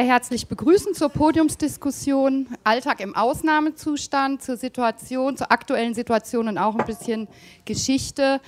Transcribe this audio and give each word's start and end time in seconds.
herzlich 0.00 0.46
begrüßen 0.46 0.94
zur 0.94 1.10
Podiumsdiskussion 1.10 2.48
Alltag 2.64 3.00
im 3.00 3.14
Ausnahmezustand, 3.14 4.42
zur 4.42 4.56
Situation, 4.56 5.36
zur 5.36 5.52
aktuellen 5.52 5.92
Situation 5.92 6.48
und 6.48 6.56
auch 6.56 6.76
ein 6.76 6.86
bisschen 6.86 7.28
Geschichte 7.66 8.40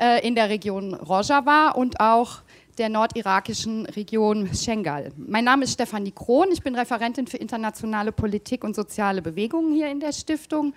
äh, 0.00 0.26
in 0.26 0.34
der 0.34 0.48
Region 0.48 0.94
Rojava 0.94 1.70
und 1.70 2.00
auch 2.00 2.42
der 2.78 2.88
nordirakischen 2.88 3.86
Region 3.86 4.52
Schengal. 4.52 5.12
Mein 5.16 5.44
Name 5.44 5.64
ist 5.64 5.74
Stefanie 5.74 6.10
Krohn, 6.10 6.48
ich 6.50 6.62
bin 6.62 6.74
Referentin 6.74 7.28
für 7.28 7.36
internationale 7.36 8.10
Politik 8.10 8.64
und 8.64 8.74
soziale 8.74 9.22
Bewegungen 9.22 9.72
hier 9.72 9.88
in 9.88 10.00
der 10.00 10.12
Stiftung 10.12 10.74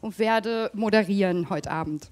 und 0.00 0.20
werde 0.20 0.70
moderieren 0.74 1.50
heute 1.50 1.72
Abend. 1.72 2.08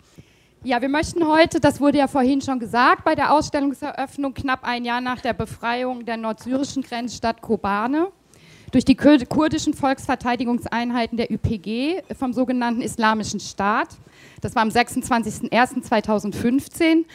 Ja, 0.65 0.81
wir 0.81 0.89
möchten 0.89 1.27
heute, 1.27 1.59
das 1.59 1.81
wurde 1.81 1.99
ja 1.99 2.07
vorhin 2.07 2.41
schon 2.41 2.61
gesagt, 2.61 3.05
bei 3.05 3.17
der 3.17 3.33
Ausstellungseröffnung 3.33 4.33
knapp 4.33 4.61
ein 4.63 4.85
Jahr 4.85 5.01
nach 5.01 5.21
der 5.21 5.33
Befreiung 5.33 6.05
der 6.05 6.17
nordsyrischen 6.17 6.85
Grenzstadt 6.85 7.43
Kobane 7.43 8.13
durch 8.71 8.85
die 8.85 8.95
kurdischen 8.95 9.75
Volksverteidigungseinheiten 9.75 11.19
der 11.19 11.33
YPG 11.33 12.03
vom 12.17 12.33
sogenannten 12.33 12.81
Islamischen 12.81 13.41
Staat. 13.41 13.89
Das 14.41 14.55
war 14.55 14.63
am 14.63 14.69
26.01.2015. 14.69 17.07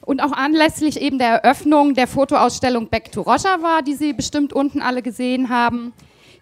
Und 0.00 0.22
auch 0.22 0.32
anlässlich 0.32 0.98
eben 0.98 1.18
der 1.18 1.42
Eröffnung 1.42 1.92
der 1.92 2.06
Fotoausstellung 2.06 2.88
Back 2.88 3.12
to 3.12 3.20
Rojava, 3.20 3.82
die 3.82 3.94
Sie 3.94 4.14
bestimmt 4.14 4.54
unten 4.54 4.80
alle 4.80 5.02
gesehen 5.02 5.50
haben, 5.50 5.92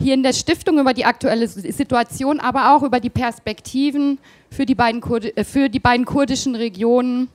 hier 0.01 0.15
in 0.15 0.23
der 0.23 0.33
Stiftung 0.33 0.79
über 0.79 0.95
die 0.95 1.05
aktuelle 1.05 1.47
Situation, 1.49 2.41
aber 2.41 2.75
auch 2.75 2.83
über 2.83 3.01
die 3.01 3.11
Perspektiven 3.11 4.19
für 4.51 4.67
die 4.67 4.75
beiden, 4.75 5.01
Kurdi 5.01 5.29
äh, 5.31 5.45
für 5.45 5.69
die 5.69 5.81
beiden 5.81 6.05
kurdischen 6.07 6.55
Regionen 6.55 7.29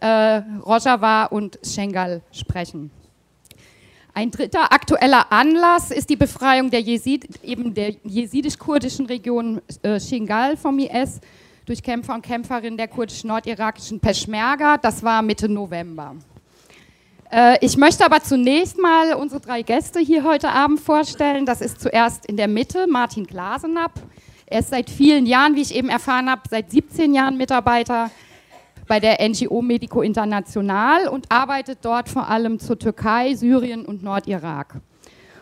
äh, 0.00 0.42
Rojava 0.64 1.24
und 1.26 1.58
Schengal 1.62 2.22
sprechen. 2.32 2.90
Ein 4.12 4.30
dritter 4.30 4.72
aktueller 4.72 5.30
Anlass 5.30 5.90
ist 5.90 6.10
die 6.10 6.16
Befreiung 6.16 6.70
der, 6.70 6.80
Jesid, 6.80 7.28
der 7.44 7.94
jesidisch-kurdischen 8.02 9.06
Region 9.06 9.60
äh, 9.82 10.00
Shingal 10.00 10.56
vom 10.56 10.78
IS 10.78 11.20
durch 11.64 11.82
Kämpfer 11.82 12.14
und 12.14 12.22
Kämpferinnen 12.22 12.76
der 12.76 12.88
kurdisch-nordirakischen 12.88 14.00
Peschmerga. 14.00 14.76
Das 14.78 15.02
war 15.02 15.22
Mitte 15.22 15.48
November. 15.48 16.16
Äh, 17.30 17.64
ich 17.64 17.76
möchte 17.76 18.04
aber 18.04 18.22
zunächst 18.22 18.78
mal 18.78 19.14
unsere 19.14 19.40
drei 19.40 19.62
Gäste 19.62 20.00
hier 20.00 20.24
heute 20.24 20.48
Abend 20.48 20.80
vorstellen. 20.80 21.46
Das 21.46 21.60
ist 21.60 21.80
zuerst 21.80 22.26
in 22.26 22.36
der 22.36 22.48
Mitte 22.48 22.86
Martin 22.86 23.26
Glasenapp. 23.26 23.92
Er 24.46 24.60
ist 24.60 24.70
seit 24.70 24.90
vielen 24.90 25.26
Jahren, 25.26 25.54
wie 25.54 25.62
ich 25.62 25.74
eben 25.74 25.88
erfahren 25.88 26.28
habe, 26.28 26.42
seit 26.50 26.70
17 26.70 27.14
Jahren 27.14 27.36
Mitarbeiter 27.36 28.10
bei 28.88 28.98
der 28.98 29.18
NGO 29.28 29.62
Medico 29.62 30.02
International 30.02 31.06
und 31.06 31.30
arbeitet 31.30 31.78
dort 31.82 32.08
vor 32.08 32.28
allem 32.28 32.58
zur 32.58 32.76
Türkei, 32.76 33.36
Syrien 33.36 33.84
und 33.84 34.02
Nordirak. 34.02 34.80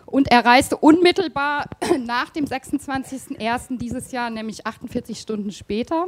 Und 0.04 0.30
er 0.30 0.44
reiste 0.44 0.76
unmittelbar 0.76 1.70
nach 2.04 2.28
dem 2.28 2.44
26.01. 2.44 3.78
dieses 3.78 4.12
Jahr, 4.12 4.28
nämlich 4.28 4.66
48 4.66 5.18
Stunden 5.18 5.50
später, 5.52 6.06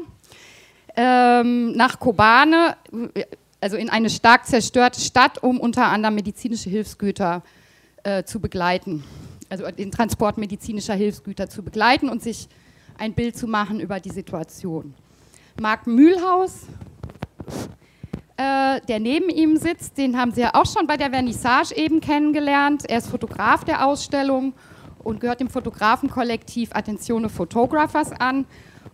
ähm, 0.96 1.72
nach 1.72 1.98
Kobane, 1.98 2.76
also 3.60 3.76
in 3.76 3.90
eine 3.90 4.10
stark 4.10 4.46
zerstörte 4.46 5.00
Stadt, 5.00 5.42
um 5.42 5.60
unter 5.60 5.86
anderem 5.86 6.14
medizinische 6.14 6.70
Hilfsgüter 6.70 7.42
äh, 8.02 8.24
zu 8.24 8.40
begleiten, 8.40 9.04
also 9.48 9.70
den 9.70 9.90
Transport 9.90 10.38
medizinischer 10.38 10.94
Hilfsgüter 10.94 11.48
zu 11.48 11.62
begleiten 11.62 12.08
und 12.08 12.22
sich 12.22 12.48
ein 12.98 13.14
Bild 13.14 13.36
zu 13.36 13.46
machen 13.46 13.80
über 13.80 14.00
die 14.00 14.10
Situation. 14.10 14.94
Marc 15.60 15.86
Mühlhaus, 15.86 16.66
äh, 18.36 18.80
der 18.88 19.00
neben 19.00 19.28
ihm 19.28 19.56
sitzt, 19.56 19.98
den 19.98 20.18
haben 20.18 20.32
Sie 20.32 20.40
ja 20.40 20.54
auch 20.54 20.66
schon 20.66 20.86
bei 20.86 20.96
der 20.96 21.10
Vernissage 21.10 21.74
eben 21.76 22.00
kennengelernt. 22.00 22.88
Er 22.88 22.98
ist 22.98 23.08
Fotograf 23.08 23.64
der 23.64 23.86
Ausstellung 23.86 24.54
und 25.02 25.20
gehört 25.20 25.40
dem 25.40 25.50
Fotografenkollektiv 25.50 26.70
Attenzione 26.72 27.28
Photographers 27.28 28.12
an. 28.12 28.46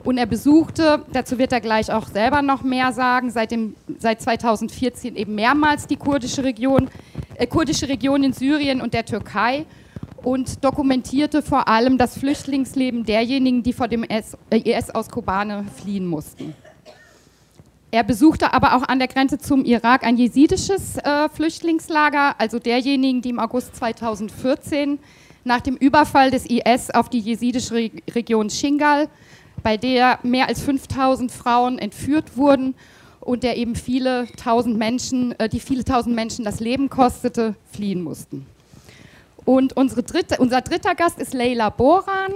Und 0.07 0.19
er 0.19 0.27
besuchte, 0.27 1.03
dazu 1.12 1.37
wird 1.37 1.51
er 1.51 1.61
gleich 1.61 1.91
auch 1.91 2.07
selber 2.07 2.41
noch 2.41 2.62
mehr 2.62 2.93
sagen, 2.93 3.33
seit, 3.33 3.50
dem, 3.50 3.75
seit 3.99 4.22
2014 4.22 5.17
eben 5.17 5.34
mehrmals 5.34 5.89
die 5.89 5.97
kurdische 5.97 6.44
Region, 6.44 6.89
äh, 7.34 7.49
kurdische 7.49 7.89
Region 7.89 8.22
in 8.22 8.33
Syrien 8.33 8.81
und 8.81 8.95
der 8.95 9.05
Türkei 9.05 9.66
und 10.22 10.65
dokumentierte 10.65 11.43
vor 11.43 11.66
allem 11.66 11.99
das 11.99 12.16
Flüchtlingsleben 12.19 13.05
derjenigen, 13.05 13.65
die 13.65 13.72
vor 13.72 13.89
dem 13.89 14.05
IS 14.05 14.37
äh, 14.50 14.93
aus 14.95 15.09
Kobane 15.11 15.65
fliehen 15.75 16.06
mussten. 16.06 16.55
Er 17.91 18.05
besuchte 18.05 18.55
aber 18.55 18.77
auch 18.77 18.84
an 18.84 19.00
der 19.00 19.09
Grenze 19.09 19.39
zum 19.39 19.65
Irak 19.65 20.05
ein 20.05 20.16
jesidisches 20.16 20.99
äh, 20.99 21.28
Flüchtlingslager, 21.31 22.37
also 22.39 22.61
derjenigen, 22.61 23.22
die 23.22 23.31
im 23.31 23.41
August 23.41 23.75
2014 23.75 25.00
nach 25.43 25.62
dem 25.62 25.77
Überfall 25.77 26.31
des 26.31 26.47
IS 26.47 26.91
auf 26.91 27.09
die 27.09 27.19
jesidische 27.19 27.75
Re 27.75 27.91
Region 28.15 28.50
Shingal, 28.50 29.09
bei 29.62 29.77
der 29.77 30.19
mehr 30.22 30.49
als 30.49 30.62
5000 30.62 31.31
Frauen 31.33 31.78
entführt 31.78 32.37
wurden 32.37 32.75
und 33.21 33.43
der 33.43 33.56
eben 33.56 33.75
viele 33.75 34.28
tausend 34.37 34.77
Menschen, 34.78 35.39
äh, 35.39 35.49
die 35.49 35.61
viele 35.61 35.84
tausend 35.84 36.15
Menschen 36.15 36.44
das 36.44 36.61
Leben 36.61 36.89
kostete, 36.89 37.55
fliehen 37.72 38.03
mussten. 38.03 38.47
Und 39.45 39.75
dritte, 39.77 40.39
unser 40.39 40.61
dritter 40.61 40.95
Gast 40.95 41.21
ist 41.21 41.33
Leila 41.33 41.71
Boran. 41.71 42.33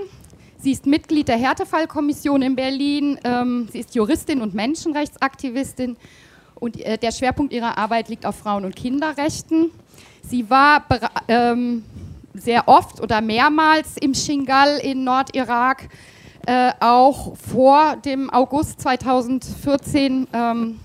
Sie 0.58 0.72
ist 0.72 0.86
Mitglied 0.86 1.26
der 1.26 1.38
Härtefallkommission 1.38 2.42
in 2.42 2.54
Berlin. 2.54 3.18
Ähm, 3.24 3.68
sie 3.72 3.80
ist 3.80 3.94
Juristin 3.94 4.42
und 4.42 4.54
Menschenrechtsaktivistin. 4.54 5.96
Und 6.54 6.78
äh, 6.80 6.98
der 6.98 7.10
Schwerpunkt 7.10 7.52
ihrer 7.52 7.78
Arbeit 7.78 8.08
liegt 8.08 8.26
auf 8.26 8.36
Frauen- 8.36 8.64
und 8.64 8.76
Kinderrechten. 8.76 9.70
Sie 10.22 10.48
war 10.50 10.84
ähm, 11.28 11.84
sehr 12.34 12.68
oft 12.68 13.00
oder 13.00 13.20
mehrmals 13.20 13.96
im 14.00 14.14
Shingal 14.14 14.78
in 14.78 15.02
Nordirak, 15.02 15.88
äh, 16.50 16.72
auch 16.80 17.36
vor 17.36 17.94
dem 18.04 18.28
August 18.28 18.80
2014 18.80 20.26
ähm, 20.32 20.80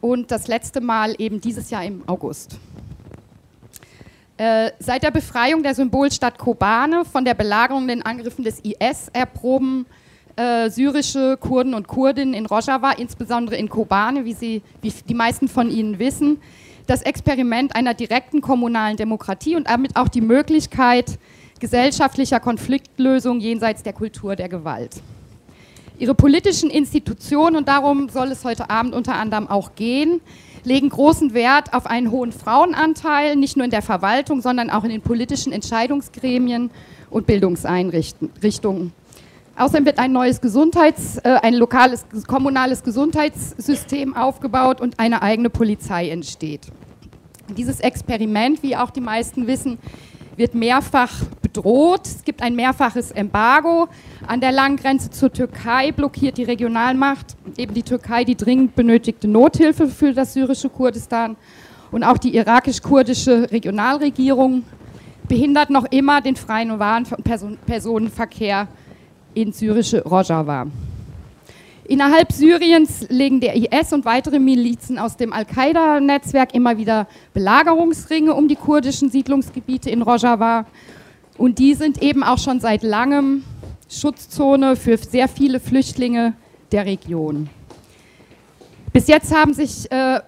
und 0.00 0.32
das 0.32 0.48
letzte 0.48 0.80
Mal 0.80 1.14
eben 1.18 1.40
dieses 1.40 1.70
Jahr 1.70 1.84
im 1.84 2.02
August. 2.08 2.58
Äh, 4.36 4.72
seit 4.80 5.04
der 5.04 5.12
Befreiung 5.12 5.62
der 5.62 5.76
Symbolstadt 5.76 6.38
Kobane 6.38 7.04
von 7.04 7.24
der 7.24 7.34
Belagerung 7.34 7.86
den 7.86 8.02
Angriffen 8.02 8.42
des 8.42 8.58
IS 8.64 9.08
erproben 9.12 9.86
äh, 10.34 10.68
syrische 10.70 11.36
Kurden 11.36 11.74
und 11.74 11.86
Kurdinnen 11.86 12.34
in 12.34 12.46
Rojava, 12.46 12.90
insbesondere 12.90 13.54
in 13.54 13.68
Kobane, 13.68 14.24
wie, 14.24 14.34
sie, 14.34 14.60
wie 14.82 14.92
die 15.08 15.14
meisten 15.14 15.46
von 15.46 15.70
Ihnen 15.70 16.00
wissen, 16.00 16.42
das 16.88 17.02
Experiment 17.02 17.76
einer 17.76 17.94
direkten 17.94 18.40
kommunalen 18.40 18.96
Demokratie 18.96 19.54
und 19.54 19.68
damit 19.68 19.94
auch 19.94 20.08
die 20.08 20.20
Möglichkeit 20.20 21.20
gesellschaftlicher 21.60 22.40
Konfliktlösung 22.40 23.40
jenseits 23.40 23.82
der 23.82 23.92
Kultur 23.92 24.34
der 24.34 24.48
Gewalt. 24.48 24.96
Ihre 25.98 26.14
politischen 26.14 26.70
Institutionen, 26.70 27.56
und 27.56 27.68
darum 27.68 28.08
soll 28.08 28.28
es 28.28 28.42
heute 28.44 28.70
Abend 28.70 28.94
unter 28.94 29.14
anderem 29.14 29.46
auch 29.48 29.74
gehen, 29.74 30.22
legen 30.64 30.88
großen 30.88 31.34
Wert 31.34 31.74
auf 31.74 31.86
einen 31.86 32.10
hohen 32.10 32.32
Frauenanteil, 32.32 33.36
nicht 33.36 33.56
nur 33.56 33.64
in 33.64 33.70
der 33.70 33.82
Verwaltung, 33.82 34.40
sondern 34.40 34.70
auch 34.70 34.84
in 34.84 34.90
den 34.90 35.02
politischen 35.02 35.52
Entscheidungsgremien 35.52 36.70
und 37.10 37.26
Bildungseinrichtungen. 37.26 38.92
Außerdem 39.56 39.84
wird 39.84 39.98
ein 39.98 40.12
neues 40.12 40.40
Gesundheits-, 40.40 41.18
äh, 41.18 41.38
ein 41.42 41.52
lokales, 41.52 42.06
kommunales 42.26 42.82
Gesundheitssystem 42.82 44.16
aufgebaut 44.16 44.80
und 44.80 44.98
eine 44.98 45.20
eigene 45.20 45.50
Polizei 45.50 46.08
entsteht. 46.08 46.62
Dieses 47.56 47.80
Experiment, 47.80 48.62
wie 48.62 48.74
auch 48.74 48.90
die 48.90 49.02
meisten 49.02 49.46
wissen, 49.46 49.78
wird 50.40 50.54
mehrfach 50.54 51.12
bedroht. 51.42 52.00
Es 52.06 52.24
gibt 52.24 52.42
ein 52.42 52.56
mehrfaches 52.56 53.10
Embargo. 53.10 53.88
An 54.26 54.40
der 54.40 54.52
langen 54.52 54.76
Grenze 54.76 55.10
zur 55.10 55.30
Türkei 55.30 55.92
blockiert 55.92 56.38
die 56.38 56.44
Regionalmacht, 56.44 57.36
eben 57.58 57.74
die 57.74 57.82
Türkei, 57.82 58.24
die 58.24 58.36
dringend 58.36 58.74
benötigte 58.74 59.28
Nothilfe 59.28 59.86
für 59.86 60.14
das 60.14 60.32
syrische 60.32 60.70
Kurdistan. 60.70 61.36
Und 61.92 62.04
auch 62.04 62.16
die 62.16 62.34
irakisch-kurdische 62.34 63.50
Regionalregierung 63.50 64.64
behindert 65.28 65.68
noch 65.68 65.84
immer 65.90 66.22
den 66.22 66.36
freien 66.36 66.70
und 66.70 66.80
Personenverkehr 67.66 68.66
in 69.34 69.52
syrische 69.52 70.02
Rojava. 70.02 70.66
Innerhalb 71.90 72.30
Syriens 72.30 73.04
legen 73.08 73.40
der 73.40 73.56
IS 73.56 73.92
und 73.92 74.04
weitere 74.04 74.38
Milizen 74.38 74.96
aus 74.96 75.16
dem 75.16 75.32
Al-Qaida-Netzwerk 75.32 76.54
immer 76.54 76.78
wieder 76.78 77.08
Belagerungsringe 77.34 78.32
um 78.32 78.46
die 78.46 78.54
kurdischen 78.54 79.10
Siedlungsgebiete 79.10 79.90
in 79.90 80.02
Rojava. 80.02 80.66
Und 81.36 81.58
die 81.58 81.74
sind 81.74 82.00
eben 82.00 82.22
auch 82.22 82.38
schon 82.38 82.60
seit 82.60 82.84
langem 82.84 83.42
Schutzzone 83.88 84.76
für 84.76 84.98
sehr 84.98 85.26
viele 85.26 85.58
Flüchtlinge 85.58 86.34
der 86.70 86.86
Region. 86.86 87.50
Bis 88.92 89.08
jetzt 89.08 89.34
haben 89.34 89.52
sich 89.52 89.90
äh, 89.90 90.20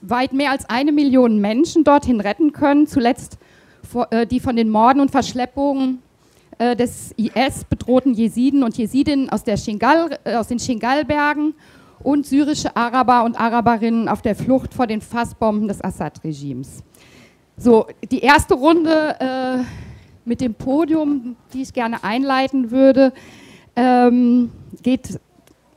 weit 0.00 0.32
mehr 0.32 0.52
als 0.52 0.70
eine 0.70 0.90
Million 0.90 1.38
Menschen 1.38 1.84
dorthin 1.84 2.20
retten 2.20 2.54
können, 2.54 2.86
zuletzt 2.86 3.36
vor, 3.86 4.10
äh, 4.10 4.26
die 4.26 4.40
von 4.40 4.56
den 4.56 4.70
Morden 4.70 5.00
und 5.00 5.10
Verschleppungen 5.10 5.98
äh, 6.60 6.76
des 6.76 7.12
IS 7.16 7.64
bedrohten 7.64 8.12
Jesiden 8.12 8.62
und 8.62 8.76
Jesidinnen 8.76 9.30
aus, 9.30 9.44
Shingal, 9.64 10.18
äh, 10.24 10.34
aus 10.34 10.48
den 10.48 10.58
Shingalbergen 10.58 11.54
und 12.02 12.26
syrische 12.26 12.76
Araber 12.76 13.24
und 13.24 13.40
Araberinnen 13.40 14.10
auf 14.10 14.20
der 14.20 14.36
Flucht 14.36 14.74
vor 14.74 14.86
den 14.86 15.00
Fassbomben 15.00 15.68
des 15.68 15.82
Assad-Regimes. 15.82 16.84
So, 17.56 17.86
die 18.10 18.18
erste 18.18 18.52
Runde 18.52 19.16
äh, 19.20 19.62
mit 20.26 20.42
dem 20.42 20.52
Podium, 20.52 21.34
die 21.54 21.62
ich 21.62 21.72
gerne 21.72 22.04
einleiten 22.04 22.70
würde, 22.70 23.14
ähm, 23.74 24.50
geht 24.82 25.18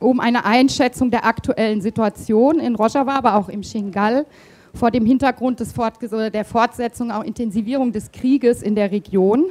um 0.00 0.20
eine 0.20 0.44
Einschätzung 0.44 1.10
der 1.10 1.24
aktuellen 1.24 1.80
Situation 1.80 2.60
in 2.60 2.74
Rojava, 2.74 3.16
aber 3.16 3.36
auch 3.36 3.48
im 3.48 3.62
Shingal 3.62 4.26
vor 4.74 4.90
dem 4.90 5.06
Hintergrund 5.06 5.60
des 5.60 5.72
Fort 5.72 5.94
der 6.02 6.44
Fortsetzung, 6.44 7.10
auch 7.10 7.24
Intensivierung 7.24 7.90
des 7.90 8.12
Krieges 8.12 8.62
in 8.62 8.74
der 8.74 8.90
Region. 8.90 9.46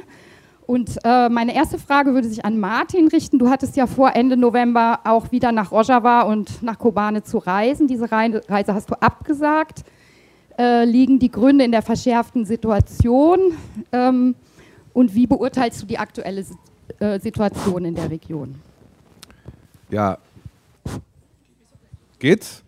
Und 0.66 0.98
äh, 1.04 1.28
meine 1.28 1.54
erste 1.54 1.78
Frage 1.78 2.14
würde 2.14 2.28
sich 2.28 2.44
an 2.44 2.58
Martin 2.58 3.08
richten. 3.08 3.38
Du 3.38 3.50
hattest 3.50 3.76
ja 3.76 3.86
vor, 3.86 4.14
Ende 4.14 4.36
November 4.36 5.00
auch 5.04 5.30
wieder 5.30 5.52
nach 5.52 5.70
Rojava 5.72 6.22
und 6.22 6.62
nach 6.62 6.78
Kobane 6.78 7.22
zu 7.22 7.38
reisen. 7.38 7.86
Diese 7.86 8.10
Reise 8.10 8.42
hast 8.48 8.90
du 8.90 8.94
abgesagt. 8.94 9.84
Äh, 10.58 10.84
liegen 10.84 11.18
die 11.18 11.30
Gründe 11.30 11.64
in 11.64 11.72
der 11.72 11.82
verschärften 11.82 12.46
Situation? 12.46 13.40
Ähm, 13.92 14.36
und 14.94 15.14
wie 15.14 15.26
beurteilst 15.26 15.82
du 15.82 15.86
die 15.86 15.98
aktuelle 15.98 16.44
äh, 17.00 17.18
Situation 17.18 17.84
in 17.84 17.94
der 17.94 18.10
Region? 18.10 18.54
Ja. 19.90 20.16
Geht's? 22.18 22.62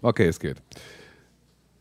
Okay, 0.00 0.28
es 0.28 0.40
geht. 0.40 0.56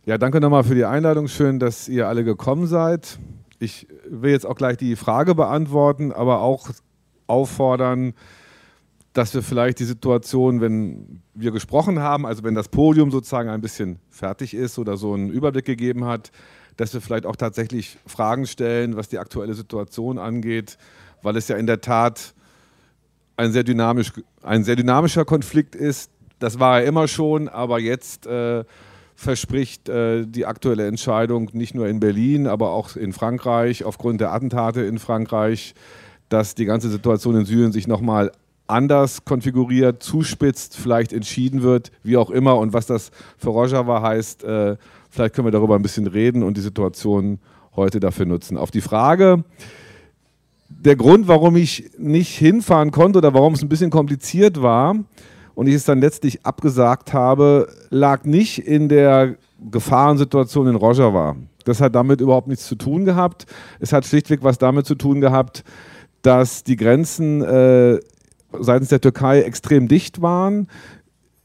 Ja, 0.06 0.18
danke 0.18 0.42
nochmal 0.42 0.64
für 0.64 0.76
die 0.76 0.84
Einladung. 0.84 1.28
Schön, 1.28 1.60
dass 1.60 1.88
ihr 1.88 2.08
alle 2.08 2.24
gekommen 2.24 2.68
seid. 2.68 3.20
Ich 3.62 3.86
will 4.10 4.32
jetzt 4.32 4.48
auch 4.48 4.56
gleich 4.56 4.78
die 4.78 4.96
Frage 4.96 5.36
beantworten, 5.36 6.12
aber 6.12 6.42
auch 6.42 6.72
auffordern, 7.28 8.16
dass 9.14 9.36
wir 9.36 9.44
vielleicht 9.44 9.78
die 9.78 9.86
Situation, 9.86 10.62
wenn 10.62 11.22
wir 11.36 11.52
gesprochen 11.52 12.00
haben, 12.00 12.26
also 12.26 12.44
wenn 12.44 12.56
das 12.56 12.70
Podium 12.70 13.12
sozusagen 13.12 13.50
ein 13.50 13.62
bisschen 13.62 14.00
fertig 14.10 14.56
ist 14.56 14.80
oder 14.80 14.98
so 14.98 15.14
einen 15.14 15.30
Überblick 15.30 15.66
gegeben 15.66 16.06
hat, 16.06 16.32
dass 16.76 16.92
wir 16.96 17.02
vielleicht 17.02 17.28
auch 17.28 17.36
tatsächlich 17.36 18.00
Fragen 18.08 18.48
stellen, 18.48 18.96
was 18.96 19.10
die 19.10 19.20
aktuelle 19.20 19.54
Situation 19.54 20.18
angeht, 20.18 20.80
weil 21.22 21.38
es 21.38 21.48
ja 21.48 21.56
in 21.56 21.68
der 21.68 21.82
Tat 21.82 22.34
ein 23.38 23.52
sehr, 23.52 23.64
dynamisch, 23.64 24.12
ein 24.42 24.64
sehr 24.64 24.76
dynamischer 24.76 25.24
Konflikt 25.24 25.76
ist. 25.76 26.10
Das 26.40 26.58
war 26.58 26.80
er 26.80 26.88
immer 26.88 27.08
schon, 27.08 27.48
aber 27.48 27.80
jetzt 27.80 28.26
äh, 28.26 28.64
verspricht 29.22 29.88
äh, 29.88 30.26
die 30.26 30.48
aktuelle 30.48 30.88
Entscheidung 30.88 31.52
nicht 31.54 31.76
nur 31.76 31.88
in 31.88 32.00
Berlin, 32.00 32.48
aber 32.48 32.72
auch 32.72 32.96
in 32.96 33.14
Frankreich 33.14 33.84
aufgrund 33.84 34.20
der 34.20 34.34
Attentate 34.34 34.82
in 34.82 34.98
Frankreich, 34.98 35.76
dass 36.30 36.56
die 36.56 36.66
ganze 36.66 36.90
Situation 36.90 37.36
in 37.36 37.46
Syrien 37.46 37.72
sich 37.72 37.88
nochmal 37.88 38.32
anders 38.66 39.24
konfiguriert, 39.24 40.02
zuspitzt, 40.02 40.76
vielleicht 40.76 41.14
entschieden 41.14 41.62
wird, 41.62 41.92
wie 42.02 42.18
auch 42.18 42.32
immer. 42.32 42.58
Und 42.58 42.74
was 42.74 42.88
das 42.88 43.12
für 43.38 43.50
Rojava 43.50 44.02
heißt, 44.02 44.44
äh, 44.44 44.78
vielleicht 45.12 45.36
können 45.36 45.46
wir 45.46 45.52
darüber 45.52 45.76
ein 45.76 45.84
bisschen 45.84 46.08
reden 46.08 46.42
und 46.42 46.58
die 46.58 46.62
Situation 46.62 47.38
heute 47.76 48.00
dafür 48.00 48.26
nutzen. 48.26 48.58
Auf 48.58 48.72
die 48.72 48.82
Frage, 48.82 49.44
der 50.68 50.96
Grund, 50.96 51.28
warum 51.28 51.58
ich 51.58 51.92
nicht 52.00 52.36
hinfahren 52.36 52.90
konnte 52.90 53.20
oder 53.20 53.36
warum 53.36 53.54
es 53.54 53.62
ein 53.62 53.70
bisschen 53.70 53.92
kompliziert 53.92 54.64
war, 54.64 54.96
und 55.56 55.68
ich 55.68 55.76
es 55.76 55.86
dann 55.86 56.00
letztlich 56.00 56.46
abgesagt 56.46 57.14
habe, 57.14 57.68
lag 57.90 58.24
nicht 58.24 58.60
in 58.60 58.90
der 58.90 59.36
Gefahrensituation 59.70 60.68
in 60.68 60.76
Rojava. 60.76 61.36
Das 61.66 61.82
hat 61.82 61.96
damit 61.96 62.22
überhaupt 62.22 62.48
nichts 62.48 62.68
zu 62.68 62.76
tun 62.76 63.06
gehabt. 63.06 63.46
Es 63.80 63.94
hat 63.94 64.06
schlichtweg 64.06 64.44
was 64.44 64.58
damit 64.58 64.86
zu 64.86 64.96
tun 64.96 65.22
gehabt, 65.22 65.64
dass 66.22 66.64
die 66.64 66.76
Grenzen 66.76 67.44
äh, 67.44 68.00
seitens 68.60 68.90
der 68.90 69.02
Türkei 69.02 69.42
extrem 69.42 69.88
dicht 69.88 70.22
waren. 70.22 70.68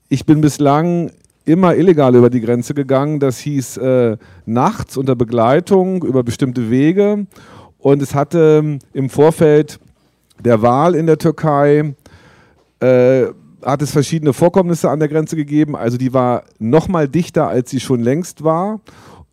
Ich 0.08 0.24
bin 0.24 0.40
bislang 0.40 1.10
immer 1.44 1.76
illegal 1.76 2.14
über 2.14 2.30
die 2.30 2.40
Grenze 2.40 2.74
gegangen. 2.74 3.20
Das 3.20 3.38
hieß 3.38 3.76
äh, 3.78 4.16
nachts 4.46 4.96
unter 4.96 5.14
Begleitung 5.14 6.02
über 6.02 6.22
bestimmte 6.22 6.70
Wege. 6.70 7.26
Und 7.78 8.02
es 8.02 8.14
hatte 8.14 8.60
ähm, 8.62 8.78
im 8.92 9.08
Vorfeld 9.08 9.78
der 10.44 10.60
Wahl 10.62 10.94
in 10.94 11.06
der 11.06 11.18
Türkei 11.18 11.94
äh, 12.80 13.26
hat 13.62 13.82
es 13.82 13.90
verschiedene 13.90 14.32
Vorkommnisse 14.32 14.90
an 14.90 14.98
der 14.98 15.08
Grenze 15.08 15.36
gegeben. 15.36 15.76
Also 15.76 15.96
die 15.96 16.12
war 16.12 16.44
noch 16.58 16.88
mal 16.88 17.08
dichter, 17.08 17.48
als 17.48 17.70
sie 17.70 17.80
schon 17.80 18.00
längst 18.00 18.44
war. 18.44 18.80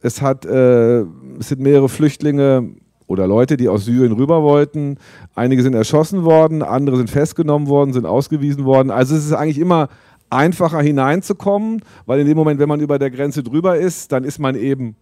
Es, 0.01 0.21
hat, 0.21 0.45
äh, 0.45 1.01
es 1.39 1.49
sind 1.49 1.61
mehrere 1.61 1.89
Flüchtlinge 1.89 2.69
oder 3.07 3.27
Leute, 3.27 3.57
die 3.57 3.69
aus 3.69 3.85
Syrien 3.85 4.13
rüber 4.13 4.43
wollten. 4.43 4.97
Einige 5.35 5.61
sind 5.61 5.73
erschossen 5.73 6.23
worden, 6.23 6.61
andere 6.61 6.97
sind 6.97 7.09
festgenommen 7.09 7.67
worden, 7.67 7.93
sind 7.93 8.05
ausgewiesen 8.05 8.65
worden. 8.65 8.91
Also 8.91 9.15
es 9.15 9.25
ist 9.25 9.33
eigentlich 9.33 9.59
immer 9.59 9.89
einfacher 10.29 10.81
hineinzukommen, 10.81 11.81
weil 12.05 12.19
in 12.19 12.27
dem 12.27 12.37
Moment, 12.37 12.59
wenn 12.59 12.69
man 12.69 12.81
über 12.81 12.97
der 12.97 13.11
Grenze 13.11 13.43
drüber 13.43 13.77
ist, 13.77 14.11
dann 14.11 14.23
ist 14.23 14.39
man 14.39 14.55
eben 14.55 14.95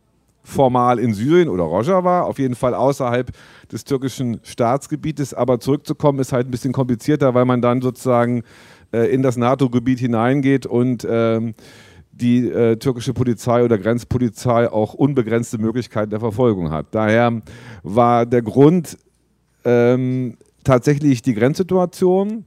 formal 0.44 1.00
in 1.00 1.14
Syrien 1.14 1.50
oder 1.50 1.64
Rojava, 1.64 2.22
auf 2.22 2.40
jeden 2.40 2.56
Fall 2.56 2.74
außerhalb 2.74 3.32
des 3.72 3.84
türkischen 3.84 4.40
Staatsgebietes. 4.44 5.34
Aber 5.34 5.60
zurückzukommen 5.60 6.20
ist 6.20 6.34
halt 6.34 6.48
ein 6.48 6.52
bisschen 6.52 6.74
komplizierter, 6.74 7.34
weil 7.34 7.46
man 7.46 7.62
dann 7.62 7.82
sozusagen 7.82 8.44
in 8.92 9.22
das 9.22 9.38
NATO-Gebiet 9.38 10.00
hineingeht 10.00 10.66
und 10.66 11.08
ähm, 11.10 11.54
die 12.12 12.50
äh, 12.50 12.76
türkische 12.78 13.14
Polizei 13.14 13.64
oder 13.64 13.78
Grenzpolizei 13.78 14.70
auch 14.70 14.94
unbegrenzte 14.94 15.58
Möglichkeiten 15.58 16.10
der 16.10 16.20
Verfolgung 16.20 16.72
hat. 16.72 16.88
Daher 16.92 17.42
war 17.84 18.26
der 18.26 18.42
Grund 18.42 18.98
ähm, 19.66 20.38
tatsächlich 20.64 21.22
die 21.22 21.34
Grenzsituation. 21.34 22.46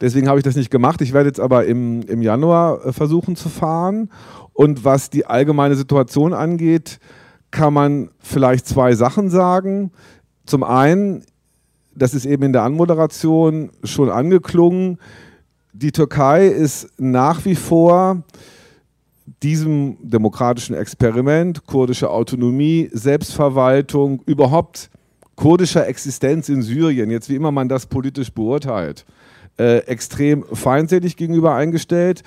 Deswegen 0.00 0.28
habe 0.28 0.38
ich 0.38 0.44
das 0.44 0.56
nicht 0.56 0.70
gemacht. 0.70 1.00
Ich 1.00 1.12
werde 1.12 1.28
jetzt 1.28 1.40
aber 1.40 1.64
im, 1.64 2.02
im 2.02 2.20
Januar 2.22 2.84
äh, 2.84 2.92
versuchen 2.92 3.36
zu 3.36 3.48
fahren. 3.48 4.10
Und 4.52 4.84
was 4.84 5.10
die 5.10 5.26
allgemeine 5.26 5.74
Situation 5.74 6.34
angeht, 6.34 6.98
kann 7.50 7.72
man 7.72 8.10
vielleicht 8.18 8.66
zwei 8.66 8.94
Sachen 8.94 9.30
sagen. 9.30 9.92
Zum 10.44 10.62
einen, 10.62 11.24
das 11.94 12.14
ist 12.14 12.26
eben 12.26 12.42
in 12.42 12.52
der 12.52 12.62
Anmoderation 12.62 13.70
schon 13.84 14.10
angeklungen, 14.10 14.98
die 15.78 15.92
Türkei 15.92 16.46
ist 16.46 16.88
nach 16.98 17.44
wie 17.44 17.54
vor 17.54 18.22
diesem 19.42 19.98
demokratischen 20.00 20.74
Experiment, 20.74 21.66
kurdische 21.66 22.10
Autonomie, 22.10 22.88
Selbstverwaltung, 22.92 24.22
überhaupt 24.24 24.90
kurdischer 25.34 25.86
Existenz 25.86 26.48
in 26.48 26.62
Syrien, 26.62 27.10
jetzt 27.10 27.28
wie 27.28 27.34
immer 27.34 27.52
man 27.52 27.68
das 27.68 27.86
politisch 27.86 28.32
beurteilt, 28.32 29.04
äh, 29.58 29.78
extrem 29.80 30.44
feindselig 30.50 31.16
gegenüber 31.16 31.54
eingestellt. 31.54 32.22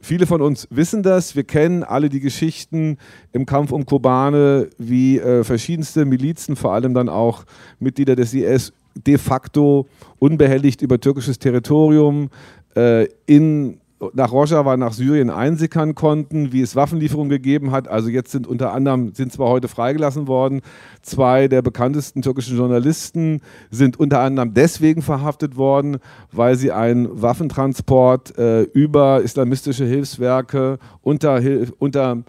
Viele 0.00 0.26
von 0.26 0.42
uns 0.42 0.68
wissen 0.70 1.02
das. 1.02 1.34
Wir 1.34 1.44
kennen 1.44 1.82
alle 1.82 2.10
die 2.10 2.20
Geschichten 2.20 2.98
im 3.32 3.46
Kampf 3.46 3.72
um 3.72 3.86
Kobane, 3.86 4.68
wie 4.76 5.18
äh, 5.18 5.42
verschiedenste 5.44 6.04
Milizen, 6.04 6.56
vor 6.56 6.74
allem 6.74 6.92
dann 6.92 7.08
auch 7.08 7.44
Mitglieder 7.78 8.14
des 8.14 8.34
IS, 8.34 8.74
de 8.94 9.18
facto 9.18 9.86
unbehelligt 10.18 10.82
über 10.82 11.00
türkisches 11.00 11.38
Territorium 11.38 12.30
äh, 12.74 13.08
in, 13.26 13.78
nach 14.12 14.32
Rojava, 14.32 14.76
nach 14.76 14.92
Syrien 14.92 15.30
einsickern 15.30 15.94
konnten, 15.94 16.52
wie 16.52 16.60
es 16.60 16.76
Waffenlieferungen 16.76 17.30
gegeben 17.30 17.70
hat. 17.70 17.88
Also 17.88 18.08
jetzt 18.08 18.32
sind 18.32 18.46
unter 18.46 18.72
anderem, 18.72 19.14
sind 19.14 19.32
zwar 19.32 19.48
heute 19.48 19.68
freigelassen 19.68 20.26
worden, 20.26 20.60
zwei 21.02 21.48
der 21.48 21.62
bekanntesten 21.62 22.22
türkischen 22.22 22.56
Journalisten 22.56 23.40
sind 23.70 23.98
unter 23.98 24.20
anderem 24.20 24.54
deswegen 24.54 25.02
verhaftet 25.02 25.56
worden, 25.56 25.98
weil 26.32 26.56
sie 26.56 26.72
einen 26.72 27.22
Waffentransport 27.22 28.36
äh, 28.38 28.62
über 28.62 29.22
islamistische 29.22 29.84
Hilfswerke 29.84 30.78
unter, 31.02 31.40
unter 31.78 32.24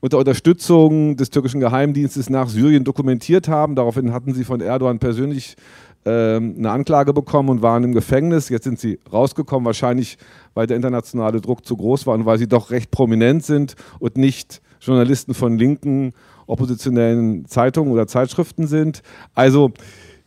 unter 0.00 0.18
Unterstützung 0.18 1.16
des 1.16 1.30
türkischen 1.30 1.60
Geheimdienstes 1.60 2.30
nach 2.30 2.48
Syrien 2.48 2.84
dokumentiert 2.84 3.48
haben. 3.48 3.74
Daraufhin 3.74 4.12
hatten 4.12 4.32
sie 4.32 4.44
von 4.44 4.60
Erdogan 4.60 4.98
persönlich 4.98 5.56
eine 6.02 6.70
Anklage 6.70 7.12
bekommen 7.12 7.50
und 7.50 7.62
waren 7.62 7.84
im 7.84 7.92
Gefängnis. 7.92 8.48
Jetzt 8.48 8.64
sind 8.64 8.80
sie 8.80 8.98
rausgekommen, 9.12 9.66
wahrscheinlich 9.66 10.16
weil 10.54 10.66
der 10.66 10.76
internationale 10.76 11.40
Druck 11.40 11.66
zu 11.66 11.76
groß 11.76 12.06
war 12.06 12.14
und 12.14 12.24
weil 12.24 12.38
sie 12.38 12.48
doch 12.48 12.70
recht 12.70 12.90
prominent 12.90 13.44
sind 13.44 13.76
und 13.98 14.16
nicht 14.16 14.62
Journalisten 14.80 15.34
von 15.34 15.58
linken 15.58 16.14
oppositionellen 16.46 17.46
Zeitungen 17.46 17.92
oder 17.92 18.06
Zeitschriften 18.06 18.66
sind. 18.66 19.02
Also 19.34 19.72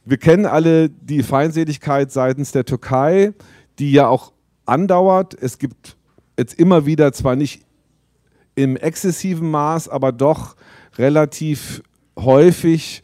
wir 0.06 0.18
kennen 0.18 0.46
alle 0.46 0.89
die 0.89 1.24
Feindseligkeit 1.24 2.12
seitens 2.12 2.51
der 2.51 2.65
Türkei, 2.65 3.34
die 3.80 3.92
ja 3.92 4.08
auch 4.08 4.32
andauert. 4.65 5.36
Es 5.39 5.58
gibt 5.58 5.98
jetzt 6.38 6.60
immer 6.60 6.86
wieder 6.86 7.12
zwar 7.13 7.36
nicht 7.36 7.63
im 8.56 8.77
exzessiven 8.77 9.50
Maß, 9.50 9.89
aber 9.89 10.12
doch 10.12 10.56
relativ 10.98 11.82
häufig 12.18 13.02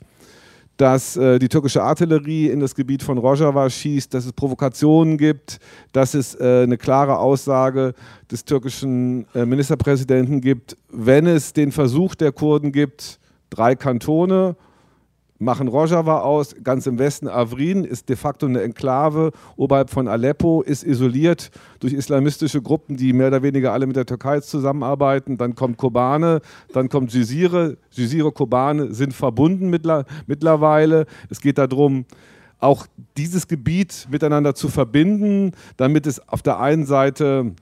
dass 0.79 1.17
äh, 1.17 1.39
die 1.39 1.49
türkische 1.49 1.83
Artillerie 1.83 2.47
in 2.47 2.61
das 2.61 2.73
Gebiet 2.73 3.03
von 3.03 3.17
Rojava 3.17 3.69
schießt, 3.69 4.13
dass 4.13 4.25
es 4.25 4.31
Provokationen 4.31 5.17
gibt, 5.17 5.59
dass 5.91 6.13
es 6.13 6.35
äh, 6.35 6.63
eine 6.63 6.77
klare 6.77 7.19
Aussage 7.19 7.93
des 8.31 8.45
türkischen 8.45 9.27
äh, 9.35 9.45
Ministerpräsidenten 9.45 10.39
gibt, 10.39 10.77
wenn 10.89 11.27
es 11.27 11.51
den 11.51 11.73
Versuch 11.73 12.15
der 12.15 12.31
Kurden 12.31 12.71
gibt, 12.71 13.19
drei 13.49 13.75
Kantone, 13.75 14.55
machen 15.39 15.69
Rojava 15.69 16.19
aus, 16.19 16.53
ganz 16.63 16.85
im 16.85 16.99
Westen 16.99 17.27
Avrin 17.27 17.85
ist 17.85 18.09
de 18.09 18.15
facto 18.17 18.45
eine 18.45 18.61
Enklave 18.61 19.31
oberhalb 19.55 19.89
von 19.89 20.07
Aleppo, 20.07 20.61
ist 20.61 20.83
isoliert 20.83 21.49
durch 21.79 21.93
islamistische 21.93 22.61
Gruppen, 22.61 22.97
die 22.97 23.13
mehr 23.13 23.29
oder 23.29 23.41
weniger 23.41 23.71
alle 23.71 23.87
mit 23.87 23.95
der 23.95 24.05
Türkei 24.05 24.41
zusammenarbeiten. 24.41 25.37
Dann 25.37 25.55
kommt 25.55 25.77
Kobane, 25.77 26.41
dann 26.73 26.89
kommt 26.89 27.13
Jizire. 27.13 27.77
Jizire, 27.91 28.31
Kobane 28.31 28.93
sind 28.93 29.13
verbunden 29.13 29.69
mittlerweile. 29.69 31.05
Es 31.29 31.39
geht 31.39 31.57
darum, 31.57 32.05
auch 32.59 32.85
dieses 33.15 33.47
Gebiet 33.47 34.07
miteinander 34.11 34.53
zu 34.53 34.67
verbinden, 34.67 35.53
damit 35.77 36.05
es 36.05 36.27
auf 36.27 36.41
der 36.41 36.59
einen 36.59 36.85
Seite 36.85 37.53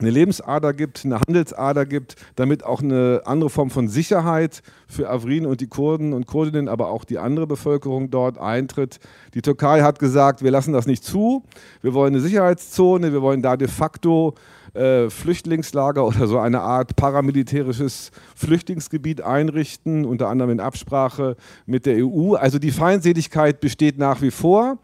eine 0.00 0.10
Lebensader 0.10 0.72
gibt, 0.72 1.04
eine 1.04 1.20
Handelsader 1.20 1.86
gibt, 1.86 2.16
damit 2.36 2.64
auch 2.64 2.82
eine 2.82 3.22
andere 3.24 3.50
Form 3.50 3.70
von 3.70 3.88
Sicherheit 3.88 4.62
für 4.88 5.08
Afrin 5.10 5.46
und 5.46 5.60
die 5.60 5.66
Kurden 5.66 6.12
und 6.12 6.26
Kurdinnen, 6.26 6.68
aber 6.68 6.88
auch 6.88 7.04
die 7.04 7.18
andere 7.18 7.46
Bevölkerung 7.46 8.10
dort 8.10 8.38
eintritt. 8.38 8.98
Die 9.34 9.42
Türkei 9.42 9.82
hat 9.82 9.98
gesagt, 9.98 10.42
wir 10.42 10.50
lassen 10.50 10.72
das 10.72 10.86
nicht 10.86 11.04
zu, 11.04 11.44
wir 11.82 11.94
wollen 11.94 12.14
eine 12.14 12.22
Sicherheitszone, 12.22 13.12
wir 13.12 13.22
wollen 13.22 13.42
da 13.42 13.56
de 13.56 13.68
facto 13.68 14.34
äh, 14.74 15.10
Flüchtlingslager 15.10 16.06
oder 16.06 16.26
so 16.26 16.38
eine 16.38 16.60
Art 16.60 16.96
paramilitärisches 16.96 18.10
Flüchtlingsgebiet 18.36 19.20
einrichten, 19.20 20.04
unter 20.04 20.28
anderem 20.28 20.52
in 20.52 20.60
Absprache 20.60 21.36
mit 21.66 21.86
der 21.86 22.06
EU. 22.06 22.34
Also 22.34 22.58
die 22.58 22.70
Feindseligkeit 22.70 23.60
besteht 23.60 23.98
nach 23.98 24.22
wie 24.22 24.30
vor. 24.30 24.78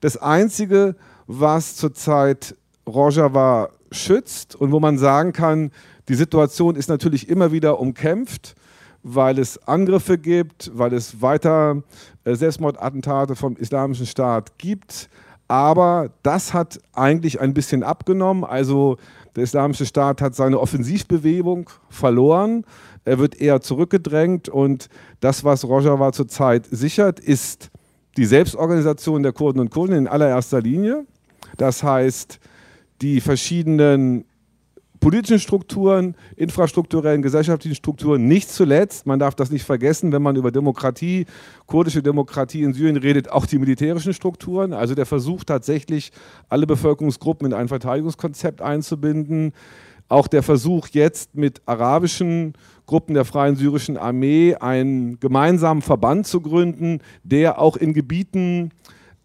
Das 0.00 0.16
Einzige, 0.16 0.96
was 1.26 1.76
zurzeit 1.76 2.54
Rojava 2.86 3.70
schützt 3.94 4.54
und 4.54 4.72
wo 4.72 4.80
man 4.80 4.98
sagen 4.98 5.32
kann, 5.32 5.70
die 6.08 6.14
Situation 6.14 6.76
ist 6.76 6.88
natürlich 6.88 7.28
immer 7.28 7.52
wieder 7.52 7.80
umkämpft, 7.80 8.54
weil 9.02 9.38
es 9.38 9.58
Angriffe 9.66 10.18
gibt, 10.18 10.70
weil 10.74 10.92
es 10.92 11.20
weiter 11.22 11.82
äh, 12.24 12.34
Selbstmordattentate 12.34 13.36
vom 13.36 13.56
Islamischen 13.56 14.06
Staat 14.06 14.58
gibt. 14.58 15.08
Aber 15.46 16.10
das 16.22 16.54
hat 16.54 16.80
eigentlich 16.94 17.40
ein 17.40 17.54
bisschen 17.54 17.82
abgenommen. 17.82 18.44
Also 18.44 18.96
der 19.36 19.44
Islamische 19.44 19.84
Staat 19.84 20.22
hat 20.22 20.34
seine 20.34 20.58
Offensivbewegung 20.58 21.68
verloren. 21.90 22.64
Er 23.04 23.18
wird 23.18 23.40
eher 23.40 23.60
zurückgedrängt. 23.60 24.48
Und 24.48 24.88
das, 25.20 25.44
was 25.44 25.64
Rojava 25.64 26.12
zurzeit 26.12 26.66
sichert, 26.70 27.20
ist 27.20 27.70
die 28.16 28.24
Selbstorganisation 28.24 29.22
der 29.22 29.32
Kurden 29.32 29.60
und 29.60 29.70
Kurden 29.70 29.96
in 29.96 30.08
allererster 30.08 30.62
Linie. 30.62 31.04
Das 31.58 31.82
heißt, 31.82 32.38
die 33.04 33.20
verschiedenen 33.20 34.24
politischen 34.98 35.38
Strukturen, 35.38 36.16
infrastrukturellen, 36.36 37.20
gesellschaftlichen 37.20 37.74
Strukturen, 37.74 38.26
nicht 38.26 38.48
zuletzt, 38.48 39.06
man 39.06 39.18
darf 39.18 39.34
das 39.34 39.50
nicht 39.50 39.64
vergessen, 39.64 40.10
wenn 40.10 40.22
man 40.22 40.36
über 40.36 40.50
Demokratie, 40.50 41.26
kurdische 41.66 42.02
Demokratie 42.02 42.62
in 42.62 42.72
Syrien 42.72 42.96
redet, 42.96 43.30
auch 43.30 43.44
die 43.44 43.58
militärischen 43.58 44.14
Strukturen, 44.14 44.72
also 44.72 44.94
der 44.94 45.04
Versuch 45.04 45.44
tatsächlich, 45.44 46.12
alle 46.48 46.66
Bevölkerungsgruppen 46.66 47.48
in 47.48 47.52
ein 47.52 47.68
Verteidigungskonzept 47.68 48.62
einzubinden, 48.62 49.52
auch 50.08 50.26
der 50.26 50.42
Versuch 50.42 50.88
jetzt 50.92 51.34
mit 51.34 51.60
arabischen 51.66 52.54
Gruppen 52.86 53.12
der 53.12 53.26
Freien 53.26 53.56
Syrischen 53.56 53.98
Armee 53.98 54.54
einen 54.54 55.20
gemeinsamen 55.20 55.82
Verband 55.82 56.26
zu 56.26 56.40
gründen, 56.40 57.00
der 57.22 57.58
auch 57.58 57.76
in 57.76 57.92
Gebieten 57.92 58.70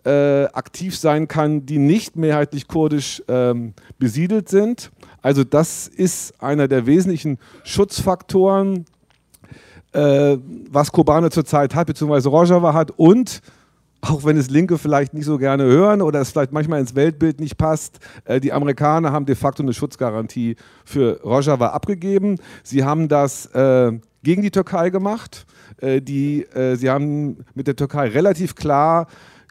äh, 0.09 0.45
aktiv 0.53 0.97
sein 0.97 1.27
kann, 1.27 1.67
die 1.67 1.77
nicht 1.77 2.15
mehrheitlich 2.15 2.67
kurdisch 2.67 3.21
ähm, 3.27 3.73
besiedelt 3.99 4.49
sind. 4.49 4.89
Also 5.21 5.43
das 5.43 5.87
ist 5.87 6.41
einer 6.41 6.67
der 6.67 6.87
wesentlichen 6.87 7.37
Schutzfaktoren, 7.63 8.85
äh, 9.91 10.37
was 10.71 10.91
Kobane 10.91 11.29
zurzeit 11.29 11.75
hat, 11.75 11.87
beziehungsweise 11.87 12.29
Rojava 12.29 12.73
hat 12.73 12.91
und 12.97 13.41
auch 14.01 14.23
wenn 14.23 14.37
es 14.37 14.49
Linke 14.49 14.77
vielleicht 14.79 15.13
nicht 15.13 15.25
so 15.25 15.37
gerne 15.37 15.65
hören 15.65 16.01
oder 16.01 16.21
es 16.21 16.31
vielleicht 16.31 16.53
manchmal 16.53 16.79
ins 16.79 16.95
Weltbild 16.95 17.39
nicht 17.39 17.57
passt, 17.57 17.99
äh, 18.25 18.39
die 18.39 18.51
Amerikaner 18.51 19.11
haben 19.11 19.27
de 19.27 19.35
facto 19.35 19.61
eine 19.61 19.73
Schutzgarantie 19.73 20.55
für 20.85 21.21
Rojava 21.21 21.67
abgegeben. 21.67 22.37
Sie 22.63 22.83
haben 22.83 23.09
das 23.09 23.45
äh, 23.47 23.91
gegen 24.23 24.41
die 24.41 24.51
Türkei 24.51 24.89
gemacht. 24.89 25.45
Äh, 25.77 26.01
die, 26.01 26.45
äh, 26.45 26.75
sie 26.77 26.89
haben 26.89 27.45
mit 27.53 27.67
der 27.67 27.75
Türkei 27.75 28.07
relativ 28.07 28.55
klar 28.55 29.05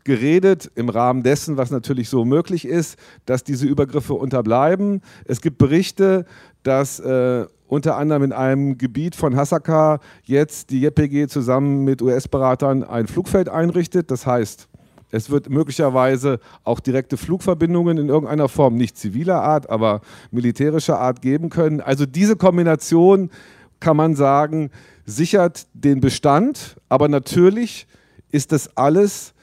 geredet 0.09 0.71
im 0.75 0.89
Rahmen 0.89 1.23
dessen, 1.23 1.59
was 1.59 1.71
natürlich 1.71 2.09
so 2.09 2.25
möglich 2.25 2.65
ist, 2.65 2.99
dass 3.27 3.45
diese 3.45 3.67
Übergriffe 3.67 4.15
unterbleiben. 4.15 5.03
Es 5.27 5.43
gibt 5.43 5.59
Berichte, 5.59 6.25
dass 6.63 6.99
äh, 6.99 7.45
unter 7.67 7.99
anderem 7.99 8.23
in 8.23 8.33
einem 8.33 8.79
Gebiet 8.79 9.15
von 9.15 9.37
Hasaka 9.37 10.01
jetzt 10.25 10.71
die 10.71 10.81
JPG 10.81 11.29
zusammen 11.29 11.85
mit 11.85 12.01
US-Beratern 12.01 12.85
ein 12.85 13.07
Flugfeld 13.07 13.51
einrichtet. 13.51 14.11
Das 14.11 14.27
heißt, 14.27 14.67
es 15.11 15.29
wird 15.29 15.51
möglicherweise 15.51 16.41
auch 16.65 16.81
direkte 16.81 17.19
Flugverbindungen 17.19 17.99
in 17.99 18.09
irgendeiner 18.09 18.49
Form, 18.49 18.77
nicht 18.77 18.97
ziviler 18.97 19.43
Art, 19.43 19.69
aber 19.69 20.01
militärischer 20.31 20.99
Art 20.99 21.21
geben 21.21 21.51
können. 21.51 21.83
Also 21.83 22.07
diese 22.07 22.37
Kombination, 22.37 23.31
kann 23.79 23.99
man 23.99 24.17
sagen, 24.17 24.71
sichert 25.05 25.67
den 25.75 26.01
Bestand, 26.01 26.77
aber 26.89 27.09
natürlich 27.09 27.87
ist 28.31 28.53
das 28.53 28.75
alles 28.75 29.35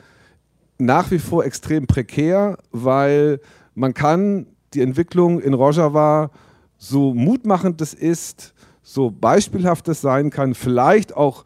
nach 0.78 1.12
wie 1.12 1.20
vor 1.20 1.46
extrem 1.46 1.88
prekär, 1.88 2.58
weil 2.72 3.40
man 3.74 3.94
kann 3.94 4.48
die 4.74 4.82
Entwicklung 4.82 5.40
in 5.40 5.54
Rojava, 5.54 6.32
so 6.78 7.14
mutmachend 7.14 7.82
es 7.82 7.94
ist, 7.94 8.54
so 8.82 9.10
beispielhaft 9.10 9.88
es 9.88 10.02
sein 10.02 10.30
kann, 10.30 10.54
vielleicht 10.54 11.16
auch 11.16 11.46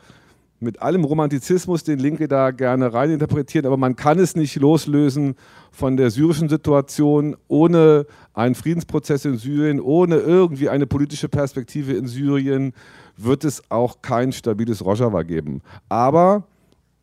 mit 0.59 0.81
allem 0.81 1.05
Romantizismus, 1.05 1.83
den 1.83 1.99
Linke 1.99 2.27
da 2.27 2.51
gerne 2.51 2.93
reininterpretieren, 2.93 3.65
aber 3.65 3.77
man 3.77 3.95
kann 3.95 4.19
es 4.19 4.35
nicht 4.35 4.57
loslösen 4.57 5.35
von 5.71 5.95
der 5.95 6.09
syrischen 6.09 6.49
Situation 6.49 7.37
ohne 7.47 8.05
einen 8.33 8.55
Friedensprozess 8.55 9.23
in 9.25 9.37
Syrien, 9.37 9.79
ohne 9.79 10.17
irgendwie 10.17 10.67
eine 10.67 10.85
politische 10.85 11.29
Perspektive 11.29 11.93
in 11.93 12.07
Syrien, 12.07 12.73
wird 13.15 13.45
es 13.45 13.63
auch 13.69 14.01
kein 14.01 14.33
stabiles 14.33 14.83
Rojava 14.83 15.23
geben. 15.23 15.61
Aber 15.87 16.43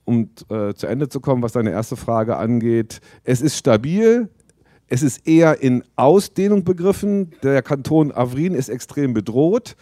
um 0.06 0.30
äh, 0.48 0.72
zu 0.72 0.86
Ende 0.86 1.10
zu 1.10 1.20
kommen, 1.20 1.42
was 1.42 1.52
deine 1.52 1.70
erste 1.70 1.96
Frage 1.96 2.36
angeht, 2.36 3.00
es 3.24 3.42
ist 3.42 3.58
stabil, 3.58 4.30
es 4.88 5.02
ist 5.02 5.26
eher 5.26 5.60
in 5.60 5.84
Ausdehnung 5.96 6.64
begriffen. 6.64 7.32
Der 7.42 7.60
Kanton 7.60 8.12
Avrin 8.12 8.54
ist 8.54 8.68
extrem 8.68 9.12
bedroht. 9.12 9.76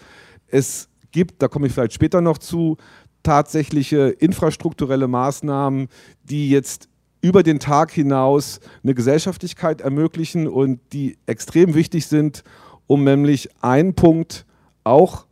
Es 0.49 0.89
gibt, 1.13 1.43
da 1.43 1.49
komme 1.49 1.67
ich 1.67 1.73
vielleicht 1.73 1.93
später 1.93 2.21
noch 2.21 2.39
zu, 2.39 2.79
tatsächliche 3.23 4.09
infrastrukturelle 4.09 5.09
Maßnahmen, 5.09 5.89
die 6.25 6.51
jetzt 6.51 6.89
über 7.21 7.43
den 7.43 7.59
Tag 7.59 7.91
hinaus 7.91 8.61
eine 8.83 8.95
Gesellschaftlichkeit 8.95 9.81
ermöglichen 9.81 10.47
und 10.47 10.81
die 10.93 11.17
extrem 11.27 11.75
wichtig 11.75 12.07
sind, 12.07 12.45
um 12.87 13.05
nämlich 13.05 13.49
einen 13.63 13.95
Punkt 13.95 14.45
auch 14.85 15.27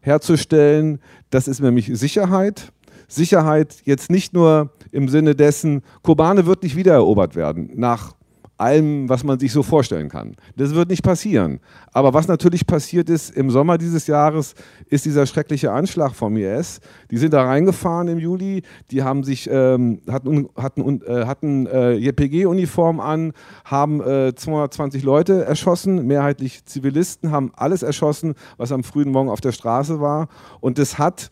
herzustellen, 0.00 1.00
das 1.30 1.48
ist 1.48 1.60
nämlich 1.60 1.90
Sicherheit. 1.92 2.72
Sicherheit 3.14 3.76
jetzt 3.84 4.10
nicht 4.10 4.34
nur 4.34 4.70
im 4.92 5.08
Sinne 5.08 5.34
dessen, 5.34 5.82
Kobane 6.02 6.46
wird 6.46 6.62
nicht 6.62 6.76
wiedererobert 6.76 7.34
werden, 7.36 7.70
nach 7.74 8.14
allem, 8.56 9.08
was 9.08 9.24
man 9.24 9.38
sich 9.38 9.52
so 9.52 9.62
vorstellen 9.62 10.08
kann. 10.08 10.36
Das 10.56 10.74
wird 10.74 10.88
nicht 10.88 11.02
passieren. 11.02 11.60
Aber 11.92 12.14
was 12.14 12.28
natürlich 12.28 12.66
passiert 12.66 13.10
ist 13.10 13.30
im 13.30 13.50
Sommer 13.50 13.78
dieses 13.78 14.06
Jahres, 14.06 14.54
ist 14.88 15.04
dieser 15.04 15.26
schreckliche 15.26 15.72
Anschlag 15.72 16.14
vom 16.14 16.36
IS. 16.36 16.80
Die 17.10 17.18
sind 17.18 17.32
da 17.32 17.44
reingefahren 17.44 18.08
im 18.08 18.18
Juli, 18.18 18.62
die 18.90 19.02
haben 19.02 19.24
sich, 19.24 19.48
ähm, 19.50 20.00
hatten, 20.08 20.48
hatten, 20.56 21.02
äh, 21.02 21.26
hatten 21.26 21.66
äh, 21.66 21.92
JPG-Uniform 21.94 23.00
an, 23.00 23.32
haben 23.64 24.00
äh, 24.00 24.34
220 24.34 25.02
Leute 25.02 25.44
erschossen, 25.44 26.06
mehrheitlich 26.06 26.64
Zivilisten, 26.64 27.32
haben 27.32 27.50
alles 27.56 27.82
erschossen, 27.82 28.34
was 28.56 28.70
am 28.70 28.84
frühen 28.84 29.10
Morgen 29.10 29.30
auf 29.30 29.40
der 29.40 29.52
Straße 29.52 30.00
war. 30.00 30.28
Und 30.60 30.78
das 30.78 30.98
hat 30.98 31.30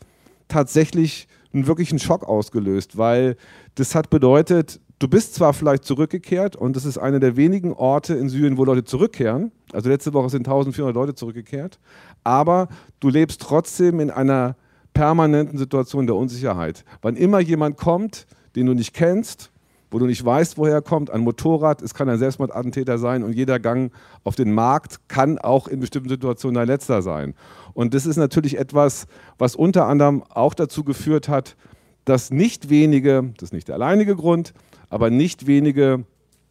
tatsächlich 0.48 1.28
einen 1.52 1.66
wirklichen 1.66 1.98
Schock 1.98 2.24
ausgelöst, 2.24 2.96
weil 2.98 3.36
das 3.74 3.94
hat 3.94 4.10
bedeutet, 4.10 4.80
du 4.98 5.08
bist 5.08 5.34
zwar 5.34 5.52
vielleicht 5.52 5.84
zurückgekehrt 5.84 6.56
und 6.56 6.76
das 6.76 6.84
ist 6.84 6.98
einer 6.98 7.20
der 7.20 7.36
wenigen 7.36 7.72
Orte 7.72 8.14
in 8.14 8.28
Syrien, 8.28 8.56
wo 8.56 8.64
Leute 8.64 8.84
zurückkehren. 8.84 9.52
Also 9.72 9.88
letzte 9.88 10.14
Woche 10.14 10.30
sind 10.30 10.46
1400 10.46 10.94
Leute 10.94 11.14
zurückgekehrt, 11.14 11.78
aber 12.24 12.68
du 13.00 13.08
lebst 13.08 13.40
trotzdem 13.40 14.00
in 14.00 14.10
einer 14.10 14.56
permanenten 14.94 15.58
Situation 15.58 16.06
der 16.06 16.16
Unsicherheit. 16.16 16.84
Wann 17.00 17.16
immer 17.16 17.40
jemand 17.40 17.76
kommt, 17.76 18.26
den 18.54 18.66
du 18.66 18.74
nicht 18.74 18.94
kennst, 18.94 19.50
wo 19.92 19.98
du 19.98 20.06
nicht 20.06 20.24
weißt, 20.24 20.56
woher 20.56 20.74
er 20.74 20.82
kommt, 20.82 21.10
ein 21.10 21.20
Motorrad, 21.20 21.82
es 21.82 21.94
kann 21.94 22.08
ein 22.08 22.18
Selbstmordattentäter 22.18 22.98
sein 22.98 23.22
und 23.22 23.34
jeder 23.34 23.60
Gang 23.60 23.92
auf 24.24 24.34
den 24.34 24.52
Markt 24.52 25.08
kann 25.08 25.38
auch 25.38 25.68
in 25.68 25.80
bestimmten 25.80 26.08
Situationen 26.08 26.54
dein 26.54 26.66
letzter 26.66 27.02
sein. 27.02 27.34
Und 27.74 27.94
das 27.94 28.06
ist 28.06 28.16
natürlich 28.16 28.58
etwas, 28.58 29.06
was 29.38 29.56
unter 29.56 29.86
anderem 29.86 30.22
auch 30.28 30.54
dazu 30.54 30.84
geführt 30.84 31.28
hat, 31.28 31.56
dass 32.04 32.30
nicht 32.30 32.68
wenige, 32.68 33.32
das 33.36 33.48
ist 33.48 33.52
nicht 33.52 33.68
der 33.68 33.76
alleinige 33.76 34.16
Grund, 34.16 34.52
aber 34.90 35.10
nicht 35.10 35.46
wenige 35.46 36.04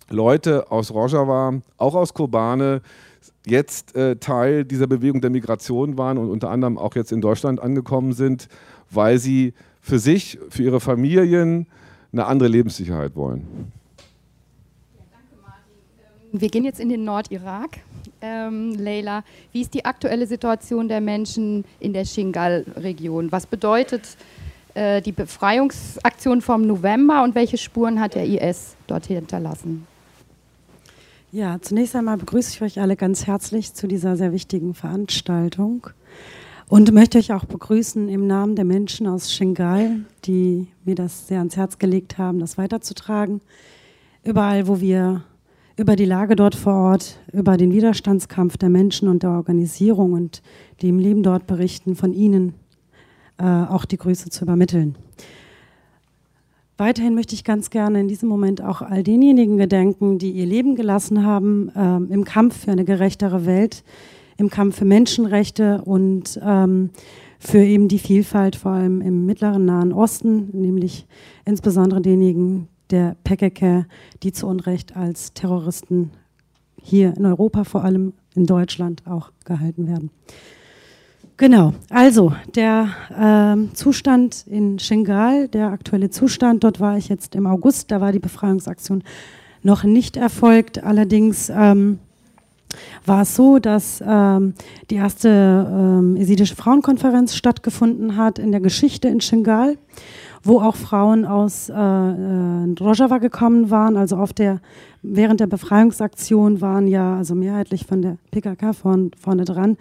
Leute 0.10 0.72
aus 0.72 0.92
Rojava, 0.92 1.62
auch 1.78 1.96
aus 1.96 2.14
Kobane, 2.14 2.82
jetzt 3.46 3.96
äh, 3.96 4.16
Teil 4.18 4.66
dieser 4.66 4.88
Bewegung 4.88 5.22
der 5.22 5.30
Migration 5.30 5.98
waren 5.98 6.18
und 6.18 6.30
unter 6.30 6.50
anderem 6.50 6.78
auch 6.78 6.96
jetzt 6.96 7.12
in 7.12 7.22
Deutschland 7.22 7.62
angekommen 7.62 8.14
sind, 8.14 8.48
weil 8.90 9.20
sie 9.20 9.54
für 9.80 10.00
sich, 10.00 10.40
für 10.50 10.64
ihre 10.64 10.80
Familien 10.80 11.68
eine 12.12 12.26
andere 12.26 12.50
Lebenssicherheit 12.50 13.16
wollen. 13.16 13.72
Wir 16.34 16.50
gehen 16.50 16.64
jetzt 16.64 16.80
in 16.80 16.88
den 16.88 17.04
Nordirak. 17.04 17.80
Ähm, 18.22 18.74
Leila, 18.76 19.24
wie 19.52 19.62
ist 19.62 19.74
die 19.74 19.84
aktuelle 19.84 20.26
Situation 20.28 20.88
der 20.88 21.02
Menschen 21.02 21.66
in 21.80 21.92
der 21.92 22.06
Shingal-Region? 22.06 23.32
Was 23.32 23.46
bedeutet 23.46 24.16
äh, 24.74 25.02
die 25.02 25.12
Befreiungsaktion 25.12 26.42
vom 26.42 26.66
November 26.66 27.24
und 27.24 27.36
welche 27.36 27.58
Spuren 27.58 28.00
hat 28.00 28.16
der 28.16 28.26
IS 28.26 28.76
dort 28.88 29.08
hinterlassen? 29.08 29.86
Ja, 31.34 31.60
zunächst 31.62 31.96
einmal 31.96 32.18
begrüße 32.18 32.52
ich 32.52 32.62
euch 32.62 32.80
alle 32.80 32.96
ganz 32.96 33.28
herzlich 33.28 33.74
zu 33.74 33.88
dieser 33.88 34.16
sehr 34.16 34.32
wichtigen 34.32 34.74
Veranstaltung 34.74 35.88
und 36.70 36.94
möchte 36.94 37.18
euch 37.18 37.34
auch 37.34 37.46
begrüßen 37.46 38.08
im 38.08 38.28
Namen 38.28 38.56
der 38.56 38.66
Menschen 38.66 39.08
aus 39.08 39.34
Shingal, 39.34 40.06
die 40.24 40.68
mir 40.86 40.96
das 40.96 41.28
sehr 41.28 41.40
ans 41.40 41.58
Herz 41.58 41.78
gelegt 41.78 42.18
haben, 42.18 42.40
das 42.40 42.58
weiterzutragen. 42.58 43.42
Überall, 44.24 44.68
wo 44.68 44.80
wir 44.80 45.24
über 45.78 45.96
die 45.96 46.06
Lage 46.06 46.36
dort 46.36 46.56
vor 46.56 46.74
Ort, 46.74 47.20
über 47.32 47.58
den 47.58 47.72
Widerstandskampf 47.72 48.58
der 48.58 48.70
Menschen 48.70 49.08
und 49.08 49.24
der 49.24 49.32
Organisierung 49.32 50.14
und 50.14 50.42
die 50.82 50.90
im 50.90 51.00
Leben 51.00 51.24
dort 51.24 51.48
berichten, 51.48 51.96
von 51.96 52.14
ihnen 52.14 52.54
äh, 53.38 53.44
auch 53.44 53.86
die 53.86 53.98
Grüße 53.98 54.30
zu 54.30 54.44
übermitteln. 54.44 54.96
Weiterhin 56.78 57.14
möchte 57.14 57.36
ich 57.36 57.44
ganz 57.44 57.70
gerne 57.70 58.00
in 58.00 58.08
diesem 58.08 58.28
Moment 58.28 58.62
auch 58.64 58.82
all 58.82 59.04
denjenigen 59.04 59.58
gedenken, 59.58 60.18
die 60.18 60.32
ihr 60.32 60.48
Leben 60.48 60.76
gelassen 60.76 61.24
haben 61.24 61.70
äh, 61.76 62.14
im 62.14 62.24
Kampf 62.24 62.66
für 62.66 62.72
eine 62.72 62.86
gerechtere 62.86 63.46
Welt, 63.46 63.84
im 64.38 64.50
Kampf 64.50 64.78
für 64.78 64.86
Menschenrechte 64.86 65.84
und 65.86 66.40
ähm, 66.44 66.90
für 67.38 67.60
eben 67.60 67.88
die 67.88 68.00
Vielfalt, 68.00 68.56
vor 68.56 68.72
allem 68.72 69.02
im 69.02 69.26
mittleren 69.26 69.66
Nahen 69.66 69.94
Osten, 69.94 70.50
nämlich 70.54 71.06
insbesondere 71.46 72.02
denjenigen 72.02 72.68
der 72.92 73.16
PKK, 73.24 73.86
die 74.24 74.32
zu 74.32 74.48
Unrecht 74.48 74.96
als 74.96 75.34
Terroristen 75.34 76.12
hier 76.82 77.16
in 77.16 77.26
Europa, 77.26 77.64
vor 77.64 77.84
allem 77.84 78.14
in 78.36 78.46
Deutschland 78.46 79.04
auch 79.06 79.32
gehalten 79.46 79.88
werden. 79.88 80.10
Genau, 81.38 81.74
also 81.90 82.34
der 82.54 82.90
äh, 83.10 83.74
Zustand 83.74 84.46
in 84.48 84.78
Shingal, 84.78 85.48
der 85.48 85.70
aktuelle 85.70 86.12
Zustand, 86.12 86.64
dort 86.64 86.80
war 86.80 86.98
ich 86.98 87.10
jetzt 87.10 87.36
im 87.36 87.48
August, 87.48 87.90
da 87.90 88.00
war 88.00 88.12
die 88.12 88.20
Befreiungsaktion 88.20 89.04
noch 89.64 89.84
nicht 89.84 90.18
erfolgt. 90.18 90.84
Allerdings 90.84 91.50
ähm, 91.50 92.00
war 93.06 93.24
es 93.24 93.36
so, 93.36 93.60
dass 93.60 94.04
ähm, 94.06 94.54
die 94.90 94.96
erste 94.96 95.30
ähm, 95.30 96.16
esidische 96.16 96.56
Frauenkonferenz 96.56 97.36
stattgefunden 97.36 98.18
hat 98.18 98.38
in 98.38 98.52
der 98.52 98.62
Geschichte 98.62 99.08
in 99.08 99.22
Shingal, 99.22 99.78
wo 100.44 100.60
auch 100.60 100.76
Frauen 100.76 101.26
aus 101.26 101.70
äh, 101.70 101.74
äh, 101.74 102.76
Rojava 102.80 103.20
gekommen 103.20 103.70
waren. 103.70 103.98
Also 103.98 104.18
auf 104.18 104.34
der, 104.34 104.60
während 105.02 105.40
der 105.40 105.48
Befreiungsaktion 105.48 106.62
waren 106.62 106.88
ja 106.88 107.18
also 107.18 107.36
mehrheitlich 107.36 107.86
von 107.86 108.02
der 108.02 108.18
PKK 108.32 108.74
vorn, 108.74 109.12
vorne 109.20 109.46
dran 109.46 109.78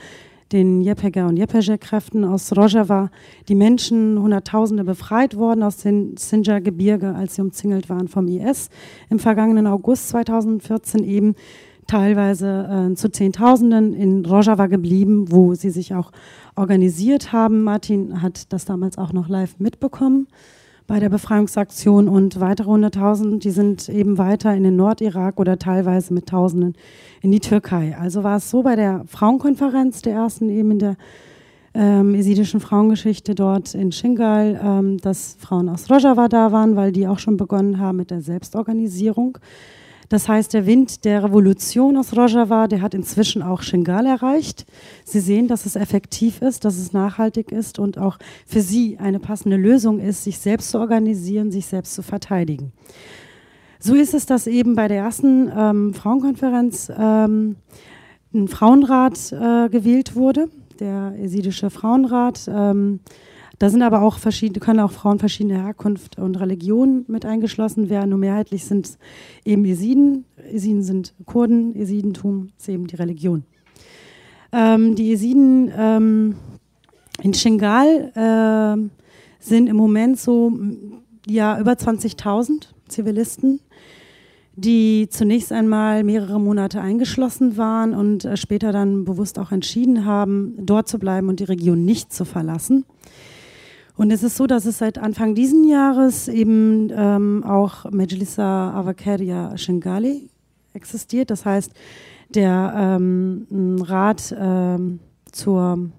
den 0.52 0.81
Jepeger 0.81 1.29
und 1.29 1.37
Jepeger-Kräften 1.37 2.25
aus 2.25 2.57
Rojava 2.57 3.11
die 3.49 3.55
Menschen, 3.55 4.21
Hunderttausende 4.21 4.85
befreit 4.85 5.37
worden 5.37 5.62
aus 5.62 5.76
den 5.76 6.17
Sinjar-Gebirge, 6.17 7.14
als 7.14 7.37
sie 7.37 7.43
umzingelt 7.43 7.88
waren 7.88 8.09
vom 8.09 8.26
IS. 8.26 8.69
Im 9.11 9.21
vergangenen 9.21 9.67
August 9.67 10.09
2014 10.09 11.05
eben 11.05 11.37
teilweise 11.91 12.91
äh, 12.91 12.95
zu 12.95 13.11
Zehntausenden 13.11 13.93
in 13.95 14.25
Rojava 14.25 14.67
geblieben, 14.69 15.33
wo 15.33 15.55
sie 15.55 15.71
sich 15.71 15.95
auch 15.95 16.13
organisiert 16.55 17.33
haben. 17.33 17.65
Martin 17.65 18.23
hat 18.23 18.53
das 18.53 18.65
damals 18.65 18.97
auch 18.97 19.13
noch 19.13 19.29
live 19.29 19.59
mitbekommen 19.59 20.29
bei 20.87 20.99
der 20.99 21.09
Befreiungsaktion 21.09 22.09
und 22.09 22.41
weitere 22.41 22.67
hunderttausend, 22.67 23.45
die 23.45 23.53
sind 23.53 23.89
eben 23.89 24.19
weiter 24.19 24.55
in 24.55 24.65
den 24.65 24.75
Nordirak 24.75 25.39
oder 25.39 25.57
teilweise 25.57 26.13
mit 26.13 26.27
Tausenden 26.27 26.75
in 27.23 27.31
die 27.31 27.39
Türkei. 27.39 27.97
Also 27.97 28.25
war 28.25 28.39
es 28.39 28.51
so 28.51 28.63
bei 28.63 28.75
der 28.75 29.05
Frauenkonferenz, 29.07 30.03
der 30.03 30.15
ersten 30.15 30.49
eben 30.49 30.73
in 30.73 30.79
der 30.81 30.97
ähm, 31.75 32.17
esidischen 32.17 32.59
Frauengeschichte 32.59 33.37
dort 33.37 33.75
in 33.75 33.93
Shingal, 33.93 34.61
ähm, 34.61 34.99
dass 34.99 35.37
Frauen 35.39 35.69
aus 35.69 35.89
Rojava 35.89 36.27
da 36.27 36.51
waren, 36.51 36.75
weil 36.75 36.91
die 36.91 37.07
auch 37.07 37.21
schon 37.21 37.37
begonnen 37.37 37.79
haben 37.79 37.99
mit 37.99 38.11
der 38.11 38.21
Selbstorganisierung. 38.21 39.39
Das 40.11 40.29
heißt, 40.29 40.52
der 40.55 40.67
Wind 40.67 41.05
der 41.05 41.23
Revolution 41.23 41.97
aus 41.97 42.17
Rojava, 42.17 42.67
der 42.67 42.82
hat 42.82 42.95
inzwischen 42.95 43.43
auch 43.43 43.63
Shingal 43.63 44.06
erreicht. 44.06 44.67
Sie 45.04 45.21
sehen, 45.21 45.47
dass 45.47 45.67
es 45.67 45.76
effektiv 45.76 46.43
ist, 46.43 46.65
dass 46.65 46.78
es 46.78 46.93
nachhaltig 46.93 47.52
ist 47.52 47.78
und 47.78 47.97
auch 47.97 48.19
für 48.45 48.61
sie 48.61 48.99
eine 48.99 49.21
passende 49.21 49.56
Lösung 49.56 50.00
ist, 50.00 50.25
sich 50.25 50.39
selbst 50.39 50.73
zu 50.73 50.80
organisieren, 50.80 51.52
sich 51.52 51.67
selbst 51.67 51.95
zu 51.95 52.02
verteidigen. 52.02 52.73
So 53.78 53.95
ist 53.95 54.13
es, 54.13 54.26
dass 54.26 54.49
eben 54.49 54.75
bei 54.75 54.89
der 54.89 54.99
ersten 54.99 55.49
ähm, 55.56 55.95
Frauenkonferenz 55.95 56.91
ähm, 56.99 57.54
ein 58.35 58.49
Frauenrat 58.49 59.30
äh, 59.30 59.69
gewählt 59.69 60.17
wurde, 60.17 60.49
der 60.80 61.15
esidische 61.21 61.71
Frauenrat. 61.71 62.50
Ähm, 62.52 62.99
da 63.61 63.69
sind 63.69 63.83
aber 63.83 64.01
auch 64.01 64.17
verschiedene, 64.17 64.59
können 64.59 64.81
auch 64.81 64.91
Frauen 64.91 65.19
verschiedener 65.19 65.63
Herkunft 65.63 66.19
und 66.19 66.41
Religion 66.41 67.05
mit 67.09 67.27
eingeschlossen 67.27 67.91
werden. 67.91 68.09
Nur 68.09 68.19
mehrheitlich 68.19 68.65
sind 68.65 68.87
es 68.87 68.99
eben 69.45 69.67
Esiden. 69.67 70.25
Esiden 70.51 70.83
sind 70.83 71.13
Kurden, 71.27 71.77
Esidentum 71.77 72.53
ist 72.59 72.71
eben 72.71 72.87
die 72.87 72.97
Religion. 72.97 73.45
Ähm, 74.51 74.95
die 74.95 75.13
Esiden 75.13 75.71
ähm, 75.77 76.37
in 77.23 77.35
Shingal 77.35 78.11
äh, 78.15 79.45
sind 79.45 79.67
im 79.67 79.77
Moment 79.77 80.19
so 80.19 80.59
ja, 81.27 81.61
über 81.61 81.73
20.000 81.73 82.69
Zivilisten, 82.89 83.61
die 84.57 85.09
zunächst 85.11 85.53
einmal 85.53 86.03
mehrere 86.03 86.41
Monate 86.41 86.81
eingeschlossen 86.81 87.59
waren 87.59 87.93
und 87.93 88.25
äh, 88.25 88.39
später 88.39 88.73
dann 88.73 89.05
bewusst 89.05 89.39
auch 89.39 89.53
entschieden 89.53 90.07
haben, 90.07 90.55
dort 90.61 90.89
zu 90.89 90.99
bleiben 90.99 91.29
und 91.29 91.41
die 91.41 91.45
Region 91.45 91.85
nicht 91.85 92.11
zu 92.11 92.25
verlassen. 92.25 92.87
Und 94.00 94.10
es 94.13 94.23
ist 94.23 94.39
so, 94.39 94.47
dass 94.47 94.65
es 94.65 94.78
seit 94.78 94.97
Anfang 94.97 95.34
diesen 95.34 95.69
Jahres 95.69 96.26
eben 96.26 96.89
ähm, 96.91 97.45
auch 97.45 97.84
Majlisa 97.91 98.71
Avakeria 98.73 99.58
Shingali 99.58 100.30
existiert. 100.73 101.28
Das 101.28 101.45
heißt, 101.45 101.75
der 102.30 102.73
ähm, 102.99 103.76
Rat 103.82 104.34
ähm, 104.34 105.00
zur 105.30 105.91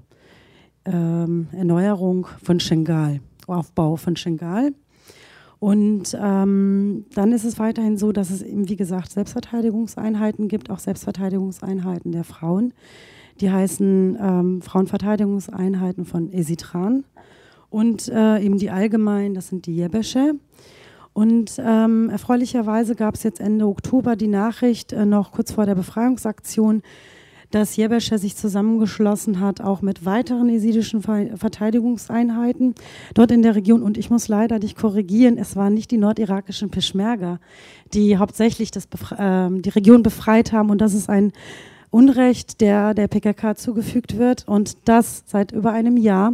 ähm, 0.85 1.47
Erneuerung 1.51 2.25
von 2.41 2.59
Shingal, 2.59 3.19
Aufbau 3.45 3.97
von 3.97 4.15
Shingal. 4.15 4.73
Und 5.59 6.17
ähm, 6.19 7.05
dann 7.13 7.31
ist 7.33 7.43
es 7.43 7.59
weiterhin 7.59 7.99
so, 7.99 8.11
dass 8.11 8.31
es 8.31 8.41
eben, 8.41 8.67
wie 8.67 8.77
gesagt, 8.77 9.11
Selbstverteidigungseinheiten 9.11 10.47
gibt, 10.47 10.71
auch 10.71 10.79
Selbstverteidigungseinheiten 10.79 12.11
der 12.11 12.23
Frauen. 12.23 12.73
Die 13.41 13.51
heißen 13.51 14.17
ähm, 14.19 14.61
Frauenverteidigungseinheiten 14.63 16.05
von 16.05 16.33
Esitran 16.33 17.03
und 17.71 18.09
äh, 18.09 18.39
eben 18.39 18.59
die 18.59 18.69
allgemeinen, 18.69 19.33
das 19.33 19.47
sind 19.47 19.65
die 19.65 19.75
Jebesche. 19.75 20.35
Und 21.13 21.53
ähm, 21.57 22.09
erfreulicherweise 22.09 22.95
gab 22.95 23.15
es 23.15 23.23
jetzt 23.23 23.39
Ende 23.39 23.65
Oktober 23.65 24.15
die 24.15 24.27
Nachricht, 24.27 24.93
äh, 24.93 25.05
noch 25.05 25.31
kurz 25.31 25.53
vor 25.53 25.65
der 25.65 25.75
Befreiungsaktion, 25.75 26.83
dass 27.49 27.75
Jebesche 27.75 28.17
sich 28.17 28.35
zusammengeschlossen 28.35 29.39
hat, 29.39 29.61
auch 29.61 29.81
mit 29.81 30.05
weiteren 30.05 30.47
jesidischen 30.49 31.01
Verteidigungseinheiten 31.01 32.75
dort 33.13 33.31
in 33.31 33.41
der 33.41 33.55
Region. 33.55 33.83
Und 33.83 33.97
ich 33.97 34.09
muss 34.09 34.27
leider 34.27 34.59
dich 34.59 34.75
korrigieren, 34.75 35.37
es 35.37 35.55
waren 35.55 35.73
nicht 35.73 35.91
die 35.91 35.97
nordirakischen 35.97 36.69
Peschmerga, 36.69 37.39
die 37.93 38.17
hauptsächlich 38.17 38.71
das 38.71 38.85
äh, 39.17 39.49
die 39.49 39.69
Region 39.69 40.03
befreit 40.03 40.53
haben. 40.53 40.69
Und 40.69 40.79
das 40.79 40.93
ist 40.93 41.09
ein 41.09 41.33
Unrecht, 41.89 42.61
der 42.61 42.93
der 42.93 43.09
PKK 43.09 43.55
zugefügt 43.55 44.17
wird. 44.17 44.47
Und 44.47 44.77
das 44.85 45.23
seit 45.25 45.51
über 45.51 45.71
einem 45.71 45.97
Jahr. 45.97 46.33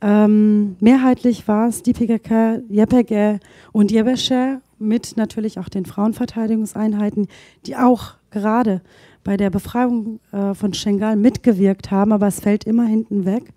Ähm, 0.00 0.76
mehrheitlich 0.80 1.48
war 1.48 1.68
es 1.68 1.82
die 1.82 1.92
PKK, 1.92 2.60
JPG 2.68 3.38
und 3.72 3.90
Jebesche 3.90 4.60
mit 4.78 5.16
natürlich 5.16 5.58
auch 5.58 5.68
den 5.68 5.86
Frauenverteidigungseinheiten, 5.86 7.28
die 7.64 7.76
auch 7.76 8.14
gerade 8.30 8.82
bei 9.24 9.36
der 9.36 9.50
Befreiung 9.50 10.20
äh, 10.32 10.54
von 10.54 10.74
Schengal 10.74 11.16
mitgewirkt 11.16 11.90
haben, 11.90 12.12
aber 12.12 12.26
es 12.26 12.40
fällt 12.40 12.64
immer 12.64 12.84
hinten 12.84 13.24
weg. 13.24 13.52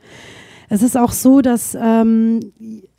Es 0.70 0.82
ist 0.82 0.98
auch 0.98 1.12
so, 1.12 1.42
dass 1.42 1.78
ähm, 1.80 2.40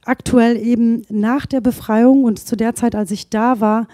aktuell 0.04 0.56
eben 0.56 1.02
nach 1.08 1.46
der 1.46 1.60
Befreiung 1.60 2.24
und 2.24 2.38
zu 2.38 2.56
der 2.56 2.74
Zeit, 2.74 2.94
als 2.94 3.10
ich 3.10 3.30
da 3.30 3.60
war, 3.60 3.88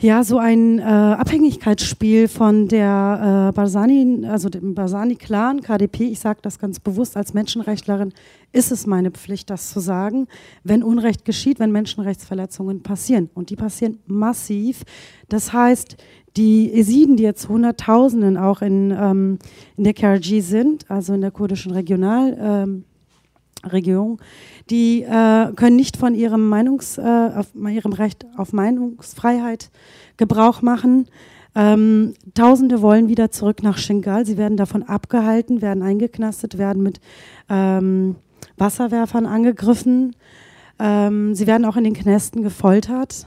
ja, 0.00 0.22
so 0.22 0.38
ein 0.38 0.78
äh, 0.78 0.82
Abhängigkeitsspiel 0.82 2.28
von 2.28 2.68
der 2.68 3.48
äh, 3.50 3.52
Barzani, 3.52 4.26
also 4.28 4.48
dem 4.48 4.74
Barzani-Clan, 4.74 5.60
KDP, 5.60 6.04
ich 6.04 6.20
sage 6.20 6.38
das 6.40 6.60
ganz 6.60 6.78
bewusst 6.78 7.16
als 7.16 7.34
Menschenrechtlerin, 7.34 8.12
ist 8.52 8.70
es 8.70 8.86
meine 8.86 9.10
Pflicht, 9.10 9.50
das 9.50 9.70
zu 9.70 9.80
sagen, 9.80 10.28
wenn 10.62 10.84
Unrecht 10.84 11.24
geschieht, 11.24 11.58
wenn 11.58 11.72
Menschenrechtsverletzungen 11.72 12.82
passieren. 12.82 13.28
Und 13.34 13.50
die 13.50 13.56
passieren 13.56 13.98
massiv. 14.06 14.84
Das 15.28 15.52
heißt, 15.52 15.96
die 16.36 16.72
Esiden, 16.72 17.16
die 17.16 17.24
jetzt 17.24 17.48
Hunderttausenden 17.48 18.36
auch 18.36 18.62
in, 18.62 18.92
ähm, 18.92 19.38
in 19.76 19.82
der 19.82 19.94
KRG 19.94 20.40
sind, 20.40 20.88
also 20.88 21.14
in 21.14 21.22
der 21.22 21.32
kurdischen 21.32 21.72
Regional, 21.72 22.38
ähm, 22.40 22.84
die 24.70 25.02
äh, 25.02 25.52
können 25.54 25.76
nicht 25.76 25.96
von 25.96 26.14
ihrem, 26.14 26.48
Meinungs, 26.48 26.98
äh, 26.98 27.30
auf, 27.34 27.48
ihrem 27.54 27.92
Recht 27.92 28.26
auf 28.36 28.52
Meinungsfreiheit 28.52 29.70
Gebrauch 30.16 30.62
machen. 30.62 31.06
Ähm, 31.54 32.14
Tausende 32.34 32.82
wollen 32.82 33.08
wieder 33.08 33.30
zurück 33.30 33.62
nach 33.62 33.78
Shingal. 33.78 34.26
Sie 34.26 34.36
werden 34.36 34.56
davon 34.56 34.82
abgehalten, 34.82 35.62
werden 35.62 35.82
eingeknastet, 35.82 36.58
werden 36.58 36.82
mit 36.82 37.00
ähm, 37.48 38.16
Wasserwerfern 38.56 39.26
angegriffen. 39.26 40.14
Ähm, 40.78 41.34
sie 41.34 41.46
werden 41.46 41.64
auch 41.64 41.76
in 41.76 41.84
den 41.84 41.94
Knästen 41.94 42.42
gefoltert. 42.42 43.26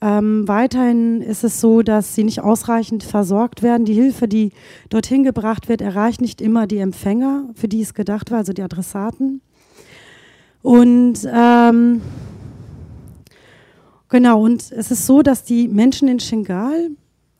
Ähm, 0.00 0.48
weiterhin 0.48 1.22
ist 1.22 1.44
es 1.44 1.60
so, 1.60 1.82
dass 1.82 2.16
sie 2.16 2.24
nicht 2.24 2.40
ausreichend 2.40 3.04
versorgt 3.04 3.62
werden. 3.62 3.84
Die 3.84 3.94
Hilfe, 3.94 4.26
die 4.26 4.50
dorthin 4.88 5.22
gebracht 5.22 5.68
wird, 5.68 5.80
erreicht 5.80 6.20
nicht 6.20 6.40
immer 6.40 6.66
die 6.66 6.78
Empfänger, 6.78 7.50
für 7.54 7.68
die 7.68 7.82
es 7.82 7.94
gedacht 7.94 8.32
war, 8.32 8.38
also 8.38 8.52
die 8.52 8.62
Adressaten. 8.62 9.42
Und 10.62 11.28
ähm, 11.30 12.00
genau, 14.08 14.42
und 14.42 14.70
es 14.72 14.90
ist 14.90 15.06
so, 15.06 15.22
dass 15.22 15.44
die 15.44 15.68
Menschen 15.68 16.08
in 16.08 16.20
Shingal 16.20 16.90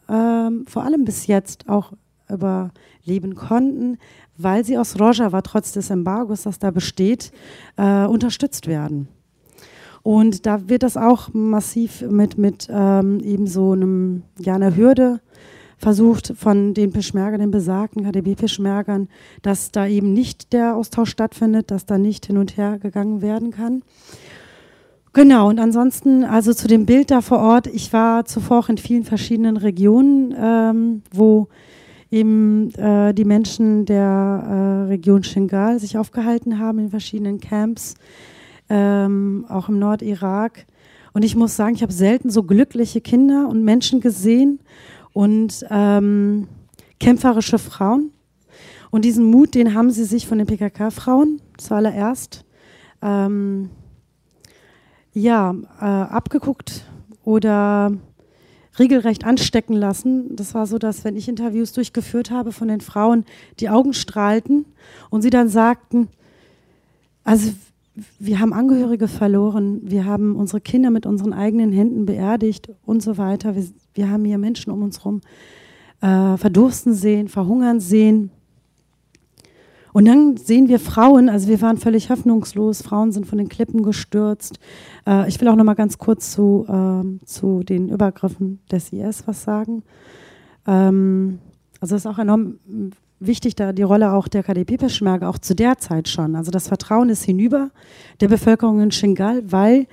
ähm, 0.09 0.65
vor 0.67 0.85
allem 0.85 1.05
bis 1.05 1.27
jetzt 1.27 1.69
auch 1.69 1.93
überleben 2.29 3.35
konnten, 3.35 3.99
weil 4.39 4.65
sie 4.65 4.77
aus 4.77 4.99
Rojava 4.99 5.43
trotz 5.43 5.73
des 5.73 5.91
Embargos, 5.91 6.43
das 6.43 6.59
da 6.59 6.71
besteht, 6.71 7.33
äh, 7.77 8.05
unterstützt 8.05 8.67
werden. 8.67 9.09
Und 10.03 10.47
da 10.47 10.69
wird 10.69 10.83
das 10.83 10.97
auch 10.97 11.33
massiv 11.33 12.03
mit, 12.03 12.37
mit 12.37 12.69
ähm, 12.71 13.21
eben 13.21 13.47
so 13.47 13.73
einem, 13.73 14.25
ja, 14.39 14.57
einer 14.57 14.75
Hürde 14.75 15.21
versucht 15.83 16.33
von 16.37 16.75
den 16.75 16.93
Peschmergern, 16.93 17.41
den 17.41 17.51
besagten 17.51 18.05
KDB-Peschmergern, 18.05 19.09
dass 19.43 19.73
da 19.73 19.87
eben 19.87 20.13
nicht 20.13 20.53
der 20.53 20.77
Austausch 20.77 21.11
stattfindet, 21.11 21.73
dass 21.73 21.87
da 21.87 21.99
nicht 21.99 22.27
hin 22.27 22.39
und 22.39 22.57
her 22.57 22.79
gegangen 22.79 23.21
werden 23.21 23.51
kann. 23.51 23.83
Genau, 25.13 25.49
und 25.49 25.59
ansonsten, 25.59 26.25
also 26.25 26.55
zu 26.55 26.69
dem 26.69 26.87
Bild 26.87 27.11
da 27.11 27.21
vor 27.21 27.41
Ort, 27.41 27.67
ich 27.67 27.93
war 27.93 28.25
zuvor 28.25 28.61
auch 28.61 28.69
in 28.69 28.79
vielen 28.79 29.05
verschiedenen 29.05 29.57
Regionen, 29.57 30.35
ähm, 30.39 31.03
wo 31.13 31.49
eben 32.11 32.73
äh, 32.75 33.13
die 33.13 33.25
Menschen 33.25 33.85
der 33.85 34.05
äh, 34.07 34.89
Region 34.89 35.25
Shingal 35.25 35.81
sich 35.81 35.99
aufgehalten 35.99 36.59
haben 36.59 36.79
in 36.79 36.91
verschiedenen 36.91 37.41
Camps 37.41 37.95
ähm, 38.71 39.45
auch 39.49 39.69
im 39.69 39.79
Nordirak. 39.79 40.65
Und 41.13 41.25
ich 41.25 41.37
muss 41.37 41.57
sagen, 41.57 41.75
ich 41.75 41.83
habe 41.83 41.93
selten 41.93 42.31
so 42.31 42.45
glückliche 42.45 43.01
Kinder 43.01 43.49
und 43.49 43.65
Menschen 43.65 44.01
gesehen 44.01 44.61
und 45.13 45.65
ähm, 45.71 46.49
kämpferische 47.01 47.59
Frauen. 47.59 48.11
Und 48.91 49.05
diesen 49.05 49.25
Mut, 49.25 49.55
den 49.55 49.75
haben 49.75 49.91
sie 49.91 50.05
sich 50.05 50.27
von 50.27 50.39
den 50.39 50.47
PKK-Frauen 50.47 51.41
zuallererst 51.57 52.45
ähm, 53.01 53.71
ja, 55.15 55.55
äh, 55.81 55.85
abgeguckt 55.85 56.85
oder 57.25 57.93
regelrecht 58.79 59.25
anstecken 59.25 59.75
lassen. 59.75 60.35
Das 60.37 60.55
war 60.55 60.67
so, 60.67 60.79
dass 60.79 61.05
wenn 61.05 61.17
ich 61.17 61.29
Interviews 61.29 61.73
durchgeführt 61.73 62.31
habe 62.31 62.53
von 62.53 62.69
den 62.69 62.81
Frauen, 62.81 63.25
die 63.61 63.69
Augen 63.69 63.93
strahlten 63.93 64.65
und 65.11 65.23
sie 65.23 65.31
dann 65.31 65.49
sagten, 65.49 66.09
also 67.25 67.53
wir 68.19 68.41
haben 68.41 68.55
Angehörige 68.55 69.07
verloren, 69.07 69.81
wir 69.85 70.07
haben 70.07 70.37
unsere 70.37 70.63
Kinder 70.63 70.91
mit 70.91 71.05
unseren 71.05 71.35
eigenen 71.35 71.73
Händen 71.73 72.07
beerdigt 72.07 72.71
und 72.87 73.03
so 73.03 73.19
weiter. 73.19 73.55
Wir, 73.55 73.65
wir 73.95 74.11
haben 74.11 74.25
hier 74.25 74.39
Menschen 74.39 74.73
um 74.73 74.83
uns 74.83 75.01
herum 75.01 75.21
äh, 76.01 76.37
verdursten 76.37 76.95
sehen, 76.95 77.29
verhungern 77.29 77.81
sehen. 77.81 78.31
Und 79.93 80.07
dann 80.07 80.39
sehen 80.39 80.69
wir 80.69 80.81
Frauen, 80.81 81.29
also 81.29 81.49
wir 81.49 81.61
waren 81.61 81.77
völlig 81.77 82.09
hoffnungslos, 82.09 82.81
Frauen 82.83 83.13
sind 83.13 83.27
von 83.27 83.39
den 83.39 83.49
Klippen 83.49 83.83
gestürzt. 83.83 84.59
Äh, 85.07 85.29
ich 85.29 85.41
will 85.41 85.49
auch 85.49 85.57
noch 85.57 85.65
mal 85.65 85.75
ganz 85.75 85.99
kurz 85.99 86.33
zu, 86.33 86.67
äh, 86.69 87.25
zu 87.27 87.63
den 87.63 87.91
Übergriffen 87.91 88.61
des 88.71 88.93
IS 88.93 89.27
was 89.27 89.43
sagen. 89.43 89.83
Ähm, 90.67 91.39
also 91.81 91.97
es 91.97 92.05
ist 92.05 92.11
auch 92.11 92.19
enorm 92.19 92.59
wichtig 93.27 93.55
da 93.55 93.73
die 93.73 93.83
Rolle 93.83 94.13
auch 94.13 94.29
der 94.29 94.43
KDP-Peschmerga, 94.43 95.29
auch 95.29 95.39
zu 95.39 95.55
der 95.55 95.79
Zeit 95.79 96.09
schon. 96.09 96.37
Also 96.37 96.51
das 96.51 96.69
Vertrauen 96.69 97.09
ist 97.09 97.25
hinüber 97.25 97.71
der 98.21 98.29
Bevölkerung 98.29 98.81
in 98.81 98.91
Shingal, 98.91 99.43
weil 99.51 99.87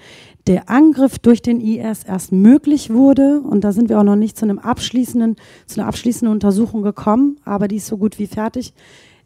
der 0.50 0.68
Angriff 0.68 1.20
durch 1.20 1.44
den 1.44 1.62
IS 1.62 2.04
erst 2.06 2.32
möglich 2.32 2.92
wurde 2.92 3.40
und 3.40 3.64
da 3.64 3.72
sind 3.72 3.88
wir 3.88 4.00
auch 4.00 4.04
noch 4.04 4.16
nicht 4.16 4.36
zu 4.36 4.46
einem 4.46 4.58
abschließenden, 4.58 5.36
zu 5.68 5.80
einer 5.80 5.88
abschließenden 5.88 6.34
Untersuchung 6.34 6.82
gekommen, 6.82 7.38
aber 7.46 7.68
die 7.68 7.76
ist 7.76 7.86
so 7.86 7.98
gut 7.98 8.18
wie 8.18 8.26
fertig. 8.26 8.74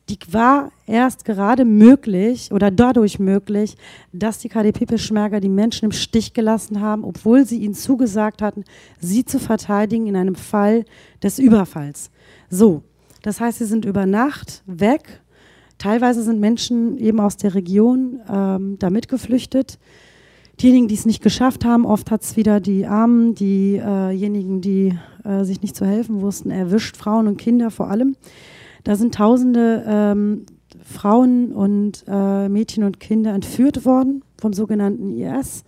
Die 0.10 0.20
war 0.32 0.74
erst 0.86 1.24
gerade 1.24 1.64
möglich 1.64 2.52
oder 2.52 2.72
dadurch 2.72 3.20
möglich, 3.20 3.78
dass 4.12 4.40
die 4.40 4.50
KDP-Peschmerga 4.50 5.40
die 5.40 5.48
Menschen 5.48 5.86
im 5.86 5.92
Stich 5.94 6.34
gelassen 6.34 6.82
haben, 6.82 7.06
obwohl 7.06 7.46
sie 7.46 7.60
ihnen 7.60 7.74
zugesagt 7.74 8.42
hatten, 8.42 8.66
sie 9.00 9.24
zu 9.24 9.40
verteidigen 9.40 10.08
in 10.08 10.18
einem 10.18 10.36
Fall 10.36 10.84
des 11.24 11.40
Überfalls. 11.40 12.12
So, 12.50 12.84
das 13.22 13.40
heißt, 13.40 13.60
sie 13.60 13.66
sind 13.66 13.86
über 13.86 14.06
Nacht 14.06 14.62
weg. 14.66 15.22
Teilweise 15.78 16.22
sind 16.22 16.42
Menschen 16.42 16.98
eben 16.98 17.22
aus 17.22 17.38
der 17.38 17.56
Region 17.56 18.20
ähm, 18.30 18.76
da 18.78 18.90
mitgeflüchtet. 18.90 19.80
Diejenigen, 20.60 20.88
die 20.88 20.96
es 20.96 21.06
nicht 21.06 21.24
geschafft 21.24 21.66
haben, 21.66 21.86
oft 21.86 22.12
hat 22.12 22.22
es 22.22 22.38
wieder 22.38 22.60
die 22.60 22.86
Armen, 22.86 23.36
diejenigen, 23.36 24.62
die 24.62 24.98
äh, 25.24 25.44
sich 25.44 25.62
nicht 25.62 25.76
zu 25.76 25.86
helfen 25.86 26.22
wussten, 26.22 26.52
erwischt, 26.52 26.96
Frauen 26.96 27.28
und 27.28 27.38
Kinder 27.38 27.72
vor 27.72 27.89
allem. 27.89 28.16
Da 28.84 28.96
sind 28.96 29.16
tausende 29.16 29.84
ähm, 29.88 30.46
Frauen 30.84 31.52
und 31.52 32.04
äh, 32.08 32.50
Mädchen 32.50 32.84
und 32.84 33.00
Kinder 33.00 33.34
entführt 33.34 33.86
worden 33.86 34.24
vom 34.39 34.54
sogenannten 34.54 35.10
IS. 35.18 35.63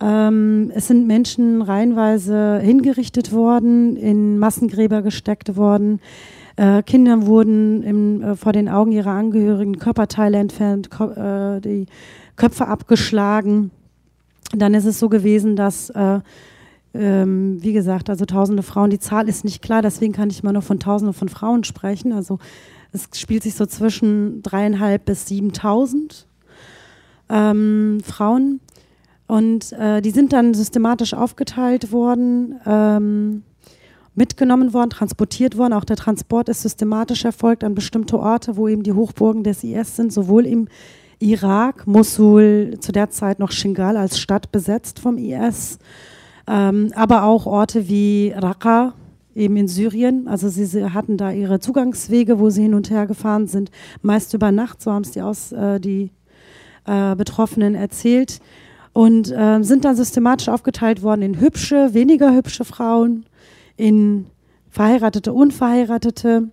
Ähm, 0.00 0.70
es 0.74 0.88
sind 0.88 1.06
Menschen 1.06 1.60
reihenweise 1.60 2.58
hingerichtet 2.60 3.32
worden, 3.32 3.96
in 3.96 4.38
Massengräber 4.38 5.02
gesteckt 5.02 5.56
worden. 5.56 6.00
Äh, 6.56 6.82
Kindern 6.82 7.26
wurden 7.26 7.82
im, 7.82 8.22
äh, 8.22 8.36
vor 8.36 8.52
den 8.52 8.68
Augen 8.68 8.92
ihrer 8.92 9.10
Angehörigen 9.10 9.78
Körperteile 9.78 10.38
entfernt, 10.38 10.90
ko 10.90 11.10
äh, 11.10 11.60
die 11.60 11.86
Köpfe 12.36 12.66
abgeschlagen. 12.66 13.70
Dann 14.52 14.74
ist 14.74 14.84
es 14.84 14.98
so 14.98 15.08
gewesen, 15.08 15.56
dass, 15.56 15.90
äh, 15.90 16.20
ähm, 16.92 17.62
wie 17.62 17.72
gesagt, 17.72 18.10
also 18.10 18.24
tausende 18.24 18.62
Frauen, 18.62 18.90
die 18.90 18.98
Zahl 18.98 19.28
ist 19.28 19.44
nicht 19.44 19.62
klar, 19.62 19.80
deswegen 19.80 20.12
kann 20.12 20.30
ich 20.30 20.42
immer 20.42 20.52
nur 20.52 20.62
von 20.62 20.80
tausenden 20.80 21.14
von 21.14 21.28
Frauen 21.28 21.64
sprechen. 21.64 22.12
Also 22.12 22.38
es 22.92 23.08
spielt 23.14 23.44
sich 23.44 23.54
so 23.54 23.66
zwischen 23.66 24.42
dreieinhalb 24.42 25.04
bis 25.04 25.26
siebentausend 25.26 26.26
ähm, 27.28 28.00
Frauen. 28.04 28.60
Und 29.28 29.72
äh, 29.72 30.02
die 30.02 30.10
sind 30.10 30.32
dann 30.32 30.54
systematisch 30.54 31.14
aufgeteilt 31.14 31.92
worden. 31.92 32.60
Ähm, 32.66 33.44
mitgenommen 34.14 34.72
worden, 34.72 34.90
transportiert 34.90 35.56
worden. 35.56 35.72
Auch 35.72 35.84
der 35.84 35.96
Transport 35.96 36.48
ist 36.48 36.62
systematisch 36.62 37.24
erfolgt 37.24 37.64
an 37.64 37.74
bestimmte 37.74 38.18
Orte, 38.18 38.56
wo 38.56 38.68
eben 38.68 38.82
die 38.82 38.92
Hochburgen 38.92 39.44
des 39.44 39.64
IS 39.64 39.96
sind, 39.96 40.12
sowohl 40.12 40.46
im 40.46 40.68
Irak, 41.20 41.86
Mosul, 41.86 42.76
zu 42.80 42.92
der 42.92 43.10
Zeit 43.10 43.38
noch 43.38 43.52
Shingal 43.52 43.96
als 43.96 44.18
Stadt 44.18 44.50
besetzt 44.50 44.98
vom 44.98 45.18
IS, 45.18 45.78
ähm, 46.48 46.92
aber 46.94 47.24
auch 47.24 47.46
Orte 47.46 47.88
wie 47.88 48.32
Raqqa, 48.34 48.94
eben 49.34 49.56
in 49.56 49.68
Syrien. 49.68 50.28
Also 50.28 50.48
sie, 50.48 50.64
sie, 50.64 50.92
hatten 50.92 51.16
da 51.16 51.30
ihre 51.30 51.60
Zugangswege, 51.60 52.38
wo 52.38 52.50
sie 52.50 52.62
hin 52.62 52.74
und 52.74 52.90
her 52.90 53.06
gefahren 53.06 53.46
sind, 53.46 53.70
meist 54.02 54.34
über 54.34 54.50
Nacht, 54.50 54.80
so 54.80 54.92
haben 54.92 55.02
es 55.02 55.12
die, 55.12 55.22
aus, 55.22 55.52
äh, 55.52 55.78
die 55.78 56.10
äh, 56.86 57.14
Betroffenen 57.14 57.74
erzählt. 57.74 58.40
Und 58.92 59.30
äh, 59.30 59.62
sind 59.62 59.84
dann 59.84 59.94
systematisch 59.94 60.48
aufgeteilt 60.48 61.02
worden 61.02 61.22
in 61.22 61.40
hübsche, 61.40 61.94
weniger 61.94 62.34
hübsche 62.34 62.64
Frauen, 62.64 63.24
in 63.76 64.26
verheiratete, 64.68 65.32
unverheiratete 65.32 66.48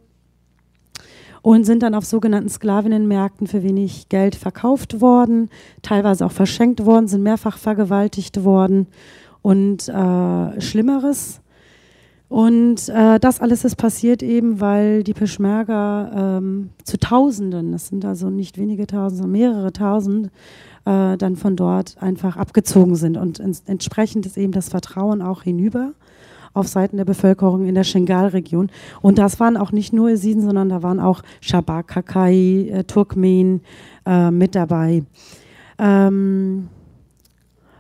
und 1.42 1.66
sind 1.66 1.84
dann 1.84 1.96
auf 1.96 2.06
sogenannten 2.06 2.50
Sklavinnenmärkten 2.50 3.48
für 3.48 3.64
wenig 3.64 4.10
Geld 4.10 4.36
verkauft 4.36 5.02
worden, 5.02 5.50
teilweise 5.82 6.26
auch 6.26 6.32
verschenkt 6.32 6.86
worden, 6.86 7.08
sind 7.08 7.24
mehrfach 7.24 7.58
vergewaltigt 7.58 8.44
worden 8.44 8.88
und 9.42 9.88
äh, 9.88 10.62
Schlimmeres. 10.62 11.42
Und 12.30 12.90
äh, 12.90 13.20
das 13.20 13.40
alles 13.40 13.64
ist 13.64 13.78
passiert 13.78 14.22
eben, 14.22 14.60
weil 14.60 15.04
die 15.04 15.14
Peschmerga 15.14 16.38
ähm, 16.38 16.72
zu 16.84 16.98
Tausenden, 16.98 17.72
das 17.72 17.88
sind 17.88 18.04
also 18.04 18.30
nicht 18.30 18.58
wenige 18.58 18.86
Tausend, 18.86 19.22
sondern 19.22 19.40
mehrere 19.40 19.72
Tausend, 19.72 20.28
äh, 20.86 21.16
dann 21.18 21.38
von 21.38 21.56
dort 21.56 21.96
einfach 22.02 22.36
abgezogen 22.36 22.96
sind. 22.96 23.16
Und 23.16 23.42
entsprechend 23.66 24.26
ist 24.26 24.38
eben 24.38 24.52
das 24.52 24.68
Vertrauen 24.68 25.22
auch 25.22 25.44
hinüber 25.44 25.94
auf 26.58 26.68
Seiten 26.68 26.98
der 26.98 27.06
Bevölkerung 27.06 27.66
in 27.66 27.76
der 27.76 27.84
Shingal-Region. 27.84 28.70
Und 29.02 29.18
das 29.18 29.40
waren 29.40 29.58
auch 29.58 29.72
nicht 29.72 29.94
nur 29.94 30.10
Esiden, 30.10 30.42
sondern 30.42 30.70
da 30.70 30.84
waren 30.84 31.00
auch 31.00 31.22
Shabak, 31.42 31.88
Kakai, 31.88 32.70
äh, 32.72 32.84
Turkmen 32.84 33.62
äh, 34.06 34.32
mit 34.32 34.56
dabei. 34.56 35.04
Ähm, 35.80 36.70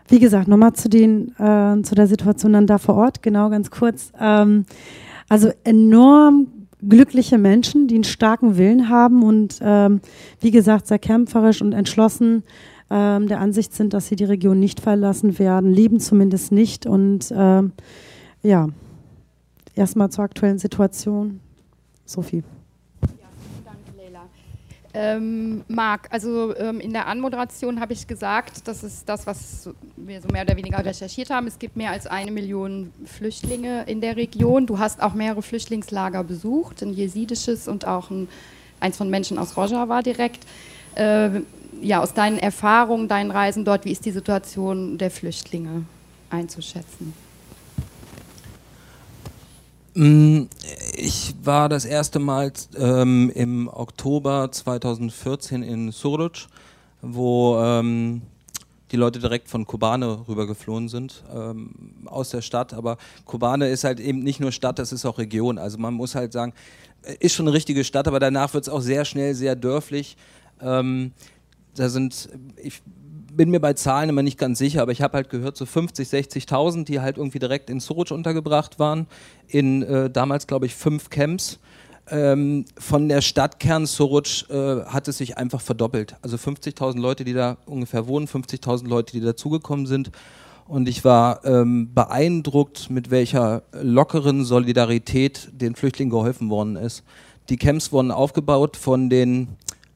wie 0.07 0.19
gesagt, 0.19 0.47
nochmal 0.47 0.73
zu, 0.73 0.87
äh, 0.89 1.81
zu 1.81 1.95
der 1.95 2.07
Situation 2.07 2.53
dann 2.53 2.67
da 2.67 2.77
vor 2.77 2.95
Ort, 2.95 3.21
genau 3.21 3.49
ganz 3.49 3.69
kurz. 3.69 4.11
Ähm, 4.19 4.65
also 5.27 5.51
enorm 5.63 6.47
glückliche 6.87 7.37
Menschen, 7.37 7.87
die 7.87 7.95
einen 7.95 8.03
starken 8.03 8.57
Willen 8.57 8.89
haben 8.89 9.23
und 9.23 9.59
ähm, 9.61 9.99
wie 10.39 10.51
gesagt 10.51 10.87
sehr 10.87 10.99
kämpferisch 10.99 11.61
und 11.61 11.73
entschlossen 11.73 12.43
ähm, 12.89 13.27
der 13.27 13.39
Ansicht 13.39 13.73
sind, 13.73 13.93
dass 13.93 14.07
sie 14.07 14.15
die 14.15 14.23
Region 14.25 14.59
nicht 14.59 14.79
verlassen 14.79 15.39
werden, 15.39 15.71
leben 15.71 15.99
zumindest 15.99 16.51
nicht. 16.51 16.85
Und 16.85 17.33
ähm, 17.35 17.73
ja, 18.47 18.67
erstmal 19.75 20.09
zur 20.09 20.23
aktuellen 20.23 20.57
Situation. 20.57 21.41
Sophie. 22.05 22.43
Ähm, 24.93 25.63
Marc, 25.67 26.07
also 26.11 26.55
ähm, 26.55 26.79
in 26.79 26.91
der 26.91 27.07
Anmoderation 27.07 27.79
habe 27.79 27.93
ich 27.93 28.07
gesagt, 28.07 28.67
das 28.67 28.83
ist 28.83 29.07
das, 29.07 29.27
was 29.27 29.69
wir 29.95 30.21
so 30.21 30.29
mehr 30.29 30.41
oder 30.43 30.55
weniger 30.55 30.83
recherchiert 30.83 31.29
haben. 31.29 31.45
Es 31.45 31.59
gibt 31.59 31.75
mehr 31.75 31.91
als 31.91 32.07
eine 32.07 32.31
Million 32.31 32.91
Flüchtlinge 33.05 33.83
in 33.83 34.01
der 34.01 34.15
Region. 34.15 34.65
Du 34.65 34.79
hast 34.79 35.03
auch 35.03 35.13
mehrere 35.13 35.43
Flüchtlingslager 35.43 36.23
besucht, 36.23 36.81
ein 36.81 36.93
jesidisches 36.93 37.67
und 37.67 37.85
auch 37.85 38.09
ein, 38.09 38.27
eins 38.79 38.97
von 38.97 39.09
Menschen 39.09 39.37
aus 39.37 39.55
Rojava 39.55 40.01
direkt. 40.01 40.47
Äh, 40.95 41.41
ja, 41.81 42.01
aus 42.01 42.13
deinen 42.13 42.39
Erfahrungen, 42.39 43.07
deinen 43.07 43.29
Reisen 43.29 43.65
dort, 43.65 43.85
wie 43.85 43.91
ist 43.91 44.05
die 44.05 44.11
Situation 44.11 44.97
der 44.97 45.11
Flüchtlinge 45.11 45.83
einzuschätzen? 46.31 47.13
Mm, 49.97 50.43
ich 50.95 51.33
war 51.41 51.69
das 51.69 51.83
erste 51.83 52.19
Mal 52.19 52.53
ähm, 52.77 53.31
im 53.33 53.67
Oktober 53.67 54.51
2014 54.51 55.63
in 55.63 55.91
Suruc, 55.91 56.45
wo 57.01 57.57
ähm, 57.59 58.21
die 58.91 58.95
Leute 58.95 59.17
direkt 59.17 59.49
von 59.49 59.65
Kobane 59.65 60.27
rübergeflohen 60.27 60.87
sind, 60.87 61.23
ähm, 61.33 61.71
aus 62.05 62.29
der 62.29 62.43
Stadt. 62.43 62.75
Aber 62.75 62.97
Kobane 63.25 63.69
ist 63.69 63.85
halt 63.85 63.99
eben 63.99 64.19
nicht 64.19 64.39
nur 64.39 64.51
Stadt, 64.51 64.77
das 64.77 64.91
ist 64.91 65.03
auch 65.03 65.17
Region. 65.17 65.57
Also 65.57 65.79
man 65.79 65.95
muss 65.95 66.13
halt 66.13 66.31
sagen, 66.31 66.53
äh, 67.01 67.15
ist 67.19 67.33
schon 67.33 67.47
eine 67.47 67.55
richtige 67.55 67.83
Stadt, 67.83 68.07
aber 68.07 68.19
danach 68.19 68.53
wird 68.53 68.65
es 68.65 68.69
auch 68.69 68.81
sehr 68.81 69.03
schnell 69.03 69.33
sehr 69.33 69.55
dörflich. 69.55 70.15
Ähm, 70.61 71.11
da 71.73 71.89
sind, 71.89 72.29
ich 72.61 72.83
bin 73.37 73.51
mir 73.51 73.59
bei 73.59 73.73
Zahlen 73.73 74.09
immer 74.09 74.23
nicht 74.23 74.37
ganz 74.37 74.57
sicher, 74.57 74.81
aber 74.81 74.91
ich 74.91 75.01
habe 75.01 75.15
halt 75.15 75.29
gehört, 75.29 75.55
so 75.55 75.65
50, 75.65 76.07
60.000, 76.09 76.85
die 76.85 76.99
halt 76.99 77.17
irgendwie 77.17 77.39
direkt 77.39 77.69
in 77.69 77.79
Suruc 77.79 78.11
untergebracht 78.11 78.79
waren, 78.79 79.07
in 79.47 79.83
äh, 79.83 80.09
damals, 80.09 80.47
glaube 80.47 80.65
ich, 80.65 80.75
fünf 80.75 81.09
Camps. 81.09 81.59
Ähm, 82.09 82.65
von 82.77 83.09
der 83.09 83.21
Stadtkern 83.21 83.85
Suruc 83.85 84.49
äh, 84.49 84.85
hat 84.85 85.07
es 85.07 85.17
sich 85.17 85.37
einfach 85.37 85.61
verdoppelt. 85.61 86.15
Also 86.21 86.37
50.000 86.37 86.99
Leute, 86.99 87.23
die 87.23 87.33
da 87.33 87.57
ungefähr 87.65 88.07
wohnen, 88.07 88.27
50.000 88.27 88.87
Leute, 88.87 89.13
die 89.13 89.21
dazugekommen 89.21 89.85
sind. 89.85 90.11
Und 90.67 90.89
ich 90.89 91.05
war 91.05 91.45
ähm, 91.45 91.93
beeindruckt, 91.93 92.89
mit 92.89 93.11
welcher 93.11 93.63
lockeren 93.71 94.43
Solidarität 94.43 95.49
den 95.53 95.75
Flüchtlingen 95.75 96.11
geholfen 96.11 96.49
worden 96.49 96.75
ist. 96.75 97.03
Die 97.49 97.57
Camps 97.57 97.91
wurden 97.91 98.11
aufgebaut 98.11 98.75
von 98.75 99.09
den 99.09 99.49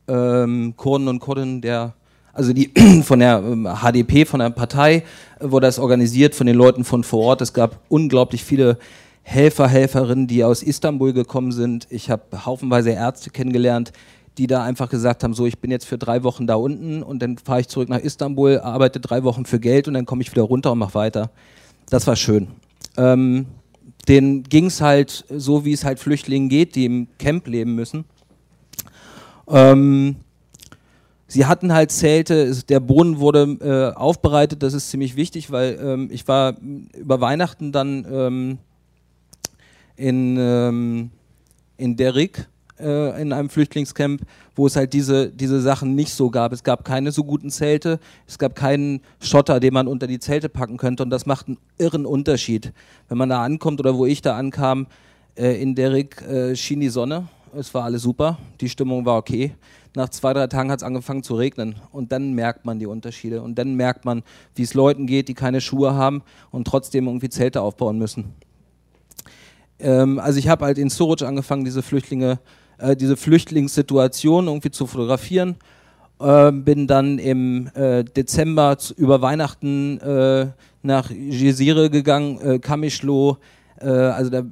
ähm, 0.07 0.75
Kurden 0.77 1.07
und 1.07 1.19
Kurdinnen 1.19 1.61
der 1.61 1.93
also 2.33 2.53
die 2.53 2.71
von 3.03 3.19
der 3.19 3.41
HDP, 3.41 4.21
ähm, 4.21 4.25
von 4.25 4.39
der 4.39 4.49
Partei, 4.49 5.03
äh, 5.39 5.51
wurde 5.51 5.67
das 5.67 5.79
organisiert 5.79 6.35
von 6.35 6.47
den 6.47 6.55
Leuten 6.55 6.83
von 6.83 7.03
vor 7.03 7.23
Ort. 7.25 7.41
Es 7.41 7.53
gab 7.53 7.79
unglaublich 7.89 8.43
viele 8.43 8.77
Helfer, 9.23 9.67
Helferinnen, 9.67 10.27
die 10.27 10.43
aus 10.43 10.63
Istanbul 10.63 11.13
gekommen 11.13 11.51
sind. 11.51 11.87
Ich 11.89 12.09
habe 12.09 12.45
haufenweise 12.45 12.91
Ärzte 12.91 13.29
kennengelernt, 13.29 13.91
die 14.37 14.47
da 14.47 14.63
einfach 14.63 14.89
gesagt 14.89 15.23
haben, 15.23 15.33
so 15.33 15.45
ich 15.45 15.59
bin 15.59 15.71
jetzt 15.71 15.85
für 15.85 15.97
drei 15.97 16.23
Wochen 16.23 16.47
da 16.47 16.55
unten 16.55 17.03
und 17.03 17.21
dann 17.21 17.37
fahre 17.37 17.61
ich 17.61 17.67
zurück 17.67 17.89
nach 17.89 17.99
Istanbul, 17.99 18.59
arbeite 18.59 18.99
drei 18.99 19.23
Wochen 19.23 19.45
für 19.45 19.59
Geld 19.59 19.87
und 19.87 19.93
dann 19.93 20.05
komme 20.05 20.21
ich 20.21 20.31
wieder 20.31 20.43
runter 20.43 20.71
und 20.71 20.79
mache 20.79 20.95
weiter. 20.95 21.29
Das 21.89 22.07
war 22.07 22.15
schön. 22.15 22.47
Ähm, 22.97 23.45
denen 24.07 24.43
ging 24.43 24.65
es 24.67 24.81
halt 24.81 25.25
so, 25.29 25.65
wie 25.65 25.73
es 25.73 25.83
halt 25.83 25.99
Flüchtlingen 25.99 26.49
geht, 26.49 26.75
die 26.75 26.85
im 26.85 27.07
Camp 27.19 27.47
leben 27.47 27.75
müssen. 27.75 28.05
Ähm, 29.47 30.15
sie 31.31 31.45
hatten 31.45 31.73
halt 31.73 31.91
Zelte, 31.91 32.53
der 32.67 32.81
Boden 32.81 33.19
wurde 33.19 33.93
äh, 33.93 33.97
aufbereitet, 33.97 34.61
das 34.63 34.73
ist 34.73 34.89
ziemlich 34.89 35.15
wichtig, 35.15 35.49
weil 35.49 35.79
ähm, 35.81 36.09
ich 36.11 36.27
war 36.27 36.57
über 36.97 37.21
Weihnachten 37.21 37.71
dann 37.71 38.05
ähm, 38.11 38.57
in, 39.95 40.35
ähm, 40.37 41.11
in 41.77 41.95
Derik 41.95 42.47
äh, 42.79 43.21
in 43.21 43.31
einem 43.31 43.49
Flüchtlingscamp, 43.49 44.23
wo 44.55 44.67
es 44.67 44.75
halt 44.75 44.91
diese, 44.91 45.29
diese 45.29 45.61
Sachen 45.61 45.95
nicht 45.95 46.13
so 46.13 46.29
gab. 46.29 46.51
Es 46.51 46.63
gab 46.63 46.83
keine 46.83 47.11
so 47.11 47.23
guten 47.23 47.49
Zelte, 47.49 47.99
es 48.27 48.37
gab 48.37 48.55
keinen 48.55 49.01
Schotter, 49.21 49.61
den 49.61 49.73
man 49.73 49.87
unter 49.87 50.07
die 50.07 50.19
Zelte 50.19 50.49
packen 50.49 50.77
könnte 50.77 51.03
und 51.03 51.11
das 51.11 51.25
macht 51.25 51.47
einen 51.47 51.57
irren 51.77 52.05
Unterschied. 52.05 52.73
Wenn 53.07 53.17
man 53.17 53.29
da 53.29 53.41
ankommt 53.41 53.79
oder 53.79 53.97
wo 53.97 54.05
ich 54.05 54.21
da 54.21 54.35
ankam, 54.35 54.87
äh, 55.37 55.61
in 55.61 55.75
Derik 55.75 56.21
äh, 56.23 56.55
schien 56.57 56.81
die 56.81 56.89
Sonne 56.89 57.29
es 57.55 57.73
war 57.73 57.83
alles 57.83 58.01
super, 58.01 58.37
die 58.59 58.69
Stimmung 58.69 59.05
war 59.05 59.17
okay. 59.17 59.53
Nach 59.95 60.09
zwei, 60.09 60.33
drei 60.33 60.47
Tagen 60.47 60.71
hat 60.71 60.79
es 60.79 60.83
angefangen 60.83 61.23
zu 61.23 61.35
regnen 61.35 61.75
und 61.91 62.11
dann 62.11 62.33
merkt 62.33 62.65
man 62.65 62.79
die 62.79 62.85
Unterschiede 62.85 63.41
und 63.41 63.55
dann 63.55 63.75
merkt 63.75 64.05
man, 64.05 64.23
wie 64.55 64.63
es 64.63 64.73
Leuten 64.73 65.05
geht, 65.05 65.27
die 65.27 65.33
keine 65.33 65.59
Schuhe 65.59 65.93
haben 65.93 66.23
und 66.51 66.65
trotzdem 66.65 67.07
irgendwie 67.07 67.29
Zelte 67.29 67.61
aufbauen 67.61 67.97
müssen. 67.97 68.33
Ähm, 69.79 70.19
also 70.19 70.39
ich 70.39 70.47
habe 70.47 70.65
halt 70.65 70.77
in 70.77 70.89
Suruc 70.89 71.23
angefangen, 71.23 71.65
diese 71.65 71.81
Flüchtlinge, 71.81 72.39
äh, 72.77 72.95
diese 72.95 73.17
Flüchtlingssituation 73.17 74.47
irgendwie 74.47 74.71
zu 74.71 74.87
fotografieren. 74.87 75.57
Äh, 76.19 76.51
bin 76.51 76.87
dann 76.87 77.19
im 77.19 77.69
äh, 77.73 78.03
Dezember 78.03 78.77
zu, 78.77 78.93
über 78.93 79.21
Weihnachten 79.21 79.99
äh, 79.99 80.47
nach 80.83 81.09
Jezire 81.09 81.89
gegangen, 81.89 82.39
äh, 82.39 82.59
Kamischlo, 82.59 83.37
äh, 83.79 83.87
also 83.87 84.29
da 84.29 84.43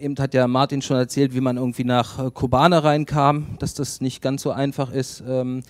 eben 0.00 0.16
hat 0.18 0.34
ja 0.34 0.46
Martin 0.46 0.82
schon 0.82 0.96
erzählt, 0.96 1.34
wie 1.34 1.40
man 1.40 1.56
irgendwie 1.56 1.84
nach 1.84 2.18
äh, 2.18 2.30
Kobane 2.30 2.82
reinkam, 2.82 3.58
dass 3.58 3.74
das 3.74 4.00
nicht 4.00 4.22
ganz 4.22 4.42
so 4.42 4.50
einfach 4.50 4.90
ist. 4.92 5.22
Ähm, 5.26 5.62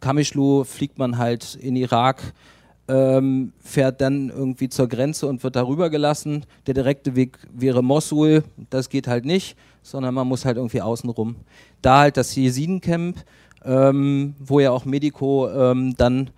Kamischlu 0.00 0.64
fliegt 0.64 0.98
man 0.98 1.18
halt 1.18 1.54
in 1.54 1.76
Irak, 1.76 2.34
ähm, 2.88 3.52
fährt 3.60 4.00
dann 4.00 4.30
irgendwie 4.30 4.68
zur 4.68 4.88
Grenze 4.88 5.26
und 5.26 5.42
wird 5.42 5.56
darüber 5.56 5.90
gelassen. 5.90 6.44
Der 6.66 6.74
direkte 6.74 7.16
Weg 7.16 7.38
wäre 7.52 7.82
Mosul, 7.82 8.44
das 8.70 8.88
geht 8.88 9.06
halt 9.06 9.24
nicht, 9.24 9.56
sondern 9.82 10.14
man 10.14 10.26
muss 10.26 10.44
halt 10.44 10.56
irgendwie 10.56 10.82
außenrum. 10.82 11.36
Da 11.80 12.00
halt 12.00 12.16
das 12.16 12.34
Jesidencamp, 12.34 13.24
ähm, 13.64 14.34
wo 14.38 14.60
ja 14.60 14.70
auch 14.70 14.84
Medico 14.84 15.48
ähm, 15.48 15.94
dann 15.96 16.30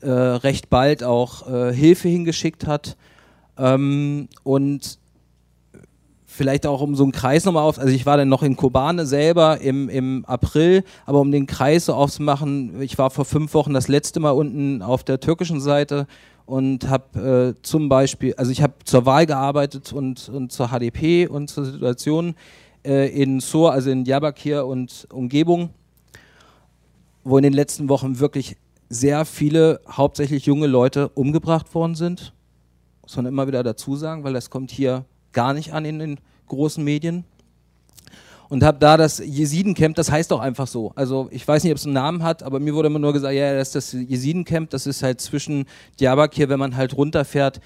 äh, 0.00 0.10
recht 0.10 0.70
bald 0.70 1.04
auch 1.04 1.48
äh, 1.48 1.72
Hilfe 1.72 2.08
hingeschickt 2.08 2.66
hat. 2.66 2.96
Ähm, 3.56 4.28
und 4.42 4.98
vielleicht 6.32 6.66
auch 6.66 6.80
um 6.80 6.94
so 6.94 7.02
einen 7.02 7.12
Kreis 7.12 7.44
nochmal 7.44 7.64
auf, 7.64 7.78
also 7.78 7.92
ich 7.92 8.06
war 8.06 8.16
dann 8.16 8.28
noch 8.28 8.42
in 8.42 8.56
Kobane 8.56 9.06
selber 9.06 9.60
im, 9.60 9.88
im 9.88 10.24
April, 10.24 10.82
aber 11.06 11.20
um 11.20 11.30
den 11.30 11.46
Kreis 11.46 11.86
so 11.86 11.94
aufzumachen, 11.94 12.80
ich 12.80 12.98
war 12.98 13.10
vor 13.10 13.24
fünf 13.24 13.54
Wochen 13.54 13.74
das 13.74 13.88
letzte 13.88 14.18
Mal 14.20 14.30
unten 14.30 14.82
auf 14.82 15.04
der 15.04 15.20
türkischen 15.20 15.60
Seite 15.60 16.06
und 16.46 16.88
habe 16.88 17.54
äh, 17.58 17.62
zum 17.62 17.88
Beispiel, 17.88 18.34
also 18.34 18.50
ich 18.50 18.62
habe 18.62 18.74
zur 18.84 19.06
Wahl 19.06 19.26
gearbeitet 19.26 19.92
und, 19.92 20.28
und 20.28 20.52
zur 20.52 20.68
HDP 20.68 21.26
und 21.26 21.48
zur 21.48 21.66
Situation 21.66 22.34
äh, 22.84 23.08
in 23.08 23.40
Sur, 23.40 23.72
also 23.72 23.90
in 23.90 24.04
Diyarbakir 24.04 24.66
und 24.66 25.06
Umgebung, 25.12 25.70
wo 27.24 27.36
in 27.36 27.42
den 27.42 27.52
letzten 27.52 27.88
Wochen 27.88 28.18
wirklich 28.18 28.56
sehr 28.88 29.24
viele, 29.24 29.80
hauptsächlich 29.88 30.46
junge 30.46 30.66
Leute 30.66 31.08
umgebracht 31.10 31.74
worden 31.74 31.94
sind. 31.94 32.32
Muss 33.02 33.16
man 33.16 33.26
immer 33.26 33.46
wieder 33.46 33.62
dazu 33.62 33.96
sagen, 33.96 34.24
weil 34.24 34.32
das 34.32 34.50
kommt 34.50 34.70
hier 34.70 35.04
gar 35.32 35.54
nicht 35.54 35.72
an 35.72 35.84
in 35.84 35.98
den 35.98 36.20
großen 36.48 36.82
Medien. 36.82 37.24
Und 38.48 38.62
habe 38.62 38.78
da 38.78 38.98
das 38.98 39.18
Jesidencamp, 39.18 39.96
das 39.96 40.10
heißt 40.10 40.30
doch 40.30 40.40
einfach 40.40 40.66
so. 40.66 40.92
Also 40.94 41.28
ich 41.30 41.48
weiß 41.48 41.64
nicht, 41.64 41.72
ob 41.72 41.78
es 41.78 41.86
einen 41.86 41.94
Namen 41.94 42.22
hat, 42.22 42.42
aber 42.42 42.60
mir 42.60 42.74
wurde 42.74 42.88
immer 42.88 42.98
nur 42.98 43.14
gesagt, 43.14 43.34
ja, 43.34 43.54
das 43.54 43.68
ist 43.68 43.74
das 43.74 43.92
Jesidencamp, 43.92 44.68
das 44.68 44.86
ist 44.86 45.02
halt 45.02 45.22
zwischen 45.22 45.64
Diyarbakir, 45.98 46.50
wenn 46.50 46.58
man 46.58 46.76
halt 46.76 46.94
runterfährt, 46.94 47.62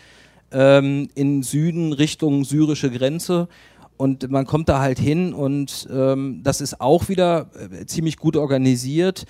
ähm, 0.52 1.08
in 1.16 1.42
Süden 1.42 1.92
Richtung 1.92 2.44
syrische 2.44 2.90
Grenze. 2.90 3.48
Und 3.96 4.30
man 4.30 4.46
kommt 4.46 4.68
da 4.68 4.78
halt 4.78 5.00
hin 5.00 5.32
und 5.32 5.88
ähm, 5.90 6.42
das 6.44 6.60
ist 6.60 6.80
auch 6.80 7.08
wieder 7.08 7.50
äh, 7.54 7.86
ziemlich 7.86 8.16
gut 8.16 8.36
organisiert. 8.36 9.24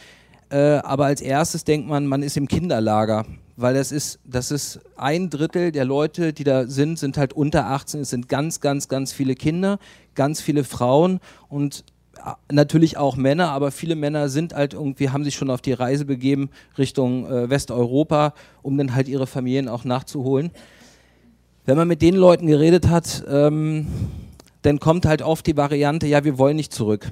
Äh, 0.50 0.78
aber 0.78 1.06
als 1.06 1.20
erstes 1.20 1.64
denkt 1.64 1.88
man, 1.88 2.06
man 2.06 2.22
ist 2.22 2.36
im 2.36 2.48
Kinderlager 2.48 3.24
weil 3.56 3.74
das 3.74 3.90
ist, 3.90 4.20
das 4.24 4.50
ist 4.50 4.80
ein 4.96 5.30
Drittel 5.30 5.72
der 5.72 5.84
Leute, 5.84 6.32
die 6.32 6.44
da 6.44 6.66
sind, 6.66 6.98
sind 6.98 7.16
halt 7.16 7.32
unter 7.32 7.66
18. 7.66 8.02
Es 8.02 8.10
sind 8.10 8.28
ganz, 8.28 8.60
ganz, 8.60 8.88
ganz 8.88 9.12
viele 9.12 9.34
Kinder, 9.34 9.78
ganz 10.14 10.40
viele 10.42 10.62
Frauen 10.62 11.20
und 11.48 11.84
äh, 12.18 12.32
natürlich 12.52 12.98
auch 12.98 13.16
Männer, 13.16 13.50
aber 13.50 13.70
viele 13.70 13.96
Männer 13.96 14.28
sind 14.28 14.54
halt 14.54 14.74
irgendwie, 14.74 15.08
haben 15.08 15.24
sich 15.24 15.34
schon 15.34 15.50
auf 15.50 15.62
die 15.62 15.72
Reise 15.72 16.04
begeben 16.04 16.50
Richtung 16.76 17.26
äh, 17.26 17.48
Westeuropa, 17.48 18.34
um 18.62 18.76
dann 18.76 18.94
halt 18.94 19.08
ihre 19.08 19.26
Familien 19.26 19.68
auch 19.68 19.84
nachzuholen. 19.84 20.50
Wenn 21.64 21.78
man 21.78 21.88
mit 21.88 22.02
den 22.02 22.14
Leuten 22.14 22.46
geredet 22.46 22.88
hat, 22.88 23.24
ähm, 23.28 23.86
dann 24.62 24.78
kommt 24.80 25.06
halt 25.06 25.22
oft 25.22 25.46
die 25.46 25.56
Variante, 25.56 26.06
ja, 26.06 26.24
wir 26.24 26.38
wollen 26.38 26.56
nicht 26.56 26.74
zurück 26.74 27.10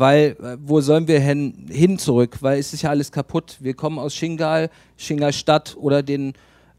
weil 0.00 0.36
äh, 0.42 0.56
wo 0.60 0.80
sollen 0.80 1.06
wir 1.06 1.20
hin, 1.20 1.66
hin 1.70 1.98
zurück? 1.98 2.38
Weil 2.40 2.58
es 2.58 2.72
ist 2.72 2.82
ja 2.82 2.90
alles 2.90 3.12
kaputt. 3.12 3.58
Wir 3.60 3.74
kommen 3.74 3.98
aus 3.98 4.14
Shingal, 4.14 4.70
Shingal 4.96 5.32
Stadt 5.32 5.76
oder 5.78 6.02
den 6.02 6.32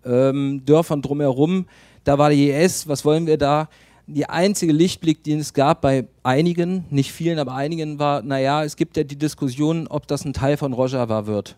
ähm, 0.03 0.63
Dörfern 0.65 1.01
drumherum. 1.01 1.67
Da 2.03 2.17
war 2.17 2.31
die 2.31 2.49
IS, 2.49 2.87
was 2.87 3.05
wollen 3.05 3.27
wir 3.27 3.37
da? 3.37 3.69
die 4.07 4.27
einzige 4.27 4.73
Lichtblick, 4.73 5.23
den 5.23 5.39
es 5.39 5.53
gab 5.53 5.81
bei 5.81 6.07
einigen, 6.23 6.85
nicht 6.89 7.11
vielen, 7.11 7.39
aber 7.39 7.53
einigen, 7.53 7.99
war, 7.99 8.21
naja, 8.21 8.63
es 8.63 8.75
gibt 8.75 8.97
ja 8.97 9.03
die 9.03 9.15
Diskussion, 9.17 9.87
ob 9.87 10.07
das 10.07 10.25
ein 10.25 10.33
Teil 10.33 10.57
von 10.57 10.73
Rojava 10.73 11.27
wird. 11.27 11.57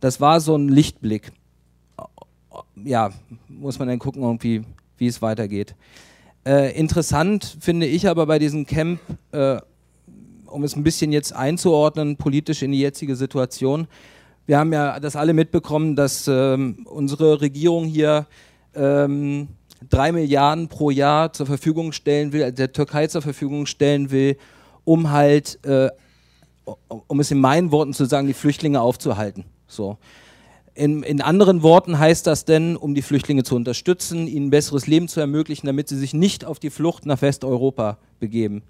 Das 0.00 0.20
war 0.20 0.40
so 0.40 0.56
ein 0.56 0.68
Lichtblick. 0.68 1.32
Ja, 2.76 3.10
muss 3.48 3.78
man 3.78 3.88
dann 3.88 3.98
gucken, 3.98 4.22
irgendwie, 4.22 4.62
wie 4.96 5.06
es 5.06 5.20
weitergeht. 5.22 5.74
Äh, 6.46 6.78
interessant 6.78 7.56
finde 7.60 7.86
ich 7.86 8.08
aber 8.08 8.26
bei 8.26 8.38
diesem 8.38 8.64
Camp, 8.64 9.00
äh, 9.32 9.58
um 10.50 10.64
es 10.64 10.76
ein 10.76 10.82
bisschen 10.82 11.12
jetzt 11.12 11.34
einzuordnen, 11.34 12.16
politisch 12.16 12.62
in 12.62 12.72
die 12.72 12.80
jetzige 12.80 13.16
Situation. 13.16 13.86
Wir 14.46 14.58
haben 14.58 14.72
ja 14.72 14.98
das 14.98 15.16
alle 15.16 15.34
mitbekommen, 15.34 15.94
dass 15.94 16.26
ähm, 16.26 16.86
unsere 16.88 17.40
Regierung 17.40 17.84
hier 17.84 18.26
ähm, 18.74 19.48
drei 19.88 20.12
Milliarden 20.12 20.68
pro 20.68 20.90
Jahr 20.90 21.32
zur 21.32 21.46
Verfügung 21.46 21.92
stellen 21.92 22.32
will, 22.32 22.50
der 22.52 22.72
Türkei 22.72 23.06
zur 23.06 23.22
Verfügung 23.22 23.66
stellen 23.66 24.10
will, 24.10 24.36
um 24.84 25.10
halt, 25.10 25.58
äh, 25.64 25.90
um 27.06 27.20
es 27.20 27.30
in 27.30 27.40
meinen 27.40 27.70
Worten 27.70 27.92
zu 27.92 28.06
sagen, 28.06 28.26
die 28.26 28.34
Flüchtlinge 28.34 28.80
aufzuhalten. 28.80 29.44
So. 29.66 29.98
In, 30.74 31.02
in, 31.02 31.20
anderen 31.20 31.62
Worten 31.62 31.98
heißt 31.98 32.26
das 32.26 32.44
denn, 32.44 32.76
um 32.76 32.94
die 32.94 33.02
Flüchtlinge 33.02 33.42
zu 33.42 33.56
unterstützen, 33.56 34.28
ihnen 34.28 34.46
ein 34.46 34.50
besseres 34.50 34.86
Leben 34.86 35.08
zu 35.08 35.18
ermöglichen, 35.18 35.66
damit 35.66 35.88
sie 35.88 35.98
sich 35.98 36.14
nicht 36.14 36.44
auf 36.44 36.60
die 36.60 36.70
Flucht 36.70 37.04
nach 37.04 37.20
Westeuropa 37.20 37.98
begeben. 38.20 38.62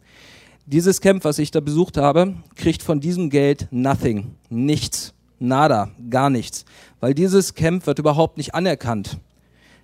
Dieses 0.70 1.00
Camp, 1.00 1.24
was 1.24 1.38
ich 1.38 1.50
da 1.50 1.61
besucht 1.61 1.96
habe, 1.96 2.35
kriegt 2.54 2.83
von 2.83 3.00
diesem 3.00 3.31
Geld 3.31 3.68
nothing, 3.70 4.35
nichts, 4.50 5.14
nada, 5.38 5.92
gar 6.11 6.28
nichts, 6.28 6.66
weil 7.00 7.14
dieses 7.14 7.54
Camp 7.54 7.87
wird 7.87 7.98
überhaupt 7.98 8.37
nicht 8.37 8.54
anerkannt. 8.54 9.16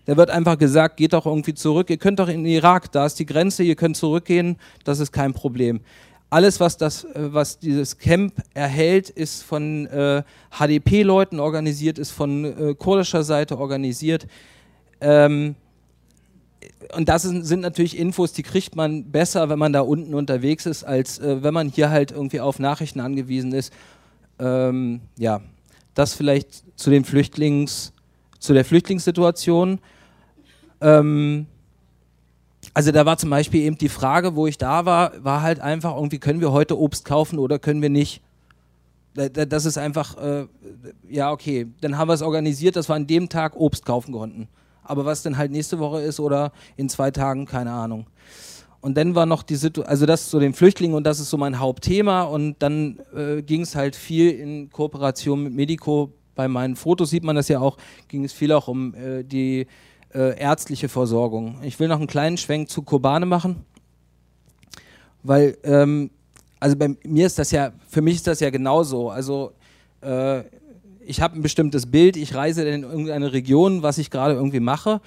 Da 0.05 0.19
wird 0.19 0.29
einfach 0.29 0.59
gesagt, 0.59 0.99
geht 0.99 1.15
doch 1.15 1.25
irgendwie 1.25 1.55
zurück, 1.55 1.89
ihr 1.89 1.97
könnt 1.97 2.19
doch 2.19 2.29
in 2.29 2.45
den 2.45 2.53
Irak, 2.53 2.93
da 2.93 3.07
ist 3.07 3.19
die 3.19 3.25
Grenze, 3.25 3.63
ihr 3.63 3.77
könnt 3.77 3.97
zurückgehen, 3.97 4.59
das 4.85 5.01
ist 5.01 5.11
kein 5.11 5.33
Problem. 5.33 5.81
Alles, 6.29 6.61
was, 6.61 6.77
das, 6.77 7.05
äh, 7.05 7.33
was 7.33 7.59
dieses 7.59 7.97
Camp 7.97 8.35
erhält, 8.53 9.09
ist 9.09 9.43
von 9.43 9.87
äh, 9.87 10.23
HDP-Leuten 10.51 11.41
organisiert, 11.41 11.99
ist 11.99 12.11
von 12.11 12.45
äh, 12.45 12.75
kurdischer 12.75 13.23
Seite 13.23 13.59
organisiert. 13.59 14.27
Ähm, 15.01 15.55
und 16.97 17.09
das 17.09 17.23
sind, 17.23 17.61
natürlich 17.61 17.99
Infos, 17.99 18.33
die 18.33 18.43
kriegt 18.43 18.77
man 18.77 19.11
besser, 19.11 19.49
wenn 19.49 19.59
man 19.59 19.73
da 19.73 19.81
unten 19.81 20.15
unterwegs 20.15 20.67
ist, 20.67 20.85
als 20.85 21.19
äh, 21.19 21.43
wenn 21.43 21.55
man 21.55 21.69
hier 21.69 21.91
halt 21.91 22.13
irgendwie 22.13 22.41
auf 22.41 22.59
Nachrichten 22.59 23.01
angewiesen 23.01 23.53
ist. 23.53 23.73
Ähm, 24.39 25.01
ja, 25.17 25.41
das 25.95 26.15
vielleicht 26.15 26.65
zu 26.79 26.91
den 26.91 27.05
Flüchtlings, 27.05 27.93
zu 28.39 28.53
der 28.53 28.65
Flüchtlingssituation. 28.65 29.79
Ähm, 30.81 31.47
also 32.73 32.93
da 32.93 33.07
war 33.07 33.19
zum 33.19 33.31
Beispiel 33.31 33.63
eben 33.63 33.79
die 33.79 33.89
Frage, 33.89 34.35
wo 34.37 34.47
ich 34.47 34.59
da 34.59 34.85
war, 34.85 35.13
war 35.23 35.43
halt 35.43 35.61
einfach 35.61 35.95
irgendwie, 35.97 36.19
können 36.19 36.41
wir 36.41 36.53
heute 36.53 36.79
Obst 36.79 37.05
kaufen 37.05 37.39
oder 37.39 37.59
können 37.59 37.83
wir 37.83 37.91
nicht? 37.91 38.23
Das 39.15 39.65
ist 39.65 39.79
einfach, 39.79 40.17
äh, 40.17 40.47
ja 41.09 41.31
okay, 41.31 41.69
dann 41.81 41.99
haben 41.99 42.09
wir 42.09 42.15
es 42.15 42.23
organisiert, 42.23 42.75
dass 42.75 42.89
wir 42.89 42.97
an 42.97 43.07
dem 43.07 43.29
Tag 43.29 43.55
Obst 43.55 43.85
kaufen 43.85 44.13
konnten. 44.13 44.49
Aber 44.85 45.05
was 45.05 45.23
denn 45.23 45.37
halt 45.37 45.51
nächste 45.51 45.79
Woche 45.79 46.01
ist 46.01 46.21
oder 46.21 46.53
in 46.77 46.89
zwei 46.89 47.11
Tagen, 47.11 47.47
keine 47.47 47.73
Ahnung. 47.73 48.07
Und 48.81 48.99
dann 48.99 49.15
war 49.15 49.25
noch 49.25 49.43
die 49.43 49.57
Situation, 49.57 49.89
also 49.89 50.05
das 50.05 50.29
zu 50.29 50.39
den 50.39 50.53
Flüchtlingen 50.53 50.95
und 50.95 51.05
das 51.05 51.19
ist 51.19 51.31
so 51.31 51.39
mein 51.39 51.59
Hauptthema. 51.59 52.23
Und 52.23 52.57
dann 52.59 53.01
äh, 53.17 53.41
ging 53.41 53.63
es 53.63 53.75
halt 53.75 53.97
viel 53.97 54.31
in 54.31 54.69
Kooperation 54.69 55.43
mit 55.43 55.55
Medico. 55.55 56.13
Bei 56.35 56.49
meinen 56.49 56.77
Fotos 56.77 57.09
sieht 57.11 57.25
man 57.25 57.35
das 57.35 57.49
ja 57.49 57.61
auch, 57.61 57.79
ging 58.09 58.25
es 58.25 58.35
viel 58.35 58.53
auch 58.53 58.69
um 58.69 58.95
äh, 58.95 59.25
die 59.25 59.67
äh, 60.15 60.39
ärztliche 60.39 60.91
Versorgung. 60.91 61.57
Ich 61.63 61.81
will 61.81 61.89
noch 61.89 61.97
einen 61.97 62.07
kleinen 62.07 62.37
Schwenk 62.37 62.69
zu 62.69 62.83
Kobane 62.83 63.25
machen, 63.25 63.65
weil, 65.23 65.57
ähm, 65.65 66.11
also 66.61 66.77
bei 66.77 66.95
mir 67.05 67.27
ist 67.27 67.39
das 67.39 67.51
ja, 67.53 67.73
für 67.89 68.03
mich 68.03 68.17
ist 68.17 68.27
das 68.27 68.41
ja 68.41 68.51
genauso. 68.51 69.09
Also 69.09 69.53
äh, 70.03 70.43
ich 71.07 71.21
habe 71.21 71.39
ein 71.39 71.43
bestimmtes 71.43 71.87
Bild, 71.87 72.17
ich 72.17 72.35
reise 72.35 72.67
in 72.67 72.83
irgendeine 72.83 73.33
Region, 73.33 73.83
was 73.83 73.99
ich 73.99 74.11
gerade 74.11 74.35
irgendwie 74.35 74.61
mache 74.61 75.01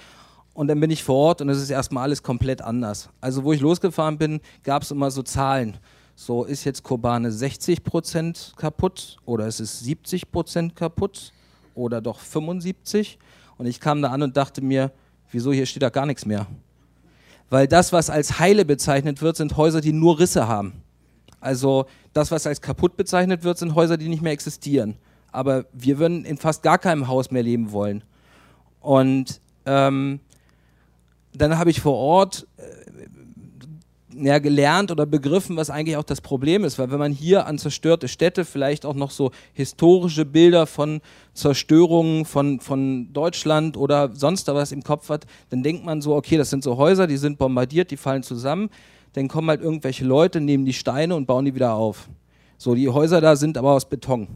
und 0.53 0.67
dann 0.67 0.79
bin 0.79 0.89
ich 0.89 1.03
vor 1.03 1.15
Ort 1.15 1.41
und 1.41 1.49
es 1.49 1.61
ist 1.61 1.69
erstmal 1.69 2.03
alles 2.03 2.23
komplett 2.23 2.61
anders. 2.61 3.09
Also 3.21 3.43
wo 3.43 3.53
ich 3.53 3.61
losgefahren 3.61 4.17
bin, 4.17 4.41
gab 4.63 4.83
es 4.83 4.91
immer 4.91 5.11
so 5.11 5.23
Zahlen. 5.23 5.77
So 6.15 6.45
ist 6.45 6.63
jetzt 6.63 6.83
Kobane 6.83 7.29
60% 7.29 8.55
kaputt 8.55 9.17
oder 9.25 9.47
ist 9.47 9.59
es 9.59 9.83
70% 9.85 10.73
kaputt 10.73 11.31
oder 11.75 12.01
doch 12.01 12.19
75%. 12.19 13.17
Und 13.57 13.65
ich 13.65 13.79
kam 13.79 14.01
da 14.01 14.09
an 14.09 14.23
und 14.23 14.35
dachte 14.37 14.61
mir, 14.61 14.91
wieso 15.31 15.51
hier 15.51 15.65
steht 15.65 15.83
da 15.83 15.89
gar 15.89 16.05
nichts 16.05 16.25
mehr? 16.25 16.47
Weil 17.49 17.67
das, 17.67 17.93
was 17.93 18.09
als 18.09 18.39
heile 18.39 18.65
bezeichnet 18.65 19.21
wird, 19.21 19.37
sind 19.37 19.57
Häuser, 19.57 19.79
die 19.79 19.93
nur 19.93 20.19
Risse 20.19 20.47
haben. 20.47 20.73
Also 21.39 21.85
das, 22.13 22.31
was 22.31 22.45
als 22.47 22.61
kaputt 22.61 22.97
bezeichnet 22.97 23.43
wird, 23.43 23.57
sind 23.57 23.75
Häuser, 23.75 23.97
die 23.97 24.09
nicht 24.09 24.21
mehr 24.21 24.33
existieren 24.33 24.97
aber 25.37 25.65
wir 25.71 25.99
würden 25.99 26.25
in 26.25 26.37
fast 26.37 26.63
gar 26.63 26.79
keinem 26.79 27.07
Haus 27.07 27.29
mehr 27.29 27.43
leben 27.43 27.71
wollen. 27.71 28.03
Und 28.81 29.39
ähm, 29.65 30.19
dann 31.33 31.59
habe 31.59 31.69
ich 31.69 31.79
vor 31.79 31.93
Ort 31.93 32.47
äh, 32.57 34.23
ja, 34.25 34.39
gelernt 34.39 34.91
oder 34.91 35.05
begriffen, 35.05 35.57
was 35.57 35.69
eigentlich 35.69 35.97
auch 35.97 36.03
das 36.03 36.21
Problem 36.21 36.63
ist, 36.63 36.79
weil 36.79 36.89
wenn 36.89 36.97
man 36.97 37.11
hier 37.11 37.45
an 37.45 37.59
zerstörte 37.59 38.07
Städte 38.07 38.45
vielleicht 38.45 38.85
auch 38.85 38.95
noch 38.95 39.11
so 39.11 39.31
historische 39.53 40.25
Bilder 40.25 40.65
von 40.65 41.01
Zerstörungen 41.33 42.25
von, 42.25 42.59
von 42.59 43.13
Deutschland 43.13 43.77
oder 43.77 44.15
sonst 44.15 44.47
was 44.47 44.71
im 44.71 44.83
Kopf 44.83 45.09
hat, 45.09 45.27
dann 45.49 45.61
denkt 45.61 45.85
man 45.85 46.01
so, 46.01 46.15
okay, 46.15 46.37
das 46.37 46.49
sind 46.49 46.63
so 46.63 46.77
Häuser, 46.77 47.05
die 47.05 47.17
sind 47.17 47.37
bombardiert, 47.37 47.91
die 47.91 47.97
fallen 47.97 48.23
zusammen, 48.23 48.69
dann 49.13 49.27
kommen 49.27 49.49
halt 49.49 49.61
irgendwelche 49.61 50.05
Leute, 50.05 50.41
nehmen 50.41 50.65
die 50.65 50.73
Steine 50.73 51.15
und 51.15 51.27
bauen 51.27 51.45
die 51.45 51.53
wieder 51.53 51.73
auf. 51.73 52.09
So, 52.57 52.73
die 52.73 52.89
Häuser 52.89 53.21
da 53.21 53.35
sind 53.35 53.57
aber 53.57 53.73
aus 53.73 53.87
Beton. 53.87 54.27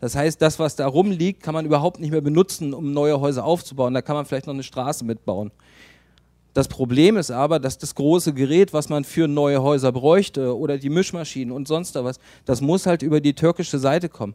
Das 0.00 0.14
heißt, 0.14 0.40
das, 0.42 0.58
was 0.58 0.76
da 0.76 0.86
rumliegt, 0.86 1.42
kann 1.42 1.54
man 1.54 1.64
überhaupt 1.64 2.00
nicht 2.00 2.10
mehr 2.10 2.20
benutzen, 2.20 2.74
um 2.74 2.92
neue 2.92 3.20
Häuser 3.20 3.44
aufzubauen. 3.44 3.94
Da 3.94 4.02
kann 4.02 4.16
man 4.16 4.26
vielleicht 4.26 4.46
noch 4.46 4.54
eine 4.54 4.62
Straße 4.62 5.04
mitbauen. 5.04 5.50
Das 6.52 6.68
Problem 6.68 7.16
ist 7.16 7.30
aber, 7.30 7.58
dass 7.58 7.76
das 7.76 7.94
große 7.94 8.32
Gerät, 8.32 8.72
was 8.72 8.88
man 8.88 9.04
für 9.04 9.28
neue 9.28 9.62
Häuser 9.62 9.92
bräuchte, 9.92 10.56
oder 10.56 10.78
die 10.78 10.88
Mischmaschinen 10.88 11.54
und 11.54 11.68
sonst 11.68 11.94
was, 11.94 12.18
das 12.44 12.60
muss 12.60 12.86
halt 12.86 13.02
über 13.02 13.20
die 13.20 13.34
türkische 13.34 13.78
Seite 13.78 14.08
kommen. 14.08 14.34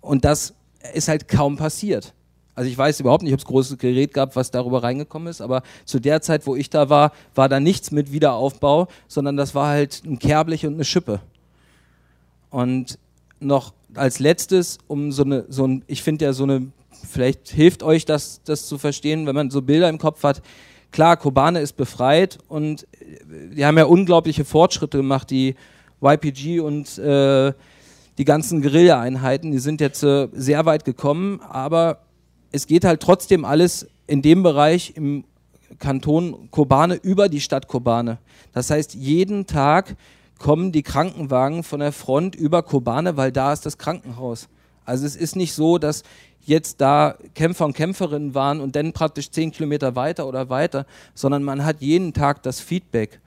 Und 0.00 0.24
das 0.24 0.54
ist 0.94 1.08
halt 1.08 1.28
kaum 1.28 1.56
passiert. 1.56 2.14
Also 2.54 2.70
ich 2.70 2.78
weiß 2.78 3.00
überhaupt 3.00 3.22
nicht, 3.22 3.32
ob 3.32 3.40
es 3.40 3.44
großes 3.44 3.78
Gerät 3.78 4.14
gab, 4.14 4.36
was 4.36 4.50
darüber 4.50 4.82
reingekommen 4.82 5.28
ist, 5.28 5.40
aber 5.40 5.62
zu 5.84 5.98
der 5.98 6.22
Zeit, 6.22 6.46
wo 6.46 6.54
ich 6.54 6.70
da 6.70 6.88
war, 6.88 7.12
war 7.34 7.48
da 7.48 7.58
nichts 7.58 7.90
mit 7.90 8.12
Wiederaufbau, 8.12 8.86
sondern 9.08 9.36
das 9.36 9.54
war 9.54 9.68
halt 9.68 10.02
ein 10.04 10.18
Kerblich 10.18 10.64
und 10.66 10.74
eine 10.74 10.84
Schippe. 10.84 11.20
Und 12.50 12.98
noch 13.40 13.74
als 13.96 14.18
letztes, 14.18 14.78
um 14.86 15.12
so 15.12 15.24
eine, 15.24 15.44
so 15.48 15.66
ein, 15.66 15.84
ich 15.86 16.02
finde 16.02 16.24
ja 16.26 16.32
so 16.32 16.44
eine, 16.44 16.68
vielleicht 17.08 17.48
hilft 17.48 17.82
euch 17.82 18.04
das, 18.04 18.40
das 18.44 18.66
zu 18.66 18.78
verstehen, 18.78 19.26
wenn 19.26 19.34
man 19.34 19.50
so 19.50 19.62
Bilder 19.62 19.88
im 19.88 19.98
Kopf 19.98 20.22
hat. 20.22 20.42
Klar, 20.90 21.16
Kobane 21.16 21.60
ist 21.60 21.76
befreit 21.76 22.38
und 22.48 22.86
die 23.52 23.64
haben 23.64 23.76
ja 23.76 23.84
unglaubliche 23.84 24.44
Fortschritte 24.44 24.98
gemacht, 24.98 25.30
die 25.30 25.56
YPG 26.00 26.60
und 26.60 26.98
äh, 26.98 27.52
die 28.18 28.24
ganzen 28.24 28.62
Guerilla-Einheiten, 28.62 29.50
die 29.50 29.58
sind 29.58 29.80
jetzt 29.80 30.02
äh, 30.04 30.28
sehr 30.32 30.66
weit 30.66 30.84
gekommen, 30.84 31.40
aber 31.40 32.00
es 32.52 32.66
geht 32.66 32.84
halt 32.84 33.00
trotzdem 33.00 33.44
alles 33.44 33.88
in 34.06 34.22
dem 34.22 34.42
Bereich 34.42 34.92
im 34.96 35.24
Kanton 35.78 36.48
Kobane 36.50 36.94
über 36.94 37.28
die 37.28 37.40
Stadt 37.40 37.66
Kobane. 37.66 38.18
Das 38.52 38.70
heißt, 38.70 38.94
jeden 38.94 39.46
Tag 39.46 39.96
kommen 40.38 40.72
die 40.72 40.82
Krankenwagen 40.82 41.62
von 41.62 41.80
der 41.80 41.92
Front 41.92 42.34
über 42.34 42.62
Kobane, 42.62 43.16
weil 43.16 43.32
da 43.32 43.52
ist 43.52 43.66
das 43.66 43.78
Krankenhaus. 43.78 44.48
Also 44.84 45.06
es 45.06 45.16
ist 45.16 45.36
nicht 45.36 45.54
so, 45.54 45.78
dass 45.78 46.02
jetzt 46.40 46.80
da 46.80 47.16
Kämpfer 47.34 47.64
und 47.64 47.74
Kämpferinnen 47.74 48.34
waren 48.34 48.60
und 48.60 48.76
dann 48.76 48.92
praktisch 48.92 49.30
zehn 49.30 49.50
Kilometer 49.50 49.96
weiter 49.96 50.26
oder 50.26 50.50
weiter, 50.50 50.86
sondern 51.14 51.42
man 51.42 51.64
hat 51.64 51.80
jeden 51.80 52.12
Tag 52.12 52.42
das 52.42 52.60
Feedback. 52.60 53.20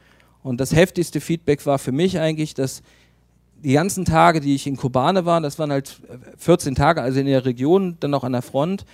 Und 0.44 0.62
das 0.62 0.76
heftigste 0.76 1.20
Feedback 1.20 1.66
war 1.66 1.80
für 1.80 1.92
mich 1.92 2.20
eigentlich, 2.20 2.54
dass 2.54 2.84
die 3.64 3.74
ganzen 3.74 4.06
Tage, 4.06 4.40
die 4.40 4.54
ich 4.54 4.68
in 4.68 4.78
Kobane 4.78 5.26
war, 5.26 5.42
das 5.42 5.58
waren 5.58 5.72
halt 5.72 6.00
14 6.38 6.76
Tage, 6.76 7.02
also 7.02 7.20
in 7.20 7.26
der 7.26 7.46
Region, 7.46 7.98
dann 8.00 8.14
auch 8.14 8.24
an 8.24 8.34
der 8.34 8.44
Front, 8.44 8.86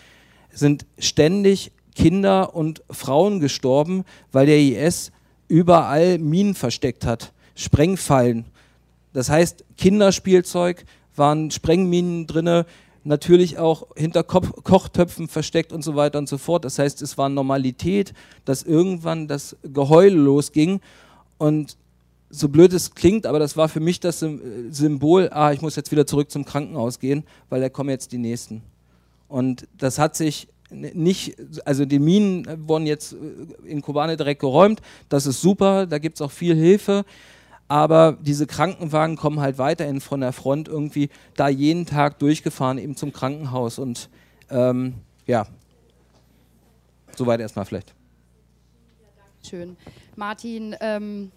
sind 0.51 0.85
ständig 0.97 1.71
Kinder 1.95 2.55
und 2.55 2.81
Frauen 2.89 3.39
gestorben, 3.39 4.05
weil 4.31 4.45
der 4.45 4.57
IS 4.57 5.11
überall 5.47 6.17
Minen 6.17 6.55
versteckt 6.55 7.05
hat. 7.05 7.32
Sprengfallen. 7.55 8.45
Das 9.13 9.29
heißt, 9.29 9.63
Kinderspielzeug 9.77 10.85
waren 11.15 11.51
Sprengminen 11.51 12.27
drin, 12.27 12.65
natürlich 13.03 13.57
auch 13.57 13.87
hinter 13.95 14.23
Ko 14.23 14.41
Kochtöpfen 14.41 15.27
versteckt 15.27 15.71
und 15.71 15.83
so 15.83 15.95
weiter 15.95 16.17
und 16.19 16.29
so 16.29 16.37
fort. 16.37 16.65
Das 16.65 16.79
heißt, 16.79 17.01
es 17.01 17.17
war 17.17 17.29
Normalität, 17.29 18.13
dass 18.45 18.63
irgendwann 18.63 19.27
das 19.27 19.55
Geheul 19.63 20.13
losging 20.13 20.79
und 21.37 21.77
so 22.29 22.49
blöd 22.49 22.73
es 22.73 22.95
klingt, 22.95 23.27
aber 23.27 23.37
das 23.37 23.55
war 23.57 23.69
für 23.69 23.79
mich 23.79 23.99
das 23.99 24.25
Symbol, 24.71 25.29
ah, 25.31 25.51
ich 25.51 25.61
muss 25.61 25.75
jetzt 25.75 25.91
wieder 25.91 26.07
zurück 26.07 26.31
zum 26.31 26.45
Krankenhaus 26.45 26.99
gehen, 26.99 27.23
weil 27.49 27.61
da 27.61 27.69
kommen 27.69 27.89
jetzt 27.89 28.11
die 28.11 28.17
Nächsten. 28.17 28.63
Und 29.27 29.67
das 29.77 29.99
hat 29.99 30.15
sich 30.15 30.47
nicht, 30.71 31.35
also 31.65 31.85
die 31.85 31.99
Minen 31.99 32.47
wurden 32.67 32.87
jetzt 32.87 33.13
äh, 33.13 33.69
in 33.69 33.83
Kobane 33.83 34.17
direkt 34.17 34.41
geräumt, 34.41 34.81
das 35.09 35.27
ist 35.27 35.41
super, 35.41 35.85
da 35.85 35.99
gibt 35.99 36.17
es 36.17 36.21
auch 36.21 36.31
viel 36.31 36.55
Hilfe, 36.55 37.05
aber 37.73 38.19
diese 38.21 38.45
Krankenwagen 38.45 39.15
kommen 39.15 39.39
halt 39.39 39.57
weiterhin 39.57 39.99
von 39.99 40.21
der 40.21 40.31
Front 40.31 40.67
irgendwie 40.67 41.09
da 41.35 41.47
jeden 41.47 41.87
Tag 41.87 42.19
durchgefahren, 42.19 42.77
eben 42.77 42.95
zum 42.95 43.11
Krankenhaus 43.11 43.79
und 43.79 44.09
ähm, 44.51 44.93
ja, 45.25 45.47
soweit 47.15 47.39
erstmal 47.39 47.65
vielleicht. 47.65 47.95
Schön. 49.41 49.75
Martin, 50.15 50.75
ähm, 50.81 51.31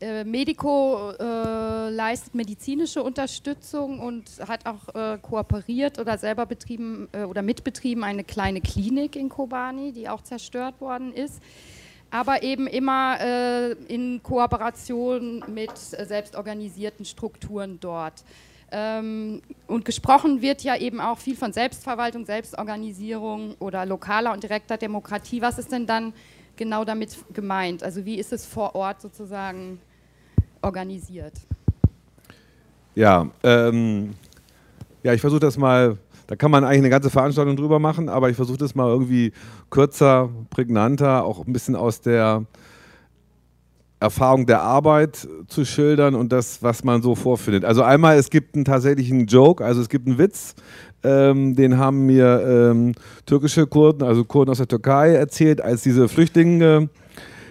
äh, 0.00 0.22
Medico 0.22 1.10
äh, 1.18 1.90
leistet 1.90 2.36
medizinische 2.36 3.02
Unterstützung 3.02 3.98
und 3.98 4.30
hat 4.46 4.64
auch 4.64 4.94
äh, 4.94 5.18
kooperiert 5.18 5.98
oder 5.98 6.18
selber 6.18 6.46
betrieben 6.46 7.08
äh, 7.10 7.24
oder 7.24 7.42
mitbetrieben 7.42 8.04
eine 8.04 8.22
kleine 8.22 8.60
Klinik 8.60 9.16
in 9.16 9.28
Kobani, 9.28 9.90
die 9.90 10.08
auch 10.08 10.22
zerstört 10.22 10.80
worden 10.80 11.12
ist. 11.12 11.42
Aber 12.10 12.42
eben 12.42 12.66
immer 12.66 13.18
äh, 13.20 13.72
in 13.88 14.22
Kooperation 14.22 15.44
mit 15.48 15.70
äh, 15.70 16.04
selbstorganisierten 16.04 17.04
Strukturen 17.04 17.78
dort. 17.80 18.24
Ähm, 18.72 19.42
und 19.66 19.84
gesprochen 19.84 20.42
wird 20.42 20.62
ja 20.62 20.76
eben 20.76 21.00
auch 21.00 21.18
viel 21.18 21.36
von 21.36 21.52
Selbstverwaltung, 21.52 22.24
Selbstorganisierung 22.24 23.54
oder 23.58 23.86
lokaler 23.86 24.32
und 24.32 24.42
direkter 24.42 24.76
Demokratie. 24.76 25.40
Was 25.40 25.58
ist 25.58 25.70
denn 25.70 25.86
dann 25.86 26.12
genau 26.56 26.84
damit 26.84 27.16
gemeint? 27.32 27.82
Also 27.82 28.04
wie 28.04 28.16
ist 28.16 28.32
es 28.32 28.44
vor 28.44 28.74
Ort 28.74 29.00
sozusagen 29.00 29.80
organisiert? 30.62 31.34
Ja, 32.94 33.30
ähm, 33.42 34.14
ja, 35.02 35.12
ich 35.12 35.20
versuche 35.20 35.40
das 35.40 35.56
mal, 35.56 35.96
da 36.26 36.36
kann 36.36 36.50
man 36.50 36.64
eigentlich 36.64 36.78
eine 36.78 36.90
ganze 36.90 37.10
Veranstaltung 37.10 37.56
drüber 37.56 37.78
machen, 37.78 38.08
aber 38.08 38.30
ich 38.30 38.36
versuche 38.36 38.58
das 38.58 38.74
mal 38.74 38.88
irgendwie 38.88 39.32
kürzer, 39.70 40.30
prägnanter, 40.50 41.24
auch 41.24 41.46
ein 41.46 41.52
bisschen 41.52 41.76
aus 41.76 42.00
der 42.00 42.44
Erfahrung 43.98 44.44
der 44.46 44.60
Arbeit 44.60 45.26
zu 45.48 45.64
schildern 45.64 46.14
und 46.14 46.30
das, 46.30 46.62
was 46.62 46.84
man 46.84 47.00
so 47.00 47.14
vorfindet. 47.14 47.64
Also 47.64 47.82
einmal, 47.82 48.18
es 48.18 48.28
gibt 48.28 48.54
einen 48.54 48.64
tatsächlichen 48.64 49.26
Joke, 49.26 49.64
also 49.64 49.80
es 49.80 49.88
gibt 49.88 50.06
einen 50.06 50.18
Witz, 50.18 50.54
ähm, 51.02 51.54
den 51.54 51.78
haben 51.78 52.04
mir 52.04 52.42
ähm, 52.46 52.92
türkische 53.24 53.66
Kurden, 53.66 54.02
also 54.02 54.24
Kurden 54.24 54.50
aus 54.50 54.58
der 54.58 54.68
Türkei 54.68 55.14
erzählt, 55.14 55.62
als 55.62 55.82
diese 55.82 56.08
Flüchtlinge 56.08 56.90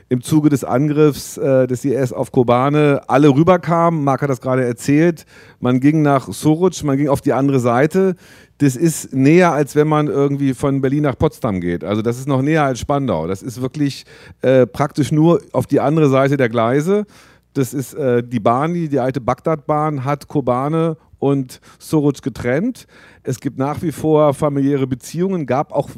im 0.07 0.21
Zuge 0.21 0.49
des 0.49 0.63
Angriffs 0.63 1.37
äh, 1.37 1.67
des 1.67 1.83
IS 1.83 2.13
auf 2.13 2.31
Kobane 2.31 3.01
alle 3.07 3.29
rüberkamen. 3.29 4.03
Marc 4.03 4.21
hat 4.21 4.29
das 4.29 4.41
gerade 4.41 4.63
erzählt. 4.63 5.25
Man 5.59 5.79
ging 5.79 6.01
nach 6.01 6.31
Suruc, 6.31 6.83
man 6.83 6.97
ging 6.97 7.09
auf 7.09 7.21
die 7.21 7.33
andere 7.33 7.59
Seite. 7.59 8.15
Das 8.59 8.75
ist 8.75 9.13
näher, 9.13 9.51
als 9.51 9.75
wenn 9.75 9.87
man 9.87 10.07
irgendwie 10.07 10.53
von 10.53 10.81
Berlin 10.81 11.03
nach 11.03 11.17
Potsdam 11.17 11.59
geht. 11.59 11.83
Also 11.83 12.01
das 12.01 12.19
ist 12.19 12.27
noch 12.27 12.41
näher 12.41 12.63
als 12.63 12.79
Spandau. 12.79 13.27
Das 13.27 13.41
ist 13.41 13.61
wirklich 13.61 14.05
äh, 14.41 14.67
praktisch 14.67 15.11
nur 15.11 15.41
auf 15.51 15.65
die 15.65 15.79
andere 15.79 16.09
Seite 16.09 16.37
der 16.37 16.49
Gleise. 16.49 17.05
Das 17.53 17.73
ist 17.73 17.93
äh, 17.95 18.21
die 18.21 18.39
Bahn, 18.39 18.73
die, 18.73 18.89
die 18.89 18.99
alte 18.99 19.21
Bagdad-Bahn, 19.21 20.05
hat 20.05 20.27
Kobane 20.27 20.97
und 21.19 21.59
Suruc 21.79 22.21
getrennt. 22.21 22.85
Es 23.23 23.39
gibt 23.39 23.57
nach 23.57 23.81
wie 23.81 23.91
vor 23.91 24.33
familiäre 24.33 24.85
Beziehungen, 24.85 25.45
gab 25.45 25.71
auch 25.71 25.89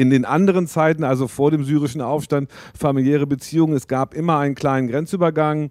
in 0.00 0.08
den 0.08 0.24
anderen 0.24 0.66
Zeiten, 0.66 1.04
also 1.04 1.28
vor 1.28 1.50
dem 1.50 1.62
syrischen 1.62 2.00
Aufstand, 2.00 2.50
familiäre 2.74 3.26
Beziehungen. 3.26 3.76
Es 3.76 3.86
gab 3.86 4.14
immer 4.14 4.38
einen 4.38 4.54
kleinen 4.54 4.88
Grenzübergang 4.88 5.70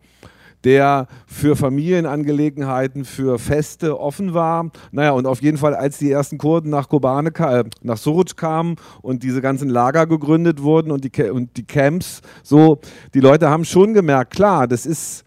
der 0.65 1.07
für 1.25 1.55
Familienangelegenheiten, 1.55 3.05
für 3.05 3.39
Feste 3.39 3.97
offen 3.97 4.33
war. 4.33 4.71
Naja, 4.91 5.11
und 5.11 5.25
auf 5.25 5.41
jeden 5.41 5.57
Fall, 5.57 5.73
als 5.73 5.99
die 5.99 6.11
ersten 6.11 6.37
Kurden 6.37 6.69
nach 6.69 6.89
Kobane, 6.89 7.31
äh, 7.39 7.63
nach 7.81 7.95
Suruc 7.95 8.35
kamen 8.35 8.75
und 9.01 9.23
diese 9.23 9.41
ganzen 9.41 9.69
Lager 9.69 10.05
gegründet 10.05 10.61
wurden 10.61 10.91
und 10.91 11.05
die, 11.05 11.23
und 11.29 11.55
die 11.55 11.65
Camps, 11.65 12.21
so, 12.43 12.79
die 13.13 13.21
Leute 13.21 13.49
haben 13.49 13.63
schon 13.63 13.93
gemerkt, 13.93 14.33
klar, 14.33 14.67
das 14.67 14.85
ist 14.85 15.23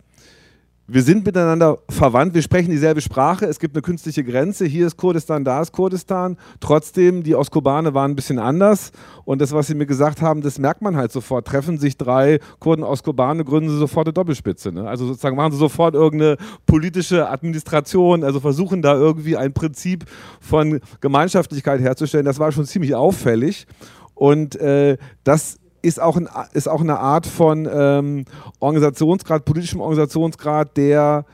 wir 0.92 1.02
sind 1.02 1.24
miteinander 1.24 1.78
verwandt, 1.88 2.34
wir 2.34 2.42
sprechen 2.42 2.70
dieselbe 2.70 3.00
Sprache, 3.00 3.46
es 3.46 3.58
gibt 3.58 3.74
eine 3.74 3.80
künstliche 3.80 4.22
Grenze, 4.22 4.66
hier 4.66 4.86
ist 4.86 4.98
Kurdistan, 4.98 5.42
da 5.42 5.62
ist 5.62 5.72
Kurdistan. 5.72 6.36
Trotzdem, 6.60 7.22
die 7.22 7.34
aus 7.34 7.50
Kobane 7.50 7.94
waren 7.94 8.10
ein 8.10 8.14
bisschen 8.14 8.38
anders 8.38 8.92
und 9.24 9.40
das, 9.40 9.52
was 9.52 9.68
sie 9.68 9.74
mir 9.74 9.86
gesagt 9.86 10.20
haben, 10.20 10.42
das 10.42 10.58
merkt 10.58 10.82
man 10.82 10.96
halt 10.96 11.10
sofort. 11.10 11.46
Treffen 11.46 11.78
sich 11.78 11.96
drei 11.96 12.40
Kurden 12.58 12.84
aus 12.84 13.02
Kobane, 13.02 13.42
gründen 13.42 13.70
sie 13.70 13.78
sofort 13.78 14.06
eine 14.06 14.12
Doppelspitze. 14.12 14.70
Ne? 14.70 14.86
Also 14.86 15.06
sozusagen 15.06 15.34
machen 15.34 15.52
sie 15.52 15.58
sofort 15.58 15.94
irgendeine 15.94 16.36
politische 16.66 17.30
Administration, 17.30 18.22
also 18.22 18.38
versuchen 18.40 18.82
da 18.82 18.94
irgendwie 18.94 19.38
ein 19.38 19.54
Prinzip 19.54 20.04
von 20.40 20.80
Gemeinschaftlichkeit 21.00 21.80
herzustellen. 21.80 22.26
Das 22.26 22.38
war 22.38 22.52
schon 22.52 22.66
ziemlich 22.66 22.94
auffällig 22.94 23.66
und 24.14 24.56
äh, 24.56 24.98
das 25.24 25.58
ist 25.82 26.00
auch, 26.00 26.16
ein, 26.16 26.28
ist 26.52 26.68
auch 26.68 26.80
eine 26.80 26.98
Art 26.98 27.26
von 27.26 27.68
ähm, 27.70 28.24
Organisationsgrad, 28.60 29.44
politischem 29.44 29.80
Organisationsgrad, 29.80 30.76
der 30.76 31.26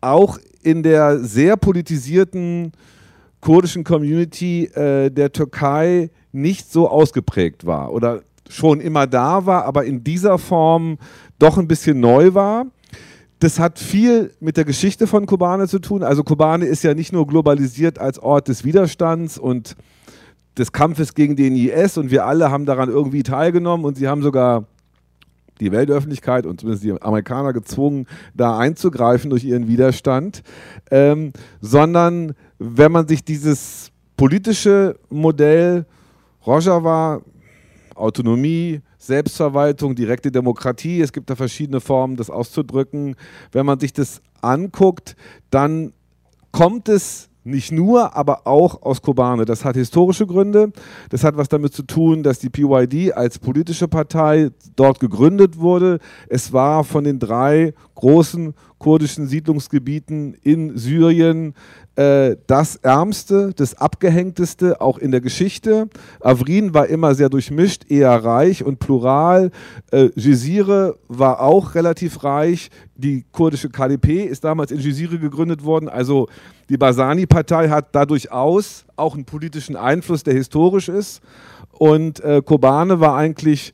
auch 0.00 0.38
in 0.62 0.82
der 0.82 1.18
sehr 1.18 1.56
politisierten 1.56 2.72
kurdischen 3.40 3.84
Community 3.84 4.64
äh, 4.64 5.10
der 5.10 5.32
Türkei 5.32 6.10
nicht 6.32 6.70
so 6.72 6.88
ausgeprägt 6.88 7.66
war 7.66 7.92
oder 7.92 8.22
schon 8.48 8.80
immer 8.80 9.06
da 9.06 9.46
war, 9.46 9.64
aber 9.64 9.84
in 9.84 10.04
dieser 10.04 10.38
Form 10.38 10.98
doch 11.38 11.58
ein 11.58 11.68
bisschen 11.68 12.00
neu 12.00 12.34
war. 12.34 12.66
Das 13.38 13.58
hat 13.58 13.78
viel 13.78 14.32
mit 14.40 14.56
der 14.56 14.64
Geschichte 14.64 15.06
von 15.06 15.26
Kobane 15.26 15.68
zu 15.68 15.78
tun. 15.78 16.02
Also 16.02 16.24
Kobane 16.24 16.64
ist 16.64 16.82
ja 16.84 16.94
nicht 16.94 17.12
nur 17.12 17.26
globalisiert 17.26 17.98
als 17.98 18.18
Ort 18.18 18.48
des 18.48 18.64
Widerstands 18.64 19.38
und 19.38 19.76
des 20.58 20.72
Kampfes 20.72 21.14
gegen 21.14 21.36
den 21.36 21.54
IS 21.54 21.98
und 21.98 22.10
wir 22.10 22.24
alle 22.26 22.50
haben 22.50 22.66
daran 22.66 22.88
irgendwie 22.88 23.22
teilgenommen 23.22 23.84
und 23.84 23.96
sie 23.96 24.08
haben 24.08 24.22
sogar 24.22 24.64
die 25.60 25.72
Weltöffentlichkeit 25.72 26.46
und 26.46 26.60
zumindest 26.60 26.84
die 26.84 27.00
Amerikaner 27.00 27.52
gezwungen, 27.52 28.06
da 28.34 28.58
einzugreifen 28.58 29.30
durch 29.30 29.44
ihren 29.44 29.68
Widerstand, 29.68 30.42
ähm, 30.90 31.32
sondern 31.60 32.34
wenn 32.58 32.92
man 32.92 33.08
sich 33.08 33.24
dieses 33.24 33.90
politische 34.16 34.98
Modell 35.10 35.86
Rojava, 36.46 37.22
Autonomie, 37.94 38.80
Selbstverwaltung, 38.98 39.94
direkte 39.94 40.30
Demokratie, 40.30 41.00
es 41.00 41.12
gibt 41.12 41.30
da 41.30 41.36
verschiedene 41.36 41.80
Formen, 41.80 42.16
das 42.16 42.30
auszudrücken, 42.30 43.16
wenn 43.52 43.66
man 43.66 43.80
sich 43.80 43.92
das 43.92 44.20
anguckt, 44.42 45.16
dann 45.50 45.92
kommt 46.52 46.88
es 46.88 47.28
nicht 47.46 47.72
nur, 47.72 48.16
aber 48.16 48.46
auch 48.46 48.82
aus 48.82 49.02
Kobane. 49.02 49.44
Das 49.44 49.64
hat 49.64 49.76
historische 49.76 50.26
Gründe. 50.26 50.72
Das 51.10 51.24
hat 51.24 51.36
was 51.36 51.48
damit 51.48 51.72
zu 51.72 51.82
tun, 51.82 52.22
dass 52.22 52.38
die 52.38 52.50
PYD 52.50 53.14
als 53.14 53.38
politische 53.38 53.88
Partei 53.88 54.50
dort 54.74 55.00
gegründet 55.00 55.58
wurde. 55.58 55.98
Es 56.28 56.52
war 56.52 56.84
von 56.84 57.04
den 57.04 57.18
drei 57.18 57.74
großen 57.94 58.54
kurdischen 58.78 59.26
Siedlungsgebieten 59.26 60.34
in 60.42 60.76
Syrien 60.76 61.54
äh, 61.96 62.36
das 62.46 62.76
ärmste, 62.76 63.52
das 63.56 63.74
abgehängteste, 63.74 64.80
auch 64.80 64.98
in 64.98 65.10
der 65.10 65.20
Geschichte. 65.20 65.88
Avrin 66.20 66.74
war 66.74 66.86
immer 66.88 67.14
sehr 67.14 67.28
durchmischt, 67.28 67.90
eher 67.90 68.12
reich 68.22 68.62
und 68.62 68.78
plural. 68.78 69.50
Äh, 69.90 70.10
Jizire 70.14 70.98
war 71.08 71.40
auch 71.40 71.74
relativ 71.74 72.22
reich. 72.22 72.70
Die 72.94 73.24
kurdische 73.32 73.70
KDP 73.70 74.24
ist 74.24 74.44
damals 74.44 74.70
in 74.70 74.78
Jizire 74.78 75.18
gegründet 75.18 75.64
worden. 75.64 75.88
Also 75.88 76.28
die 76.68 76.76
Basani-Partei 76.76 77.70
hat 77.70 77.94
da 77.94 78.04
durchaus 78.04 78.84
auch 78.96 79.14
einen 79.14 79.24
politischen 79.24 79.76
Einfluss, 79.76 80.22
der 80.22 80.34
historisch 80.34 80.88
ist. 80.88 81.22
Und 81.72 82.20
äh, 82.20 82.42
Kobane 82.44 83.00
war 83.00 83.16
eigentlich 83.16 83.72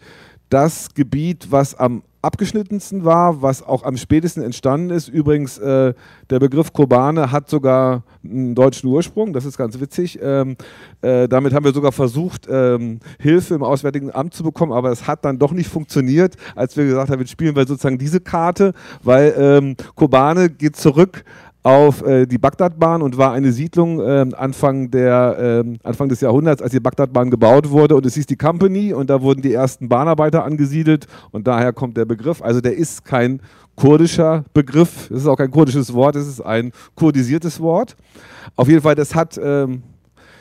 das 0.49 0.95
Gebiet, 0.95 1.49
was 1.51 1.75
am 1.75 2.03
abgeschnittensten 2.23 3.05
war, 3.05 3.43
was 3.43 3.63
auch 3.63 3.83
am 3.83 3.97
spätesten 3.97 4.43
entstanden 4.43 4.91
ist. 4.91 5.09
Übrigens, 5.09 5.59
äh, 5.59 5.93
der 6.31 6.39
Begriff 6.39 6.73
Kobane 6.73 7.33
hat 7.33 7.51
sogar 7.51 8.05
einen 8.25 8.55
deutschen 8.55 8.89
Ursprung, 8.89 9.33
das 9.33 9.45
ist 9.45 9.59
ganz 9.59 9.79
witzig. 9.81 10.21
Ähm, 10.23 10.57
äh, 11.03 11.29
damit 11.29 11.53
haben 11.53 11.65
wir 11.65 11.73
sogar 11.73 11.93
versucht, 11.93 12.47
ähm, 12.49 13.01
Hilfe 13.19 13.55
im 13.55 13.65
Auswärtigen 13.65 14.15
Amt 14.15 14.35
zu 14.35 14.45
bekommen, 14.45 14.73
aber 14.73 14.91
es 14.93 15.07
hat 15.09 15.25
dann 15.25 15.39
doch 15.39 15.53
nicht 15.53 15.69
funktioniert, 15.69 16.37
als 16.55 16.77
wir 16.77 16.85
gesagt 16.85 17.11
haben, 17.11 17.19
jetzt 17.21 17.33
spielen 17.33 17.57
wir 17.57 17.67
sozusagen 17.67 17.99
diese 17.99 18.21
Karte, 18.21 18.73
weil 19.03 19.35
ähm, 19.37 19.77
Kobane 19.97 20.49
geht 20.49 20.77
zurück 20.77 21.25
auf 21.63 22.03
äh, 22.03 22.27
die 22.27 22.39
Bagdadbahn 22.39 23.03
und 23.03 23.17
war 23.17 23.33
eine 23.33 23.53
Siedlung 23.53 24.01
äh, 24.01 24.27
Anfang, 24.37 24.91
der, 24.91 25.65
äh, 25.65 25.79
Anfang 25.85 26.09
des 26.09 26.21
Jahrhunderts, 26.21 26.61
als 26.61 26.73
die 26.73 26.81
Bagdadbahn 26.81 27.31
gebaut 27.31 27.71
wurde. 27.71 27.95
Und 27.95 28.05
es 28.05 28.15
hieß 28.15 28.27
die 28.27 28.37
Company 28.37 28.93
und 28.93 29.11
da 29.11 29.23
wurden 29.23 29.43
die 29.43 29.53
ersten 29.53 29.89
Bahnarbeiter 29.89 30.45
angesiedelt 30.45 31.07
und 31.31 31.47
daher 31.47 31.73
kommt 31.73 31.97
der 31.97 32.05
Begriff. 32.05 32.43
Also 32.43 32.61
der 32.61 32.77
ist 32.77 33.05
kein 33.05 33.41
kurdischer 33.77 34.45
Begriff, 34.53 35.11
es 35.11 35.23
ist 35.23 35.27
auch 35.27 35.37
kein 35.37 35.51
kurdisches 35.51 35.95
Wort, 35.95 36.17
es 36.17 36.27
ist 36.27 36.41
ein 36.41 36.73
kurdisiertes 36.95 37.61
Wort. 37.61 37.97
Auf 38.57 38.69
jeden 38.69 38.83
Fall, 38.83 38.97
das 38.97 39.15
hat 39.15 39.41
ähm, 39.43 39.83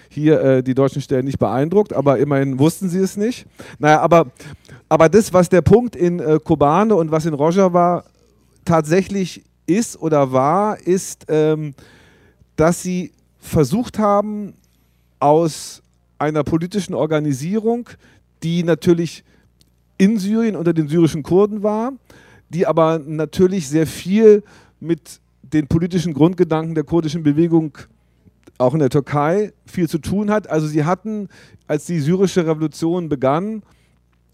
hier 0.09 0.41
äh, 0.41 0.63
die 0.63 0.73
deutschen 0.73 1.01
Stellen 1.01 1.25
nicht 1.25 1.39
beeindruckt, 1.39 1.93
aber 1.93 2.17
immerhin 2.17 2.59
wussten 2.59 2.89
sie 2.89 2.99
es 2.99 3.15
nicht. 3.15 3.45
Naja, 3.79 4.01
aber, 4.01 4.27
aber 4.89 5.07
das, 5.07 5.31
was 5.33 5.49
der 5.49 5.61
Punkt 5.61 5.95
in 5.95 6.19
äh, 6.19 6.39
Kobane 6.43 6.95
und 6.95 7.11
was 7.11 7.25
in 7.25 7.33
Rojava 7.33 8.03
tatsächlich 8.65 9.43
ist 9.65 9.99
oder 10.01 10.31
war, 10.31 10.79
ist, 10.79 11.25
ähm, 11.29 11.73
dass 12.55 12.83
sie 12.83 13.11
versucht 13.39 13.99
haben, 13.99 14.53
aus 15.19 15.83
einer 16.17 16.43
politischen 16.43 16.93
Organisierung, 16.93 17.89
die 18.43 18.63
natürlich 18.63 19.23
in 19.97 20.17
Syrien 20.17 20.55
unter 20.55 20.73
den 20.73 20.87
syrischen 20.87 21.23
Kurden 21.23 21.63
war, 21.63 21.93
die 22.49 22.65
aber 22.65 22.99
natürlich 22.99 23.69
sehr 23.69 23.85
viel 23.85 24.43
mit 24.79 25.19
den 25.43 25.67
politischen 25.67 26.13
Grundgedanken 26.13 26.75
der 26.75 26.83
kurdischen 26.83 27.23
Bewegung 27.23 27.77
auch 28.57 28.73
in 28.73 28.79
der 28.79 28.89
Türkei 28.89 29.53
viel 29.65 29.87
zu 29.87 29.99
tun 29.99 30.31
hat. 30.31 30.49
Also 30.49 30.67
sie 30.67 30.85
hatten, 30.85 31.29
als 31.67 31.85
die 31.85 31.99
syrische 31.99 32.45
Revolution 32.45 33.09
begann, 33.09 33.63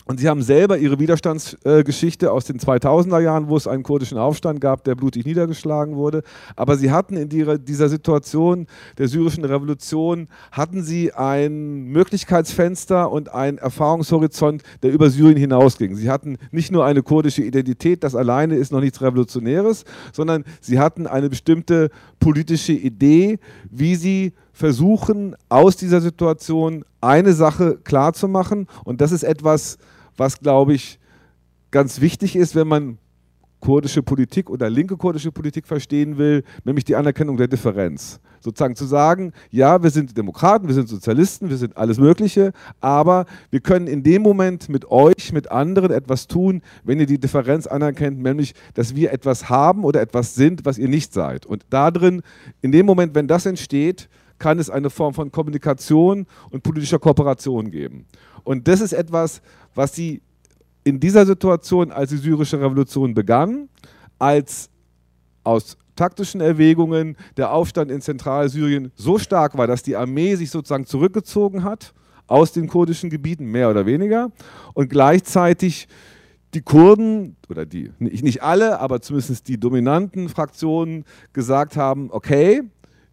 und 0.08 0.20
sie 0.22 0.30
haben 0.30 0.42
selber 0.42 0.78
ihre 0.78 1.00
Widerstandsgeschichte 1.00 2.32
aus 2.32 2.46
den 2.46 2.60
2000er 2.60 3.20
Jahren, 3.20 3.50
wo 3.50 3.58
es 3.58 3.68
einen 3.68 3.84
kurdischen 3.84 4.18
Aufstand 4.18 4.62
gab, 4.62 4.86
der 4.86 4.96
blutig 4.96 5.26
niedergeschlagen 5.26 5.98
wurde. 5.98 6.24
Aber 6.56 6.78
sie 6.78 6.92
hatten 6.92 7.18
in 7.18 7.28
dieser 7.30 7.90
Situation 7.90 8.68
der 8.98 9.10
syrischen 9.10 9.44
Revolution, 9.44 10.30
hatten 10.54 10.82
sie 10.82 11.14
ein 11.14 11.88
Möglichkeitsfenster 11.88 13.12
und 13.12 13.34
einen 13.34 13.58
Erfahrungshorizont, 13.58 14.64
der 14.82 14.94
über 14.94 15.10
Syrien 15.10 15.38
hinausging. 15.38 15.96
Sie 15.98 16.10
hatten 16.10 16.38
nicht 16.52 16.72
nur 16.72 16.86
eine 16.86 17.04
kurdische 17.04 17.44
Identität, 17.44 18.04
das 18.04 18.16
alleine 18.16 18.56
ist 18.56 18.72
noch 18.72 18.82
nichts 18.82 19.02
Revolutionäres, 19.02 19.84
sondern 20.14 20.46
sie 20.62 20.80
hatten 20.80 21.06
eine 21.06 21.30
bestimmte 21.30 21.90
politische 22.22 22.74
Idee, 22.74 23.40
wie 23.70 23.96
sie 23.96 24.34
versuchen, 24.54 25.36
aus 25.50 25.76
dieser 25.76 26.00
Situation 26.02 26.86
eine 27.02 27.34
Sache 27.34 27.78
klarzumachen. 27.84 28.68
Und 28.86 29.02
das 29.02 29.12
ist 29.12 29.24
etwas, 29.24 29.78
was, 30.18 30.40
glaube 30.40 30.74
ich, 30.74 31.00
ganz 31.72 32.02
wichtig 32.02 32.36
ist, 32.36 32.56
wenn 32.56 32.68
man 32.68 32.98
kurdische 33.60 34.04
Politik 34.04 34.50
oder 34.50 34.70
linke 34.70 34.98
kurdische 34.98 35.32
Politik 35.32 35.68
verstehen 35.68 36.18
will, 36.18 36.44
nämlich 36.64 36.86
die 36.86 36.96
Anerkennung 36.96 37.38
der 37.38 37.48
Differenz. 37.48 38.20
Sozusagen 38.40 38.76
zu 38.76 38.86
sagen, 38.86 39.34
ja, 39.50 39.82
wir 39.82 39.90
sind 39.90 40.16
Demokraten, 40.16 40.68
wir 40.68 40.76
sind 40.76 40.88
Sozialisten, 40.88 41.50
wir 41.50 41.58
sind 41.58 41.76
alles 41.76 41.98
Mögliche, 41.98 42.54
aber 42.80 43.26
wir 43.50 43.60
können 43.60 43.88
in 43.88 44.04
dem 44.04 44.22
Moment 44.22 44.70
mit 44.70 44.90
euch, 44.92 45.34
mit 45.34 45.52
anderen 45.52 45.92
etwas 45.92 46.28
tun, 46.28 46.62
wenn 46.84 47.00
ihr 47.00 47.08
die 47.08 47.20
Differenz 47.20 47.66
anerkennt, 47.66 48.22
nämlich, 48.22 48.54
dass 48.76 48.96
wir 48.96 49.12
etwas 49.12 49.50
haben 49.50 49.84
oder 49.84 50.02
etwas 50.02 50.36
sind, 50.36 50.66
was 50.66 50.78
ihr 50.78 50.88
nicht 50.88 51.14
seid. 51.14 51.46
Und 51.46 51.66
darin, 51.72 52.22
in 52.62 52.72
dem 52.72 52.86
Moment, 52.86 53.16
wenn 53.16 53.28
das 53.28 53.48
entsteht, 53.48 54.08
kann 54.40 54.60
es 54.60 54.70
eine 54.70 54.90
Form 54.90 55.14
von 55.14 55.32
Kommunikation 55.32 56.26
und 56.50 56.64
politischer 56.64 57.00
Kooperation 57.00 57.72
geben. 57.72 58.06
Und 58.44 58.68
das 58.68 58.82
ist 58.82 58.94
etwas, 58.94 59.42
was 59.76 59.96
sie 59.96 60.22
in 60.84 61.00
dieser 61.00 61.26
Situation, 61.26 61.92
als 61.92 62.12
die 62.12 62.18
syrische 62.18 62.60
Revolution 62.60 63.14
begann, 63.14 63.70
als 64.20 64.70
aus 65.44 65.78
taktischen 65.96 66.40
Erwägungen 66.40 67.18
der 67.36 67.52
Aufstand 67.52 67.92
in 67.92 68.02
Zentralsyrien 68.02 68.92
so 68.96 69.18
stark 69.18 69.58
war, 69.58 69.68
dass 69.68 69.84
die 69.84 69.96
Armee 69.96 70.36
sich 70.36 70.50
sozusagen 70.50 70.86
zurückgezogen 70.86 71.64
hat 71.64 71.94
aus 72.28 72.52
den 72.52 72.68
kurdischen 72.68 73.10
Gebieten, 73.10 73.46
mehr 73.46 73.70
oder 73.70 73.86
weniger, 73.86 74.32
und 74.74 74.90
gleichzeitig 74.90 75.88
die 76.54 76.62
Kurden 76.62 77.36
oder 77.50 77.66
die, 77.66 77.92
nicht 78.00 78.42
alle, 78.42 78.80
aber 78.80 79.02
zumindest 79.02 79.48
die 79.48 79.60
dominanten 79.60 80.30
Fraktionen 80.30 81.04
gesagt 81.34 81.76
haben, 81.76 82.10
okay, 82.12 82.64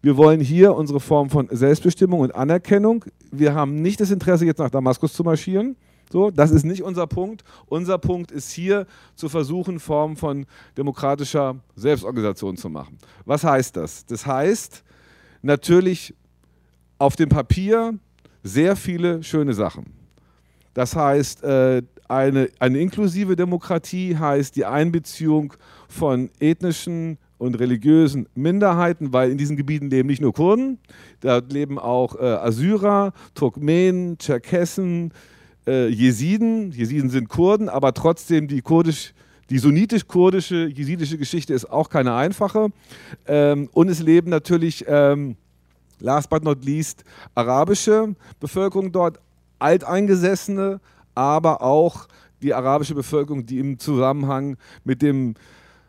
wir 0.05 0.17
wollen 0.17 0.39
hier 0.39 0.75
unsere 0.75 0.99
Form 0.99 1.31
von 1.31 1.47
Selbstbestimmung 1.49 2.19
und 2.19 2.35
Anerkennung. 2.35 3.05
Wir 3.31 3.55
haben 3.55 3.81
nicht 3.81 3.99
das 3.99 4.11
Interesse, 4.11 4.45
jetzt 4.45 4.59
nach 4.59 4.69
Damaskus 4.69 5.13
zu 5.13 5.23
marschieren. 5.23 5.75
So, 6.11 6.29
das 6.29 6.51
ist 6.51 6.63
nicht 6.63 6.83
unser 6.83 7.07
Punkt. 7.07 7.43
Unser 7.65 7.97
Punkt 7.97 8.31
ist 8.31 8.51
hier 8.51 8.85
zu 9.15 9.29
versuchen, 9.29 9.79
Formen 9.79 10.15
von 10.15 10.45
demokratischer 10.77 11.55
Selbstorganisation 11.75 12.55
zu 12.55 12.69
machen. 12.69 12.99
Was 13.25 13.43
heißt 13.43 13.77
das? 13.77 14.05
Das 14.05 14.27
heißt 14.27 14.83
natürlich 15.41 16.13
auf 16.99 17.15
dem 17.15 17.29
Papier 17.29 17.97
sehr 18.43 18.75
viele 18.75 19.23
schöne 19.23 19.55
Sachen. 19.55 19.87
Das 20.75 20.95
heißt, 20.95 21.43
äh, 21.43 21.81
eine, 22.07 22.49
eine 22.59 22.77
inklusive 22.77 23.35
Demokratie 23.35 24.15
heißt 24.15 24.55
die 24.55 24.65
Einbeziehung 24.65 25.55
von 25.89 26.29
ethnischen, 26.39 27.17
und 27.37 27.59
religiösen 27.59 28.27
Minderheiten, 28.35 29.13
weil 29.13 29.31
in 29.31 29.37
diesen 29.37 29.57
Gebieten 29.57 29.89
leben 29.89 30.07
nicht 30.07 30.21
nur 30.21 30.33
Kurden, 30.33 30.79
da 31.19 31.41
leben 31.49 31.77
auch 31.79 32.15
äh, 32.15 32.23
Assyrer, 32.23 33.13
Turkmenen, 33.33 34.17
Tscherkessen, 34.17 35.11
äh, 35.67 35.87
Jesiden. 35.87 36.71
Jesiden 36.71 37.09
sind 37.09 37.29
Kurden, 37.29 37.69
aber 37.69 37.93
trotzdem 37.93 38.47
die 38.47 38.61
kurdisch 38.61 39.13
die 39.49 39.59
sunnitisch-kurdische, 39.59 40.67
jesidische 40.73 41.19
Geschichte 41.19 41.53
ist 41.53 41.65
auch 41.65 41.89
keine 41.89 42.15
einfache. 42.15 42.69
Ähm, 43.27 43.69
und 43.73 43.89
es 43.89 44.01
leben 44.01 44.31
natürlich, 44.31 44.85
ähm, 44.87 45.35
last 45.99 46.29
but 46.29 46.43
not 46.43 46.65
least, 46.65 47.03
arabische 47.35 48.15
Bevölkerung 48.39 48.91
dort, 48.91 49.19
alteingesessene, 49.59 50.81
aber 51.13 51.61
auch 51.61 52.07
die 52.41 52.53
arabische 52.53 52.95
Bevölkerung, 52.95 53.45
die 53.45 53.59
im 53.59 53.79
Zusammenhang 53.79 54.57
mit 54.83 55.01
dem 55.01 55.35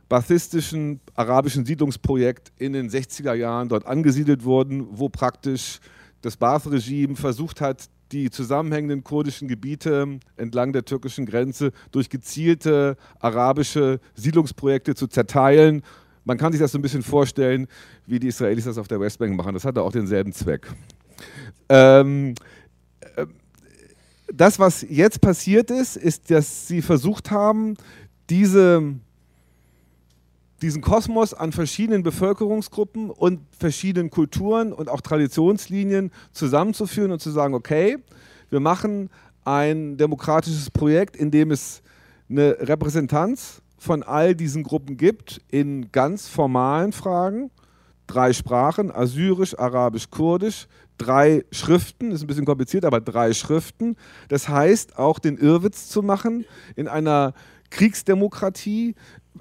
bathistischen 0.08 1.00
arabischen 1.14 1.64
Siedlungsprojekt 1.64 2.52
in 2.58 2.72
den 2.72 2.88
60er 2.88 3.34
Jahren 3.34 3.68
dort 3.68 3.86
angesiedelt 3.86 4.44
wurden, 4.44 4.86
wo 4.90 5.08
praktisch 5.08 5.80
das 6.22 6.36
Baath-Regime 6.36 7.16
versucht 7.16 7.60
hat, 7.60 7.88
die 8.12 8.30
zusammenhängenden 8.30 9.02
kurdischen 9.02 9.48
Gebiete 9.48 10.20
entlang 10.36 10.72
der 10.72 10.84
türkischen 10.84 11.26
Grenze 11.26 11.72
durch 11.90 12.08
gezielte 12.08 12.96
arabische 13.18 14.00
Siedlungsprojekte 14.14 14.94
zu 14.94 15.08
zerteilen. 15.08 15.82
Man 16.24 16.38
kann 16.38 16.52
sich 16.52 16.60
das 16.60 16.72
so 16.72 16.78
ein 16.78 16.82
bisschen 16.82 17.02
vorstellen, 17.02 17.66
wie 18.06 18.20
die 18.20 18.28
Israelis 18.28 18.64
das 18.64 18.78
auf 18.78 18.88
der 18.88 19.00
Westbank 19.00 19.36
machen. 19.36 19.54
Das 19.54 19.64
hatte 19.64 19.82
auch 19.82 19.92
denselben 19.92 20.32
Zweck. 20.32 20.68
Ähm, 21.68 22.34
äh, 23.16 23.26
das, 24.32 24.58
was 24.58 24.84
jetzt 24.88 25.20
passiert 25.20 25.70
ist, 25.70 25.96
ist, 25.96 26.30
dass 26.30 26.68
sie 26.68 26.82
versucht 26.82 27.30
haben, 27.30 27.74
diese 28.28 28.94
diesen 30.62 30.80
Kosmos 30.80 31.34
an 31.34 31.52
verschiedenen 31.52 32.02
Bevölkerungsgruppen 32.02 33.10
und 33.10 33.40
verschiedenen 33.58 34.10
Kulturen 34.10 34.72
und 34.72 34.88
auch 34.88 35.00
Traditionslinien 35.00 36.10
zusammenzuführen 36.32 37.12
und 37.12 37.20
zu 37.20 37.30
sagen, 37.30 37.54
okay, 37.54 37.98
wir 38.50 38.60
machen 38.60 39.10
ein 39.44 39.96
demokratisches 39.96 40.70
Projekt, 40.70 41.16
in 41.16 41.30
dem 41.30 41.50
es 41.50 41.82
eine 42.28 42.56
Repräsentanz 42.60 43.62
von 43.78 44.02
all 44.02 44.34
diesen 44.34 44.62
Gruppen 44.62 44.96
gibt 44.96 45.40
in 45.48 45.92
ganz 45.92 46.28
formalen 46.28 46.92
Fragen. 46.92 47.50
Drei 48.06 48.32
Sprachen, 48.32 48.90
Assyrisch, 48.90 49.58
Arabisch, 49.58 50.10
Kurdisch, 50.10 50.68
drei 50.96 51.44
Schriften, 51.50 52.10
ist 52.12 52.22
ein 52.22 52.26
bisschen 52.26 52.46
kompliziert, 52.46 52.84
aber 52.84 53.00
drei 53.00 53.32
Schriften. 53.32 53.96
Das 54.28 54.48
heißt, 54.48 54.98
auch 54.98 55.18
den 55.18 55.36
Irrwitz 55.36 55.88
zu 55.88 56.02
machen 56.02 56.44
in 56.76 56.88
einer 56.88 57.34
Kriegsdemokratie 57.70 58.94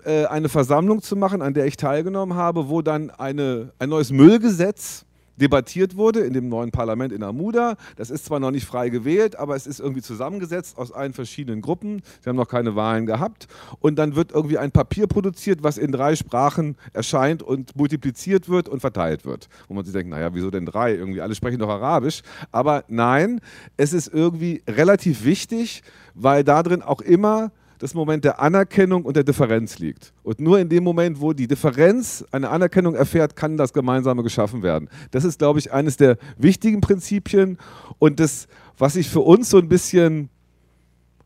äh, 0.03 0.25
eine 0.25 0.49
Versammlung 0.49 1.01
zu 1.01 1.15
machen, 1.15 1.41
an 1.41 1.53
der 1.53 1.65
ich 1.65 1.77
teilgenommen 1.77 2.35
habe, 2.35 2.69
wo 2.69 2.81
dann 2.81 3.09
eine, 3.09 3.71
ein 3.79 3.89
neues 3.89 4.11
Müllgesetz 4.11 5.05
debattiert 5.37 5.97
wurde 5.97 6.21
in 6.21 6.33
dem 6.33 6.49
neuen 6.49 6.71
Parlament 6.71 7.11
in 7.13 7.23
Amuda. 7.23 7.75
Das 7.95 8.09
ist 8.09 8.25
zwar 8.25 8.39
noch 8.39 8.51
nicht 8.51 8.65
frei 8.65 8.89
gewählt, 8.89 9.35
aber 9.35 9.55
es 9.55 9.67
ist 9.67 9.79
irgendwie 9.79 10.01
zusammengesetzt 10.01 10.77
aus 10.77 10.91
allen 10.91 11.13
verschiedenen 11.13 11.61
Gruppen. 11.61 12.01
Sie 12.21 12.29
haben 12.29 12.35
noch 12.35 12.47
keine 12.47 12.75
Wahlen 12.75 13.05
gehabt. 13.05 13.47
Und 13.79 13.97
dann 13.97 14.15
wird 14.15 14.31
irgendwie 14.31 14.57
ein 14.57 14.71
Papier 14.71 15.07
produziert, 15.07 15.63
was 15.63 15.77
in 15.77 15.91
drei 15.91 16.15
Sprachen 16.15 16.77
erscheint 16.93 17.43
und 17.43 17.75
multipliziert 17.75 18.49
wird 18.49 18.69
und 18.69 18.79
verteilt 18.79 19.25
wird. 19.25 19.49
Wo 19.67 19.73
man 19.73 19.83
sich 19.83 19.93
denkt, 19.93 20.09
naja, 20.09 20.33
wieso 20.33 20.49
denn 20.51 20.65
drei? 20.65 20.95
Irgendwie 20.95 21.21
alle 21.21 21.35
sprechen 21.35 21.59
doch 21.59 21.69
Arabisch. 21.69 22.21
Aber 22.51 22.83
nein, 22.87 23.41
es 23.77 23.93
ist 23.93 24.07
irgendwie 24.07 24.63
relativ 24.67 25.25
wichtig, 25.25 25.83
weil 26.13 26.43
da 26.43 26.63
drin 26.63 26.81
auch 26.81 27.01
immer 27.01 27.51
das 27.85 27.93
Moment 27.93 28.25
der 28.25 28.41
Anerkennung 28.41 29.05
und 29.05 29.15
der 29.15 29.23
Differenz 29.23 29.77
liegt. 29.77 30.11
Und 30.23 30.39
nur 30.39 30.57
in 30.57 30.69
dem 30.69 30.83
Moment, 30.83 31.21
wo 31.21 31.33
die 31.33 31.47
Differenz 31.47 32.25
eine 32.31 32.49
Anerkennung 32.49 32.95
erfährt, 32.95 33.35
kann 33.35 33.57
das 33.57 33.73
Gemeinsame 33.73 34.23
geschaffen 34.23 34.63
werden. 34.63 34.89
Das 35.11 35.23
ist, 35.23 35.37
glaube 35.37 35.59
ich, 35.59 35.71
eines 35.71 35.95
der 35.95 36.17
wichtigen 36.35 36.81
Prinzipien 36.81 37.59
und 37.99 38.19
das, 38.19 38.47
was 38.79 38.93
sich 38.93 39.07
für 39.07 39.19
uns 39.19 39.51
so 39.51 39.59
ein 39.59 39.69
bisschen 39.69 40.29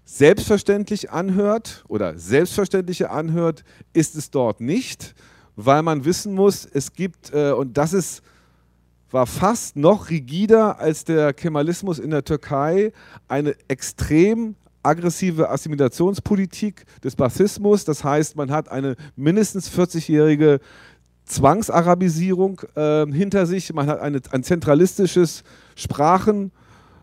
selbstverständlich 0.04 1.12
anhört 1.12 1.86
oder 1.88 2.18
selbstverständlicher 2.18 3.10
anhört, 3.10 3.64
ist 3.94 4.18
es 4.18 4.30
dort 4.30 4.60
nicht, 4.60 5.16
weil 5.56 5.82
man 5.82 6.04
wissen 6.04 6.34
muss, 6.34 6.66
es 6.66 6.92
gibt, 6.92 7.34
äh, 7.34 7.54
und 7.54 7.78
das 7.78 7.94
ist 7.94 8.22
war 9.12 9.26
fast 9.26 9.76
noch 9.76 10.10
rigider 10.10 10.80
als 10.80 11.04
der 11.04 11.34
Kemalismus 11.34 11.98
in 11.98 12.12
der 12.12 12.24
Türkei, 12.24 12.92
eine 13.28 13.56
extrem 13.68 14.56
aggressive 14.84 15.50
Assimilationspolitik 15.50 16.86
des 17.04 17.16
Baathismus. 17.16 17.86
Das 17.86 18.04
heißt, 18.04 18.36
man 18.36 18.52
hat 18.52 18.70
eine 18.70 18.96
mindestens 19.16 19.70
40-jährige 19.70 20.60
Zwangsarabisierung 21.26 22.62
äh, 22.76 23.06
hinter 23.08 23.46
sich. 23.46 23.72
Man 23.74 23.88
hat 23.88 24.00
eine, 24.00 24.20
ein 24.32 24.44
zentralistisches 24.44 25.44
Sprachen, 25.76 26.52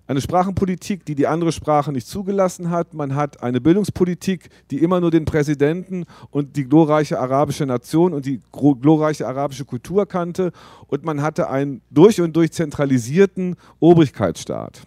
eine 0.08 0.20
Sprachenpolitik, 0.20 1.04
die 1.04 1.14
die 1.14 1.26
andere 1.26 1.52
Sprache 1.52 1.92
nicht 1.92 2.06
zugelassen 2.06 2.70
hat. 2.70 2.94
Man 2.94 3.14
hat 3.14 3.42
eine 3.42 3.60
Bildungspolitik, 3.60 4.48
die 4.70 4.82
immer 4.82 5.00
nur 5.00 5.10
den 5.10 5.24
Präsidenten 5.24 6.04
und 6.30 6.56
die 6.56 6.64
glorreiche 6.64 7.18
arabische 7.18 7.66
Nation 7.66 8.12
und 8.12 8.26
die 8.26 8.40
glorreiche 8.52 9.26
arabische 9.26 9.64
Kultur 9.64 10.06
kannte. 10.06 10.52
Und 10.86 11.04
man 11.04 11.22
hatte 11.22 11.48
einen 11.48 11.82
durch 11.90 12.20
und 12.20 12.34
durch 12.34 12.52
zentralisierten 12.52 13.56
Obrigkeitsstaat. 13.80 14.82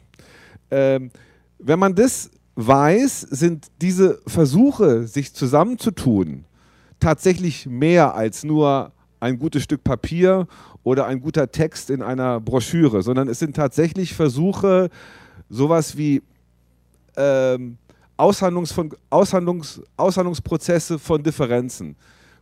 Ähm, 0.72 1.12
wenn 1.58 1.80
man 1.80 1.96
das 1.96 2.30
weiß, 2.68 3.22
sind 3.22 3.68
diese 3.82 4.22
Versuche, 4.28 5.08
sich 5.08 5.34
zusammenzutun, 5.34 6.46
tatsächlich 7.00 7.66
mehr 7.66 8.16
als 8.16 8.44
nur 8.44 8.92
ein 9.20 9.40
gutes 9.40 9.64
Stück 9.64 9.84
Papier 9.84 10.48
oder 10.84 11.06
ein 11.06 11.22
guter 11.22 11.52
Text 11.52 11.90
in 11.90 12.02
einer 12.02 12.40
Broschüre, 12.40 13.02
sondern 13.02 13.28
es 13.28 13.40
sind 13.40 13.56
tatsächlich 13.56 14.14
Versuche, 14.14 14.90
sowas 15.50 15.98
wie 15.98 16.22
ähm, 17.16 17.78
Aushandlungs 18.18 18.72
von, 18.72 18.92
Aushandlungs, 19.10 19.82
Aushandlungsprozesse 19.98 21.00
von 21.00 21.24
Differenzen, 21.24 21.96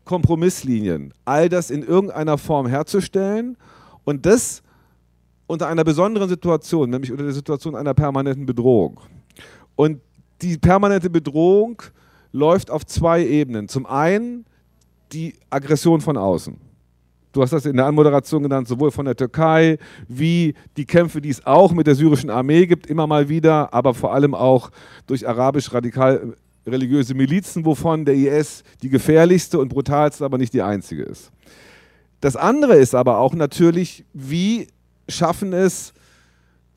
Kompromisslinien, 0.05 1.13
all 1.25 1.49
das 1.49 1.69
in 1.69 1.83
irgendeiner 1.83 2.37
Form 2.37 2.67
herzustellen 2.67 3.57
und 4.03 4.25
das 4.25 4.63
unter 5.45 5.67
einer 5.67 5.83
besonderen 5.83 6.29
Situation, 6.29 6.89
nämlich 6.89 7.11
unter 7.11 7.23
der 7.23 7.33
Situation 7.33 7.75
einer 7.75 7.93
permanenten 7.93 8.45
Bedrohung. 8.45 8.99
Und 9.77 10.01
die 10.41 10.57
permanente 10.57 11.09
Bedrohung 11.09 11.81
läuft 12.33 12.69
auf 12.69 12.85
zwei 12.85 13.25
Ebenen. 13.25 13.69
Zum 13.69 13.85
einen 13.85 14.45
die 15.13 15.35
Aggression 15.49 16.01
von 16.01 16.17
außen. 16.17 16.57
Du 17.31 17.41
hast 17.43 17.53
das 17.53 17.65
in 17.65 17.77
der 17.77 17.85
Anmoderation 17.85 18.41
genannt, 18.41 18.67
sowohl 18.67 18.89
von 18.89 19.05
der 19.05 19.15
Türkei 19.15 19.77
wie 20.07 20.55
die 20.75 20.85
Kämpfe, 20.85 21.21
die 21.21 21.29
es 21.29 21.45
auch 21.45 21.71
mit 21.71 21.85
der 21.85 21.93
syrischen 21.93 22.31
Armee 22.31 22.65
gibt, 22.65 22.87
immer 22.87 23.05
mal 23.05 23.29
wieder, 23.29 23.71
aber 23.73 23.93
vor 23.93 24.13
allem 24.13 24.33
auch 24.33 24.71
durch 25.05 25.27
arabisch-radikal 25.27 26.35
religiöse 26.65 27.13
Milizen, 27.13 27.63
wovon 27.63 28.03
der 28.05 28.15
IS 28.15 28.63
die 28.81 28.89
gefährlichste 28.89 29.59
und 29.59 29.69
brutalste, 29.69 30.25
aber 30.25 30.39
nicht 30.39 30.53
die 30.53 30.63
einzige 30.63 31.03
ist. 31.03 31.31
Das 32.19 32.35
andere 32.35 32.75
ist 32.75 32.95
aber 32.95 33.19
auch 33.19 33.35
natürlich, 33.35 34.03
wie 34.13 34.67
schaffen 35.07 35.53
es 35.53 35.93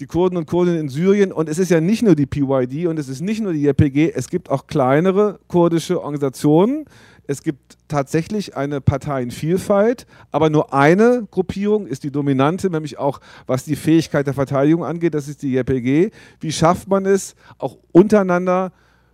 die 0.01 0.07
Kurden 0.07 0.36
und 0.36 0.46
Kurdinnen 0.46 0.80
in 0.80 0.88
Syrien, 0.88 1.30
und 1.30 1.48
es 1.48 1.59
ist 1.59 1.70
ja 1.70 1.80
nicht 1.80 2.03
nur 2.03 2.14
die 2.14 2.26
PYD 2.26 2.86
und 2.86 2.98
es 2.98 3.09
ist 3.09 3.20
nicht 3.20 3.42
nur 3.42 3.53
die 3.53 3.66
YPG, 3.66 4.12
es 4.14 4.28
gibt 4.28 4.51
auch 4.51 4.66
kleinere 4.66 5.38
kurdische 5.46 6.01
Organisationen, 6.01 6.86
es 7.26 7.42
gibt 7.42 7.76
tatsächlich 7.86 8.57
eine 8.57 8.80
Parteienvielfalt, 8.80 10.07
aber 10.32 10.51
nur 10.51 10.74
eine 10.74 11.28
Gruppierung 11.30 11.86
ist 11.86 12.03
die 12.03 12.11
dominante, 12.11 12.70
nämlich 12.70 12.98
auch 12.98 13.20
was 13.46 13.64
die 13.64 13.76
Fähigkeit 13.76 14.26
der 14.26 14.34
Verteidigung 14.34 14.84
angeht, 14.84 15.14
das 15.14 15.28
ist 15.28 15.42
die 15.42 15.53
JPG. 15.53 16.11
Wie 16.40 16.51
schafft 16.51 16.88
man 16.88 17.07
es, 17.07 17.36
auch 17.59 17.76
untereinander 17.92 18.72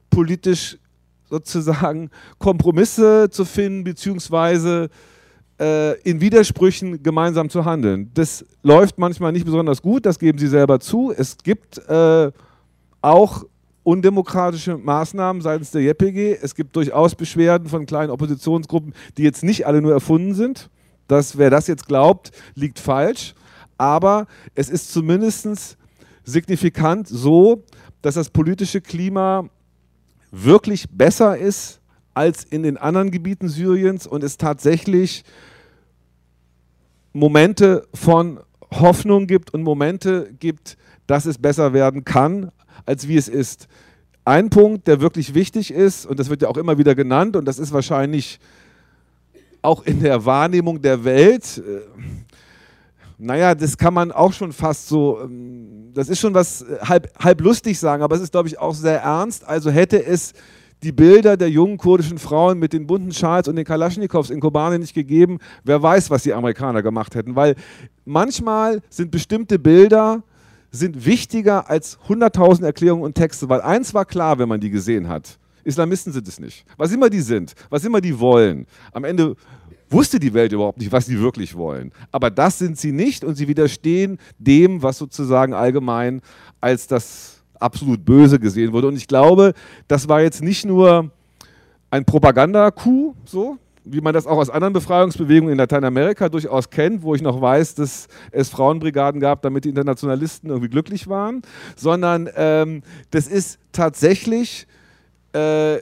politisch 0.08 0.78
sozusagen 1.28 2.10
Kompromisse 2.38 3.28
zu 3.28 3.44
finden, 3.44 3.84
beziehungsweise 3.84 4.88
in 5.58 6.20
Widersprüchen 6.20 7.02
gemeinsam 7.02 7.48
zu 7.48 7.64
handeln? 7.64 8.10
Das 8.14 8.44
läuft 8.62 8.98
manchmal 8.98 9.32
nicht 9.32 9.46
besonders 9.46 9.80
gut, 9.80 10.04
das 10.04 10.18
geben 10.18 10.38
Sie 10.38 10.48
selber 10.48 10.80
zu. 10.80 11.12
Es 11.16 11.38
gibt 11.38 11.78
äh, 11.88 12.30
auch 13.00 13.44
undemokratische 13.86 14.76
Maßnahmen 14.76 15.40
seitens 15.40 15.70
der 15.70 15.82
JPG. 15.82 16.38
Es 16.42 16.56
gibt 16.56 16.74
durchaus 16.74 17.14
Beschwerden 17.14 17.68
von 17.68 17.86
kleinen 17.86 18.10
Oppositionsgruppen, 18.10 18.92
die 19.16 19.22
jetzt 19.22 19.44
nicht 19.44 19.66
alle 19.66 19.80
nur 19.80 19.92
erfunden 19.92 20.34
sind. 20.34 20.68
Das, 21.06 21.38
wer 21.38 21.50
das 21.50 21.68
jetzt 21.68 21.86
glaubt, 21.86 22.32
liegt 22.54 22.80
falsch. 22.80 23.34
Aber 23.78 24.26
es 24.56 24.70
ist 24.70 24.92
zumindest 24.92 25.78
signifikant 26.24 27.06
so, 27.06 27.62
dass 28.02 28.16
das 28.16 28.28
politische 28.28 28.80
Klima 28.80 29.48
wirklich 30.32 30.86
besser 30.90 31.38
ist 31.38 31.80
als 32.16 32.44
in 32.44 32.62
den 32.62 32.78
anderen 32.78 33.10
Gebieten 33.10 33.48
Syriens 33.48 34.06
und 34.06 34.24
es 34.24 34.38
tatsächlich 34.38 35.22
Momente 37.12 37.86
von 37.92 38.40
Hoffnung 38.70 39.26
gibt 39.26 39.52
und 39.52 39.62
Momente 39.62 40.32
gibt, 40.40 40.78
dass 41.06 41.26
es 41.26 41.38
besser 41.38 41.72
werden 41.72 42.04
kann, 42.04 42.50
als 42.86 43.06
wie 43.06 43.16
es 43.16 43.28
ist. 43.28 43.68
Ein 44.24 44.50
Punkt, 44.50 44.88
der 44.88 45.00
wirklich 45.00 45.34
wichtig 45.34 45.70
ist, 45.70 46.06
und 46.06 46.18
das 46.18 46.30
wird 46.30 46.42
ja 46.42 46.48
auch 46.48 46.56
immer 46.56 46.78
wieder 46.78 46.94
genannt, 46.94 47.36
und 47.36 47.44
das 47.44 47.58
ist 47.58 47.72
wahrscheinlich 47.72 48.40
auch 49.60 49.84
in 49.84 50.00
der 50.00 50.24
Wahrnehmung 50.24 50.80
der 50.80 51.04
Welt, 51.04 51.58
äh, 51.58 51.80
naja, 53.18 53.54
das 53.54 53.76
kann 53.76 53.94
man 53.94 54.12
auch 54.12 54.32
schon 54.32 54.52
fast 54.52 54.88
so, 54.88 55.20
ähm, 55.22 55.90
das 55.94 56.08
ist 56.08 56.20
schon 56.20 56.34
was 56.34 56.62
äh, 56.62 56.78
halb, 56.80 57.12
halb 57.18 57.40
lustig 57.40 57.78
sagen, 57.78 58.02
aber 58.02 58.16
es 58.16 58.22
ist, 58.22 58.32
glaube 58.32 58.48
ich, 58.48 58.58
auch 58.58 58.74
sehr 58.74 59.00
ernst. 59.00 59.46
Also 59.46 59.70
hätte 59.70 60.04
es 60.04 60.32
die 60.82 60.92
Bilder 60.92 61.36
der 61.36 61.50
jungen 61.50 61.78
kurdischen 61.78 62.18
Frauen 62.18 62.58
mit 62.58 62.72
den 62.72 62.86
bunten 62.86 63.12
Schals 63.12 63.48
und 63.48 63.56
den 63.56 63.64
Kalaschnikows 63.64 64.30
in 64.30 64.40
Kobane 64.40 64.78
nicht 64.78 64.94
gegeben, 64.94 65.38
wer 65.64 65.82
weiß, 65.82 66.10
was 66.10 66.22
die 66.22 66.34
Amerikaner 66.34 66.82
gemacht 66.82 67.14
hätten. 67.14 67.34
Weil 67.34 67.54
manchmal 68.04 68.82
sind 68.90 69.10
bestimmte 69.10 69.58
Bilder, 69.58 70.22
sind 70.70 71.06
wichtiger 71.06 71.70
als 71.70 71.98
100.000 72.08 72.64
Erklärungen 72.64 73.04
und 73.04 73.14
Texte, 73.14 73.48
weil 73.48 73.62
eins 73.62 73.94
war 73.94 74.04
klar, 74.04 74.38
wenn 74.38 74.48
man 74.48 74.60
die 74.60 74.70
gesehen 74.70 75.08
hat. 75.08 75.38
Islamisten 75.64 76.12
sind 76.12 76.28
es 76.28 76.38
nicht. 76.38 76.64
Was 76.76 76.92
immer 76.92 77.10
die 77.10 77.20
sind, 77.20 77.54
was 77.70 77.84
immer 77.84 78.00
die 78.00 78.18
wollen. 78.18 78.66
Am 78.92 79.04
Ende 79.04 79.34
wusste 79.90 80.18
die 80.18 80.32
Welt 80.32 80.52
überhaupt 80.52 80.78
nicht, 80.78 80.92
was 80.92 81.06
sie 81.06 81.18
wirklich 81.18 81.56
wollen. 81.56 81.92
Aber 82.12 82.30
das 82.30 82.58
sind 82.58 82.78
sie 82.78 82.92
nicht 82.92 83.24
und 83.24 83.34
sie 83.34 83.48
widerstehen 83.48 84.18
dem, 84.38 84.82
was 84.82 84.98
sozusagen 84.98 85.54
allgemein 85.54 86.22
als 86.60 86.86
das 86.86 87.35
absolut 87.60 88.04
Böse 88.04 88.38
gesehen 88.38 88.72
wurde. 88.72 88.88
Und 88.88 88.96
ich 88.96 89.08
glaube, 89.08 89.54
das 89.88 90.08
war 90.08 90.20
jetzt 90.22 90.42
nicht 90.42 90.64
nur 90.64 91.10
ein 91.90 92.04
Propaganda-Coup, 92.04 93.14
so, 93.24 93.58
wie 93.84 94.00
man 94.00 94.12
das 94.12 94.26
auch 94.26 94.38
aus 94.38 94.50
anderen 94.50 94.72
Befreiungsbewegungen 94.72 95.52
in 95.52 95.58
Lateinamerika 95.58 96.28
durchaus 96.28 96.70
kennt, 96.70 97.02
wo 97.02 97.14
ich 97.14 97.22
noch 97.22 97.40
weiß, 97.40 97.76
dass 97.76 98.08
es 98.32 98.48
Frauenbrigaden 98.48 99.20
gab, 99.20 99.42
damit 99.42 99.64
die 99.64 99.68
Internationalisten 99.68 100.50
irgendwie 100.50 100.68
glücklich 100.68 101.08
waren, 101.08 101.42
sondern 101.76 102.28
ähm, 102.34 102.82
das 103.10 103.28
ist 103.28 103.58
tatsächlich 103.72 104.66
äh, 105.32 105.78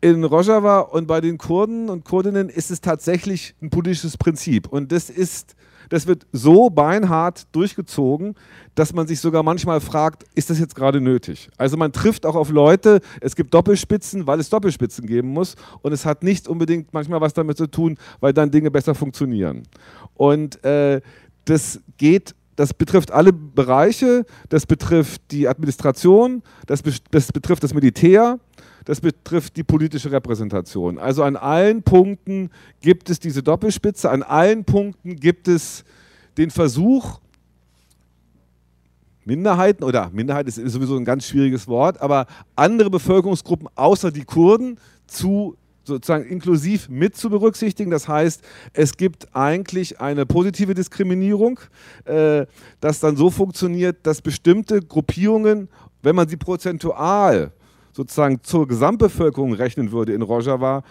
in 0.00 0.24
Rojava 0.24 0.80
und 0.80 1.06
bei 1.06 1.20
den 1.20 1.36
Kurden 1.36 1.90
und 1.90 2.04
Kurdinnen 2.04 2.48
ist 2.48 2.70
es 2.70 2.80
tatsächlich 2.80 3.54
ein 3.60 3.70
politisches 3.70 4.16
Prinzip. 4.16 4.68
Und 4.68 4.92
das 4.92 5.10
ist 5.10 5.56
das 5.90 6.06
wird 6.06 6.26
so 6.32 6.70
beinhart 6.70 7.46
durchgezogen, 7.52 8.34
dass 8.74 8.94
man 8.94 9.06
sich 9.06 9.20
sogar 9.20 9.42
manchmal 9.42 9.80
fragt, 9.80 10.24
ist 10.34 10.48
das 10.48 10.58
jetzt 10.58 10.74
gerade 10.74 11.00
nötig? 11.00 11.50
Also 11.58 11.76
man 11.76 11.92
trifft 11.92 12.24
auch 12.24 12.36
auf 12.36 12.50
Leute, 12.50 13.00
es 13.20 13.36
gibt 13.36 13.52
Doppelspitzen, 13.52 14.26
weil 14.26 14.40
es 14.40 14.48
Doppelspitzen 14.48 15.06
geben 15.06 15.28
muss 15.28 15.56
und 15.82 15.92
es 15.92 16.06
hat 16.06 16.22
nicht 16.22 16.48
unbedingt 16.48 16.94
manchmal 16.94 17.20
was 17.20 17.34
damit 17.34 17.58
zu 17.58 17.66
tun, 17.66 17.98
weil 18.20 18.32
dann 18.32 18.50
Dinge 18.50 18.70
besser 18.70 18.94
funktionieren. 18.94 19.64
Und 20.14 20.64
äh, 20.64 21.02
das 21.44 21.80
geht 21.98 22.34
das 22.60 22.74
betrifft 22.74 23.10
alle 23.10 23.32
Bereiche, 23.32 24.26
das 24.50 24.66
betrifft 24.66 25.22
die 25.30 25.48
Administration, 25.48 26.42
das, 26.66 26.82
be 26.82 26.92
das 27.10 27.32
betrifft 27.32 27.64
das 27.64 27.72
Militär, 27.72 28.38
das 28.84 29.00
betrifft 29.00 29.56
die 29.56 29.62
politische 29.62 30.10
Repräsentation. 30.12 30.98
Also 30.98 31.22
an 31.22 31.36
allen 31.36 31.82
Punkten 31.82 32.50
gibt 32.80 33.10
es 33.10 33.18
diese 33.20 33.42
Doppelspitze, 33.42 34.10
an 34.10 34.22
allen 34.22 34.64
Punkten 34.64 35.16
gibt 35.16 35.48
es 35.48 35.84
den 36.38 36.50
Versuch, 36.50 37.20
Minderheiten, 39.24 39.84
oder 39.84 40.10
Minderheit 40.10 40.48
ist 40.48 40.56
sowieso 40.56 40.96
ein 40.96 41.04
ganz 41.04 41.26
schwieriges 41.26 41.68
Wort, 41.68 42.00
aber 42.00 42.26
andere 42.56 42.90
Bevölkerungsgruppen 42.90 43.68
außer 43.76 44.10
die 44.10 44.24
Kurden 44.24 44.78
zu 45.06 45.56
sozusagen 45.84 46.24
inklusiv 46.24 46.88
mit 46.88 47.16
zu 47.16 47.30
berücksichtigen. 47.30 47.90
Das 47.90 48.08
heißt, 48.08 48.42
es 48.72 48.96
gibt 48.96 49.34
eigentlich 49.34 50.00
eine 50.00 50.26
positive 50.26 50.74
Diskriminierung, 50.74 51.60
äh, 52.04 52.46
das 52.80 53.00
dann 53.00 53.16
so 53.16 53.30
funktioniert, 53.30 53.98
dass 54.04 54.22
bestimmte 54.22 54.80
Gruppierungen, 54.80 55.68
wenn 56.02 56.16
man 56.16 56.28
sie 56.28 56.36
prozentual 56.36 57.52
sozusagen 58.00 58.42
zur 58.42 58.66
Gesamtbevölkerung 58.66 59.52
rechnen 59.52 59.92
würde 59.92 60.14
in 60.14 60.22
Rojava, 60.22 60.84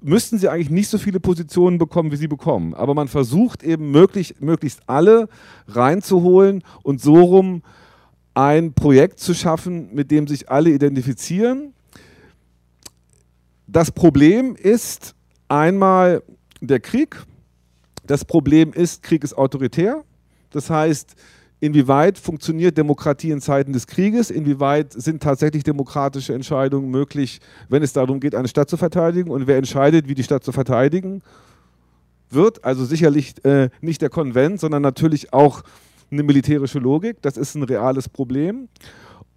müssten 0.00 0.36
sie 0.36 0.48
eigentlich 0.48 0.68
nicht 0.68 0.88
so 0.88 0.98
viele 0.98 1.20
Positionen 1.20 1.78
bekommen, 1.78 2.10
wie 2.10 2.16
sie 2.16 2.26
bekommen. 2.26 2.74
Aber 2.74 2.92
man 2.92 3.06
versucht 3.06 3.62
eben 3.62 3.92
möglich, 3.92 4.34
möglichst 4.40 4.80
alle 4.88 5.28
reinzuholen 5.68 6.64
und 6.82 7.00
so 7.00 7.22
rum 7.22 7.62
ein 8.34 8.72
Projekt 8.72 9.20
zu 9.20 9.32
schaffen, 9.32 9.94
mit 9.94 10.10
dem 10.10 10.26
sich 10.26 10.50
alle 10.50 10.70
identifizieren. 10.70 11.72
Das 13.68 13.92
Problem 13.92 14.56
ist 14.56 15.14
einmal 15.46 16.20
der 16.60 16.80
Krieg. 16.80 17.16
Das 18.04 18.24
Problem 18.24 18.72
ist, 18.72 19.04
Krieg 19.04 19.22
ist 19.22 19.34
autoritär. 19.34 20.02
Das 20.50 20.68
heißt, 20.68 21.14
Inwieweit 21.60 22.18
funktioniert 22.18 22.78
Demokratie 22.78 23.30
in 23.30 23.40
Zeiten 23.42 23.74
des 23.74 23.86
Krieges? 23.86 24.30
Inwieweit 24.30 24.94
sind 24.94 25.22
tatsächlich 25.22 25.62
demokratische 25.62 26.32
Entscheidungen 26.32 26.90
möglich, 26.90 27.40
wenn 27.68 27.82
es 27.82 27.92
darum 27.92 28.18
geht, 28.18 28.34
eine 28.34 28.48
Stadt 28.48 28.70
zu 28.70 28.78
verteidigen? 28.78 29.30
Und 29.30 29.46
wer 29.46 29.58
entscheidet, 29.58 30.08
wie 30.08 30.14
die 30.14 30.22
Stadt 30.22 30.42
zu 30.42 30.52
verteidigen 30.52 31.22
wird? 32.30 32.64
Also 32.64 32.86
sicherlich 32.86 33.44
äh, 33.44 33.68
nicht 33.82 34.00
der 34.00 34.08
Konvent, 34.08 34.58
sondern 34.58 34.80
natürlich 34.80 35.34
auch 35.34 35.62
eine 36.10 36.22
militärische 36.22 36.78
Logik. 36.78 37.20
Das 37.20 37.36
ist 37.36 37.54
ein 37.54 37.62
reales 37.62 38.08
Problem. 38.08 38.68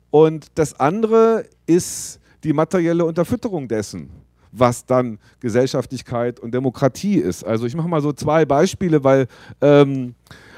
Und 0.09 0.47
das 0.55 0.79
andere 0.79 1.45
ist 1.65 2.21
die 2.45 2.53
materielle 2.53 3.03
Unterfütterung 3.03 3.67
dessen, 3.67 4.09
was 4.53 4.85
dann 4.85 5.19
Gesellschaftlichkeit 5.41 6.39
und 6.39 6.53
Demokratie 6.53 7.15
ist. 7.15 7.43
Also 7.43 7.65
ich 7.65 7.75
mache 7.75 7.89
mal 7.89 8.01
so 8.01 8.13
zwei 8.13 8.45
Beispiele, 8.45 9.03
weil 9.03 9.27
ähm, 9.59 10.15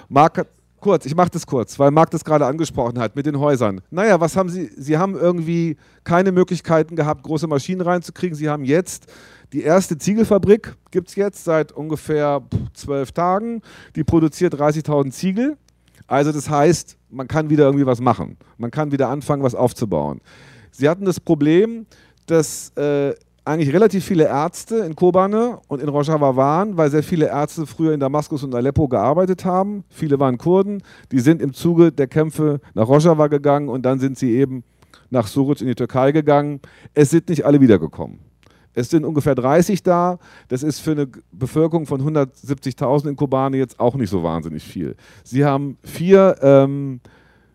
Marc 0.09 0.45
kurz, 0.85 1.07
ich 1.07 1.15
mache 1.15 1.31
das 1.31 1.47
kurz, 1.47 1.79
weil 1.79 1.89
Marc 1.89 2.11
das 2.11 2.23
gerade 2.23 2.45
angesprochen 2.45 2.99
hat 2.99 3.15
mit 3.15 3.25
den 3.25 3.39
Häusern. 3.39 3.81
Naja, 3.89 4.19
was 4.19 4.37
haben 4.37 4.49
Sie? 4.49 4.69
Sie 4.77 4.99
haben 4.99 5.15
irgendwie 5.15 5.77
keine 6.03 6.31
Möglichkeiten 6.31 6.95
gehabt, 6.95 7.23
große 7.23 7.47
Maschinen 7.47 7.81
reinzukriegen. 7.81 8.35
Sie 8.37 8.47
haben 8.47 8.63
jetzt 8.63 9.07
die 9.51 9.63
erste 9.63 9.97
Ziegelfabrik, 9.97 10.75
gibt 10.91 11.07
es 11.09 11.15
jetzt 11.15 11.43
seit 11.43 11.71
ungefähr 11.71 12.43
zwölf 12.75 13.11
Tagen. 13.13 13.63
Die 13.95 14.03
produziert 14.03 14.53
30.000 14.53 15.09
Ziegel. 15.09 15.57
Also 16.05 16.31
das 16.31 16.51
heißt, 16.51 16.97
man 17.09 17.27
kann 17.27 17.49
wieder 17.49 17.65
irgendwie 17.65 17.87
was 17.87 17.99
machen. 17.99 18.37
Man 18.59 18.69
kann 18.69 18.91
wieder 18.91 19.09
anfangen, 19.09 19.41
was 19.41 19.55
aufzubauen. 19.55 20.21
Sie 20.69 20.87
hatten 20.87 21.05
das 21.05 21.19
Problem, 21.19 21.87
dass 22.27 22.69
äh, 22.77 23.15
eigentlich 23.45 23.73
relativ 23.73 24.03
viele 24.03 24.25
Ärzte 24.25 24.77
in 24.77 24.95
Kobane 24.95 25.59
und 25.67 25.81
in 25.81 25.87
Rojava 25.87 26.35
waren, 26.35 26.77
weil 26.77 26.89
sehr 26.89 27.03
viele 27.03 27.27
Ärzte 27.27 27.67
früher 27.67 27.93
in 27.93 27.99
Damaskus 27.99 28.43
und 28.43 28.55
Aleppo 28.55 28.87
gearbeitet 28.87 29.45
haben. 29.45 29.83
Viele 29.89 30.19
waren 30.19 30.37
Kurden, 30.37 30.81
die 31.11 31.19
sind 31.19 31.41
im 31.41 31.53
Zuge 31.53 31.91
der 31.91 32.07
Kämpfe 32.07 32.59
nach 32.73 32.87
Rojava 32.87 33.27
gegangen 33.27 33.69
und 33.69 33.83
dann 33.83 33.99
sind 33.99 34.17
sie 34.17 34.31
eben 34.31 34.63
nach 35.11 35.27
Suruc 35.27 35.61
in 35.61 35.67
die 35.67 35.75
Türkei 35.75 36.11
gegangen. 36.11 36.59
Es 36.95 37.11
sind 37.11 37.29
nicht 37.29 37.45
alle 37.45 37.61
wiedergekommen. 37.61 38.19
Es 38.73 38.89
sind 38.89 39.05
ungefähr 39.05 39.35
30 39.35 39.83
da. 39.83 40.17
Das 40.47 40.63
ist 40.63 40.79
für 40.79 40.91
eine 40.91 41.07
Bevölkerung 41.31 41.85
von 41.85 42.01
170.000 42.01 43.09
in 43.09 43.15
Kobane 43.15 43.57
jetzt 43.57 43.79
auch 43.79 43.95
nicht 43.95 44.09
so 44.09 44.23
wahnsinnig 44.23 44.63
viel. 44.63 44.95
Sie 45.23 45.45
haben 45.45 45.77
vier, 45.83 46.35
ähm, 46.41 46.99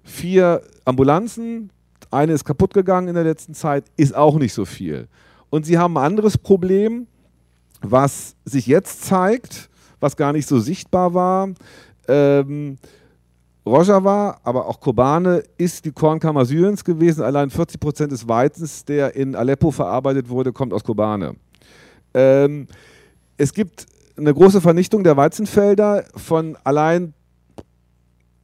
vier 0.03 0.63
Ambulanzen. 0.85 1.71
Eine 2.11 2.33
ist 2.33 2.45
kaputt 2.45 2.73
gegangen 2.73 3.09
in 3.09 3.15
der 3.15 3.25
letzten 3.25 3.55
Zeit, 3.55 3.85
ist 3.97 4.15
auch 4.15 4.37
nicht 4.37 4.55
so 4.55 4.65
viel. 4.65 5.09
Und 5.51 5.67
sie 5.67 5.79
haben 5.79 5.97
ein 5.97 6.05
anderes 6.05 6.39
Problem, 6.39 7.07
was 7.83 8.37
sich 8.45 8.67
jetzt 8.67 9.05
zeigt, 9.05 9.69
was 9.99 10.17
gar 10.17 10.33
nicht 10.33 10.47
so 10.47 10.61
sichtbar 10.61 11.13
war. 11.15 11.51
Ähm, 12.09 12.79
Rojava, 13.67 14.41
aber 14.43 14.67
auch 14.67 14.81
Kobane 14.81 15.43
ist 15.59 15.85
die 15.85 15.93
Kornkammer 15.93 16.45
Syriens 16.45 16.85
gewesen. 16.85 17.23
Allein 17.23 17.51
40 17.51 17.79
Prozent 17.79 18.13
des 18.13 18.27
Weizens, 18.27 18.85
der 18.85 19.15
in 19.15 19.35
Aleppo 19.37 19.71
verarbeitet 19.71 20.29
wurde, 20.29 20.53
kommt 20.53 20.73
aus 20.73 20.83
Kobane. 20.83 21.35
Ähm, 22.15 22.67
es 23.37 23.53
gibt 23.53 23.87
eine 24.17 24.33
große 24.33 24.61
Vernichtung 24.61 25.05
der 25.05 25.17
Weizenfelder 25.17 26.05
von 26.17 26.57
allein 26.65 27.15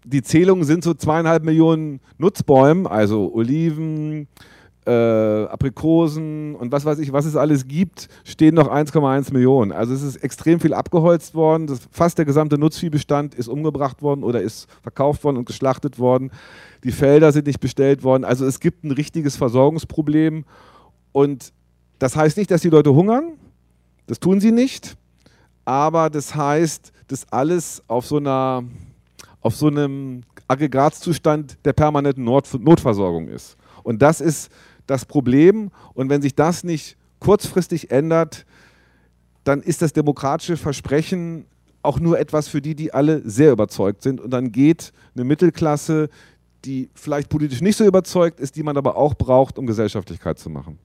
die 0.07 0.23
Zählungen 0.23 0.63
sind 0.63 0.85
so 0.85 0.95
zweieinhalb 0.95 1.43
Millionen 1.43 2.01
Nutzbäumen, 2.17 2.87
also 2.87 3.33
Oliven, 3.35 4.29
äh, 4.87 5.47
Aprikosen 5.47 6.55
und 6.55 6.70
was 6.70 6.84
weiß 6.84 6.99
ich, 7.01 7.12
was 7.12 7.24
es 7.24 7.34
alles 7.34 7.66
gibt, 7.66 8.09
stehen 8.24 8.55
noch 8.55 8.68
1,1 8.68 9.32
Millionen. 9.32 9.72
Also 9.72 9.93
es 9.93 10.03
ist 10.03 10.16
extrem 10.16 10.61
viel 10.61 10.72
abgeholzt 10.74 11.34
worden. 11.34 11.66
Das, 11.66 11.80
fast 11.91 12.18
der 12.18 12.24
gesamte 12.24 12.57
Nutzviehbestand 12.57 13.34
ist 13.34 13.49
umgebracht 13.49 14.01
worden 14.01 14.22
oder 14.22 14.41
ist 14.41 14.68
verkauft 14.82 15.24
worden 15.24 15.39
und 15.39 15.47
geschlachtet 15.47 15.99
worden. 15.99 16.30
Die 16.84 16.93
Felder 16.93 17.32
sind 17.32 17.47
nicht 17.47 17.61
bestellt 17.61 18.05
worden. 18.05 18.24
Also 18.24 18.47
es 18.47 18.61
gibt 18.61 18.84
ein 18.84 18.93
richtiges 18.93 19.37
Versorgungsproblem. 19.37 20.45
Und 21.12 21.53
das 21.99 22.14
heißt 22.14 22.37
nicht, 22.37 22.51
dass 22.51 22.61
die 22.61 22.70
Leute 22.70 22.95
hungern. 22.95 23.32
Das 24.07 24.20
tun 24.20 24.41
sie 24.41 24.53
nicht. 24.53 24.97
Aber 25.64 26.11
das 26.11 26.37
heißt, 26.37 26.93
dass 27.09 27.30
alles 27.32 27.82
auf 27.89 28.07
so 28.07 28.18
einer 28.18 28.62
auf 29.41 29.55
so 29.55 29.68
einem 29.68 30.22
Aggregatzustand 30.49 31.59
der 31.64 31.72
permanenten 31.72 32.24
Notversorgung 32.24 33.28
ist. 33.28 33.57
Und 33.84 34.03
das 34.03 34.20
ist 34.20 34.51
das 34.87 35.05
Problem. 35.05 35.70
Und 35.95 36.11
wenn 36.11 36.22
sich 36.22 36.34
das 36.34 36.64
nicht 36.64 36.97
kurzfristig 37.20 37.91
ändert, 37.91 38.47
dann 39.45 39.62
ist 39.62 39.82
das 39.82 39.93
demokratische 39.93 40.57
Versprechen 40.57 41.47
auch 41.82 42.01
nur 42.01 42.18
etwas 42.18 42.49
für 42.49 42.61
die, 42.61 42.74
die 42.74 42.93
alle 42.93 43.22
sehr 43.28 43.53
überzeugt 43.53 44.03
sind. 44.03 44.20
Und 44.20 44.30
dann 44.30 44.51
geht 44.51 44.93
eine 45.14 45.24
Mittelklasse, 45.24 46.09
die 46.64 46.91
vielleicht 46.95 47.28
politisch 47.28 47.61
nicht 47.61 47.76
so 47.76 47.84
überzeugt 47.84 48.41
ist, 48.41 48.57
die 48.57 48.64
man 48.64 48.76
aber 48.76 48.97
auch 48.97 49.14
braucht, 49.14 49.59
um 49.59 49.66
Gesellschaftlichkeit 49.66 50.39
zu 50.39 50.51
machen. 50.51 50.78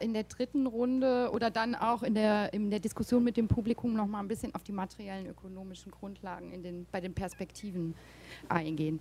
In 0.00 0.14
der 0.14 0.24
dritten 0.24 0.66
Runde 0.66 1.30
oder 1.32 1.50
dann 1.50 1.74
auch 1.74 2.02
in 2.02 2.14
der, 2.14 2.52
in 2.52 2.70
der 2.70 2.80
Diskussion 2.80 3.22
mit 3.22 3.36
dem 3.36 3.48
Publikum 3.48 3.94
noch 3.94 4.06
mal 4.06 4.20
ein 4.20 4.28
bisschen 4.28 4.54
auf 4.54 4.62
die 4.62 4.72
materiellen 4.72 5.26
ökonomischen 5.26 5.92
Grundlagen 5.92 6.52
in 6.52 6.62
den, 6.62 6.86
bei 6.90 7.00
den 7.00 7.14
Perspektiven 7.14 7.94
eingehen. 8.48 9.00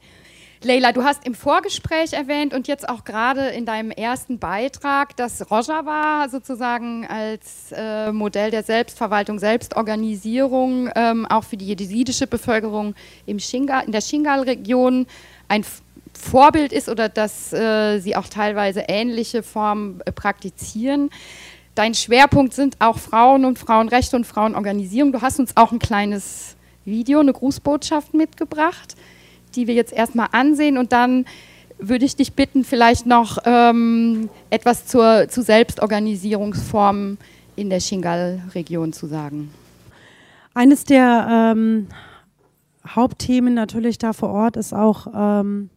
Leila, 0.63 0.91
du 0.91 1.03
hast 1.03 1.25
im 1.25 1.33
Vorgespräch 1.33 2.13
erwähnt 2.13 2.53
und 2.53 2.67
jetzt 2.67 2.87
auch 2.87 3.03
gerade 3.03 3.47
in 3.47 3.65
deinem 3.65 3.91
ersten 3.91 4.37
Beitrag, 4.37 5.15
dass 5.15 5.49
Rojava 5.49 6.27
sozusagen 6.29 7.05
als 7.07 7.71
äh, 7.71 8.11
Modell 8.11 8.51
der 8.51 8.63
Selbstverwaltung, 8.63 9.39
Selbstorganisierung 9.39 10.89
ähm, 10.95 11.25
auch 11.25 11.43
für 11.43 11.57
die 11.57 11.67
jesidische 11.67 12.27
Bevölkerung 12.27 12.95
im 13.25 13.39
Shingal, 13.39 13.85
in 13.85 13.91
der 13.91 14.01
Shingal-Region 14.01 15.07
ein 15.47 15.65
Vorbild 16.21 16.71
ist 16.71 16.87
oder 16.87 17.09
dass 17.09 17.51
äh, 17.51 17.99
sie 17.99 18.15
auch 18.15 18.27
teilweise 18.27 18.85
ähnliche 18.87 19.43
Formen 19.43 20.01
äh, 20.05 20.11
praktizieren. 20.11 21.09
Dein 21.75 21.93
Schwerpunkt 21.93 22.53
sind 22.53 22.75
auch 22.79 22.97
Frauen 22.97 23.45
und 23.45 23.57
Frauenrechte 23.57 24.15
und 24.15 24.25
Frauenorganisierung. 24.25 25.11
Du 25.11 25.21
hast 25.21 25.39
uns 25.39 25.57
auch 25.57 25.71
ein 25.71 25.79
kleines 25.79 26.55
Video, 26.85 27.19
eine 27.19 27.33
Grußbotschaft 27.33 28.13
mitgebracht, 28.13 28.95
die 29.55 29.67
wir 29.67 29.73
jetzt 29.73 29.93
erstmal 29.93 30.29
ansehen 30.31 30.77
und 30.77 30.91
dann 30.91 31.25
würde 31.79 32.05
ich 32.05 32.15
dich 32.15 32.33
bitten, 32.33 32.63
vielleicht 32.63 33.07
noch 33.07 33.39
ähm, 33.45 34.29
etwas 34.51 34.85
zur, 34.85 35.27
zu 35.29 35.41
Selbstorganisierungsformen 35.41 37.17
in 37.55 37.69
der 37.69 37.79
Shingal-Region 37.79 38.93
zu 38.93 39.07
sagen. 39.07 39.51
Eines 40.53 40.83
der 40.83 41.53
ähm, 41.55 41.87
Hauptthemen 42.87 43.53
natürlich 43.53 43.97
da 43.97 44.13
vor 44.13 44.29
Ort 44.29 44.57
ist 44.57 44.73
auch 44.73 45.07
ähm, 45.15 45.69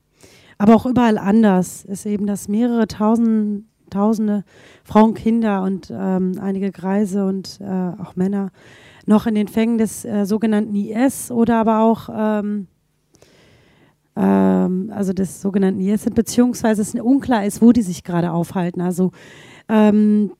aber 0.58 0.74
auch 0.74 0.86
überall 0.86 1.18
anders 1.18 1.84
ist 1.84 2.06
eben, 2.06 2.26
dass 2.26 2.48
mehrere 2.48 2.86
tausend, 2.88 3.64
tausende 3.90 4.44
Frauen, 4.84 5.14
Kinder 5.14 5.62
und 5.62 5.92
ähm, 5.94 6.32
einige 6.40 6.72
Greise 6.72 7.26
und 7.26 7.60
äh, 7.60 7.64
auch 7.64 8.16
Männer 8.16 8.50
noch 9.06 9.26
in 9.26 9.34
den 9.34 9.48
Fängen 9.48 9.78
des 9.78 10.04
äh, 10.04 10.24
sogenannten 10.24 10.74
IS 10.74 11.30
oder 11.30 11.56
aber 11.56 11.80
auch 11.80 12.08
ähm, 12.12 12.68
ähm, 14.16 14.92
also 14.94 15.12
des 15.12 15.40
sogenannten 15.40 15.80
IS 15.80 16.04
sind, 16.04 16.14
beziehungsweise 16.14 16.82
es 16.82 16.94
unklar 16.94 17.44
ist, 17.44 17.60
wo 17.60 17.72
die 17.72 17.82
sich 17.82 18.04
gerade 18.04 18.32
aufhalten. 18.32 18.80
Also 18.80 19.10
ähm, 19.68 20.32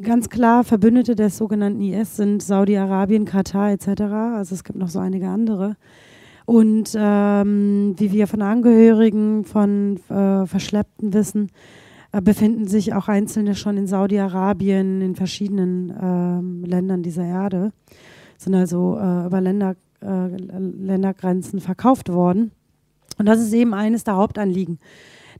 ganz 0.00 0.28
klar 0.28 0.64
Verbündete 0.64 1.14
des 1.14 1.36
sogenannten 1.36 1.80
IS 1.80 2.16
sind 2.16 2.42
Saudi-Arabien, 2.42 3.24
Katar 3.24 3.70
etc. 3.70 4.02
Also 4.36 4.54
es 4.54 4.64
gibt 4.64 4.78
noch 4.78 4.88
so 4.88 4.98
einige 4.98 5.28
andere. 5.28 5.76
Und 6.46 6.96
ähm, 6.96 7.94
wie 7.98 8.12
wir 8.12 8.28
von 8.28 8.40
Angehörigen 8.40 9.44
von 9.44 9.98
äh, 10.08 10.46
Verschleppten 10.46 11.12
wissen, 11.12 11.50
äh, 12.12 12.22
befinden 12.22 12.68
sich 12.68 12.94
auch 12.94 13.08
Einzelne 13.08 13.56
schon 13.56 13.76
in 13.76 13.88
Saudi-Arabien, 13.88 15.02
in 15.02 15.16
verschiedenen 15.16 15.90
äh, 15.90 16.68
Ländern 16.68 17.02
dieser 17.02 17.24
Erde, 17.24 17.72
sind 18.38 18.54
also 18.54 18.96
äh, 18.96 19.26
über 19.26 19.40
Länder, 19.40 19.74
äh, 20.00 20.28
Ländergrenzen 20.28 21.60
verkauft 21.60 22.12
worden. 22.12 22.52
Und 23.18 23.26
das 23.26 23.40
ist 23.40 23.52
eben 23.52 23.74
eines 23.74 24.04
der 24.04 24.14
Hauptanliegen 24.14 24.78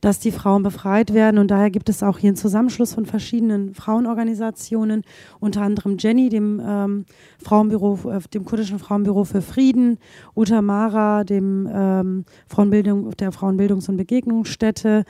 dass 0.00 0.18
die 0.18 0.30
Frauen 0.30 0.62
befreit 0.62 1.14
werden. 1.14 1.38
Und 1.38 1.50
daher 1.50 1.70
gibt 1.70 1.88
es 1.88 2.02
auch 2.02 2.18
hier 2.18 2.28
einen 2.28 2.36
Zusammenschluss 2.36 2.94
von 2.94 3.06
verschiedenen 3.06 3.74
Frauenorganisationen, 3.74 5.02
unter 5.40 5.62
anderem 5.62 5.96
Jenny, 5.98 6.28
dem 6.28 6.60
ähm, 6.64 7.06
Frauenbüro, 7.42 8.10
äh, 8.10 8.20
dem 8.32 8.44
kurdischen 8.44 8.78
Frauenbüro 8.78 9.24
für 9.24 9.42
Frieden, 9.42 9.98
Utamara, 10.34 11.24
dem 11.24 11.68
ähm, 11.72 12.24
Frauenbildung, 12.48 13.10
der 13.16 13.32
Frauenbildungs- 13.32 13.88
und 13.88 13.96
Begegnungsstätte, 13.96 15.04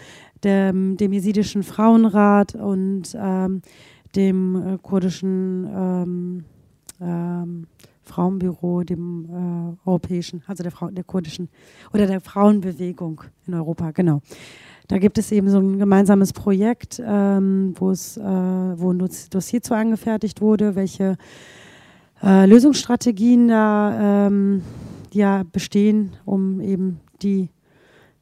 dem, 0.45 0.97
dem 0.97 1.13
jesidischen 1.13 1.63
Frauenrat 1.63 2.55
und 2.55 3.17
ähm, 3.19 3.63
dem 4.15 4.75
äh, 4.75 4.79
kurdischen 4.79 5.69
ähm, 5.75 6.45
ähm, 7.01 7.67
Frauenbüro, 8.03 8.85
dem 8.85 9.77
äh, 9.85 9.89
europäischen, 9.89 10.43
also 10.47 10.63
der, 10.63 10.73
Frau, 10.73 10.89
der 10.91 11.05
kurdischen 11.05 11.49
oder 11.93 12.07
der 12.07 12.21
Frauenbewegung 12.21 13.23
in 13.47 13.55
Europa, 13.55 13.91
genau. 13.91 14.23
Da 14.89 14.99
gibt 14.99 15.19
es 15.19 15.33
eben 15.33 15.49
so 15.49 15.59
ein 15.59 15.79
gemeinsames 15.79 16.33
Projekt, 16.33 17.03
ähm, 17.05 17.75
wo 17.77 17.91
es, 17.91 18.17
äh, 18.17 18.23
wo 18.23 18.93
ein 18.93 18.99
Dossier 18.99 19.63
zu 19.63 19.75
angefertigt 19.75 20.41
wurde, 20.41 20.77
welche 20.77 21.17
äh, 22.23 22.47
Lösungsstrategien 22.47 23.49
da 23.49 24.27
ähm, 24.27 24.63
ja 25.13 25.43
bestehen, 25.51 26.13
um 26.25 26.61
eben 26.61 27.01
die 27.23 27.51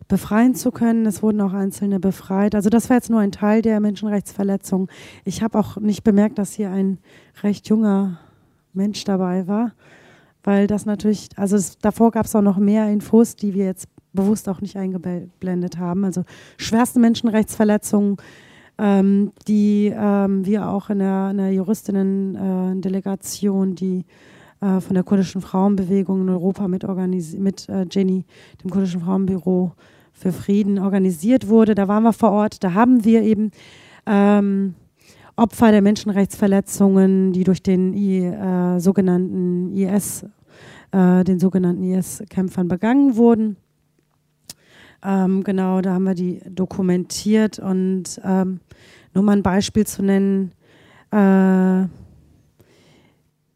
befreien 0.08 0.54
zu 0.54 0.70
können. 0.70 1.06
Es 1.06 1.22
wurden 1.22 1.40
auch 1.40 1.52
Einzelne 1.52 2.00
befreit. 2.00 2.54
Also 2.54 2.70
das 2.70 2.88
war 2.88 2.96
jetzt 2.96 3.10
nur 3.10 3.20
ein 3.20 3.32
Teil 3.32 3.62
der 3.62 3.80
Menschenrechtsverletzung. 3.80 4.88
Ich 5.24 5.42
habe 5.42 5.58
auch 5.58 5.76
nicht 5.76 6.04
bemerkt, 6.04 6.38
dass 6.38 6.52
hier 6.52 6.70
ein 6.70 6.98
recht 7.42 7.68
junger 7.68 8.20
Mensch 8.72 9.04
dabei 9.04 9.46
war, 9.46 9.72
weil 10.42 10.66
das 10.66 10.84
natürlich, 10.84 11.30
also 11.36 11.56
es, 11.56 11.78
davor 11.78 12.10
gab 12.10 12.26
es 12.26 12.34
auch 12.34 12.42
noch 12.42 12.58
mehr 12.58 12.88
Infos, 12.90 13.36
die 13.36 13.54
wir 13.54 13.64
jetzt 13.64 13.88
bewusst 14.14 14.48
auch 14.48 14.60
nicht 14.60 14.76
eingeblendet 14.76 15.78
haben. 15.78 16.04
Also 16.04 16.22
schwerste 16.56 17.00
Menschenrechtsverletzungen, 17.00 18.18
ähm, 18.78 19.32
die 19.46 19.92
ähm, 19.94 20.46
wir 20.46 20.68
auch 20.68 20.88
in 20.90 21.00
der, 21.00 21.34
der 21.34 21.52
Juristinnen-Delegation, 21.52 23.74
die 23.74 24.04
äh, 24.60 24.80
von 24.80 24.94
der 24.94 25.02
kurdischen 25.04 25.42
Frauenbewegung 25.42 26.22
in 26.22 26.30
Europa 26.30 26.66
mit, 26.68 26.86
mit 27.38 27.68
äh, 27.68 27.84
Jenny, 27.90 28.24
dem 28.62 28.70
kurdischen 28.70 29.02
Frauenbüro 29.02 29.72
für 30.12 30.32
Frieden, 30.32 30.78
organisiert 30.78 31.48
wurde. 31.48 31.74
Da 31.74 31.88
waren 31.88 32.04
wir 32.04 32.12
vor 32.12 32.30
Ort. 32.30 32.62
Da 32.64 32.74
haben 32.74 33.04
wir 33.04 33.22
eben 33.22 33.50
ähm, 34.06 34.74
Opfer 35.36 35.72
der 35.72 35.82
Menschenrechtsverletzungen, 35.82 37.32
die 37.32 37.42
durch 37.44 37.62
den 37.62 37.92
I, 37.92 38.24
äh, 38.24 38.78
sogenannten 38.78 39.76
IS, 39.76 40.24
äh, 40.92 41.24
den 41.24 41.40
sogenannten 41.40 41.82
IS-Kämpfern 41.82 42.68
begangen 42.68 43.16
wurden. 43.16 43.56
Ähm, 45.04 45.44
genau, 45.44 45.80
da 45.80 45.94
haben 45.94 46.04
wir 46.04 46.14
die 46.14 46.40
dokumentiert 46.48 47.58
und 47.58 48.20
ähm, 48.24 48.60
nur 49.12 49.24
mal 49.24 49.32
ein 49.32 49.42
Beispiel 49.42 49.86
zu 49.86 50.02
nennen. 50.02 50.52
Äh, 51.12 51.86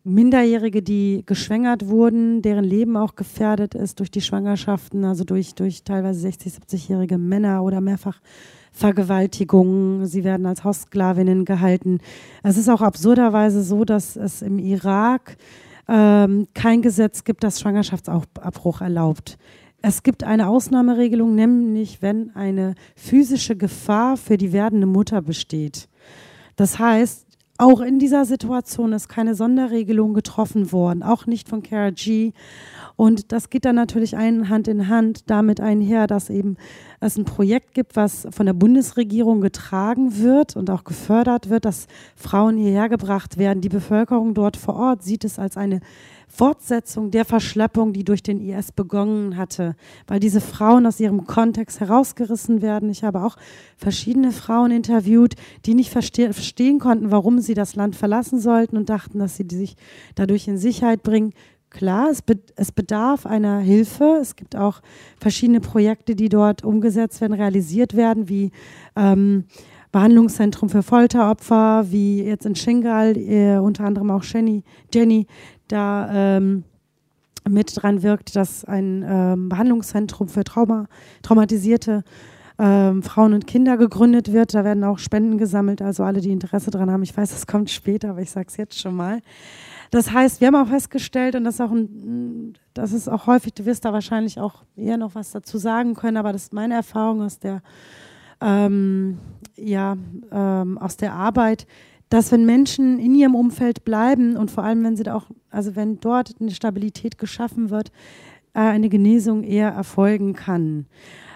Minderjährige, 0.04 0.82
die 0.82 1.22
geschwängert 1.26 1.88
wurden, 1.88 2.40
deren 2.40 2.64
Leben 2.64 2.96
auch 2.96 3.14
gefährdet 3.14 3.74
ist 3.74 3.98
durch 3.98 4.10
die 4.10 4.20
Schwangerschaften, 4.20 5.04
also 5.04 5.24
durch, 5.24 5.54
durch 5.54 5.84
teilweise 5.84 6.20
60, 6.20 6.52
70-jährige 6.54 7.18
Männer 7.18 7.62
oder 7.62 7.80
mehrfach 7.80 8.20
Vergewaltigungen. 8.72 10.06
Sie 10.06 10.24
werden 10.24 10.46
als 10.46 10.64
Haussklavinnen 10.64 11.44
gehalten. 11.44 11.98
Es 12.42 12.56
ist 12.56 12.68
auch 12.68 12.80
absurderweise 12.80 13.62
so, 13.62 13.84
dass 13.84 14.16
es 14.16 14.40
im 14.40 14.58
Irak 14.58 15.36
ähm, 15.88 16.46
kein 16.54 16.80
Gesetz 16.80 17.24
gibt, 17.24 17.42
das 17.42 17.60
Schwangerschaftsabbruch 17.60 18.80
erlaubt. 18.80 19.38
Es 19.80 20.02
gibt 20.02 20.24
eine 20.24 20.48
Ausnahmeregelung, 20.48 21.34
nämlich 21.34 22.02
wenn 22.02 22.34
eine 22.34 22.74
physische 22.96 23.56
Gefahr 23.56 24.16
für 24.16 24.36
die 24.36 24.52
werdende 24.52 24.86
Mutter 24.86 25.22
besteht. 25.22 25.88
Das 26.56 26.80
heißt, 26.80 27.28
auch 27.60 27.80
in 27.80 27.98
dieser 27.98 28.24
Situation 28.24 28.92
ist 28.92 29.08
keine 29.08 29.34
Sonderregelung 29.34 30.14
getroffen 30.14 30.70
worden, 30.70 31.02
auch 31.02 31.26
nicht 31.26 31.48
von 31.48 31.62
KRG. 31.62 32.32
Und 32.94 33.32
das 33.32 33.50
geht 33.50 33.64
dann 33.64 33.74
natürlich 33.74 34.16
ein, 34.16 34.48
Hand 34.48 34.68
in 34.68 34.88
Hand 34.88 35.28
damit 35.28 35.60
einher, 35.60 36.06
dass 36.06 36.30
eben 36.30 36.56
es 37.00 37.16
ein 37.16 37.24
Projekt 37.24 37.74
gibt, 37.74 37.96
was 37.96 38.28
von 38.30 38.46
der 38.46 38.52
Bundesregierung 38.52 39.40
getragen 39.40 40.18
wird 40.18 40.56
und 40.56 40.70
auch 40.70 40.84
gefördert 40.84 41.50
wird, 41.50 41.64
dass 41.64 41.88
Frauen 42.14 42.56
hierher 42.56 42.88
gebracht 42.88 43.38
werden. 43.38 43.60
Die 43.60 43.68
Bevölkerung 43.68 44.34
dort 44.34 44.56
vor 44.56 44.76
Ort 44.76 45.02
sieht 45.02 45.24
es 45.24 45.40
als 45.40 45.56
eine 45.56 45.80
Fortsetzung 46.28 47.10
der 47.10 47.24
Verschleppung, 47.24 47.92
die 47.92 48.04
durch 48.04 48.22
den 48.22 48.40
IS 48.40 48.70
begonnen 48.72 49.36
hatte, 49.36 49.74
weil 50.06 50.20
diese 50.20 50.40
Frauen 50.40 50.86
aus 50.86 51.00
ihrem 51.00 51.26
Kontext 51.26 51.80
herausgerissen 51.80 52.62
werden. 52.62 52.90
Ich 52.90 53.02
habe 53.02 53.22
auch 53.22 53.36
verschiedene 53.76 54.30
Frauen 54.30 54.70
interviewt, 54.70 55.34
die 55.64 55.74
nicht 55.74 55.90
verste 55.90 56.32
verstehen 56.32 56.78
konnten, 56.78 57.10
warum 57.10 57.40
sie 57.40 57.54
das 57.54 57.74
Land 57.74 57.96
verlassen 57.96 58.38
sollten 58.38 58.76
und 58.76 58.88
dachten, 58.88 59.18
dass 59.18 59.36
sie 59.36 59.46
sich 59.50 59.76
dadurch 60.14 60.46
in 60.46 60.58
Sicherheit 60.58 61.02
bringen. 61.02 61.32
Klar, 61.70 62.10
es, 62.10 62.22
be 62.22 62.38
es 62.56 62.72
bedarf 62.72 63.26
einer 63.26 63.58
Hilfe. 63.58 64.18
Es 64.20 64.36
gibt 64.36 64.56
auch 64.56 64.80
verschiedene 65.20 65.60
Projekte, 65.60 66.14
die 66.14 66.28
dort 66.28 66.64
umgesetzt 66.64 67.20
werden, 67.20 67.34
realisiert 67.34 67.94
werden, 67.94 68.28
wie 68.28 68.52
ähm, 68.96 69.44
Behandlungszentrum 69.92 70.68
für 70.68 70.82
Folteropfer, 70.82 71.90
wie 71.90 72.22
jetzt 72.22 72.46
in 72.46 72.54
Schengal, 72.54 73.16
äh, 73.16 73.58
unter 73.58 73.84
anderem 73.84 74.10
auch 74.10 74.22
Jenny, 74.22 74.62
Jenny 74.92 75.26
da 75.68 76.36
ähm, 76.36 76.64
mit 77.48 77.72
dran 77.80 78.02
wirkt, 78.02 78.36
dass 78.36 78.64
ein 78.64 79.04
ähm, 79.06 79.48
Behandlungszentrum 79.48 80.28
für 80.28 80.44
Trauma, 80.44 80.86
traumatisierte 81.22 82.04
ähm, 82.58 83.02
Frauen 83.02 83.34
und 83.34 83.46
Kinder 83.46 83.76
gegründet 83.76 84.32
wird. 84.32 84.54
Da 84.54 84.64
werden 84.64 84.84
auch 84.84 84.98
Spenden 84.98 85.38
gesammelt, 85.38 85.80
also 85.80 86.02
alle, 86.04 86.20
die 86.20 86.30
Interesse 86.32 86.70
daran 86.70 86.90
haben. 86.90 87.02
Ich 87.02 87.16
weiß, 87.16 87.30
das 87.30 87.46
kommt 87.46 87.70
später, 87.70 88.10
aber 88.10 88.20
ich 88.20 88.30
sage 88.30 88.46
es 88.48 88.56
jetzt 88.56 88.78
schon 88.78 88.96
mal. 88.96 89.20
Das 89.90 90.12
heißt, 90.12 90.40
wir 90.40 90.48
haben 90.48 90.56
auch 90.56 90.68
festgestellt, 90.68 91.34
und 91.34 91.44
das 91.44 91.54
ist 91.54 91.60
auch, 91.60 91.70
ein, 91.70 92.54
das 92.74 92.92
ist 92.92 93.08
auch 93.08 93.26
häufig, 93.26 93.54
du 93.54 93.64
wirst 93.64 93.84
da 93.84 93.92
wahrscheinlich 93.92 94.38
auch 94.38 94.64
eher 94.76 94.98
noch 94.98 95.14
was 95.14 95.30
dazu 95.30 95.56
sagen 95.56 95.94
können, 95.94 96.16
aber 96.16 96.32
das 96.32 96.44
ist 96.44 96.52
meine 96.52 96.74
Erfahrung 96.74 97.22
aus 97.22 97.38
der, 97.38 97.62
ähm, 98.40 99.18
ja, 99.56 99.96
ähm, 100.30 100.78
aus 100.78 100.96
der 100.96 101.14
Arbeit, 101.14 101.66
dass 102.08 102.32
wenn 102.32 102.46
Menschen 102.46 102.98
in 102.98 103.14
ihrem 103.14 103.34
Umfeld 103.34 103.84
bleiben 103.84 104.36
und 104.36 104.50
vor 104.50 104.64
allem, 104.64 104.82
wenn 104.84 104.96
sie 104.96 105.02
da 105.02 105.14
auch, 105.14 105.26
also 105.50 105.76
wenn 105.76 106.00
dort 106.00 106.34
eine 106.40 106.50
Stabilität 106.50 107.18
geschaffen 107.18 107.70
wird, 107.70 107.90
äh, 108.54 108.60
eine 108.60 108.88
Genesung 108.88 109.42
eher 109.42 109.70
erfolgen 109.70 110.34
kann. 110.34 110.86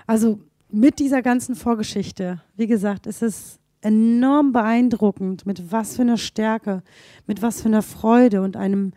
Also 0.06 0.38
mit 0.70 0.98
dieser 0.98 1.22
ganzen 1.22 1.54
Vorgeschichte, 1.54 2.40
wie 2.56 2.66
gesagt, 2.66 3.06
ist 3.06 3.22
es 3.22 3.58
enorm 3.82 4.52
beeindruckend, 4.52 5.44
mit 5.44 5.72
was 5.72 5.96
für 5.96 6.02
einer 6.02 6.16
Stärke, 6.16 6.82
mit 7.26 7.42
was 7.42 7.60
für 7.60 7.68
einer 7.68 7.82
Freude 7.82 8.40
und 8.42 8.56
einem, 8.56 8.92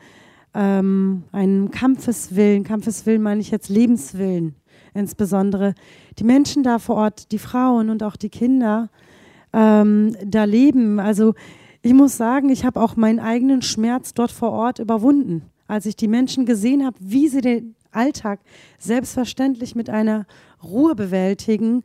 ähm, 0.53 1.23
einem 1.31 1.71
Kampfeswillen, 1.71 2.63
Kampfeswillen 2.63 3.21
meine 3.21 3.41
ich 3.41 3.51
jetzt 3.51 3.69
Lebenswillen 3.69 4.55
insbesondere, 4.95 5.75
die 6.17 6.23
Menschen 6.23 6.63
da 6.63 6.79
vor 6.79 6.95
Ort, 6.95 7.31
die 7.31 7.37
Frauen 7.37 7.89
und 7.89 8.01
auch 8.01 8.15
die 8.15 8.29
Kinder 8.29 8.89
ähm, 9.53 10.15
da 10.25 10.45
leben. 10.45 10.99
Also 10.99 11.35
ich 11.85 11.93
muss 11.93 12.17
sagen, 12.17 12.49
ich 12.49 12.65
habe 12.65 12.81
auch 12.81 12.95
meinen 12.95 13.19
eigenen 13.19 13.61
Schmerz 13.61 14.15
dort 14.15 14.31
vor 14.31 14.51
Ort 14.51 14.79
überwunden, 14.79 15.43
als 15.67 15.85
ich 15.85 15.95
die 15.95 16.07
Menschen 16.07 16.47
gesehen 16.47 16.83
habe, 16.83 16.97
wie 16.99 17.27
sie 17.27 17.41
den 17.41 17.75
Alltag 17.91 18.39
selbstverständlich 18.79 19.75
mit 19.75 19.91
einer 19.91 20.25
Ruhe 20.63 20.95
bewältigen, 20.95 21.83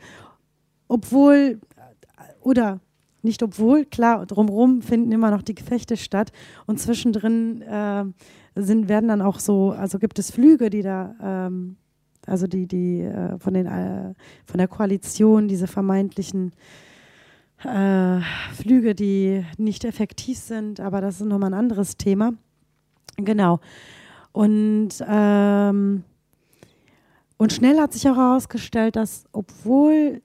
obwohl 0.89 1.61
oder 2.41 2.81
nicht 3.21 3.43
obwohl, 3.43 3.85
klar, 3.85 4.25
drumherum 4.25 4.81
finden 4.81 5.13
immer 5.13 5.31
noch 5.31 5.43
die 5.43 5.55
Gefechte 5.55 5.99
statt. 5.99 6.33
Und 6.67 6.81
zwischendrin 6.81 7.61
äh, 7.61 8.05
sind, 8.55 8.89
werden 8.89 9.09
dann 9.09 9.21
auch 9.21 9.39
so, 9.39 9.73
also 9.73 9.99
gibt 9.99 10.19
es 10.19 10.31
Flüge, 10.31 10.71
die 10.71 10.81
da, 10.81 11.15
ähm, 11.23 11.77
also 12.27 12.47
die, 12.47 12.67
die 12.67 13.03
äh, 13.03 13.39
von, 13.39 13.53
den, 13.53 13.67
äh, 13.67 14.15
von 14.47 14.57
der 14.57 14.69
Koalition, 14.69 15.47
diese 15.47 15.67
vermeintlichen 15.67 16.53
äh, 17.65 18.21
Flüge, 18.55 18.95
die 18.95 19.45
nicht 19.59 19.85
effektiv 19.85 20.39
sind, 20.39 20.81
aber 20.81 21.01
das 21.01 21.21
ist 21.21 21.27
nochmal 21.27 21.51
ein 21.51 21.59
anderes 21.59 21.97
Thema. 21.97 22.33
Genau. 23.17 23.61
Und, 24.33 24.91
ähm, 25.07 26.05
und 27.37 27.53
schnell 27.53 27.79
hat 27.79 27.93
sich 27.93 28.09
auch 28.09 28.17
herausgestellt, 28.17 28.97
dass 28.97 29.25
obwohl 29.33 30.23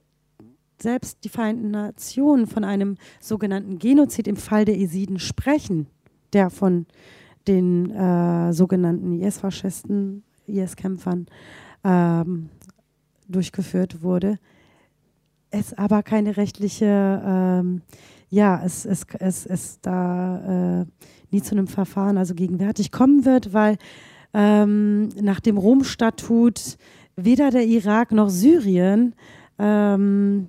selbst 0.80 1.24
die 1.24 1.28
Vereinten 1.28 1.70
Nationen 1.70 2.46
von 2.46 2.64
einem 2.64 2.96
sogenannten 3.20 3.78
Genozid 3.78 4.28
im 4.28 4.36
Fall 4.36 4.64
der 4.64 4.78
Esiden 4.78 5.18
sprechen, 5.18 5.86
der 6.32 6.50
von 6.50 6.86
den 7.48 7.90
äh, 7.90 8.52
sogenannten 8.52 9.20
IS-Faschisten, 9.20 10.24
IS-Kämpfern 10.46 11.26
ähm, 11.84 12.50
durchgeführt 13.28 14.02
wurde, 14.02 14.38
es 15.58 15.76
aber 15.76 16.02
keine 16.02 16.36
rechtliche, 16.36 17.22
ähm, 17.24 17.82
ja, 18.28 18.62
es, 18.64 18.84
es, 18.84 19.06
es, 19.18 19.46
es 19.46 19.80
da 19.80 20.82
äh, 20.82 20.86
nie 21.30 21.42
zu 21.42 21.52
einem 21.54 21.66
Verfahren, 21.66 22.18
also 22.18 22.34
gegenwärtig 22.34 22.92
kommen 22.92 23.24
wird, 23.24 23.52
weil 23.52 23.76
ähm, 24.34 25.08
nach 25.20 25.40
dem 25.40 25.58
Rom-Statut 25.58 26.76
weder 27.16 27.50
der 27.50 27.64
Irak 27.66 28.12
noch 28.12 28.28
Syrien 28.28 29.14
ähm, 29.58 30.48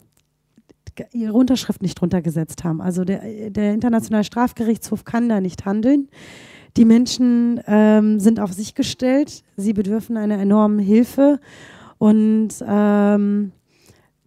ihre 1.14 1.34
Unterschrift 1.34 1.82
nicht 1.82 2.00
drunter 2.00 2.22
gesetzt 2.22 2.64
haben. 2.64 2.82
Also 2.82 3.04
der, 3.04 3.50
der 3.52 3.74
Internationale 3.74 4.24
Strafgerichtshof 4.24 5.06
kann 5.06 5.30
da 5.30 5.40
nicht 5.40 5.66
handeln. 5.66 6.10
Die 6.76 6.86
Menschen 6.86 7.62
ähm, 7.68 8.20
sind 8.20 8.40
auf 8.40 8.54
sich 8.54 8.76
gestellt, 8.76 9.44
sie 9.56 9.74
bedürfen 9.74 10.18
einer 10.18 10.38
enormen 10.38 10.80
Hilfe 10.80 11.40
und 11.98 12.50
ähm, 12.68 13.52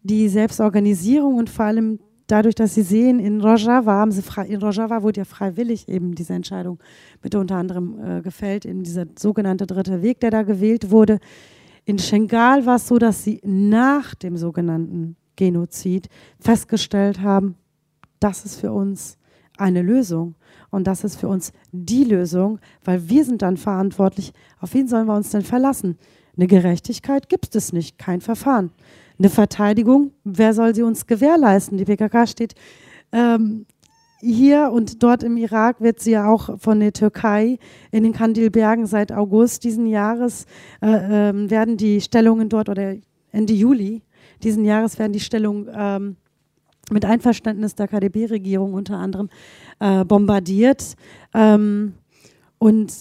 die 0.03 0.29
Selbstorganisierung 0.29 1.37
und 1.37 1.51
vor 1.51 1.67
allem 1.67 1.99
dadurch, 2.27 2.55
dass 2.55 2.75
sie 2.75 2.83
sehen, 2.83 3.19
in 3.19 3.41
Rojava 3.41 3.93
haben 3.93 4.13
sie 4.13 4.23
frei, 4.23 4.47
in 4.47 4.63
Rojava 4.63 5.03
wurde 5.03 5.21
ja 5.21 5.25
freiwillig 5.25 5.89
eben 5.89 6.15
diese 6.15 6.33
Entscheidung 6.33 6.79
mit 7.23 7.35
unter 7.35 7.57
anderem 7.57 7.99
äh, 8.03 8.23
gefällt, 8.23 8.65
in 8.65 8.83
dieser 8.83 9.07
sogenannte 9.19 9.67
dritte 9.67 10.03
Weg, 10.03 10.21
der 10.21 10.31
da 10.31 10.43
gewählt 10.43 10.91
wurde. 10.91 11.19
In 11.85 11.99
Schengal 11.99 12.67
war 12.67 12.77
es 12.77 12.87
so, 12.87 12.99
dass 12.99 13.25
sie 13.25 13.41
nach 13.45 14.15
dem 14.15 14.37
sogenannten 14.37 15.17
Genozid 15.37 16.09
festgestellt 16.39 17.21
haben, 17.21 17.57
das 18.21 18.45
ist 18.45 18.61
für 18.61 18.73
uns 18.73 19.17
eine 19.57 19.83
Lösung. 19.83 20.35
Und 20.71 20.87
das 20.87 21.05
ist 21.05 21.17
für 21.17 21.29
uns 21.29 21.53
die 21.73 22.05
Lösung, 22.05 22.61
weil 22.85 23.09
wir 23.09 23.25
sind 23.25 23.43
dann 23.43 23.57
verantwortlich. 23.57 24.33
Auf 24.61 24.75
wen 24.75 24.87
sollen 24.87 25.07
wir 25.07 25.17
uns 25.17 25.31
denn 25.31 25.43
verlassen? 25.43 25.99
Eine 26.37 26.47
Gerechtigkeit 26.47 27.29
gibt 27.29 27.57
es 27.57 27.73
nicht, 27.73 27.99
kein 27.99 28.21
Verfahren 28.21 28.71
eine 29.21 29.31
Verteidigung, 29.31 30.13
wer 30.25 30.55
soll 30.55 30.75
sie 30.75 30.83
uns 30.83 31.07
gewährleisten? 31.07 31.79
Die 31.79 31.85
PKK 31.85 32.27
steht 32.27 32.55
ähm, 33.13 33.67
hier 34.21 34.71
und 34.73 35.03
dort 35.03 35.23
im 35.23 35.37
Irak 35.37 35.81
wird 35.81 36.01
sie 36.01 36.13
ja 36.13 36.29
auch 36.29 36.59
von 36.59 36.81
der 36.81 36.93
Türkei 36.93 37.59
in 37.93 38.03
den 38.03 38.13
Kandilbergen 38.13 38.87
seit 38.87 39.13
August 39.13 39.63
diesen 39.65 39.87
Jahres 39.87 40.47
äh, 40.83 41.29
äh, 41.31 41.51
werden 41.51 41.77
die 41.77 42.01
Stellungen 42.01 42.49
dort 42.49 42.69
oder 42.69 42.97
Ende 43.31 43.53
Juli 43.53 44.03
diesen 44.43 44.65
Jahres 44.65 44.99
werden 44.99 45.13
die 45.13 45.21
Stellungen 45.21 45.69
ähm, 45.73 46.17
mit 46.91 47.05
Einverständnis 47.05 47.75
der 47.75 47.89
KDB-Regierung 47.89 48.75
unter 48.75 48.97
anderem 48.97 49.29
äh, 49.79 50.05
bombardiert. 50.05 50.97
Ähm, 51.35 51.95
und 52.59 52.93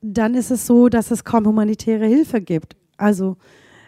dann 0.00 0.34
ist 0.34 0.50
es 0.50 0.66
so, 0.66 0.88
dass 0.88 1.10
es 1.10 1.24
kaum 1.24 1.46
humanitäre 1.46 2.06
Hilfe 2.06 2.40
gibt. 2.40 2.76
Also 2.96 3.36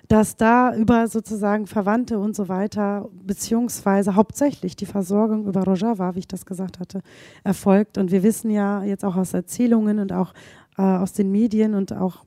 dass 0.08 0.36
da 0.36 0.74
über 0.74 1.08
sozusagen 1.08 1.66
Verwandte 1.66 2.18
und 2.18 2.36
so 2.36 2.48
weiter, 2.48 3.08
beziehungsweise 3.22 4.14
hauptsächlich 4.14 4.76
die 4.76 4.86
Versorgung 4.86 5.46
über 5.46 5.64
Rojava, 5.64 6.14
wie 6.14 6.20
ich 6.20 6.28
das 6.28 6.44
gesagt 6.44 6.78
hatte, 6.78 7.00
erfolgt. 7.42 7.96
Und 7.96 8.10
wir 8.10 8.22
wissen 8.22 8.50
ja 8.50 8.84
jetzt 8.84 9.04
auch 9.04 9.16
aus 9.16 9.32
Erzählungen 9.32 9.98
und 9.98 10.12
auch 10.12 10.34
äh, 10.76 10.82
aus 10.82 11.12
den 11.14 11.30
Medien 11.30 11.74
und 11.74 11.92
auch 11.92 12.24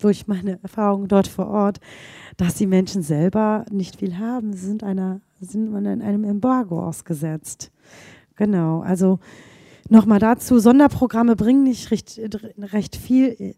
durch 0.00 0.26
meine 0.26 0.58
Erfahrungen 0.62 1.08
dort 1.08 1.28
vor 1.28 1.48
Ort, 1.48 1.78
dass 2.36 2.54
die 2.54 2.66
Menschen 2.66 3.02
selber 3.02 3.66
nicht 3.70 3.96
viel 3.96 4.18
haben. 4.18 4.52
Sie 4.54 4.66
sind, 4.66 4.82
einer, 4.82 5.20
sind 5.40 5.74
in 5.74 6.02
einem 6.02 6.24
Embargo 6.24 6.82
ausgesetzt. 6.82 7.70
Genau, 8.36 8.80
also 8.80 9.18
nochmal 9.88 10.18
dazu, 10.18 10.58
Sonderprogramme 10.58 11.36
bringen 11.36 11.64
nicht 11.64 11.90
recht, 11.90 12.18
recht 12.58 12.96
viel. 12.96 13.54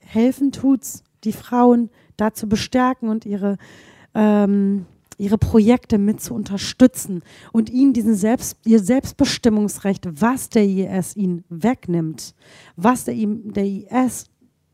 Helfen 0.00 0.50
tut's 0.50 1.04
die 1.24 1.32
Frauen 1.32 1.90
dazu 2.16 2.48
bestärken 2.48 3.08
und 3.08 3.26
ihre, 3.26 3.58
ähm, 4.14 4.86
ihre 5.18 5.38
Projekte 5.38 5.98
mit 5.98 6.20
zu 6.20 6.34
unterstützen 6.34 7.22
und 7.52 7.70
ihnen 7.70 7.92
diesen 7.92 8.14
Selbst, 8.14 8.58
ihr 8.64 8.80
Selbstbestimmungsrecht, 8.80 10.08
was 10.20 10.48
der 10.48 10.64
IS 10.64 11.16
ihnen 11.16 11.44
wegnimmt, 11.48 12.34
was 12.76 13.04
der, 13.04 13.14
der 13.16 13.64
IS 13.64 14.26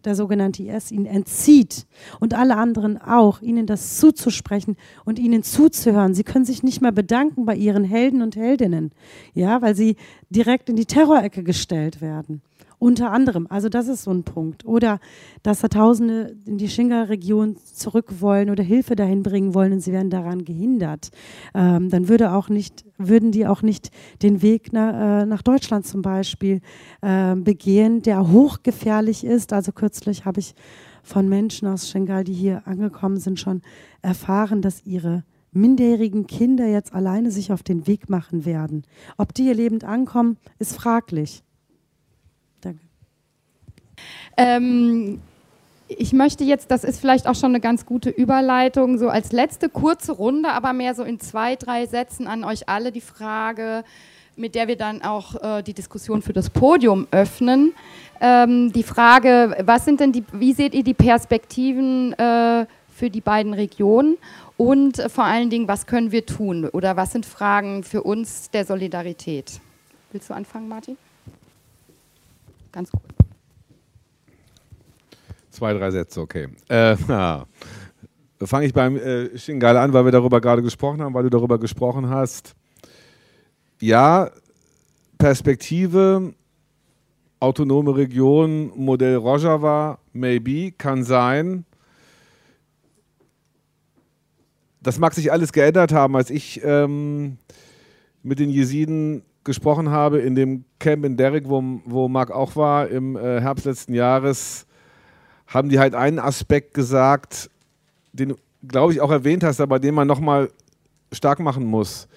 der 0.04 0.14
sogenannte 0.14 0.62
IS 0.62 0.92
ihnen 0.92 1.06
entzieht 1.06 1.86
und 2.20 2.32
alle 2.32 2.56
anderen 2.56 3.00
auch, 3.00 3.42
ihnen 3.42 3.66
das 3.66 3.98
zuzusprechen 3.98 4.76
und 5.04 5.18
ihnen 5.18 5.42
zuzuhören. 5.42 6.14
Sie 6.14 6.24
können 6.24 6.44
sich 6.44 6.62
nicht 6.62 6.80
mehr 6.80 6.92
bedanken 6.92 7.44
bei 7.44 7.56
ihren 7.56 7.84
Helden 7.84 8.22
und 8.22 8.36
Heldinnen, 8.36 8.92
ja, 9.34 9.60
weil 9.60 9.74
sie 9.74 9.96
direkt 10.30 10.68
in 10.70 10.76
die 10.76 10.86
Terrorecke 10.86 11.42
gestellt 11.42 12.00
werden. 12.00 12.42
Unter 12.80 13.10
anderem, 13.10 13.48
also 13.50 13.68
das 13.68 13.88
ist 13.88 14.04
so 14.04 14.12
ein 14.12 14.22
Punkt. 14.22 14.64
Oder 14.64 15.00
dass 15.42 15.60
da 15.60 15.68
Tausende 15.68 16.36
in 16.46 16.58
die 16.58 16.68
Shinga-Region 16.68 17.56
zurück 17.56 18.20
wollen 18.20 18.50
oder 18.50 18.62
Hilfe 18.62 18.94
dahin 18.94 19.24
bringen 19.24 19.52
wollen 19.52 19.72
und 19.72 19.80
sie 19.80 19.92
werden 19.92 20.10
daran 20.10 20.44
gehindert. 20.44 21.10
Ähm, 21.54 21.90
dann 21.90 22.08
würde 22.08 22.32
auch 22.32 22.48
nicht, 22.48 22.84
würden 22.96 23.32
die 23.32 23.48
auch 23.48 23.62
nicht 23.62 23.90
den 24.22 24.42
Weg 24.42 24.68
na, 24.72 25.22
äh, 25.22 25.26
nach 25.26 25.42
Deutschland 25.42 25.86
zum 25.86 26.02
Beispiel 26.02 26.60
äh, 27.02 27.34
begehen, 27.34 28.02
der 28.02 28.30
hochgefährlich 28.30 29.24
ist. 29.24 29.52
Also 29.52 29.72
kürzlich 29.72 30.24
habe 30.24 30.38
ich 30.38 30.54
von 31.02 31.28
Menschen 31.28 31.66
aus 31.66 31.88
Shingal, 31.88 32.22
die 32.22 32.34
hier 32.34 32.62
angekommen 32.66 33.16
sind, 33.16 33.40
schon 33.40 33.62
erfahren, 34.02 34.62
dass 34.62 34.86
ihre 34.86 35.24
minderjährigen 35.50 36.26
Kinder 36.26 36.66
jetzt 36.66 36.92
alleine 36.94 37.30
sich 37.30 37.50
auf 37.52 37.62
den 37.62 37.86
Weg 37.86 38.08
machen 38.08 38.44
werden. 38.44 38.84
Ob 39.16 39.34
die 39.34 39.44
hier 39.44 39.54
lebend 39.54 39.82
ankommen, 39.84 40.36
ist 40.58 40.76
fraglich. 40.76 41.42
Ähm, 44.36 45.20
ich 45.88 46.12
möchte 46.12 46.44
jetzt, 46.44 46.70
das 46.70 46.84
ist 46.84 47.00
vielleicht 47.00 47.26
auch 47.26 47.34
schon 47.34 47.50
eine 47.50 47.60
ganz 47.60 47.86
gute 47.86 48.10
Überleitung, 48.10 48.98
so 48.98 49.08
als 49.08 49.32
letzte 49.32 49.68
kurze 49.68 50.12
Runde, 50.12 50.50
aber 50.50 50.72
mehr 50.72 50.94
so 50.94 51.02
in 51.02 51.18
zwei, 51.18 51.56
drei 51.56 51.86
Sätzen 51.86 52.26
an 52.26 52.44
euch 52.44 52.68
alle 52.68 52.92
die 52.92 53.00
Frage, 53.00 53.84
mit 54.36 54.54
der 54.54 54.68
wir 54.68 54.76
dann 54.76 55.02
auch 55.02 55.42
äh, 55.42 55.62
die 55.62 55.74
Diskussion 55.74 56.22
für 56.22 56.32
das 56.32 56.50
Podium 56.50 57.08
öffnen. 57.10 57.72
Ähm, 58.20 58.72
die 58.72 58.82
Frage, 58.82 59.56
was 59.64 59.84
sind 59.84 60.00
denn 60.00 60.12
die, 60.12 60.24
wie 60.32 60.52
seht 60.52 60.74
ihr 60.74 60.84
die 60.84 60.94
Perspektiven 60.94 62.12
äh, 62.12 62.66
für 62.94 63.10
die 63.10 63.20
beiden 63.20 63.54
Regionen 63.54 64.18
und 64.56 65.00
vor 65.10 65.24
allen 65.24 65.50
Dingen, 65.50 65.68
was 65.68 65.86
können 65.86 66.12
wir 66.12 66.26
tun 66.26 66.68
oder 66.68 66.96
was 66.96 67.12
sind 67.12 67.26
Fragen 67.26 67.82
für 67.82 68.02
uns 68.02 68.50
der 68.50 68.64
Solidarität? 68.64 69.60
Willst 70.12 70.30
du 70.30 70.34
anfangen, 70.34 70.68
Martin? 70.68 70.96
Ganz 72.72 72.90
kurz. 72.90 73.17
Zwei, 75.58 75.72
drei 75.72 75.90
Sätze, 75.90 76.20
okay. 76.20 76.46
Äh, 76.68 76.96
Fange 78.46 78.64
ich 78.64 78.72
beim 78.72 78.96
äh, 78.96 79.36
Shingal 79.36 79.76
an, 79.76 79.92
weil 79.92 80.04
wir 80.04 80.12
darüber 80.12 80.40
gerade 80.40 80.62
gesprochen 80.62 81.02
haben, 81.02 81.14
weil 81.14 81.24
du 81.24 81.30
darüber 81.30 81.58
gesprochen 81.58 82.08
hast. 82.08 82.54
Ja, 83.80 84.30
Perspektive, 85.18 86.32
autonome 87.40 87.96
Region, 87.96 88.70
Modell 88.76 89.16
Rojava, 89.16 89.98
maybe, 90.12 90.70
kann 90.70 91.02
sein. 91.02 91.64
Das 94.80 95.00
mag 95.00 95.12
sich 95.12 95.32
alles 95.32 95.52
geändert 95.52 95.92
haben, 95.92 96.14
als 96.14 96.30
ich 96.30 96.60
ähm, 96.62 97.38
mit 98.22 98.38
den 98.38 98.50
Jesiden 98.50 99.24
gesprochen 99.42 99.90
habe 99.90 100.20
in 100.20 100.36
dem 100.36 100.64
Camp 100.78 101.04
in 101.04 101.16
Derrick, 101.16 101.48
wo, 101.48 101.80
wo 101.84 102.06
Marc 102.06 102.30
auch 102.30 102.54
war, 102.54 102.86
im 102.86 103.16
äh, 103.16 103.40
Herbst 103.40 103.64
letzten 103.64 103.94
Jahres 103.94 104.67
haben 105.48 105.68
die 105.68 105.78
halt 105.78 105.94
einen 105.94 106.18
Aspekt 106.18 106.74
gesagt, 106.74 107.50
den 108.12 108.36
glaube 108.66 108.92
ich, 108.92 109.00
auch 109.00 109.10
erwähnt 109.10 109.44
hast, 109.44 109.60
aber 109.60 109.78
den 109.78 109.94
man 109.94 110.06
nochmal 110.06 110.50
stark 111.12 111.40
machen 111.40 111.64
muss. 111.64 112.08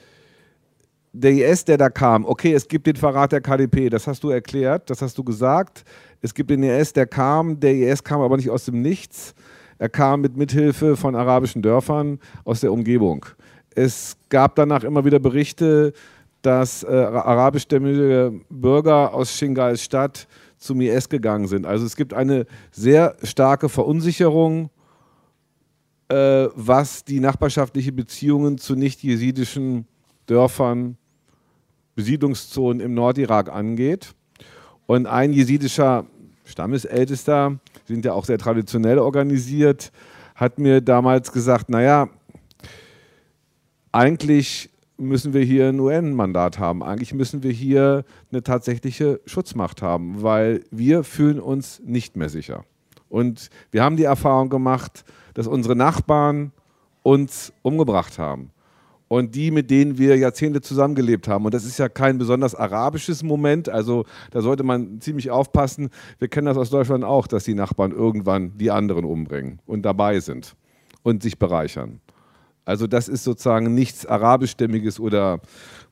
Der 1.13 1.32
IS, 1.32 1.65
der 1.65 1.77
da 1.77 1.89
kam, 1.89 2.25
okay, 2.25 2.53
es 2.53 2.67
gibt 2.67 2.88
den 2.88 2.95
Verrat 2.95 3.32
der 3.32 3.41
KDP, 3.41 3.89
das 3.89 4.07
hast 4.07 4.23
du 4.23 4.29
erklärt, 4.29 4.89
das 4.89 5.01
hast 5.01 5.17
du 5.17 5.23
gesagt. 5.23 5.84
Es 6.21 6.34
gibt 6.34 6.49
den 6.49 6.63
IS, 6.63 6.93
der 6.93 7.05
kam, 7.05 7.59
der 7.59 7.73
IS 7.73 8.03
kam 8.03 8.21
aber 8.21 8.38
nicht 8.38 8.49
aus 8.49 8.65
dem 8.65 8.82
Nichts. 8.82 9.34
Er 9.77 9.89
kam 9.89 10.21
mit 10.21 10.38
Mithilfe 10.38 10.95
von 10.95 11.15
arabischen 11.15 11.61
Dörfern 11.61 12.19
aus 12.45 12.61
der 12.61 12.71
Umgebung. 12.71 13.25
Es 13.73 14.15
gab 14.29 14.55
danach 14.55 14.84
immer 14.84 15.03
wieder 15.05 15.19
Berichte, 15.19 15.93
dass 16.43 16.84
äh, 16.84 16.88
arabischstämmige 16.88 18.41
Bürger 18.49 19.13
aus 19.13 19.36
Shingals 19.36 19.84
Stadt 19.84 20.27
zum 20.62 20.80
IS 20.80 21.09
gegangen 21.09 21.47
sind. 21.47 21.66
Also 21.66 21.86
es 21.86 21.95
gibt 21.95 22.14
eine 22.14 22.45
sehr 22.72 23.18
starke 23.24 23.68
Verunsicherung, 23.68 24.70
äh, 26.07 26.47
was 26.55 27.03
die 27.03 27.20
nachbarschaftlichen 27.20 27.95
Beziehungen 27.95 28.57
zu 28.57 28.76
nicht-jesidischen 28.76 29.88
Dörfern, 30.28 30.97
Besiedlungszonen 31.95 32.80
im 32.80 32.93
Nordirak 32.93 33.49
angeht. 33.49 34.14
Und 34.86 35.07
ein 35.07 35.34
jesidischer 35.34 36.05
Stammesältester, 36.45 37.59
sind 37.86 38.05
ja 38.05 38.14
auch 38.14 38.26
sehr 38.26 38.38
traditionell 38.38 38.99
organisiert, 38.99 39.91
hat 40.36 40.59
mir 40.59 40.80
damals 40.82 41.32
gesagt, 41.32 41.70
naja, 41.70 42.07
eigentlich 43.91 44.70
müssen 45.01 45.33
wir 45.33 45.41
hier 45.41 45.67
ein 45.67 45.79
UN-Mandat 45.79 46.59
haben. 46.59 46.83
Eigentlich 46.83 47.13
müssen 47.13 47.43
wir 47.43 47.51
hier 47.51 48.05
eine 48.31 48.43
tatsächliche 48.43 49.19
Schutzmacht 49.25 49.81
haben, 49.81 50.21
weil 50.21 50.63
wir 50.71 51.03
fühlen 51.03 51.39
uns 51.39 51.81
nicht 51.83 52.15
mehr 52.15 52.29
sicher. 52.29 52.63
Und 53.09 53.49
wir 53.71 53.83
haben 53.83 53.97
die 53.97 54.03
Erfahrung 54.03 54.49
gemacht, 54.49 55.03
dass 55.33 55.47
unsere 55.47 55.75
Nachbarn 55.75 56.51
uns 57.03 57.51
umgebracht 57.61 58.19
haben. 58.19 58.51
Und 59.07 59.35
die, 59.35 59.51
mit 59.51 59.69
denen 59.69 59.97
wir 59.97 60.15
Jahrzehnte 60.15 60.61
zusammengelebt 60.61 61.27
haben. 61.27 61.43
Und 61.43 61.53
das 61.53 61.65
ist 61.65 61.77
ja 61.77 61.89
kein 61.89 62.17
besonders 62.17 62.55
arabisches 62.55 63.23
Moment. 63.23 63.67
Also 63.67 64.05
da 64.29 64.39
sollte 64.39 64.63
man 64.63 65.01
ziemlich 65.01 65.29
aufpassen. 65.29 65.89
Wir 66.19 66.29
kennen 66.29 66.45
das 66.45 66.55
aus 66.55 66.69
Deutschland 66.69 67.03
auch, 67.03 67.27
dass 67.27 67.43
die 67.43 67.53
Nachbarn 67.53 67.91
irgendwann 67.91 68.57
die 68.57 68.71
anderen 68.71 69.03
umbringen 69.03 69.59
und 69.65 69.81
dabei 69.81 70.21
sind 70.21 70.55
und 71.03 71.23
sich 71.23 71.37
bereichern. 71.37 71.99
Also 72.66 72.88
das 72.88 73.07
ist 73.07 73.24
sozusagen 73.24 73.74
nichts 73.74 74.05
arabischstämmiges 74.05 74.99
oder 74.99 75.39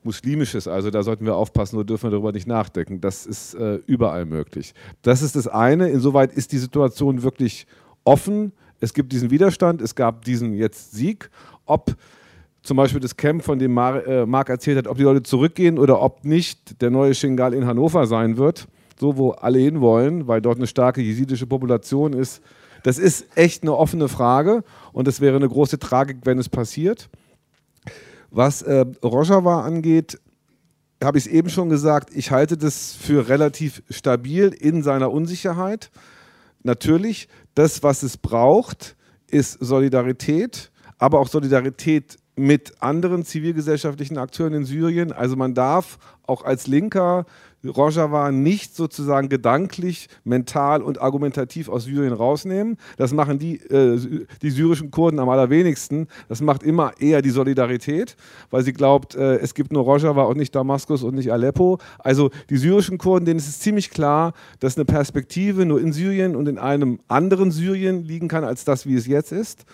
muslimisches. 0.02 0.68
Also 0.68 0.90
da 0.90 1.02
sollten 1.02 1.26
wir 1.26 1.36
aufpassen, 1.36 1.76
nur 1.76 1.84
dürfen 1.84 2.04
wir 2.04 2.10
darüber 2.12 2.32
nicht 2.32 2.46
nachdenken. 2.46 3.00
Das 3.00 3.26
ist 3.26 3.54
äh, 3.54 3.76
überall 3.86 4.24
möglich. 4.24 4.74
Das 5.02 5.22
ist 5.22 5.36
das 5.36 5.48
eine. 5.48 5.88
Insoweit 5.88 6.32
ist 6.32 6.52
die 6.52 6.58
Situation 6.58 7.22
wirklich 7.22 7.66
offen. 8.04 8.52
Es 8.80 8.94
gibt 8.94 9.12
diesen 9.12 9.30
Widerstand, 9.30 9.82
es 9.82 9.94
gab 9.94 10.24
diesen 10.24 10.54
jetzt 10.54 10.92
Sieg. 10.92 11.30
Ob 11.66 11.96
zum 12.62 12.76
Beispiel 12.76 13.00
das 13.00 13.16
Camp, 13.16 13.42
von 13.42 13.58
dem 13.58 13.72
Mar 13.72 14.06
äh, 14.06 14.26
Marc 14.26 14.48
erzählt 14.48 14.78
hat, 14.78 14.86
ob 14.86 14.96
die 14.96 15.02
Leute 15.02 15.22
zurückgehen 15.22 15.78
oder 15.78 16.00
ob 16.00 16.24
nicht 16.24 16.80
der 16.80 16.90
neue 16.90 17.14
Shingal 17.14 17.54
in 17.54 17.66
Hannover 17.66 18.06
sein 18.06 18.36
wird, 18.36 18.68
so 18.98 19.16
wo 19.16 19.30
alle 19.30 19.58
hinwollen, 19.58 20.28
weil 20.28 20.40
dort 20.40 20.58
eine 20.58 20.66
starke 20.66 21.00
jesidische 21.00 21.46
Population 21.46 22.12
ist, 22.12 22.42
das 22.82 22.98
ist 22.98 23.36
echt 23.36 23.62
eine 23.62 23.76
offene 23.76 24.08
Frage 24.08 24.62
und 24.92 25.08
es 25.08 25.20
wäre 25.20 25.36
eine 25.36 25.48
große 25.48 25.78
Tragik, 25.78 26.18
wenn 26.24 26.38
es 26.38 26.48
passiert. 26.48 27.08
Was 28.30 28.62
äh, 28.62 28.84
Rojava 29.02 29.62
angeht, 29.62 30.18
habe 31.02 31.18
ich 31.18 31.26
es 31.26 31.32
eben 31.32 31.48
schon 31.48 31.68
gesagt, 31.68 32.10
ich 32.14 32.30
halte 32.30 32.56
das 32.56 32.92
für 32.92 33.28
relativ 33.28 33.82
stabil 33.88 34.48
in 34.48 34.82
seiner 34.82 35.10
Unsicherheit. 35.10 35.90
Natürlich, 36.62 37.28
das, 37.54 37.82
was 37.82 38.02
es 38.02 38.18
braucht, 38.18 38.96
ist 39.28 39.58
Solidarität, 39.60 40.70
aber 40.98 41.20
auch 41.20 41.28
Solidarität 41.28 42.18
mit 42.36 42.74
anderen 42.80 43.24
zivilgesellschaftlichen 43.24 44.18
Akteuren 44.18 44.54
in 44.54 44.64
Syrien. 44.64 45.12
Also 45.12 45.36
man 45.36 45.54
darf 45.54 45.98
auch 46.26 46.44
als 46.44 46.66
Linker 46.66 47.26
Rojava 47.64 48.30
nicht 48.32 48.74
sozusagen 48.74 49.28
gedanklich, 49.28 50.08
mental 50.24 50.82
und 50.82 51.00
argumentativ 51.00 51.68
aus 51.68 51.84
Syrien 51.84 52.12
rausnehmen. 52.12 52.76
Das 52.96 53.12
machen 53.12 53.38
die, 53.38 53.56
äh, 53.56 54.26
die 54.42 54.50
syrischen 54.50 54.90
Kurden 54.90 55.18
am 55.18 55.28
allerwenigsten. 55.28 56.08
Das 56.28 56.40
macht 56.40 56.62
immer 56.62 56.92
eher 56.98 57.22
die 57.22 57.30
Solidarität, 57.30 58.16
weil 58.50 58.62
sie 58.62 58.72
glaubt, 58.72 59.14
äh, 59.14 59.36
es 59.36 59.54
gibt 59.54 59.72
nur 59.72 59.84
Rojava 59.84 60.24
und 60.24 60.38
nicht 60.38 60.54
Damaskus 60.54 61.02
und 61.02 61.14
nicht 61.14 61.32
Aleppo. 61.32 61.78
Also 61.98 62.30
die 62.48 62.56
syrischen 62.56 62.98
Kurden, 62.98 63.26
denen 63.26 63.38
ist 63.38 63.48
es 63.48 63.60
ziemlich 63.60 63.90
klar, 63.90 64.32
dass 64.60 64.76
eine 64.76 64.84
Perspektive 64.84 65.66
nur 65.66 65.80
in 65.80 65.92
Syrien 65.92 66.36
und 66.36 66.48
in 66.48 66.58
einem 66.58 67.00
anderen 67.08 67.50
Syrien 67.50 68.04
liegen 68.04 68.28
kann, 68.28 68.44
als 68.44 68.64
das, 68.64 68.86
wie 68.86 68.94
es 68.94 69.06
jetzt 69.06 69.32
ist. 69.32 69.64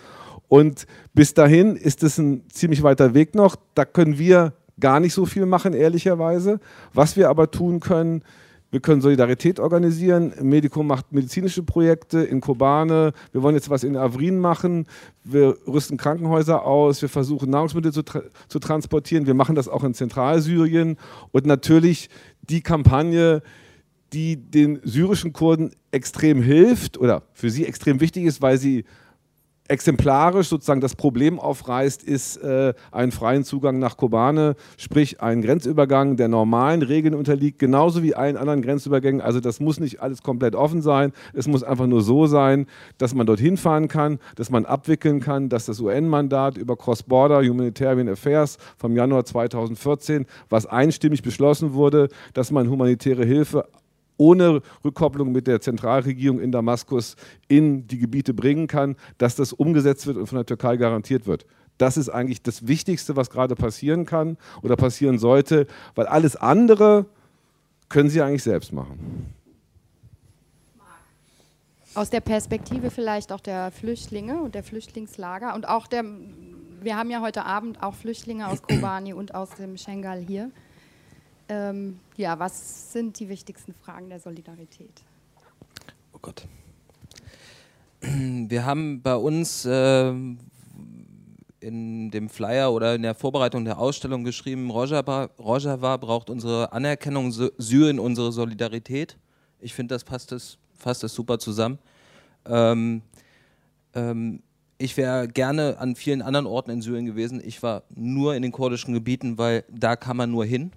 Und 0.49 0.87
bis 1.13 1.33
dahin 1.33 1.75
ist 1.75 2.03
es 2.03 2.17
ein 2.17 2.43
ziemlich 2.49 2.83
weiter 2.83 3.13
Weg 3.13 3.35
noch. 3.35 3.55
Da 3.75 3.85
können 3.85 4.17
wir 4.17 4.53
gar 4.79 4.99
nicht 4.99 5.13
so 5.13 5.25
viel 5.25 5.45
machen, 5.45 5.73
ehrlicherweise. 5.73 6.59
Was 6.93 7.15
wir 7.15 7.29
aber 7.29 7.51
tun 7.51 7.79
können, 7.79 8.23
wir 8.69 8.81
können 8.81 9.01
Solidarität 9.01 9.59
organisieren. 9.61 10.33
Medico 10.41 10.83
macht 10.83 11.13
medizinische 11.13 11.63
Projekte 11.63 12.19
in 12.19 12.41
Kobane. 12.41 13.13
Wir 13.31 13.41
wollen 13.41 13.55
jetzt 13.55 13.69
was 13.69 13.83
in 13.83 13.95
Avrin 13.95 14.39
machen. 14.39 14.87
Wir 15.23 15.55
rüsten 15.65 15.97
Krankenhäuser 15.97 16.65
aus. 16.65 17.01
Wir 17.01 17.07
versuchen 17.07 17.49
Nahrungsmittel 17.49 17.93
zu, 17.93 18.03
tra 18.03 18.23
zu 18.49 18.59
transportieren. 18.59 19.25
Wir 19.25 19.35
machen 19.35 19.55
das 19.55 19.69
auch 19.69 19.85
in 19.85 19.93
Zentralsyrien. 19.93 20.97
Und 21.31 21.45
natürlich 21.45 22.09
die 22.41 22.61
Kampagne, 22.61 23.41
die 24.11 24.35
den 24.35 24.81
syrischen 24.83 25.31
Kurden 25.31 25.71
extrem 25.91 26.41
hilft 26.41 26.97
oder 26.97 27.23
für 27.33 27.49
sie 27.49 27.65
extrem 27.65 28.01
wichtig 28.01 28.25
ist, 28.25 28.41
weil 28.41 28.57
sie 28.57 28.83
exemplarisch 29.67 30.47
sozusagen 30.47 30.81
das 30.81 30.95
Problem 30.95 31.39
aufreißt, 31.39 32.03
ist 32.03 32.37
äh, 32.37 32.73
einen 32.91 33.11
freien 33.11 33.43
Zugang 33.43 33.79
nach 33.79 33.97
Kobane, 33.97 34.55
sprich 34.77 35.21
ein 35.21 35.41
Grenzübergang, 35.41 36.17
der 36.17 36.27
normalen 36.27 36.81
Regeln 36.81 37.13
unterliegt, 37.13 37.59
genauso 37.59 38.03
wie 38.03 38.15
allen 38.15 38.37
anderen 38.37 38.61
Grenzübergängen. 38.61 39.21
Also 39.21 39.39
das 39.39 39.59
muss 39.59 39.79
nicht 39.79 40.01
alles 40.01 40.23
komplett 40.23 40.55
offen 40.55 40.81
sein. 40.81 41.11
Es 41.33 41.47
muss 41.47 41.63
einfach 41.63 41.87
nur 41.87 42.01
so 42.01 42.27
sein, 42.27 42.67
dass 42.97 43.13
man 43.13 43.27
dorthin 43.27 43.57
fahren 43.57 43.87
kann, 43.87 44.19
dass 44.35 44.49
man 44.49 44.65
abwickeln 44.65 45.19
kann, 45.19 45.49
dass 45.49 45.65
das 45.65 45.79
UN-Mandat 45.79 46.57
über 46.57 46.75
Cross-Border 46.75 47.41
Humanitarian 47.41 48.09
Affairs 48.09 48.57
vom 48.77 48.95
Januar 48.95 49.25
2014, 49.25 50.25
was 50.49 50.65
einstimmig 50.65 51.21
beschlossen 51.21 51.73
wurde, 51.73 52.09
dass 52.33 52.51
man 52.51 52.69
humanitäre 52.69 53.25
Hilfe 53.25 53.65
ohne 54.17 54.61
Rückkopplung 54.83 55.31
mit 55.31 55.47
der 55.47 55.61
Zentralregierung 55.61 56.39
in 56.39 56.51
Damaskus 56.51 57.15
in 57.47 57.87
die 57.87 57.99
Gebiete 57.99 58.33
bringen 58.33 58.67
kann, 58.67 58.95
dass 59.17 59.35
das 59.35 59.53
umgesetzt 59.53 60.07
wird 60.07 60.17
und 60.17 60.27
von 60.27 60.37
der 60.37 60.45
Türkei 60.45 60.77
garantiert 60.77 61.27
wird. 61.27 61.45
Das 61.77 61.95
ist 61.97 62.09
eigentlich 62.09 62.41
das 62.41 62.67
Wichtigste, 62.67 63.15
was 63.15 63.29
gerade 63.29 63.55
passieren 63.55 64.05
kann 64.05 64.37
oder 64.63 64.75
passieren 64.75 65.19
sollte, 65.19 65.67
weil 65.95 66.07
alles 66.07 66.35
andere 66.35 67.05
können 67.89 68.09
sie 68.09 68.21
eigentlich 68.21 68.43
selbst 68.43 68.73
machen. 68.73 69.33
Aus 71.93 72.09
der 72.09 72.21
Perspektive 72.21 72.91
vielleicht 72.91 73.31
auch 73.31 73.39
der 73.39 73.71
Flüchtlinge 73.71 74.41
und 74.41 74.55
der 74.55 74.63
Flüchtlingslager 74.63 75.55
und 75.55 75.67
auch 75.67 75.87
der, 75.87 76.03
wir 76.81 76.95
haben 76.95 77.09
ja 77.09 77.21
heute 77.21 77.45
Abend 77.45 77.81
auch 77.81 77.95
Flüchtlinge 77.95 78.47
aus 78.47 78.61
Kobani 78.61 79.13
und 79.13 79.33
aus 79.33 79.49
dem 79.51 79.77
Schengal 79.77 80.19
hier. 80.19 80.51
Ähm, 81.49 81.99
ja, 82.17 82.37
was 82.39 82.91
sind 82.91 83.19
die 83.19 83.29
wichtigsten 83.29 83.73
Fragen 83.73 84.09
der 84.09 84.19
Solidarität? 84.19 85.03
Oh 86.13 86.19
Gott. 86.21 86.47
Wir 88.01 88.65
haben 88.65 89.01
bei 89.01 89.15
uns 89.15 89.65
äh, 89.65 90.13
in 91.59 92.11
dem 92.11 92.29
Flyer 92.29 92.71
oder 92.71 92.95
in 92.95 93.01
der 93.01 93.15
Vorbereitung 93.15 93.65
der 93.65 93.79
Ausstellung 93.79 94.23
geschrieben, 94.23 94.69
Rojava, 94.69 95.29
Rojava 95.39 95.97
braucht 95.97 96.29
unsere 96.29 96.71
Anerkennung, 96.71 97.31
Syrien 97.31 97.99
unsere 97.99 98.31
Solidarität. 98.31 99.17
Ich 99.59 99.73
finde, 99.73 99.95
das 99.95 100.03
passt 100.03 100.31
das, 100.31 100.57
fasst 100.75 101.03
das 101.03 101.13
super 101.13 101.39
zusammen. 101.39 101.79
Ähm, 102.45 103.01
ähm, 103.95 104.43
ich 104.77 104.95
wäre 104.95 105.27
gerne 105.27 105.77
an 105.79 105.95
vielen 105.95 106.21
anderen 106.21 106.45
Orten 106.45 106.69
in 106.69 106.81
Syrien 106.81 107.05
gewesen. 107.05 107.41
Ich 107.43 107.63
war 107.63 107.83
nur 107.89 108.35
in 108.35 108.43
den 108.43 108.51
kurdischen 108.51 108.93
Gebieten, 108.93 109.37
weil 109.37 109.63
da 109.69 109.95
kann 109.95 110.17
man 110.17 110.29
nur 110.29 110.45
hin. 110.45 110.71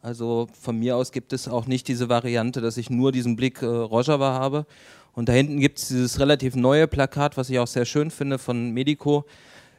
Also 0.00 0.46
von 0.60 0.78
mir 0.78 0.96
aus 0.96 1.10
gibt 1.10 1.32
es 1.32 1.48
auch 1.48 1.66
nicht 1.66 1.88
diese 1.88 2.08
Variante, 2.08 2.60
dass 2.60 2.76
ich 2.76 2.88
nur 2.88 3.10
diesen 3.10 3.36
Blick 3.36 3.62
äh, 3.62 3.66
Rojava 3.66 4.32
habe. 4.32 4.66
Und 5.12 5.28
da 5.28 5.32
hinten 5.32 5.58
gibt 5.58 5.78
es 5.78 5.88
dieses 5.88 6.20
relativ 6.20 6.54
neue 6.54 6.86
Plakat, 6.86 7.36
was 7.36 7.50
ich 7.50 7.58
auch 7.58 7.66
sehr 7.66 7.84
schön 7.84 8.10
finde 8.10 8.38
von 8.38 8.70
Medico, 8.70 9.24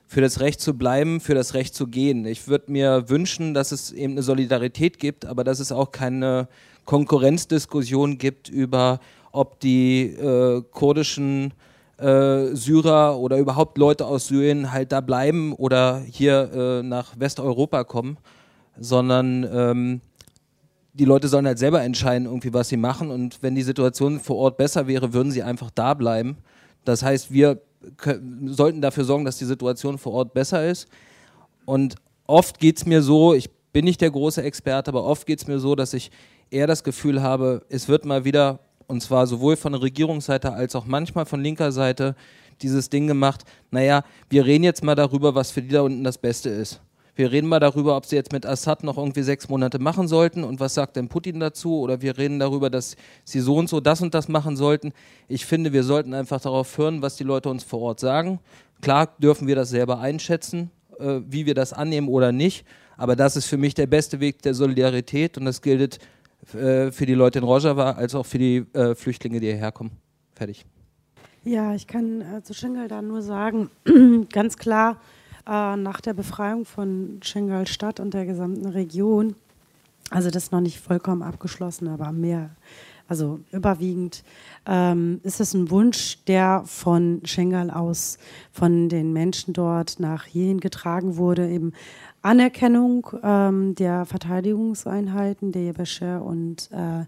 für 0.06 0.22
das 0.22 0.42
Recht 0.42 0.60
zu 0.60 0.74
bleiben, 0.74 1.22
für 1.22 1.36
das 1.36 1.54
Recht 1.54 1.74
zu 1.74 1.88
gehen. 1.88 2.26
Ich 2.26 2.48
würde 2.48 2.72
mir 2.72 3.10
wünschen, 3.10 3.54
dass 3.54 3.72
es 3.72 3.92
eben 3.92 4.14
eine 4.14 4.24
Solidarität 4.24 5.00
gibt, 5.00 5.26
aber 5.26 5.44
dass 5.44 5.60
es 5.60 5.72
auch 5.72 5.92
keine 5.92 6.48
Konkurrenzdiskussion 6.86 8.18
gibt 8.18 8.50
über, 8.50 9.00
ob 9.32 9.60
die 9.60 10.08
äh, 10.08 10.64
kurdischen 10.72 11.54
äh, 12.00 12.56
Syrer 12.56 13.20
oder 13.20 13.38
überhaupt 13.38 13.78
Leute 13.78 14.06
aus 14.08 14.28
Syrien 14.28 14.72
halt 14.72 14.92
da 14.92 15.00
bleiben 15.00 15.54
oder 15.54 16.00
hier 16.00 16.52
äh, 16.54 16.84
nach 16.84 17.20
Westeuropa 17.20 17.84
kommen, 17.84 18.18
sondern 18.80 19.48
ähm, 19.50 20.02
die 20.94 21.06
Leute 21.06 21.28
sollen 21.28 21.46
halt 21.46 21.60
selber 21.60 21.82
entscheiden, 21.82 22.26
irgendwie, 22.26 22.54
was 22.54 22.70
sie 22.70 22.78
machen. 22.78 23.12
Und 23.12 23.42
wenn 23.42 23.56
die 23.56 23.64
Situation 23.64 24.20
vor 24.20 24.38
Ort 24.38 24.58
besser 24.58 24.88
wäre, 24.88 25.14
würden 25.14 25.32
sie 25.32 25.44
einfach 25.44 25.70
da 25.72 25.94
bleiben. 25.94 26.38
Das 26.86 27.04
heißt, 27.04 27.32
wir 27.32 27.62
sollten 28.46 28.82
dafür 28.82 29.06
sorgen, 29.06 29.26
dass 29.26 29.38
die 29.38 29.46
Situation 29.46 29.98
vor 29.98 30.14
Ort 30.14 30.34
besser 30.34 30.68
ist. 30.68 30.88
Und 31.66 31.96
oft 32.28 32.60
geht 32.60 32.78
es 32.78 32.86
mir 32.86 33.02
so, 33.02 33.34
ich 33.34 33.50
bin 33.72 33.86
nicht 33.86 34.02
der 34.02 34.12
große 34.12 34.42
Experte, 34.42 34.90
aber 34.90 35.04
oft 35.04 35.26
geht 35.26 35.40
es 35.40 35.48
mir 35.48 35.60
so, 35.60 35.76
dass 35.76 35.94
ich 35.94 36.12
eher 36.50 36.68
das 36.68 36.84
Gefühl 36.84 37.22
habe, 37.22 37.64
es 37.70 37.88
wird 37.88 38.06
mal 38.06 38.26
wieder, 38.26 38.60
und 38.88 39.02
zwar 39.02 39.28
sowohl 39.28 39.56
von 39.56 39.74
der 39.74 39.82
Regierungsseite 39.82 40.52
als 40.52 40.76
auch 40.76 40.86
manchmal 40.86 41.26
von 41.26 41.42
linker 41.42 41.72
Seite, 41.72 42.16
dieses 42.62 42.90
Ding 42.90 43.08
gemacht, 43.08 43.44
naja, 43.72 44.04
wir 44.30 44.46
reden 44.46 44.64
jetzt 44.64 44.84
mal 44.84 44.96
darüber, 44.96 45.36
was 45.36 45.52
für 45.52 45.62
die 45.62 45.70
da 45.70 45.82
unten 45.82 46.04
das 46.04 46.18
Beste 46.18 46.50
ist. 46.50 46.82
Wir 47.20 47.34
reden 47.34 47.50
mal 47.50 47.60
darüber, 47.60 47.98
ob 47.98 48.06
sie 48.06 48.16
jetzt 48.16 48.32
mit 48.32 48.46
Assad 48.46 48.82
noch 48.86 48.98
irgendwie 48.98 49.24
sechs 49.24 49.50
Monate 49.50 49.78
machen 49.78 50.08
sollten 50.08 50.46
und 50.46 50.62
was 50.62 50.74
sagt 50.74 50.96
denn 50.96 51.10
Putin 51.10 51.42
dazu? 51.42 51.82
Oder 51.82 52.02
wir 52.02 52.18
reden 52.18 52.40
darüber, 52.40 52.70
dass 52.70 52.96
sie 53.26 53.42
so 53.42 53.58
und 53.58 53.68
so 53.68 53.82
das 53.82 54.00
und 54.00 54.14
das 54.14 54.30
machen 54.30 54.56
sollten. 54.56 54.94
Ich 55.28 55.46
finde, 55.46 55.74
wir 55.74 55.84
sollten 55.84 56.14
einfach 56.14 56.40
darauf 56.40 56.78
hören, 56.78 57.02
was 57.02 57.18
die 57.18 57.26
Leute 57.26 57.50
uns 57.50 57.66
vor 57.66 57.82
Ort 57.82 58.00
sagen. 58.00 58.40
Klar 58.80 59.14
dürfen 59.18 59.50
wir 59.50 59.58
das 59.58 59.70
selber 59.70 60.00
einschätzen, 60.00 60.72
äh, 60.98 61.20
wie 61.28 61.46
wir 61.46 61.56
das 61.56 61.74
annehmen 61.74 62.08
oder 62.08 62.32
nicht. 62.32 62.66
Aber 62.96 63.18
das 63.18 63.36
ist 63.36 63.48
für 63.48 63.58
mich 63.58 63.74
der 63.74 63.88
beste 63.88 64.22
Weg 64.22 64.42
der 64.44 64.54
Solidarität 64.54 65.38
und 65.38 65.44
das 65.44 65.62
gilt 65.62 66.00
äh, 66.54 66.90
für 66.90 67.06
die 67.06 67.16
Leute 67.16 67.40
in 67.40 67.44
Rojava 67.44 67.92
als 67.92 68.16
auch 68.16 68.26
für 68.26 68.38
die 68.38 68.66
äh, 68.72 68.96
Flüchtlinge, 68.96 69.42
die 69.42 69.48
hierher 69.48 69.74
kommen. 69.74 69.92
Fertig. 70.36 70.66
Ja, 71.44 71.76
ich 71.76 71.86
kann 71.86 72.22
äh, 72.22 72.44
zu 72.44 72.54
Schengal 72.54 72.88
da 72.88 73.02
nur 73.02 73.22
sagen, 73.22 73.70
ganz 74.32 74.56
klar, 74.56 75.02
äh, 75.50 75.76
nach 75.76 76.00
der 76.02 76.14
Befreiung 76.14 76.66
von 76.66 77.20
Schengal-Stadt 77.22 78.00
und 78.00 78.14
der 78.14 78.26
gesamten 78.26 78.68
Region, 78.68 79.36
also 80.12 80.30
das 80.30 80.44
ist 80.44 80.52
noch 80.52 80.62
nicht 80.62 80.80
vollkommen 80.80 81.24
abgeschlossen, 81.24 81.88
aber 81.88 82.12
mehr, 82.12 82.52
also 83.08 83.40
überwiegend, 83.52 84.24
ähm, 84.68 85.20
ist 85.24 85.40
es 85.40 85.56
ein 85.56 85.72
Wunsch, 85.72 86.20
der 86.26 86.64
von 86.66 87.22
Schengal 87.26 87.72
aus 87.72 88.20
von 88.52 88.90
den 88.90 89.12
Menschen 89.12 89.54
dort 89.54 90.00
nach 90.00 90.26
hierhin 90.26 90.60
getragen 90.60 91.18
wurde, 91.18 91.50
eben 91.50 91.74
Anerkennung 92.22 93.08
ähm, 93.24 93.74
der 93.74 94.06
Verteidigungseinheiten, 94.06 95.52
der 95.52 95.64
Yebesche 95.64 96.22
und 96.22 96.70
äh, 96.72 97.06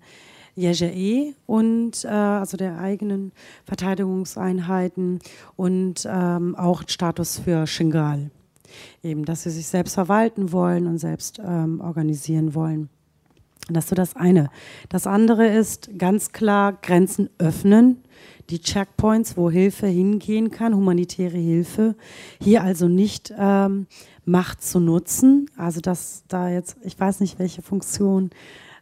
JGE 0.56 1.34
und 1.46 2.04
äh, 2.06 2.08
also 2.08 2.58
der 2.58 2.80
eigenen 2.80 3.32
Verteidigungseinheiten 3.66 5.20
und 5.56 6.08
ähm, 6.10 6.56
auch 6.56 6.84
Status 6.88 7.40
für 7.40 7.68
Shingal. 7.68 8.32
Eben, 9.04 9.26
dass 9.26 9.44
sie 9.44 9.50
sich 9.50 9.68
selbst 9.68 9.96
verwalten 9.96 10.52
wollen 10.52 10.88
und 10.88 10.98
selbst 10.98 11.42
ähm, 11.44 11.82
organisieren 11.82 12.56
wollen. 12.56 12.90
Das 13.70 13.86
ist 13.86 13.90
so 13.90 13.96
das 13.96 14.16
eine. 14.16 14.50
Das 14.90 15.08
andere 15.08 15.48
ist 15.48 15.98
ganz 15.98 16.32
klar 16.32 16.74
Grenzen 16.82 17.30
öffnen, 17.38 17.98
die 18.50 18.60
Checkpoints, 18.60 19.38
wo 19.38 19.50
Hilfe 19.50 19.88
hingehen 19.88 20.52
kann, 20.52 20.76
humanitäre 20.76 21.38
Hilfe. 21.38 21.96
Hier 22.42 22.64
also 22.64 22.88
nicht 22.88 23.34
ähm, 23.38 23.88
Macht 24.26 24.62
zu 24.62 24.80
nutzen. 24.80 25.50
Also 25.56 25.80
dass 25.80 26.24
da 26.28 26.50
jetzt, 26.50 26.78
ich 26.84 27.00
weiß 27.00 27.20
nicht, 27.22 27.40
welche 27.40 27.62
Funktion 27.62 28.32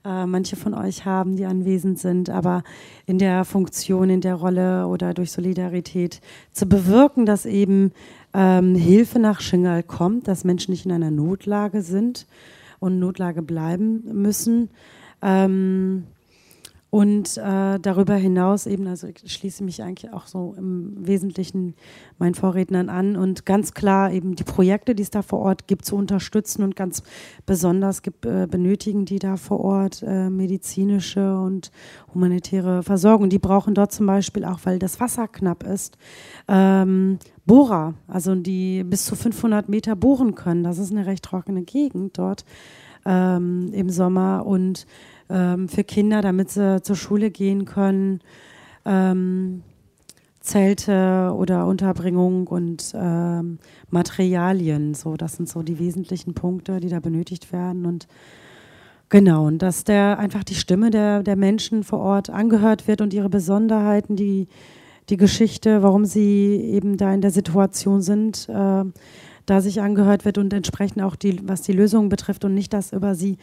äh, 0.05 0.25
manche 0.25 0.55
von 0.55 0.73
euch 0.73 1.05
haben, 1.05 1.35
die 1.35 1.45
anwesend 1.45 1.99
sind, 1.99 2.29
aber 2.29 2.63
in 3.05 3.17
der 3.17 3.43
Funktion, 3.45 4.09
in 4.09 4.21
der 4.21 4.35
Rolle 4.35 4.87
oder 4.87 5.13
durch 5.13 5.31
Solidarität 5.31 6.21
zu 6.51 6.67
bewirken, 6.67 7.25
dass 7.25 7.45
eben 7.45 7.91
ähm, 8.33 8.75
Hilfe 8.75 9.19
nach 9.19 9.41
Shingal 9.41 9.83
kommt, 9.83 10.27
dass 10.27 10.43
Menschen 10.43 10.71
nicht 10.71 10.85
in 10.85 10.91
einer 10.91 11.11
Notlage 11.11 11.81
sind 11.81 12.27
und 12.79 12.99
Notlage 12.99 13.41
bleiben 13.41 14.03
müssen. 14.13 14.69
Ähm, 15.21 16.05
Und 16.91 17.37
äh, 17.37 17.79
darüber 17.79 18.15
hinaus 18.15 18.65
eben, 18.65 18.87
also 18.87 19.07
ich 19.07 19.31
schließe 19.31 19.63
mich 19.63 19.83
eigentlich 19.83 20.11
auch 20.11 20.25
so 20.25 20.55
im 20.57 20.95
Wesentlichen 21.05 21.75
meinen 22.17 22.33
Vorrednern 22.33 22.89
an 22.89 23.15
und 23.15 23.45
ganz 23.45 23.75
klar 23.75 24.11
eben 24.11 24.35
die 24.35 24.43
Projekte, 24.43 24.95
die 24.95 25.03
es 25.03 25.11
da 25.11 25.21
vor 25.21 25.39
Ort 25.39 25.67
gibt, 25.67 25.85
zu 25.85 25.95
unterstützen 25.95 26.63
und 26.63 26.75
ganz 26.75 27.03
besonders 27.45 28.01
gibt, 28.01 28.25
äh, 28.25 28.47
benötigen 28.49 29.05
die 29.05 29.19
da 29.19 29.37
vor 29.37 29.59
Ort 29.59 30.03
äh, 30.05 30.31
medizinische 30.31 31.37
und 31.37 31.69
humanitäre 32.15 32.81
Versorgung. 32.81 33.29
Die 33.29 33.37
brauchen 33.37 33.75
dort 33.75 33.91
zum 33.91 34.07
Beispiel 34.07 34.43
auch, 34.43 34.61
weil 34.63 34.79
das 34.79 34.99
Wasser 34.99 35.27
knapp 35.27 35.61
ist, 35.61 35.95
ähm, 36.47 37.19
Bohrer, 37.45 37.93
also 38.07 38.33
die 38.33 38.83
bis 38.83 39.05
zu 39.05 39.15
500 39.15 39.69
Meter 39.69 39.95
bohren 39.95 40.33
können. 40.33 40.63
Das 40.63 40.79
ist 40.79 40.91
eine 40.91 41.05
recht 41.05 41.23
trockene 41.23 41.61
Gegend 41.61 42.17
dort 42.17 42.45
ähm, 43.05 43.69
im 43.73 43.89
Sommer 43.89 44.45
und 44.45 44.87
ähm, 45.29 45.69
für 45.69 45.83
Kinder, 45.83 46.21
damit 46.21 46.49
sie 46.49 46.81
zur 46.81 46.95
Schule 46.95 47.31
gehen 47.31 47.65
können. 47.65 48.21
Ähm, 48.85 49.63
Zelte 50.41 51.33
oder 51.35 51.67
Unterbringung 51.67 52.47
und 52.47 52.93
ähm, 52.95 53.59
Materialien. 53.89 54.93
So, 54.93 55.15
das 55.17 55.33
sind 55.33 55.49
so 55.49 55.61
die 55.61 55.79
wesentlichen 55.79 56.33
Punkte, 56.33 56.79
die 56.79 56.89
da 56.89 56.99
benötigt 56.99 57.51
werden. 57.51 57.85
Und 57.85 58.07
genau, 59.09 59.45
und 59.45 59.61
dass 59.61 59.83
der 59.83 60.17
einfach 60.17 60.43
die 60.43 60.55
Stimme 60.55 60.89
der, 60.89 61.23
der 61.23 61.35
Menschen 61.35 61.83
vor 61.83 61.99
Ort 61.99 62.29
angehört 62.29 62.87
wird 62.87 63.01
und 63.01 63.13
ihre 63.13 63.29
Besonderheiten, 63.29 64.15
die, 64.15 64.47
die 65.09 65.17
Geschichte, 65.17 65.83
warum 65.83 66.05
sie 66.05 66.55
eben 66.55 66.97
da 66.97 67.13
in 67.13 67.21
der 67.21 67.31
Situation 67.31 68.01
sind, 68.01 68.47
äh, 68.49 68.85
da 69.45 69.61
sich 69.61 69.81
angehört 69.81 70.25
wird 70.25 70.37
und 70.37 70.53
entsprechend 70.53 71.01
auch 71.01 71.15
die, 71.15 71.47
was 71.47 71.61
die 71.61 71.73
Lösungen 71.73 72.09
betrifft 72.09 72.45
und 72.45 72.53
nicht, 72.53 72.71
dass 72.71 72.93
über 72.93 73.15
sie 73.15 73.37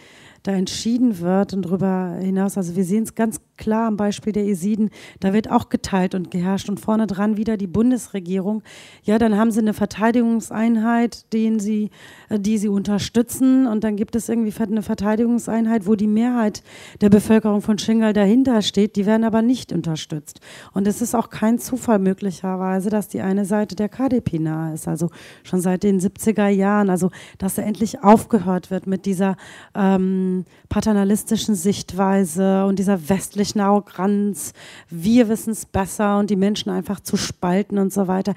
da 0.47 0.53
entschieden 0.53 1.21
wird 1.21 1.53
und 1.53 1.63
darüber 1.63 2.19
hinaus. 2.21 2.57
Also 2.57 2.77
wir 2.77 2.85
sehen 2.85 3.03
es 3.03 3.15
ganz 3.15 3.41
klar 3.57 3.89
am 3.89 3.97
Beispiel 3.97 4.33
der 4.33 4.45
Esiden, 4.45 4.91
da 5.21 5.33
wird 5.33 5.51
auch 5.51 5.69
geteilt 5.69 6.15
und 6.15 6.31
geherrscht 6.31 6.69
und 6.69 6.79
vorne 6.79 7.07
dran 7.07 7.37
wieder 7.37 7.57
die 7.57 7.67
Bundesregierung. 7.67 8.63
Ja, 9.03 9.19
dann 9.19 9.37
haben 9.37 9.51
sie 9.51 9.61
eine 9.61 9.75
Verteidigungseinheit, 9.75 11.33
den 11.33 11.59
sie, 11.59 11.91
äh, 12.29 12.39
die 12.39 12.59
sie 12.59 12.69
unterstützen 12.69 13.67
und 13.67 13.83
dann 13.83 13.97
gibt 13.97 14.15
es 14.15 14.29
irgendwie 14.29 14.53
eine 14.61 14.83
Verteidigungseinheit, 14.83 15.87
wo 15.87 15.95
die 15.95 16.07
Mehrheit 16.07 16.63
der 17.01 17.09
Bevölkerung 17.09 17.63
von 17.63 17.79
Shingal 17.79 18.13
dahinter 18.13 18.63
steht, 18.63 18.97
die 18.97 19.07
werden 19.07 19.25
aber 19.25 19.43
nicht 19.43 19.73
unterstützt. 19.73 20.41
Und 20.73 20.87
es 20.87 21.03
ist 21.03 21.15
auch 21.15 21.31
kein 21.31 21.59
Zufall 21.59 21.99
möglicherweise, 21.99 22.91
dass 22.91 23.09
die 23.09 23.21
eine 23.21 23.45
Seite 23.45 23.75
der 23.75 23.89
KDP 23.89 24.39
nahe 24.39 24.75
ist, 24.75 24.87
also 24.87 25.11
schon 25.45 25.61
seit 25.61 25.83
den 25.83 26.01
70er 26.01 26.49
Jahren, 26.49 26.91
also 26.91 27.11
dass 27.39 27.55
da 27.55 27.63
endlich 27.63 28.03
aufgehört 28.03 28.71
wird 28.71 28.87
mit 28.87 29.07
dieser 29.07 29.37
ähm, 29.75 30.36
paternalistischen 30.69 31.55
Sichtweise 31.55 32.67
und 32.67 32.79
dieser 32.79 33.09
westlichen 33.09 33.61
Arroganz, 33.61 34.53
wir 34.91 35.29
wissen 35.29 35.53
es 35.53 35.65
besser 35.65 36.19
und 36.19 36.29
die 36.29 36.37
Menschen 36.37 36.71
einfach 36.71 37.01
zu 37.01 37.17
spalten 37.17 37.79
und 37.79 37.93
so 37.93 38.09
weiter. 38.09 38.35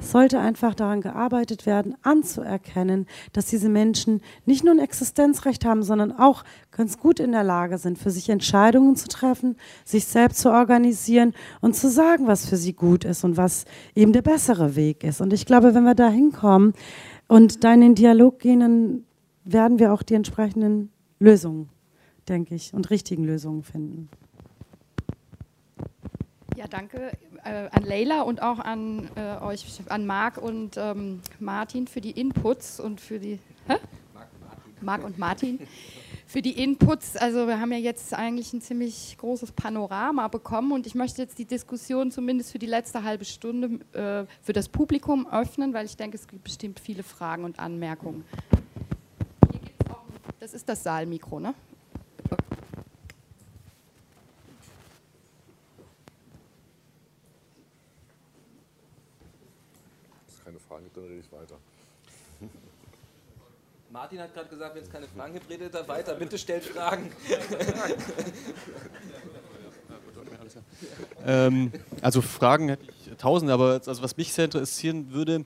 Es 0.00 0.12
sollte 0.12 0.40
einfach 0.40 0.74
daran 0.74 1.02
gearbeitet 1.02 1.66
werden, 1.66 1.94
anzuerkennen, 2.02 3.06
dass 3.34 3.46
diese 3.46 3.68
Menschen 3.68 4.22
nicht 4.46 4.64
nur 4.64 4.72
ein 4.72 4.78
Existenzrecht 4.78 5.66
haben, 5.66 5.82
sondern 5.82 6.10
auch 6.10 6.42
ganz 6.70 6.98
gut 6.98 7.20
in 7.20 7.32
der 7.32 7.44
Lage 7.44 7.76
sind, 7.76 7.98
für 7.98 8.10
sich 8.10 8.30
Entscheidungen 8.30 8.96
zu 8.96 9.08
treffen, 9.08 9.56
sich 9.84 10.06
selbst 10.06 10.40
zu 10.40 10.50
organisieren 10.50 11.34
und 11.60 11.76
zu 11.76 11.90
sagen, 11.90 12.26
was 12.26 12.46
für 12.46 12.56
sie 12.56 12.72
gut 12.72 13.04
ist 13.04 13.24
und 13.24 13.36
was 13.36 13.66
eben 13.94 14.14
der 14.14 14.22
bessere 14.22 14.74
Weg 14.74 15.04
ist. 15.04 15.20
Und 15.20 15.34
ich 15.34 15.44
glaube, 15.44 15.74
wenn 15.74 15.84
wir 15.84 15.94
da 15.94 16.08
hinkommen 16.08 16.72
und 17.28 17.62
da 17.62 17.74
in 17.74 17.82
den 17.82 17.94
Dialog 17.94 18.38
gehen, 18.38 18.60
dann 18.60 19.04
werden 19.44 19.78
wir 19.78 19.92
auch 19.92 20.02
die 20.02 20.14
entsprechenden 20.14 20.90
Lösungen, 21.20 21.68
denke 22.28 22.54
ich, 22.54 22.74
und 22.74 22.90
richtigen 22.90 23.24
Lösungen 23.24 23.62
finden. 23.62 24.08
Ja, 26.56 26.66
danke 26.66 27.12
äh, 27.44 27.68
an 27.70 27.82
Leila 27.84 28.22
und 28.22 28.42
auch 28.42 28.58
an 28.58 29.08
äh, 29.16 29.42
euch, 29.42 29.64
an 29.88 30.06
Marc 30.06 30.38
und 30.38 30.76
ähm, 30.76 31.20
Martin 31.38 31.86
für 31.86 32.00
die 32.00 32.10
Inputs 32.10 32.80
und 32.80 33.00
für 33.00 33.18
die. 33.18 33.38
Hä? 33.66 33.76
Marc 34.80 35.04
und 35.04 35.18
Martin. 35.18 35.60
Für 36.26 36.42
die 36.42 36.62
Inputs, 36.62 37.16
also 37.16 37.48
wir 37.48 37.58
haben 37.58 37.72
ja 37.72 37.78
jetzt 37.78 38.14
eigentlich 38.14 38.52
ein 38.52 38.60
ziemlich 38.60 39.16
großes 39.18 39.50
Panorama 39.50 40.28
bekommen 40.28 40.70
und 40.70 40.86
ich 40.86 40.94
möchte 40.94 41.20
jetzt 41.20 41.40
die 41.40 41.44
Diskussion 41.44 42.12
zumindest 42.12 42.52
für 42.52 42.60
die 42.60 42.66
letzte 42.66 43.02
halbe 43.02 43.24
Stunde 43.24 43.80
äh, 43.94 44.26
für 44.40 44.52
das 44.52 44.68
Publikum 44.68 45.26
öffnen, 45.26 45.74
weil 45.74 45.86
ich 45.86 45.96
denke, 45.96 46.16
es 46.16 46.28
gibt 46.28 46.44
bestimmt 46.44 46.78
viele 46.78 47.02
Fragen 47.02 47.42
und 47.42 47.58
Anmerkungen. 47.58 48.22
Das 50.40 50.54
ist 50.54 50.66
das 50.66 50.82
Saalmikro, 50.82 51.38
ne? 51.38 51.54
Wenn 60.24 60.26
es 60.26 60.42
keine 60.42 60.58
Fragen 60.58 60.84
gibt, 60.84 60.96
dann 60.96 61.04
rede 61.04 61.20
ich 61.20 61.30
weiter. 61.30 61.58
Martin 63.90 64.20
hat 64.20 64.32
gerade 64.32 64.48
gesagt, 64.48 64.74
wenn 64.74 64.82
es 64.82 64.90
keine 64.90 65.06
Fragen 65.08 65.34
gibt, 65.34 65.50
redet 65.50 65.74
er 65.74 65.86
weiter. 65.86 66.14
Bitte 66.14 66.38
stellt 66.38 66.64
Fragen. 66.64 67.12
ähm, 71.26 71.70
also 72.00 72.22
Fragen 72.22 72.70
hätte 72.70 72.86
ich 72.88 73.10
tausende, 73.18 73.52
aber 73.52 73.82
also 73.86 74.02
was 74.02 74.16
mich 74.16 74.32
sehr 74.32 74.46
interessieren 74.46 75.12
würde, 75.12 75.44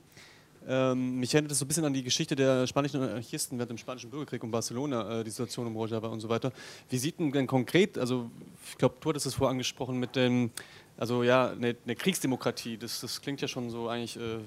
ähm, 0.66 1.20
mich 1.20 1.34
erinnert 1.34 1.50
das 1.50 1.58
so 1.58 1.64
ein 1.64 1.68
bisschen 1.68 1.84
an 1.84 1.92
die 1.92 2.02
Geschichte 2.02 2.34
der 2.36 2.66
spanischen 2.66 3.02
Anarchisten 3.02 3.58
während 3.58 3.70
dem 3.70 3.78
Spanischen 3.78 4.10
Bürgerkrieg 4.10 4.42
um 4.42 4.50
Barcelona, 4.50 5.20
äh, 5.20 5.24
die 5.24 5.30
Situation 5.30 5.66
um 5.66 5.76
Rojava 5.76 6.08
und 6.08 6.20
so 6.20 6.28
weiter. 6.28 6.52
Wie 6.88 6.96
sieht 6.96 7.18
denn, 7.18 7.32
denn 7.32 7.46
konkret, 7.46 7.98
also 7.98 8.30
ich 8.70 8.78
glaube, 8.78 8.94
du 9.00 9.08
hattest 9.10 9.26
es 9.26 9.34
vorher 9.34 9.50
angesprochen 9.50 9.98
mit 9.98 10.16
dem, 10.16 10.50
also 10.96 11.22
ja, 11.22 11.50
eine, 11.50 11.76
eine 11.84 11.96
Kriegsdemokratie, 11.96 12.78
das, 12.78 13.00
das, 13.00 13.20
klingt 13.20 13.42
ja 13.42 13.48
schon 13.48 13.68
so 13.68 13.88
eigentlich 13.88 14.16
äh, 14.16 14.38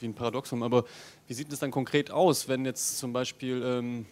wie 0.00 0.06
ein 0.06 0.14
Paradoxum, 0.14 0.62
aber 0.62 0.84
wie 1.28 1.34
sieht 1.34 1.52
es 1.52 1.60
dann 1.60 1.70
konkret 1.70 2.10
aus, 2.10 2.48
wenn 2.48 2.64
jetzt 2.64 2.98
zum 2.98 3.12
Beispiel 3.12 3.62
ähm, 3.64 4.06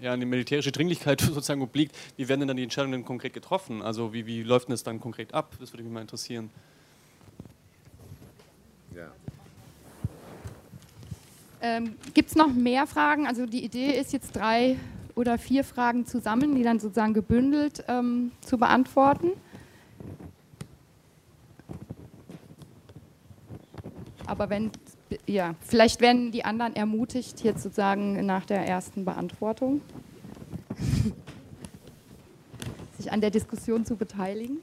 ja, 0.00 0.12
eine 0.12 0.26
militärische 0.26 0.72
Dringlichkeit 0.72 1.20
sozusagen 1.20 1.62
obliegt, 1.62 1.96
wie 2.16 2.28
werden 2.28 2.40
denn 2.40 2.48
dann 2.48 2.56
die 2.56 2.64
Entscheidungen 2.64 3.04
konkret 3.04 3.32
getroffen? 3.32 3.82
Also 3.82 4.12
wie, 4.12 4.26
wie 4.26 4.42
läuft 4.42 4.68
denn 4.68 4.72
das 4.72 4.82
dann 4.82 5.00
konkret 5.00 5.34
ab? 5.34 5.54
Das 5.60 5.72
würde 5.72 5.84
mich 5.84 5.92
mal 5.92 6.00
interessieren. 6.00 6.50
Ähm, 11.60 11.96
Gibt 12.14 12.30
es 12.30 12.36
noch 12.36 12.52
mehr 12.52 12.86
Fragen? 12.86 13.26
Also 13.26 13.46
die 13.46 13.64
Idee 13.64 13.90
ist 13.98 14.12
jetzt 14.12 14.36
drei 14.36 14.76
oder 15.14 15.38
vier 15.38 15.64
Fragen 15.64 16.06
zusammen, 16.06 16.54
die 16.54 16.62
dann 16.62 16.78
sozusagen 16.78 17.14
gebündelt 17.14 17.84
ähm, 17.88 18.30
zu 18.40 18.58
beantworten. 18.58 19.32
Aber 24.26 24.50
wenn, 24.50 24.70
ja, 25.26 25.54
vielleicht 25.60 26.00
werden 26.00 26.30
die 26.30 26.44
anderen 26.44 26.76
ermutigt, 26.76 27.42
jetzt 27.42 27.62
sozusagen 27.62 28.24
nach 28.26 28.44
der 28.44 28.64
ersten 28.66 29.04
Beantwortung 29.04 29.80
sich 32.98 33.10
an 33.10 33.20
der 33.20 33.30
Diskussion 33.30 33.84
zu 33.84 33.96
beteiligen. 33.96 34.58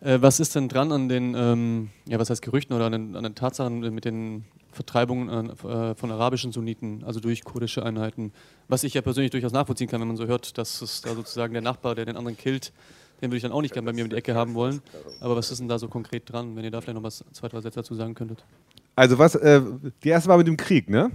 Äh, 0.00 0.22
was 0.22 0.40
ist 0.40 0.54
denn 0.54 0.68
dran 0.68 0.92
an 0.92 1.08
den, 1.08 1.34
ähm, 1.36 1.90
ja, 2.06 2.18
was 2.18 2.30
heißt 2.30 2.42
Gerüchten 2.42 2.74
oder 2.74 2.86
an 2.86 2.92
den, 2.92 3.16
an 3.16 3.22
den 3.22 3.34
Tatsachen 3.34 3.80
mit 3.94 4.04
den 4.04 4.44
Vertreibungen 4.72 5.50
äh, 5.50 5.94
von 5.94 6.10
arabischen 6.10 6.52
Sunniten, 6.52 7.04
also 7.04 7.20
durch 7.20 7.44
kurdische 7.44 7.84
Einheiten? 7.84 8.32
Was 8.68 8.84
ich 8.84 8.94
ja 8.94 9.02
persönlich 9.02 9.30
durchaus 9.30 9.52
nachvollziehen 9.52 9.88
kann, 9.88 10.00
wenn 10.00 10.08
man 10.08 10.16
so 10.16 10.26
hört, 10.26 10.56
dass 10.56 10.80
es 10.80 11.02
da 11.02 11.14
sozusagen 11.14 11.52
der 11.52 11.62
Nachbar, 11.62 11.94
der 11.94 12.06
den 12.06 12.16
anderen 12.16 12.36
killt, 12.36 12.72
den 13.20 13.30
würde 13.30 13.36
ich 13.36 13.42
dann 13.42 13.52
auch 13.52 13.60
nicht 13.60 13.74
gerne 13.74 13.86
bei 13.86 13.92
mir 13.92 14.04
um 14.04 14.10
die 14.10 14.16
Ecke 14.16 14.34
haben 14.34 14.54
wollen. 14.54 14.80
Aber 15.20 15.36
was 15.36 15.50
ist 15.50 15.60
denn 15.60 15.68
da 15.68 15.78
so 15.78 15.88
konkret 15.88 16.30
dran, 16.32 16.56
wenn 16.56 16.64
ihr 16.64 16.70
da 16.70 16.80
vielleicht 16.80 16.96
noch 16.96 17.02
was, 17.02 17.22
zwei, 17.32 17.48
drei 17.48 17.60
Sätze 17.60 17.80
dazu 17.80 17.94
sagen 17.94 18.14
könntet? 18.14 18.44
Also 18.96 19.18
was, 19.18 19.34
äh, 19.34 19.60
die 20.02 20.08
erste 20.08 20.30
war 20.30 20.38
mit 20.38 20.46
dem 20.46 20.56
Krieg, 20.56 20.88
ne? 20.88 21.10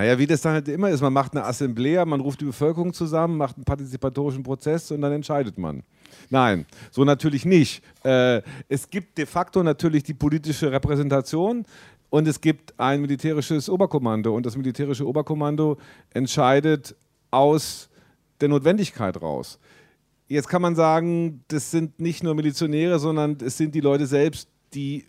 Naja, 0.00 0.18
wie 0.18 0.26
das 0.26 0.40
dann 0.40 0.54
halt 0.54 0.66
immer 0.68 0.88
ist, 0.88 1.02
man 1.02 1.12
macht 1.12 1.32
eine 1.32 1.44
Assemblea, 1.44 2.06
man 2.06 2.20
ruft 2.20 2.40
die 2.40 2.46
Bevölkerung 2.46 2.94
zusammen, 2.94 3.36
macht 3.36 3.56
einen 3.56 3.66
partizipatorischen 3.66 4.42
Prozess 4.42 4.90
und 4.90 5.02
dann 5.02 5.12
entscheidet 5.12 5.58
man. 5.58 5.82
Nein, 6.30 6.64
so 6.90 7.04
natürlich 7.04 7.44
nicht. 7.44 7.84
Äh, 8.02 8.40
es 8.70 8.88
gibt 8.88 9.18
de 9.18 9.26
facto 9.26 9.62
natürlich 9.62 10.02
die 10.02 10.14
politische 10.14 10.72
Repräsentation 10.72 11.66
und 12.08 12.26
es 12.26 12.40
gibt 12.40 12.72
ein 12.80 13.02
militärisches 13.02 13.68
Oberkommando 13.68 14.34
und 14.34 14.46
das 14.46 14.56
militärische 14.56 15.06
Oberkommando 15.06 15.76
entscheidet 16.14 16.96
aus 17.30 17.90
der 18.40 18.48
Notwendigkeit 18.48 19.20
raus. 19.20 19.58
Jetzt 20.28 20.48
kann 20.48 20.62
man 20.62 20.76
sagen, 20.76 21.44
das 21.48 21.70
sind 21.70 22.00
nicht 22.00 22.24
nur 22.24 22.34
Milizionäre, 22.34 22.98
sondern 22.98 23.36
es 23.44 23.58
sind 23.58 23.74
die 23.74 23.80
Leute 23.80 24.06
selbst, 24.06 24.48
die 24.72 25.04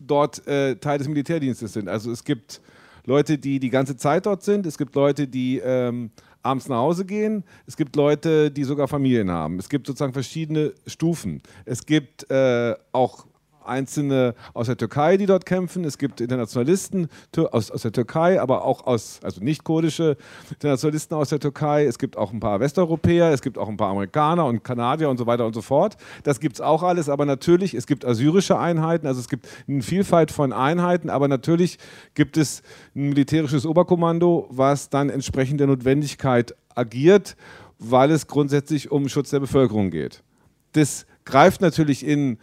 dort 0.00 0.46
äh, 0.46 0.76
Teil 0.76 0.96
des 0.96 1.06
Militärdienstes 1.06 1.74
sind. 1.74 1.86
Also 1.86 2.10
es 2.10 2.24
gibt 2.24 2.62
Leute, 3.04 3.38
die 3.38 3.58
die 3.58 3.70
ganze 3.70 3.96
Zeit 3.96 4.26
dort 4.26 4.42
sind, 4.42 4.66
es 4.66 4.78
gibt 4.78 4.94
Leute, 4.94 5.26
die 5.26 5.58
ähm, 5.58 6.10
abends 6.42 6.68
nach 6.68 6.78
Hause 6.78 7.04
gehen. 7.04 7.44
Es 7.66 7.76
gibt 7.76 7.96
Leute, 7.96 8.50
die 8.50 8.64
sogar 8.64 8.88
Familien 8.88 9.30
haben. 9.30 9.58
Es 9.58 9.68
gibt 9.68 9.86
sozusagen 9.86 10.12
verschiedene 10.12 10.72
Stufen. 10.86 11.42
Es 11.64 11.86
gibt 11.86 12.30
äh, 12.30 12.74
auch 12.92 13.26
einzelne 13.66 14.34
aus 14.54 14.66
der 14.66 14.76
Türkei, 14.76 15.16
die 15.16 15.26
dort 15.26 15.46
kämpfen. 15.46 15.84
Es 15.84 15.98
gibt 15.98 16.20
Internationalisten 16.20 17.08
aus, 17.50 17.70
aus 17.70 17.82
der 17.82 17.92
Türkei, 17.92 18.40
aber 18.40 18.64
auch 18.64 18.86
aus, 18.86 19.20
also 19.22 19.42
nicht 19.42 19.64
kurdische 19.64 20.16
Internationalisten 20.50 21.14
aus 21.14 21.30
der 21.30 21.40
Türkei. 21.40 21.84
Es 21.84 21.98
gibt 21.98 22.16
auch 22.16 22.32
ein 22.32 22.40
paar 22.40 22.60
Westeuropäer, 22.60 23.32
es 23.32 23.42
gibt 23.42 23.58
auch 23.58 23.68
ein 23.68 23.76
paar 23.76 23.90
Amerikaner 23.90 24.46
und 24.46 24.64
Kanadier 24.64 25.08
und 25.08 25.18
so 25.18 25.26
weiter 25.26 25.46
und 25.46 25.54
so 25.54 25.62
fort. 25.62 25.96
Das 26.22 26.40
gibt 26.40 26.56
es 26.56 26.60
auch 26.60 26.82
alles, 26.82 27.08
aber 27.08 27.24
natürlich, 27.24 27.74
es 27.74 27.86
gibt 27.86 28.04
assyrische 28.04 28.58
Einheiten, 28.58 29.06
also 29.06 29.20
es 29.20 29.28
gibt 29.28 29.48
eine 29.68 29.82
Vielfalt 29.82 30.30
von 30.30 30.52
Einheiten, 30.52 31.10
aber 31.10 31.28
natürlich 31.28 31.78
gibt 32.14 32.36
es 32.36 32.62
ein 32.94 33.10
militärisches 33.10 33.66
Oberkommando, 33.66 34.46
was 34.50 34.90
dann 34.90 35.10
entsprechend 35.10 35.60
der 35.60 35.66
Notwendigkeit 35.66 36.54
agiert, 36.74 37.36
weil 37.78 38.10
es 38.10 38.26
grundsätzlich 38.26 38.90
um 38.90 39.08
Schutz 39.08 39.30
der 39.30 39.40
Bevölkerung 39.40 39.90
geht. 39.90 40.22
Das 40.72 41.06
greift 41.24 41.60
natürlich 41.60 42.06
in 42.06 42.38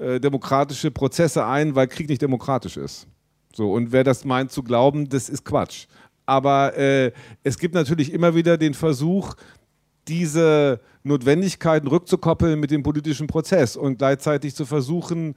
äh, 0.00 0.18
demokratische 0.18 0.90
Prozesse 0.90 1.44
ein, 1.44 1.74
weil 1.74 1.86
Krieg 1.86 2.08
nicht 2.08 2.22
demokratisch 2.22 2.78
ist. 2.78 3.06
So, 3.54 3.72
und 3.72 3.92
wer 3.92 4.02
das 4.02 4.24
meint 4.24 4.50
zu 4.50 4.62
glauben, 4.62 5.08
das 5.08 5.28
ist 5.28 5.44
Quatsch. 5.44 5.86
Aber 6.24 6.76
äh, 6.78 7.12
es 7.42 7.58
gibt 7.58 7.74
natürlich 7.74 8.12
immer 8.12 8.34
wieder 8.34 8.56
den 8.56 8.72
Versuch, 8.72 9.34
diese 10.08 10.80
Notwendigkeiten 11.02 11.86
rückzukoppeln 11.86 12.58
mit 12.58 12.70
dem 12.70 12.82
politischen 12.82 13.26
Prozess 13.26 13.76
und 13.76 13.98
gleichzeitig 13.98 14.54
zu 14.54 14.64
versuchen, 14.64 15.34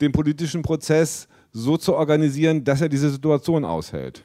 den 0.00 0.12
politischen 0.12 0.62
Prozess 0.62 1.28
so 1.52 1.76
zu 1.76 1.94
organisieren, 1.94 2.64
dass 2.64 2.80
er 2.80 2.88
diese 2.88 3.10
Situation 3.10 3.64
aushält. 3.64 4.24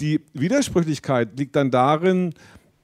Die 0.00 0.20
Widersprüchlichkeit 0.32 1.38
liegt 1.38 1.56
dann 1.56 1.70
darin, 1.70 2.32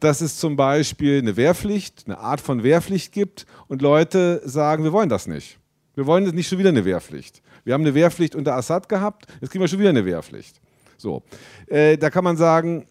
dass 0.01 0.21
es 0.21 0.39
zum 0.39 0.57
Beispiel 0.57 1.19
eine 1.19 1.37
Wehrpflicht, 1.37 2.05
eine 2.07 2.19
Art 2.19 2.41
von 2.41 2.63
Wehrpflicht 2.63 3.13
gibt 3.13 3.47
und 3.69 3.81
Leute 3.81 4.43
sagen, 4.45 4.85
wir 4.85 4.93
wollen 4.93 5.09
das 5.09 5.27
nicht. 5.27 5.60
Wir 6.01 6.07
wollen 6.07 6.25
nicht 6.35 6.49
schon 6.49 6.59
wieder 6.59 6.71
eine 6.71 6.83
Wehrpflicht. 6.87 7.43
Wir 7.63 7.75
haben 7.75 7.83
eine 7.83 7.95
Wehrpflicht 7.95 8.35
unter 8.35 8.57
Assad 8.57 8.89
gehabt, 8.89 9.27
jetzt 9.39 9.51
kriegen 9.51 9.63
wir 9.63 9.69
schon 9.69 9.81
wieder 9.81 9.91
eine 9.91 10.07
Wehrpflicht. 10.07 10.59
So, 10.97 11.23
äh, 11.67 11.99
da 11.99 12.09
kann 12.09 12.25
man 12.25 12.39
sagen, 12.39 12.87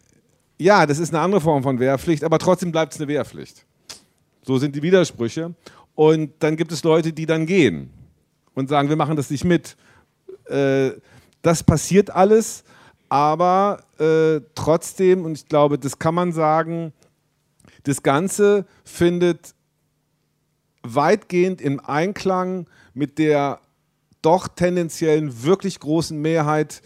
ja, 0.59 0.85
das 0.85 0.99
ist 0.99 1.11
eine 1.11 1.19
andere 1.23 1.41
Form 1.41 1.63
von 1.63 1.79
Wehrpflicht, 1.79 2.23
aber 2.23 2.37
trotzdem 2.37 2.71
bleibt 2.71 2.93
es 2.93 2.99
eine 2.99 3.07
Wehrpflicht. 3.07 3.65
So 4.43 4.59
sind 4.59 4.75
die 4.75 4.83
Widersprüche. 4.83 5.55
Und 5.95 6.33
dann 6.37 6.55
gibt 6.55 6.71
es 6.71 6.83
Leute, 6.83 7.11
die 7.11 7.25
dann 7.25 7.47
gehen 7.47 7.89
und 8.53 8.69
sagen, 8.69 8.89
wir 8.89 8.95
machen 8.95 9.15
das 9.15 9.31
nicht 9.31 9.43
mit. 9.43 9.75
Äh, 10.45 10.91
das 11.41 11.63
passiert 11.63 12.11
alles, 12.11 12.63
aber 13.09 13.85
äh, 13.97 14.39
trotzdem, 14.53 15.25
und 15.25 15.35
ich 15.35 15.47
glaube, 15.47 15.79
das 15.79 15.97
kann 15.97 16.13
man 16.13 16.31
sagen, 16.31 16.93
das 17.85 18.03
Ganze 18.03 18.67
findet 18.83 19.55
weitgehend 20.83 21.59
im 21.59 21.79
Einklang 21.79 22.67
mit 22.93 23.17
der 23.17 23.59
doch 24.21 24.47
tendenziellen 24.47 25.43
wirklich 25.43 25.79
großen 25.79 26.19
Mehrheit 26.19 26.81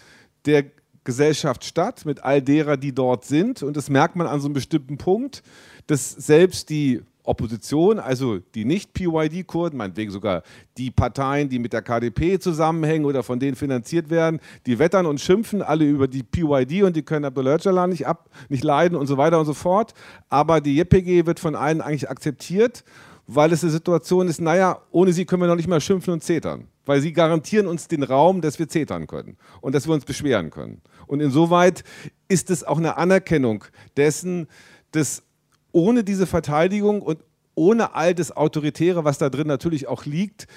der 0.46 0.66
Gesellschaft 1.04 1.66
statt, 1.66 2.06
mit 2.06 2.24
all 2.24 2.42
derer, 2.42 2.78
die 2.78 2.94
dort 2.94 3.26
sind. 3.26 3.64
Und 3.64 3.76
das 3.76 3.90
merkt 3.90 4.16
man 4.16 4.28
an 4.28 4.40
so 4.40 4.48
einem 4.48 4.54
bestimmten 4.54 4.98
Punkt, 4.98 5.44
dass 5.88 6.12
selbst 6.12 6.70
die 6.70 7.02
Opposition, 7.26 8.00
also 8.00 8.40
die 8.40 8.66
Nicht-PYD-Kurden, 8.66 9.78
meinetwegen 9.78 10.12
sogar 10.12 10.44
die 10.78 10.92
Parteien, 10.92 11.48
die 11.48 11.58
mit 11.58 11.72
der 11.72 11.82
KDP 11.82 12.38
zusammenhängen 12.38 13.06
oder 13.06 13.24
von 13.24 13.40
denen 13.40 13.56
finanziert 13.56 14.10
werden, 14.10 14.42
die 14.66 14.78
wettern 14.78 15.06
und 15.06 15.22
schimpfen 15.22 15.62
alle 15.62 15.86
über 15.86 16.08
die 16.08 16.24
PYD 16.24 16.84
und 16.84 16.96
die 16.98 17.04
können 17.04 17.24
Abdullah 17.24 17.56
Öcalan 17.56 17.92
nicht, 17.92 18.08
ab, 18.08 18.30
nicht 18.50 18.64
leiden 18.64 18.98
und 18.98 19.08
so 19.08 19.18
weiter 19.18 19.40
und 19.40 19.46
so 19.46 19.54
fort. 19.54 19.94
Aber 20.30 20.60
die 20.60 20.76
JPG 20.76 21.26
wird 21.26 21.40
von 21.40 21.56
allen 21.56 21.82
eigentlich 21.82 22.10
akzeptiert 22.10 22.84
weil 23.28 23.52
es 23.54 23.64
eine 23.64 23.72
Situation 23.72 24.28
ist, 24.28 24.42
naja, 24.42 24.82
ohne 24.92 25.14
sie 25.14 25.26
können 25.26 25.42
wir 25.42 25.48
noch 25.48 25.56
nicht 25.56 25.68
mal 25.68 25.82
schimpfen 25.82 26.14
und 26.14 26.24
zetern. 26.24 26.68
Weil 26.86 27.02
sie 27.02 27.14
garantieren 27.14 27.68
uns 27.68 27.88
den 27.88 28.04
Raum, 28.04 28.42
dass 28.42 28.60
wir 28.60 28.68
zetern 28.68 29.08
können 29.08 29.38
und 29.62 29.74
dass 29.74 29.88
wir 29.88 29.94
uns 29.94 30.04
beschweren 30.04 30.50
können. 30.50 30.82
Und 31.08 31.22
insoweit 31.22 31.84
ist 32.28 32.50
es 32.50 32.64
auch 32.64 32.78
eine 32.78 32.98
Anerkennung 32.98 33.64
dessen, 33.96 34.48
dass 34.92 35.24
ohne 35.72 36.04
diese 36.04 36.28
Verteidigung 36.28 37.02
und 37.02 37.20
ohne 37.56 37.96
all 37.96 38.14
das 38.14 38.36
Autoritäre, 38.36 39.06
was 39.06 39.18
da 39.18 39.30
drin 39.30 39.48
natürlich 39.48 39.88
auch 39.88 40.06
liegt, 40.06 40.48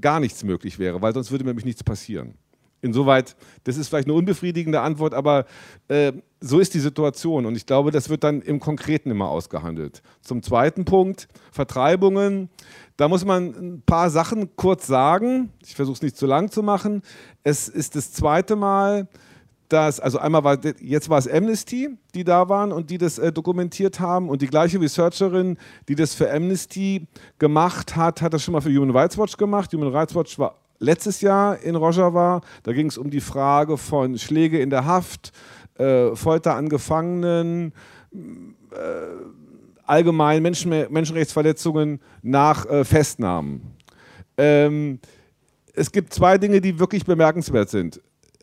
gar 0.00 0.20
nichts 0.20 0.44
möglich 0.44 0.78
wäre, 0.78 1.02
weil 1.02 1.14
sonst 1.14 1.30
würde 1.30 1.44
nämlich 1.44 1.64
nichts 1.64 1.82
passieren. 1.82 2.34
Insoweit, 2.82 3.36
das 3.64 3.76
ist 3.76 3.88
vielleicht 3.88 4.06
eine 4.06 4.14
unbefriedigende 4.14 4.80
Antwort, 4.80 5.14
aber 5.14 5.46
äh, 5.88 6.12
so 6.40 6.60
ist 6.60 6.74
die 6.74 6.80
Situation 6.80 7.46
und 7.46 7.56
ich 7.56 7.66
glaube, 7.66 7.90
das 7.90 8.08
wird 8.08 8.22
dann 8.22 8.42
im 8.42 8.60
Konkreten 8.60 9.10
immer 9.10 9.28
ausgehandelt. 9.28 10.02
Zum 10.20 10.42
zweiten 10.42 10.84
Punkt, 10.84 11.28
Vertreibungen. 11.50 12.50
Da 12.96 13.08
muss 13.08 13.24
man 13.24 13.46
ein 13.46 13.82
paar 13.84 14.10
Sachen 14.10 14.54
kurz 14.56 14.86
sagen. 14.86 15.50
Ich 15.64 15.74
versuche 15.74 15.96
es 15.96 16.02
nicht 16.02 16.16
zu 16.16 16.26
lang 16.26 16.50
zu 16.50 16.62
machen. 16.62 17.02
Es 17.42 17.68
ist 17.68 17.96
das 17.96 18.12
zweite 18.12 18.56
Mal, 18.56 19.08
dass, 19.68 19.98
also 19.98 20.18
einmal 20.18 20.44
war, 20.44 20.58
jetzt 20.80 21.08
war 21.08 21.18
es 21.18 21.28
Amnesty, 21.28 21.88
die 22.14 22.24
da 22.24 22.48
waren 22.48 22.72
und 22.72 22.90
die 22.90 22.98
das 22.98 23.18
äh, 23.18 23.32
dokumentiert 23.32 24.00
haben 24.00 24.28
und 24.28 24.42
die 24.42 24.46
gleiche 24.46 24.80
Researcherin, 24.80 25.58
die 25.88 25.94
das 25.94 26.14
für 26.14 26.32
Amnesty 26.32 27.08
gemacht 27.38 27.96
hat, 27.96 28.22
hat 28.22 28.32
das 28.34 28.44
schon 28.44 28.52
mal 28.52 28.60
für 28.60 28.70
Human 28.70 28.90
Rights 28.90 29.18
Watch 29.18 29.36
gemacht. 29.36 29.72
Human 29.72 29.92
Rights 29.92 30.14
Watch 30.14 30.38
war 30.38 30.65
letztes 30.78 31.20
Jahr 31.20 31.58
in 31.60 31.76
Rojava. 31.76 32.40
Da 32.62 32.72
ging 32.72 32.86
es 32.86 32.98
um 32.98 33.10
die 33.10 33.20
Frage 33.20 33.76
von 33.76 34.18
Schläge 34.18 34.60
in 34.60 34.70
der 34.70 34.84
Haft, 34.84 35.32
äh, 35.78 36.14
Folter 36.14 36.54
an 36.54 36.68
Gefangenen, 36.68 37.72
äh, 38.12 38.76
allgemein 39.84 40.42
Menschen, 40.42 40.70
Menschenrechtsverletzungen 40.90 42.00
nach 42.22 42.66
äh, 42.66 42.84
Festnahmen. 42.84 43.62
Ähm, 44.36 44.98
es 45.74 45.92
gibt 45.92 46.12
zwei 46.12 46.38
Dinge, 46.38 46.60
die 46.60 46.78
wirklich 46.78 47.04
bemerkenswert 47.04 47.68
sind. 47.68 48.00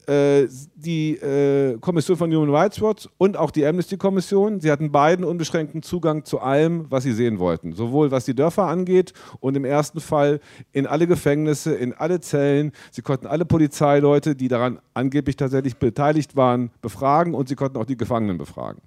Äh, 0.08 0.48
die 0.76 1.16
äh, 1.16 1.78
Kommission 1.80 2.18
von 2.18 2.34
Human 2.34 2.54
Rights 2.54 2.82
Watch 2.82 3.08
und 3.18 3.38
auch 3.38 3.52
die 3.52 3.66
Amnesty-Kommission. 3.66 4.60
Sie 4.60 4.70
hatten 4.70 4.92
beiden 4.92 5.24
unbeschränkten 5.24 5.82
Zugang 5.82 6.26
zu 6.26 6.42
allem, 6.42 6.88
was 6.90 7.04
sie 7.04 7.14
sehen 7.14 7.40
wollten. 7.40 7.72
Sowohl 7.72 8.12
was 8.12 8.26
die 8.26 8.36
Dörfer 8.36 8.64
angeht 8.64 9.14
und 9.40 9.56
im 9.56 9.64
ersten 9.64 10.02
Fall 10.02 10.42
in 10.74 10.88
alle 10.88 11.08
Gefängnisse, 11.08 11.74
in 11.74 11.94
alle 11.94 12.20
Zellen. 12.20 12.74
Sie 12.92 13.02
konnten 13.02 13.28
alle 13.28 13.46
Polizeileute, 13.46 14.36
die 14.36 14.50
daran 14.50 14.80
angeblich 14.94 15.38
tatsächlich 15.38 15.78
beteiligt 15.78 16.36
waren, 16.36 16.70
befragen 16.82 17.34
und 17.34 17.48
sie 17.48 17.56
konnten 17.56 17.78
auch 17.78 17.86
die 17.86 17.98
Gefangenen 17.98 18.38
befragen. 18.38 18.82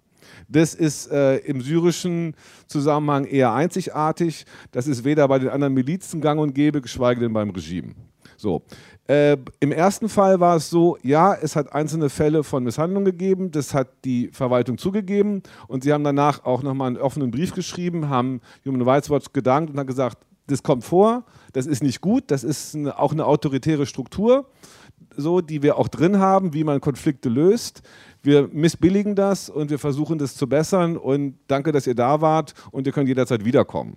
Das 0.48 0.74
ist 0.74 1.10
äh, 1.10 1.36
im 1.38 1.62
syrischen 1.62 2.34
Zusammenhang 2.66 3.24
eher 3.24 3.54
einzigartig. 3.54 4.44
Das 4.70 4.86
ist 4.86 5.04
weder 5.04 5.26
bei 5.28 5.38
den 5.38 5.48
anderen 5.48 5.72
Milizen 5.72 6.20
gang 6.20 6.40
und 6.40 6.54
gäbe, 6.54 6.82
geschweige 6.82 7.20
denn 7.20 7.32
beim 7.32 7.50
Regime. 7.50 7.94
So. 8.36 8.62
Äh, 9.08 9.36
Im 9.60 9.72
ersten 9.72 10.08
Fall 10.08 10.40
war 10.40 10.56
es 10.56 10.68
so, 10.68 10.98
ja, 11.02 11.34
es 11.34 11.54
hat 11.54 11.72
einzelne 11.72 12.08
Fälle 12.08 12.42
von 12.42 12.64
Misshandlung 12.64 13.04
gegeben, 13.04 13.50
das 13.52 13.72
hat 13.72 13.88
die 14.04 14.28
Verwaltung 14.32 14.78
zugegeben 14.78 15.42
und 15.68 15.84
sie 15.84 15.92
haben 15.92 16.04
danach 16.04 16.44
auch 16.44 16.62
nochmal 16.62 16.88
einen 16.88 16.96
offenen 16.96 17.30
Brief 17.30 17.54
geschrieben, 17.54 18.08
haben 18.08 18.40
Human 18.64 18.82
Rights 18.82 19.08
Watch 19.08 19.32
gedankt 19.32 19.70
und 19.70 19.78
haben 19.78 19.86
gesagt, 19.86 20.18
das 20.48 20.62
kommt 20.62 20.84
vor, 20.84 21.24
das 21.52 21.66
ist 21.66 21.82
nicht 21.82 22.00
gut, 22.00 22.24
das 22.28 22.44
ist 22.44 22.74
eine, 22.74 22.98
auch 22.98 23.12
eine 23.12 23.26
autoritäre 23.26 23.86
Struktur, 23.86 24.48
so, 25.16 25.40
die 25.40 25.62
wir 25.62 25.78
auch 25.78 25.88
drin 25.88 26.18
haben, 26.18 26.52
wie 26.52 26.64
man 26.64 26.80
Konflikte 26.80 27.28
löst. 27.28 27.82
Wir 28.22 28.48
missbilligen 28.52 29.14
das 29.14 29.48
und 29.48 29.70
wir 29.70 29.78
versuchen 29.78 30.18
das 30.18 30.34
zu 30.34 30.48
bessern 30.48 30.96
und 30.96 31.38
danke, 31.46 31.72
dass 31.72 31.86
ihr 31.86 31.94
da 31.94 32.20
wart 32.20 32.54
und 32.72 32.86
ihr 32.86 32.92
könnt 32.92 33.08
jederzeit 33.08 33.44
wiederkommen. 33.44 33.96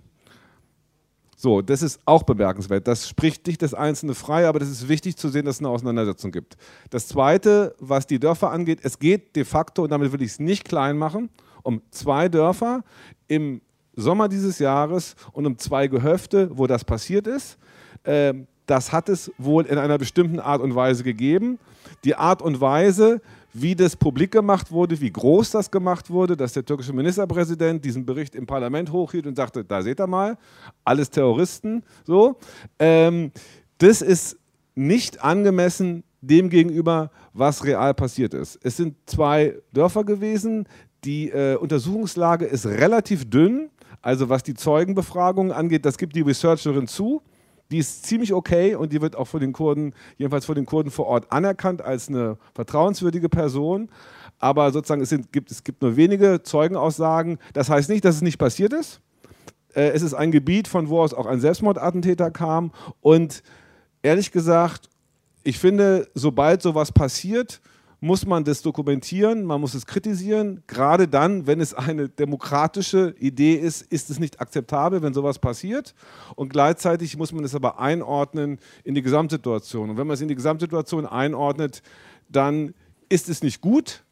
So, 1.42 1.62
das 1.62 1.80
ist 1.80 1.98
auch 2.04 2.24
bemerkenswert. 2.24 2.86
Das 2.86 3.08
spricht 3.08 3.46
nicht 3.46 3.62
das 3.62 3.72
Einzelne 3.72 4.14
frei, 4.14 4.46
aber 4.46 4.58
das 4.58 4.68
ist 4.68 4.90
wichtig 4.90 5.16
zu 5.16 5.30
sehen, 5.30 5.46
dass 5.46 5.54
es 5.56 5.60
eine 5.60 5.70
Auseinandersetzung 5.70 6.32
gibt. 6.32 6.58
Das 6.90 7.08
Zweite, 7.08 7.74
was 7.78 8.06
die 8.06 8.18
Dörfer 8.18 8.50
angeht, 8.50 8.80
es 8.82 8.98
geht 8.98 9.34
de 9.36 9.46
facto, 9.46 9.84
und 9.84 9.90
damit 9.90 10.12
will 10.12 10.20
ich 10.20 10.32
es 10.32 10.38
nicht 10.38 10.68
klein 10.68 10.98
machen, 10.98 11.30
um 11.62 11.80
zwei 11.92 12.28
Dörfer 12.28 12.84
im 13.26 13.62
Sommer 13.96 14.28
dieses 14.28 14.58
Jahres 14.58 15.16
und 15.32 15.46
um 15.46 15.56
zwei 15.56 15.86
Gehöfte, 15.86 16.50
wo 16.52 16.66
das 16.66 16.84
passiert 16.84 17.26
ist. 17.26 17.56
Ähm, 18.04 18.46
das 18.66 18.92
hat 18.92 19.08
es 19.08 19.32
wohl 19.38 19.64
in 19.64 19.78
einer 19.78 19.96
bestimmten 19.96 20.40
Art 20.40 20.60
und 20.60 20.74
Weise 20.74 21.04
gegeben. 21.04 21.58
Die 22.04 22.16
Art 22.16 22.42
und 22.42 22.60
Weise, 22.60 23.22
wie 23.52 23.74
das 23.74 23.96
publik 23.96 24.30
gemacht 24.30 24.70
wurde, 24.70 25.00
wie 25.00 25.10
groß 25.10 25.50
das 25.50 25.70
gemacht 25.70 26.10
wurde, 26.10 26.36
dass 26.36 26.52
der 26.52 26.64
türkische 26.64 26.92
Ministerpräsident 26.92 27.84
diesen 27.84 28.06
Bericht 28.06 28.34
im 28.34 28.46
Parlament 28.46 28.92
hochhielt 28.92 29.26
und 29.26 29.36
sagte, 29.36 29.64
da 29.64 29.82
seht 29.82 30.00
ihr 30.00 30.06
mal, 30.06 30.36
alles 30.84 31.10
Terroristen, 31.10 31.82
so. 32.04 32.36
Ähm, 32.78 33.32
das 33.78 34.02
ist 34.02 34.38
nicht 34.74 35.22
angemessen 35.22 36.04
dem 36.20 36.50
gegenüber, 36.50 37.10
was 37.32 37.64
real 37.64 37.94
passiert 37.94 38.34
ist. 38.34 38.58
Es 38.62 38.76
sind 38.76 38.96
zwei 39.06 39.56
Dörfer 39.72 40.04
gewesen, 40.04 40.66
die 41.04 41.30
äh, 41.30 41.56
Untersuchungslage 41.56 42.44
ist 42.44 42.66
relativ 42.66 43.28
dünn, 43.28 43.70
also 44.02 44.28
was 44.28 44.42
die 44.42 44.54
Zeugenbefragung 44.54 45.52
angeht, 45.52 45.84
das 45.84 45.98
gibt 45.98 46.14
die 46.14 46.20
Researcherin 46.20 46.86
zu. 46.86 47.22
Die 47.70 47.78
ist 47.78 48.04
ziemlich 48.04 48.32
okay 48.32 48.74
und 48.74 48.92
die 48.92 49.00
wird 49.00 49.16
auch 49.16 49.26
von 49.26 49.40
den 49.40 49.52
Kurden, 49.52 49.94
jedenfalls 50.18 50.44
von 50.44 50.56
den 50.56 50.66
Kurden 50.66 50.90
vor 50.90 51.06
Ort 51.06 51.30
anerkannt 51.30 51.82
als 51.82 52.08
eine 52.08 52.36
vertrauenswürdige 52.54 53.28
Person. 53.28 53.90
Aber 54.38 54.72
sozusagen 54.72 55.02
es, 55.02 55.10
sind, 55.10 55.32
gibt, 55.32 55.50
es 55.50 55.62
gibt 55.62 55.82
nur 55.82 55.96
wenige 55.96 56.42
Zeugenaussagen. 56.42 57.38
Das 57.52 57.70
heißt 57.70 57.88
nicht, 57.90 58.04
dass 58.04 58.16
es 58.16 58.22
nicht 58.22 58.38
passiert 58.38 58.72
ist. 58.72 59.00
Äh, 59.74 59.90
es 59.90 60.02
ist 60.02 60.14
ein 60.14 60.32
Gebiet, 60.32 60.66
von 60.66 60.88
wo 60.88 61.00
aus 61.00 61.14
auch 61.14 61.26
ein 61.26 61.40
Selbstmordattentäter 61.40 62.30
kam 62.30 62.72
und 63.00 63.42
ehrlich 64.02 64.32
gesagt, 64.32 64.88
ich 65.42 65.58
finde, 65.58 66.08
sobald 66.14 66.62
sowas 66.62 66.92
passiert, 66.92 67.60
muss 68.00 68.26
man 68.26 68.44
das 68.44 68.62
dokumentieren, 68.62 69.44
man 69.44 69.60
muss 69.60 69.74
es 69.74 69.86
kritisieren. 69.86 70.62
Gerade 70.66 71.06
dann, 71.06 71.46
wenn 71.46 71.60
es 71.60 71.74
eine 71.74 72.08
demokratische 72.08 73.14
Idee 73.18 73.54
ist, 73.54 73.82
ist 73.82 74.08
es 74.10 74.18
nicht 74.18 74.40
akzeptabel, 74.40 75.02
wenn 75.02 75.12
sowas 75.12 75.38
passiert. 75.38 75.94
Und 76.34 76.50
gleichzeitig 76.50 77.16
muss 77.18 77.32
man 77.32 77.44
es 77.44 77.54
aber 77.54 77.78
einordnen 77.78 78.58
in 78.84 78.94
die 78.94 79.02
Gesamtsituation. 79.02 79.90
Und 79.90 79.96
wenn 79.98 80.06
man 80.06 80.14
es 80.14 80.22
in 80.22 80.28
die 80.28 80.34
Gesamtsituation 80.34 81.06
einordnet, 81.06 81.82
dann 82.28 82.74
ist 83.10 83.28
es 83.28 83.42
nicht 83.42 83.60
gut, 83.60 84.02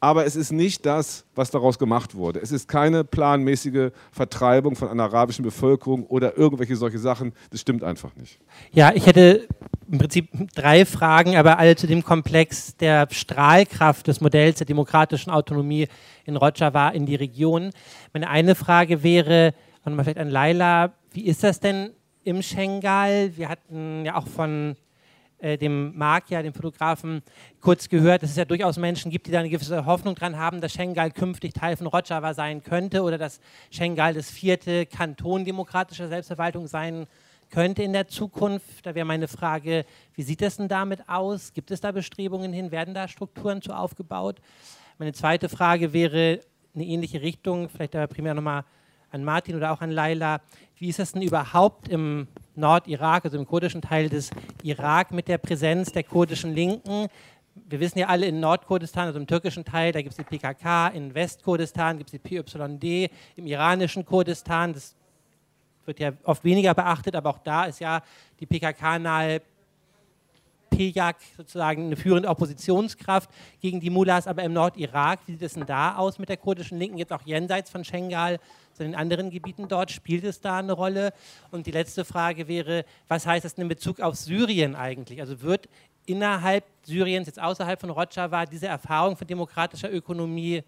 aber 0.00 0.26
es 0.26 0.34
ist 0.34 0.50
nicht 0.50 0.84
das, 0.84 1.24
was 1.36 1.52
daraus 1.52 1.78
gemacht 1.78 2.16
wurde. 2.16 2.40
Es 2.40 2.50
ist 2.50 2.66
keine 2.66 3.04
planmäßige 3.04 3.92
Vertreibung 4.10 4.74
von 4.74 4.88
einer 4.88 5.04
arabischen 5.04 5.44
Bevölkerung 5.44 6.06
oder 6.06 6.36
irgendwelche 6.36 6.74
solche 6.74 6.98
Sachen. 6.98 7.32
Das 7.50 7.60
stimmt 7.60 7.84
einfach 7.84 8.16
nicht. 8.16 8.40
Ja, 8.72 8.92
ich 8.92 9.06
hätte 9.06 9.46
im 9.92 9.98
Prinzip 9.98 10.30
drei 10.54 10.86
Fragen, 10.86 11.36
aber 11.36 11.58
alle 11.58 11.76
zu 11.76 11.86
dem 11.86 12.02
Komplex 12.02 12.74
der 12.78 13.06
Strahlkraft 13.10 14.08
des 14.08 14.22
Modells 14.22 14.56
der 14.56 14.66
demokratischen 14.66 15.30
Autonomie 15.30 15.86
in 16.24 16.36
Rojava 16.36 16.88
in 16.88 17.04
die 17.04 17.14
Region. 17.14 17.72
Meine 18.14 18.30
eine 18.30 18.54
Frage 18.54 19.02
wäre, 19.02 19.52
und 19.84 19.94
mal 19.94 20.04
vielleicht 20.04 20.18
an 20.18 20.30
Laila, 20.30 20.94
wie 21.12 21.26
ist 21.26 21.44
das 21.44 21.60
denn 21.60 21.90
im 22.24 22.40
Schengal? 22.40 23.36
Wir 23.36 23.50
hatten 23.50 24.06
ja 24.06 24.16
auch 24.16 24.26
von 24.28 24.76
äh, 25.40 25.58
dem 25.58 25.94
Marc, 25.94 26.30
ja, 26.30 26.40
dem 26.40 26.54
Fotografen, 26.54 27.22
kurz 27.60 27.90
gehört, 27.90 28.22
dass 28.22 28.30
es 28.30 28.36
ja 28.36 28.46
durchaus 28.46 28.78
Menschen 28.78 29.10
gibt, 29.10 29.26
die 29.26 29.30
da 29.30 29.40
eine 29.40 29.50
gewisse 29.50 29.84
Hoffnung 29.84 30.14
dran 30.14 30.38
haben, 30.38 30.62
dass 30.62 30.72
Schengal 30.72 31.10
künftig 31.10 31.52
Teil 31.52 31.76
von 31.76 31.86
Rojava 31.86 32.32
sein 32.32 32.62
könnte 32.62 33.02
oder 33.02 33.18
dass 33.18 33.40
Schengal 33.70 34.14
das 34.14 34.30
vierte 34.30 34.86
Kanton 34.86 35.44
demokratischer 35.44 36.08
Selbstverwaltung 36.08 36.66
sein 36.66 36.94
könnte 36.94 37.08
in 37.54 37.92
der 37.92 38.08
Zukunft. 38.08 38.86
Da 38.86 38.94
wäre 38.94 39.04
meine 39.04 39.28
Frage, 39.28 39.84
wie 40.14 40.22
sieht 40.22 40.40
es 40.42 40.56
denn 40.56 40.68
damit 40.68 41.08
aus? 41.08 41.52
Gibt 41.52 41.70
es 41.70 41.80
da 41.80 41.92
Bestrebungen 41.92 42.52
hin? 42.52 42.70
Werden 42.70 42.94
da 42.94 43.08
Strukturen 43.08 43.60
zu 43.60 43.72
aufgebaut? 43.72 44.40
Meine 44.98 45.12
zweite 45.12 45.48
Frage 45.48 45.92
wäre 45.92 46.40
eine 46.74 46.84
ähnliche 46.84 47.20
Richtung, 47.20 47.68
vielleicht 47.68 47.94
aber 47.94 48.06
primär 48.06 48.32
nochmal 48.34 48.64
an 49.10 49.22
Martin 49.22 49.54
oder 49.56 49.72
auch 49.72 49.82
an 49.82 49.90
Laila. 49.90 50.40
Wie 50.76 50.88
ist 50.88 50.98
es 50.98 51.12
denn 51.12 51.20
überhaupt 51.20 51.88
im 51.88 52.26
Nordirak, 52.54 53.26
also 53.26 53.38
im 53.38 53.46
kurdischen 53.46 53.82
Teil 53.82 54.08
des 54.08 54.30
Irak, 54.62 55.12
mit 55.12 55.28
der 55.28 55.38
Präsenz 55.38 55.92
der 55.92 56.04
kurdischen 56.04 56.54
Linken? 56.54 57.08
Wir 57.54 57.80
wissen 57.80 57.98
ja 57.98 58.06
alle, 58.06 58.26
in 58.26 58.40
Nordkurdistan, 58.40 59.06
also 59.06 59.18
im 59.18 59.26
türkischen 59.26 59.66
Teil, 59.66 59.92
da 59.92 60.00
gibt 60.00 60.12
es 60.12 60.16
die 60.16 60.24
PKK, 60.24 60.88
in 60.88 61.14
Westkurdistan 61.14 61.98
gibt 61.98 62.08
es 62.12 62.18
die 62.22 62.42
PYD, 62.42 63.12
im 63.36 63.46
iranischen 63.46 64.06
Kurdistan, 64.06 64.72
das 64.72 64.96
wird 65.86 66.00
ja 66.00 66.12
oft 66.24 66.44
weniger 66.44 66.74
beachtet, 66.74 67.14
aber 67.14 67.30
auch 67.30 67.38
da 67.38 67.64
ist 67.64 67.80
ja 67.80 68.02
die 68.40 68.46
PKK-nahe 68.46 69.42
PJAK 70.72 71.16
sozusagen 71.36 71.86
eine 71.86 71.96
führende 71.96 72.28
Oppositionskraft 72.28 73.30
gegen 73.60 73.80
die 73.80 73.90
Mullahs, 73.90 74.26
aber 74.26 74.42
im 74.42 74.52
Nordirak, 74.52 75.20
wie 75.26 75.32
sieht 75.32 75.42
es 75.42 75.54
denn 75.54 75.66
da 75.66 75.96
aus 75.96 76.18
mit 76.18 76.28
der 76.28 76.38
kurdischen 76.38 76.78
Linken, 76.78 76.98
jetzt 76.98 77.12
auch 77.12 77.22
jenseits 77.24 77.70
von 77.70 77.84
Schengal, 77.84 78.38
sondern 78.72 78.94
in 78.94 78.98
anderen 78.98 79.30
Gebieten 79.30 79.68
dort, 79.68 79.90
spielt 79.90 80.24
es 80.24 80.40
da 80.40 80.58
eine 80.58 80.72
Rolle? 80.72 81.12
Und 81.50 81.66
die 81.66 81.70
letzte 81.70 82.04
Frage 82.04 82.48
wäre, 82.48 82.84
was 83.08 83.26
heißt 83.26 83.44
das 83.44 83.52
in 83.54 83.68
Bezug 83.68 84.00
auf 84.00 84.16
Syrien 84.16 84.74
eigentlich? 84.74 85.20
Also 85.20 85.42
wird 85.42 85.68
innerhalb 86.06 86.64
Syriens, 86.82 87.26
jetzt 87.26 87.40
außerhalb 87.40 87.80
von 87.80 87.90
Rojava, 87.90 88.46
diese 88.46 88.66
Erfahrung 88.66 89.16
von 89.16 89.26
demokratischer 89.26 89.92
Ökonomie 89.92 90.64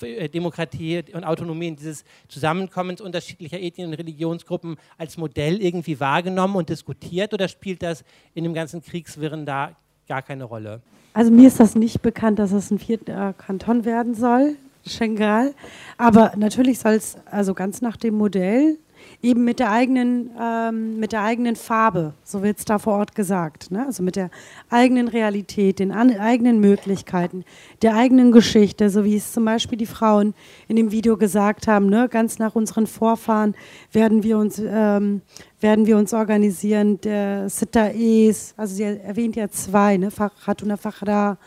Demokratie 0.00 1.04
und 1.12 1.24
Autonomie, 1.24 1.74
dieses 1.74 2.04
Zusammenkommens 2.28 3.00
unterschiedlicher 3.00 3.60
Ethnien 3.60 3.88
und 3.88 3.94
Religionsgruppen 3.94 4.76
als 4.96 5.16
Modell 5.16 5.60
irgendwie 5.62 5.98
wahrgenommen 6.00 6.56
und 6.56 6.68
diskutiert 6.68 7.34
oder 7.34 7.48
spielt 7.48 7.82
das 7.82 8.04
in 8.34 8.44
dem 8.44 8.54
ganzen 8.54 8.82
Kriegswirren 8.82 9.46
da 9.46 9.76
gar 10.06 10.22
keine 10.22 10.44
Rolle? 10.44 10.80
Also 11.14 11.30
mir 11.30 11.48
ist 11.48 11.60
das 11.60 11.74
nicht 11.74 12.02
bekannt, 12.02 12.38
dass 12.38 12.52
es 12.52 12.70
ein 12.70 12.78
vierter 12.78 13.32
Kanton 13.32 13.84
werden 13.84 14.14
soll, 14.14 14.56
Schengal. 14.86 15.54
Aber 15.96 16.32
natürlich 16.36 16.78
soll 16.78 16.94
es 16.94 17.16
also 17.26 17.54
ganz 17.54 17.82
nach 17.82 17.96
dem 17.96 18.14
Modell 18.14 18.78
eben 19.20 19.44
mit 19.44 19.58
der 19.58 19.72
eigenen, 19.72 20.30
ähm, 20.40 21.00
mit 21.00 21.10
der 21.12 21.22
eigenen 21.22 21.56
Farbe, 21.56 22.14
so 22.22 22.42
wird 22.42 22.58
es 22.58 22.64
da 22.64 22.78
vor 22.78 22.94
Ort 22.94 23.16
gesagt, 23.16 23.70
ne? 23.70 23.84
also 23.84 24.02
mit 24.02 24.14
der 24.14 24.30
eigenen 24.70 25.08
Realität, 25.08 25.80
den 25.80 25.90
eigenen 25.90 26.60
Möglichkeiten, 26.60 27.44
der 27.82 27.96
eigenen 27.96 28.30
Geschichte, 28.30 28.90
so 28.90 29.04
wie 29.04 29.16
es 29.16 29.32
zum 29.32 29.44
Beispiel 29.44 29.76
die 29.76 29.86
Frauen 29.86 30.34
in 30.68 30.76
dem 30.76 30.92
Video 30.92 31.16
gesagt 31.16 31.66
haben, 31.66 31.88
ne? 31.88 32.08
ganz 32.08 32.38
nach 32.38 32.54
unseren 32.54 32.86
Vorfahren 32.86 33.56
werden 33.92 34.22
wir 34.22 34.38
uns, 34.38 34.62
ähm, 34.64 35.22
werden 35.60 35.86
wir 35.86 35.96
uns 35.96 36.14
organisieren, 36.14 37.00
der 37.00 37.48
Sittaes, 37.48 38.54
also 38.56 38.76
sie 38.76 38.84
erwähnt 38.84 39.34
ja 39.34 39.48
zwei, 39.48 39.96
ne? 39.96 40.10
Khatuna 40.44 40.76
Fakhra, 40.76 41.38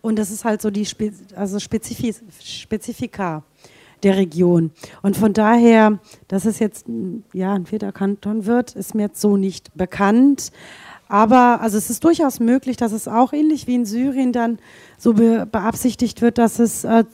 und 0.00 0.16
das 0.20 0.30
ist 0.30 0.44
halt 0.44 0.62
so 0.62 0.70
die 0.70 0.86
Spe 0.86 1.12
also 1.34 1.58
Spezifika 1.58 3.42
der 4.02 4.16
Region. 4.16 4.70
Und 5.02 5.16
von 5.16 5.32
daher, 5.32 5.98
dass 6.28 6.44
es 6.44 6.58
jetzt 6.58 6.86
ja, 7.32 7.54
ein 7.54 7.66
vierter 7.66 7.92
Kanton 7.92 8.46
wird, 8.46 8.74
ist 8.74 8.94
mir 8.94 9.04
jetzt 9.04 9.20
so 9.20 9.36
nicht 9.36 9.74
bekannt. 9.74 10.52
Aber 11.08 11.60
also 11.60 11.78
es 11.78 11.88
ist 11.90 12.02
durchaus 12.04 12.40
möglich, 12.40 12.76
dass 12.76 12.92
es 12.92 13.08
auch 13.08 13.32
ähnlich 13.32 13.66
wie 13.66 13.76
in 13.76 13.86
Syrien 13.86 14.32
dann 14.32 14.58
so 14.98 15.14
be 15.14 15.46
beabsichtigt 15.50 16.20
wird, 16.20 16.38
dass 16.38 16.58
es 16.58 16.84
äh, 16.84 17.04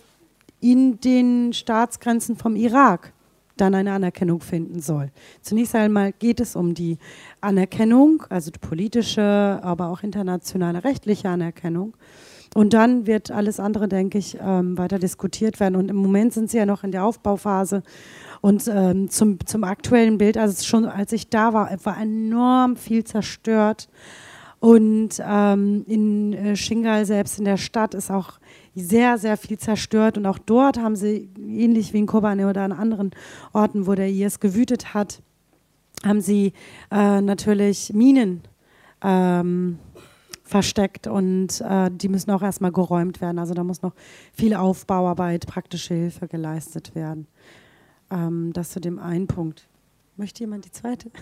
in 0.61 1.01
den 1.01 1.53
Staatsgrenzen 1.53 2.37
vom 2.37 2.57
Irak 2.57 3.13
dann 3.57 3.75
eine 3.75 3.93
Anerkennung 3.93 4.41
finden 4.41 4.81
soll. 4.81 5.11
Zunächst 5.43 5.75
einmal 5.75 6.13
geht 6.13 6.41
es 6.41 6.57
um 6.57 6.75
die 6.75 6.99
Anerkennung, 7.41 8.25
also 8.31 8.51
die 8.51 8.59
politische, 8.59 9.61
aber 9.63 9.89
auch 9.89 10.03
internationale 10.03 10.85
rechtliche 10.85 11.29
Anerkennung. 11.29 11.95
Und 12.55 12.75
dann 12.75 13.07
wird 13.07 13.31
alles 13.31 13.59
andere, 13.61 13.89
denke 13.89 14.19
ich, 14.19 14.37
ähm, 14.41 14.77
weiter 14.77 14.99
diskutiert 14.99 15.59
werden. 15.59 15.77
Und 15.77 15.89
im 15.89 15.97
Moment 15.97 16.35
sind 16.35 16.51
sie 16.51 16.59
ja 16.59 16.67
noch 16.67 16.85
in 16.85 16.93
der 16.93 17.05
Aufbauphase. 17.05 17.83
Und 18.43 18.69
ähm, 18.69 19.09
zum, 19.09 19.45
zum 19.47 19.65
aktuellen 19.65 20.19
Bild, 20.19 20.37
also 20.37 20.63
schon 20.63 20.85
als 20.85 21.13
ich 21.13 21.31
da 21.31 21.55
war, 21.55 21.71
war 21.85 22.01
enorm 22.01 22.77
viel 22.77 23.05
zerstört. 23.05 23.89
Und 24.61 25.21
ähm, 25.27 25.85
in 25.89 26.33
äh, 26.35 26.57
Shingal 26.57 27.07
selbst 27.07 27.39
in 27.39 27.45
der 27.45 27.57
Stadt 27.57 27.95
ist 27.95 28.11
auch 28.11 28.35
sehr, 28.75 29.19
sehr 29.19 29.37
viel 29.37 29.59
zerstört. 29.59 30.19
Und 30.19 30.27
auch 30.27 30.39
dort 30.39 30.79
haben 30.79 30.95
sie, 30.95 31.31
ähnlich 31.39 31.93
wie 31.93 31.99
in 31.99 32.07
Kobane 32.07 32.49
oder 32.49 32.63
an 32.63 32.73
anderen 32.73 33.13
Orten, 33.53 33.87
wo 33.87 33.95
der 33.95 34.09
IS 34.09 34.41
gewütet 34.41 34.93
hat, 34.93 35.23
haben 36.05 36.21
sie 36.21 36.53
äh, 36.91 37.21
natürlich 37.21 37.93
Minen 37.95 38.43
ähm, 39.03 39.79
versteckt 40.53 41.07
und 41.07 41.63
äh, 41.63 41.91
die 41.91 42.09
müssen 42.09 42.31
auch 42.31 42.43
erstmal 42.43 42.73
geräumt 42.73 43.23
werden. 43.23 43.39
Also 43.39 43.55
da 43.55 43.65
muss 43.65 43.81
noch 43.81 43.95
viel 44.35 44.55
Aufbauarbeit, 44.55 45.47
praktische 45.47 45.95
Hilfe 45.95 46.29
geleistet 46.29 46.95
werden. 46.95 47.27
Ähm, 48.11 48.53
das 48.53 48.71
zu 48.71 48.81
dem 48.81 48.99
einen 48.99 49.27
Punkt. 49.27 49.67
Möchte 50.17 50.41
jemand 50.41 50.67
die 50.67 50.71
zweite? 50.71 51.11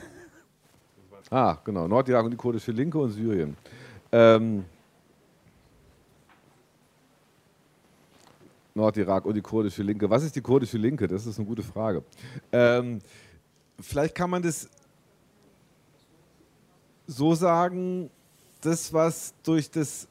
Ah, 1.33 1.59
genau. 1.63 1.87
Nordirak 1.87 2.25
und 2.25 2.33
die 2.33 2.37
kurdische 2.37 2.73
Linke 2.73 2.99
und 2.99 3.11
Syrien. 3.11 3.57
Ähm, 4.11 4.65
Nordirak 8.75 9.27
und 9.27 9.35
die 9.35 9.43
kurdische 9.43 9.85
Linke. 9.85 10.11
Was 10.11 10.25
ist 10.25 10.35
die 10.35 10.41
kurdische 10.41 10.77
Linke? 10.77 11.07
Das 11.07 11.27
ist 11.27 11.39
eine 11.39 11.47
gute 11.47 11.63
Frage. 11.63 12.03
Ähm, 12.51 12.99
vielleicht 13.79 14.17
kann 14.17 14.31
man 14.31 14.43
das 14.43 14.69
so 17.07 17.35
sagen, 17.37 18.11
das, 18.61 18.93
was 18.93 19.35
durch 19.43 19.71
das. 19.71 20.09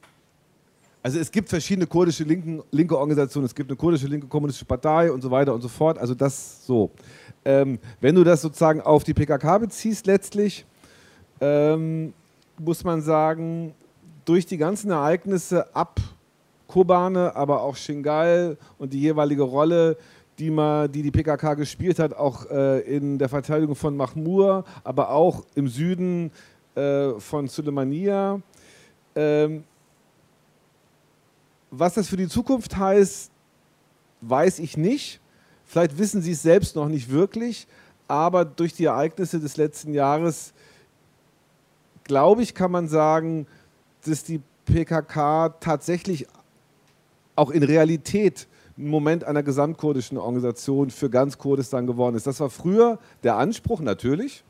Also 1.01 1.17
es 1.17 1.31
gibt 1.31 1.47
verschiedene 1.47 1.87
kurdische 1.87 2.23
linken, 2.23 2.61
linke 2.71 2.97
Organisationen, 2.97 3.45
es 3.45 3.55
gibt 3.55 3.69
eine 3.69 3.77
kurdische 3.77 4.07
linke 4.07 4.27
kommunistische 4.27 4.65
Partei 4.65 5.11
und 5.11 5.21
so 5.21 5.31
weiter 5.31 5.53
und 5.53 5.61
so 5.61 5.69
fort. 5.69 5.97
Also 5.97 6.13
das 6.13 6.65
so. 6.65 6.91
Ähm, 7.45 7.79
wenn 8.01 8.15
du 8.15 8.23
das 8.23 8.41
sozusagen 8.41 8.81
auf 8.81 9.05
die 9.05 9.13
PKK 9.13 9.59
beziehst, 9.59 10.05
letztlich 10.05 10.65
ähm, 11.39 12.13
muss 12.57 12.83
man 12.83 13.01
sagen, 13.01 13.73
durch 14.25 14.45
die 14.45 14.57
ganzen 14.57 14.91
Ereignisse 14.91 15.73
ab 15.73 15.99
Kobane, 16.67 17.35
aber 17.35 17.63
auch 17.63 17.75
Shingal 17.75 18.57
und 18.77 18.93
die 18.93 19.01
jeweilige 19.01 19.43
Rolle, 19.43 19.97
die, 20.37 20.51
man, 20.51 20.91
die 20.91 21.01
die 21.01 21.11
PKK 21.11 21.55
gespielt 21.55 21.99
hat, 21.99 22.13
auch 22.13 22.49
äh, 22.49 22.79
in 22.81 23.17
der 23.17 23.27
Verteidigung 23.27 23.75
von 23.75 23.97
Mahmur, 23.97 24.63
aber 24.83 25.09
auch 25.09 25.43
im 25.55 25.67
Süden 25.67 26.31
äh, 26.79 27.19
von 27.19 27.47
Sulemania. 27.47 28.41
Ähm, 29.15 29.65
was 31.71 31.95
das 31.95 32.07
für 32.07 32.17
die 32.17 32.29
Zukunft 32.29 32.77
heißt, 32.77 33.31
weiß 34.21 34.59
ich 34.59 34.77
nicht. 34.77 35.19
Vielleicht 35.65 35.97
wissen 35.97 36.21
Sie 36.21 36.31
es 36.31 36.41
selbst 36.41 36.75
noch 36.75 36.87
nicht 36.87 37.09
wirklich, 37.09 37.67
aber 38.07 38.45
durch 38.45 38.73
die 38.73 38.85
Ereignisse 38.85 39.39
des 39.39 39.57
letzten 39.57 39.93
Jahres, 39.93 40.53
glaube 42.05 42.43
ich, 42.43 42.55
kann 42.55 42.71
man 42.71 42.87
sagen, 42.87 43.45
dass 44.05 44.23
die 44.23 44.41
PKK 44.65 45.49
tatsächlich 45.59 46.27
auch 47.35 47.51
in 47.51 47.63
Realität 47.63 48.47
ein 48.77 48.87
Moment 48.87 49.25
einer 49.25 49.43
gesamtkurdischen 49.43 50.17
Organisation 50.17 50.89
für 50.89 51.09
ganz 51.09 51.37
Kurdistan 51.37 51.85
geworden 51.85 52.15
ist. 52.15 52.25
Das 52.25 52.39
war 52.39 52.49
früher 52.49 52.99
der 53.23 53.35
Anspruch, 53.35 53.81
natürlich 53.81 54.43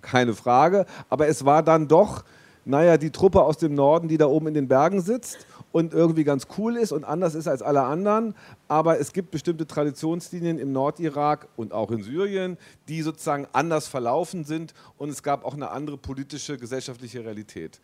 keine 0.00 0.34
Frage. 0.34 0.86
Aber 1.08 1.28
es 1.28 1.44
war 1.44 1.62
dann 1.62 1.88
doch 1.88 2.24
naja, 2.64 2.98
die 2.98 3.10
Truppe 3.10 3.42
aus 3.42 3.58
dem 3.58 3.74
Norden, 3.74 4.08
die 4.08 4.18
da 4.18 4.26
oben 4.26 4.48
in 4.48 4.54
den 4.54 4.68
Bergen 4.68 5.00
sitzt 5.00 5.46
und 5.72 5.94
irgendwie 5.94 6.24
ganz 6.24 6.46
cool 6.58 6.76
ist 6.76 6.92
und 6.92 7.04
anders 7.04 7.34
ist 7.34 7.48
als 7.48 7.62
alle 7.62 7.82
anderen. 7.82 8.34
Aber 8.68 9.00
es 9.00 9.12
gibt 9.12 9.30
bestimmte 9.30 9.66
Traditionslinien 9.66 10.58
im 10.58 10.72
Nordirak 10.72 11.48
und 11.56 11.72
auch 11.72 11.90
in 11.90 12.02
Syrien, 12.02 12.58
die 12.88 13.02
sozusagen 13.02 13.46
anders 13.52 13.88
verlaufen 13.88 14.44
sind 14.44 14.74
und 14.98 15.08
es 15.08 15.22
gab 15.22 15.44
auch 15.44 15.54
eine 15.54 15.70
andere 15.70 15.96
politische, 15.96 16.58
gesellschaftliche 16.58 17.24
Realität. 17.24 17.80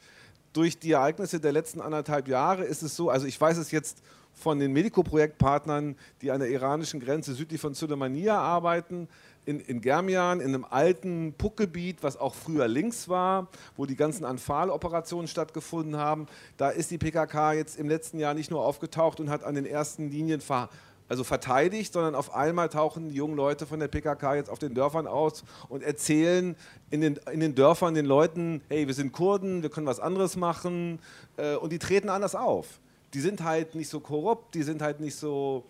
Durch 0.53 0.79
die 0.79 0.93
Ereignisse 0.93 1.41
der 1.41 1.53
letzten 1.53 1.81
anderthalb 1.81 2.29
Jahre 2.29 2.65
ist 2.65 2.83
es 2.83 2.97
so, 2.97 3.11
also 3.11 3.27
ich 3.27 3.41
weiß 3.41 3.59
es 3.59 3.71
jetzt 3.71 4.03
von 4.33 4.59
den 4.59 4.73
Medico-Projektpartnern, 4.73 5.97
die 6.21 6.31
an 6.31 6.41
der 6.41 6.51
iranischen 6.51 7.01
Grenze 7.01 7.33
südlich 7.35 7.61
von 7.61 7.75
Suleimania 7.75 8.39
arbeiten, 8.39 9.09
in, 9.47 9.61
in 9.61 9.81
Germian, 9.81 10.41
in 10.41 10.49
einem 10.49 10.67
alten 10.69 11.33
Puckgebiet, 11.39 12.03
was 12.03 12.19
auch 12.19 12.35
früher 12.35 12.69
links 12.69 13.09
war, 13.09 13.49
wo 13.77 13.87
die 13.87 13.97
ganzen 13.97 14.25
Anfal-Operationen 14.25 15.29
stattgefunden 15.29 15.97
haben. 15.97 16.27
Da 16.57 16.71
ist 16.71 16.91
die 16.91 16.99
PKK 16.99 17.53
jetzt 17.55 17.79
im 17.79 17.89
letzten 17.89 18.19
Jahr 18.19 18.35
nicht 18.35 18.51
nur 18.51 18.65
aufgetaucht 18.65 19.21
und 19.21 19.31
hat 19.31 19.45
an 19.45 19.55
den 19.55 19.65
ersten 19.65 20.11
Linien 20.11 20.41
ver, 20.41 20.69
also 21.09 21.23
verteidigt, 21.23 21.93
sondern 21.93 22.17
auf 22.17 22.35
einmal 22.35 22.69
tauchen 22.69 23.11
die 23.11 23.15
jungen 23.15 23.37
Leute 23.37 23.67
von 23.67 23.79
der 23.79 23.87
PKK 23.87 24.35
jetzt 24.35 24.51
auf 24.51 24.59
den 24.59 24.75
Dörfern 24.75 25.07
aus 25.07 25.45
und 25.69 25.85
erzählen 25.85 26.57
in 26.91 27.01
den, 27.01 27.21
in 27.33 27.39
den 27.39 27.55
Dörfern 27.55 27.95
den 27.95 28.07
Leuten, 28.07 28.61
hey, 28.69 28.89
wir 28.89 28.95
sind 28.95 29.13
Kurden, 29.13 29.63
wir 29.63 29.71
können 29.71 29.87
was 29.87 30.01
anderes 30.01 30.37
machen 30.37 30.99
äh, 31.37 31.55
und 31.55 31.71
die 31.71 31.79
treten 31.79 32.09
anders 32.09 32.35
auf. 32.35 32.81
Die 33.15 33.21
sind 33.21 33.45
halt 33.45 33.77
nicht 33.77 33.89
so 33.89 34.01
korrupt, 34.01 34.57
die 34.57 34.65
sind 34.65 34.83
halt 34.83 34.99
nicht 34.99 35.15
so, 35.15 35.65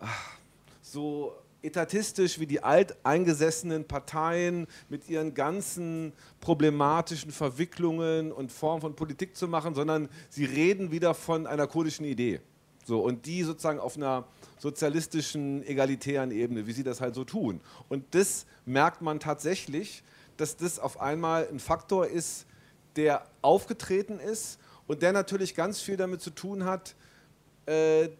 ach, 0.00 0.30
so 0.80 1.34
etatistisch 1.62 2.38
wie 2.38 2.46
die 2.46 2.62
alteingesessenen 2.62 3.84
Parteien 3.84 4.66
mit 4.88 5.08
ihren 5.08 5.34
ganzen 5.34 6.12
problematischen 6.40 7.32
Verwicklungen 7.32 8.32
und 8.32 8.50
Formen 8.52 8.80
von 8.80 8.96
Politik 8.96 9.36
zu 9.36 9.48
machen, 9.48 9.74
sondern 9.74 10.08
sie 10.28 10.44
reden 10.44 10.90
wieder 10.90 11.14
von 11.14 11.46
einer 11.46 11.66
kurdischen 11.66 12.04
Idee. 12.06 12.40
So, 12.84 13.00
und 13.00 13.26
die 13.26 13.42
sozusagen 13.42 13.78
auf 13.78 13.96
einer 13.96 14.26
sozialistischen, 14.58 15.62
egalitären 15.66 16.30
Ebene, 16.30 16.66
wie 16.66 16.72
sie 16.72 16.82
das 16.82 17.00
halt 17.00 17.14
so 17.14 17.24
tun. 17.24 17.60
Und 17.88 18.04
das 18.14 18.46
merkt 18.64 19.02
man 19.02 19.20
tatsächlich, 19.20 20.02
dass 20.36 20.56
das 20.56 20.78
auf 20.78 21.00
einmal 21.00 21.46
ein 21.48 21.60
Faktor 21.60 22.06
ist, 22.06 22.46
der 22.96 23.24
aufgetreten 23.42 24.18
ist 24.18 24.58
und 24.86 25.02
der 25.02 25.12
natürlich 25.12 25.54
ganz 25.54 25.80
viel 25.80 25.96
damit 25.96 26.20
zu 26.20 26.30
tun 26.30 26.64
hat, 26.64 26.96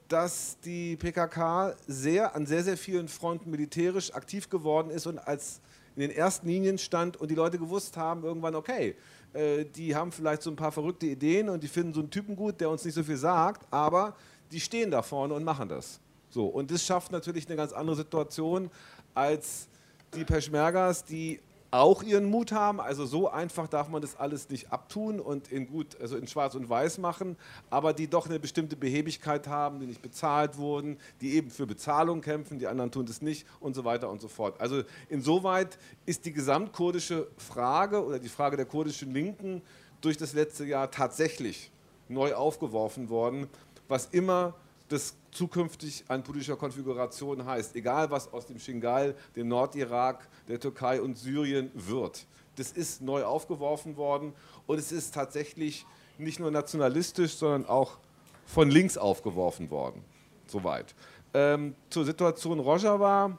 dass 0.08 0.58
die 0.60 0.96
PKK 0.96 1.74
sehr, 1.88 2.36
an 2.36 2.46
sehr, 2.46 2.62
sehr 2.62 2.76
vielen 2.76 3.08
Fronten 3.08 3.50
militärisch 3.50 4.14
aktiv 4.14 4.48
geworden 4.48 4.90
ist 4.90 5.06
und 5.06 5.18
als 5.18 5.60
in 5.96 6.02
den 6.02 6.10
ersten 6.10 6.46
Linien 6.46 6.78
stand 6.78 7.16
und 7.16 7.30
die 7.30 7.34
Leute 7.34 7.58
gewusst 7.58 7.96
haben 7.96 8.22
irgendwann, 8.22 8.54
okay, 8.54 8.96
äh, 9.32 9.64
die 9.64 9.94
haben 9.94 10.12
vielleicht 10.12 10.42
so 10.42 10.50
ein 10.50 10.56
paar 10.56 10.72
verrückte 10.72 11.06
Ideen 11.06 11.48
und 11.48 11.62
die 11.62 11.68
finden 11.68 11.94
so 11.94 12.00
einen 12.00 12.10
Typen 12.10 12.36
gut, 12.36 12.60
der 12.60 12.70
uns 12.70 12.84
nicht 12.84 12.94
so 12.94 13.02
viel 13.02 13.16
sagt, 13.16 13.66
aber 13.70 14.14
die 14.50 14.60
stehen 14.60 14.90
da 14.90 15.02
vorne 15.02 15.34
und 15.34 15.44
machen 15.44 15.68
das. 15.68 16.00
So, 16.30 16.46
und 16.46 16.70
das 16.70 16.84
schafft 16.84 17.12
natürlich 17.12 17.46
eine 17.46 17.56
ganz 17.56 17.72
andere 17.72 17.96
Situation 17.96 18.70
als 19.14 19.68
die 20.14 20.24
Peschmergas, 20.24 21.04
die 21.04 21.40
auch 21.70 22.02
ihren 22.02 22.24
Mut 22.24 22.52
haben. 22.52 22.80
Also 22.80 23.06
so 23.06 23.30
einfach 23.30 23.68
darf 23.68 23.88
man 23.88 24.02
das 24.02 24.16
alles 24.16 24.48
nicht 24.50 24.72
abtun 24.72 25.20
und 25.20 25.50
in 25.52 25.68
gut, 25.68 26.00
also 26.00 26.16
in 26.16 26.26
Schwarz 26.26 26.54
und 26.54 26.68
Weiß 26.68 26.98
machen, 26.98 27.36
aber 27.70 27.92
die 27.92 28.08
doch 28.08 28.26
eine 28.26 28.40
bestimmte 28.40 28.76
Behebigkeit 28.76 29.46
haben, 29.46 29.80
die 29.80 29.86
nicht 29.86 30.02
bezahlt 30.02 30.58
wurden, 30.58 30.98
die 31.20 31.34
eben 31.34 31.50
für 31.50 31.66
Bezahlung 31.66 32.20
kämpfen, 32.20 32.58
die 32.58 32.66
anderen 32.66 32.90
tun 32.90 33.06
das 33.06 33.22
nicht 33.22 33.46
und 33.60 33.74
so 33.74 33.84
weiter 33.84 34.10
und 34.10 34.20
so 34.20 34.28
fort. 34.28 34.60
Also 34.60 34.82
insoweit 35.08 35.78
ist 36.06 36.24
die 36.24 36.32
gesamtkurdische 36.32 37.28
Frage 37.36 38.04
oder 38.04 38.18
die 38.18 38.28
Frage 38.28 38.56
der 38.56 38.66
kurdischen 38.66 39.12
Linken 39.12 39.62
durch 40.00 40.16
das 40.16 40.32
letzte 40.32 40.64
Jahr 40.64 40.90
tatsächlich 40.90 41.70
neu 42.08 42.34
aufgeworfen 42.34 43.08
worden, 43.08 43.48
was 43.86 44.06
immer 44.06 44.54
das 44.88 45.14
zukünftig 45.32 46.04
an 46.08 46.22
politischer 46.22 46.56
Konfiguration 46.56 47.44
heißt, 47.44 47.76
egal 47.76 48.10
was 48.10 48.32
aus 48.32 48.46
dem 48.46 48.58
Shingal, 48.58 49.14
dem 49.36 49.48
Nordirak, 49.48 50.28
der 50.48 50.60
Türkei 50.60 51.00
und 51.00 51.16
Syrien 51.16 51.70
wird. 51.74 52.26
Das 52.56 52.72
ist 52.72 53.00
neu 53.00 53.24
aufgeworfen 53.24 53.96
worden 53.96 54.32
und 54.66 54.78
es 54.78 54.92
ist 54.92 55.14
tatsächlich 55.14 55.86
nicht 56.18 56.40
nur 56.40 56.50
nationalistisch, 56.50 57.34
sondern 57.34 57.66
auch 57.66 57.98
von 58.44 58.70
links 58.70 58.98
aufgeworfen 58.98 59.70
worden. 59.70 60.04
Soweit. 60.46 60.94
Ähm, 61.32 61.74
zur 61.88 62.04
Situation 62.04 62.58
Rojava. 62.58 63.38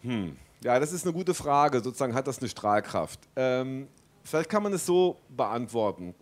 Hm. 0.00 0.36
Ja, 0.62 0.80
das 0.80 0.92
ist 0.92 1.04
eine 1.04 1.12
gute 1.12 1.34
Frage. 1.34 1.82
Sozusagen 1.82 2.14
hat 2.14 2.26
das 2.26 2.38
eine 2.38 2.48
Strahlkraft. 2.48 3.20
Ähm, 3.36 3.86
vielleicht 4.22 4.48
kann 4.48 4.62
man 4.62 4.72
es 4.72 4.86
so 4.86 5.18
beantworten. 5.28 6.14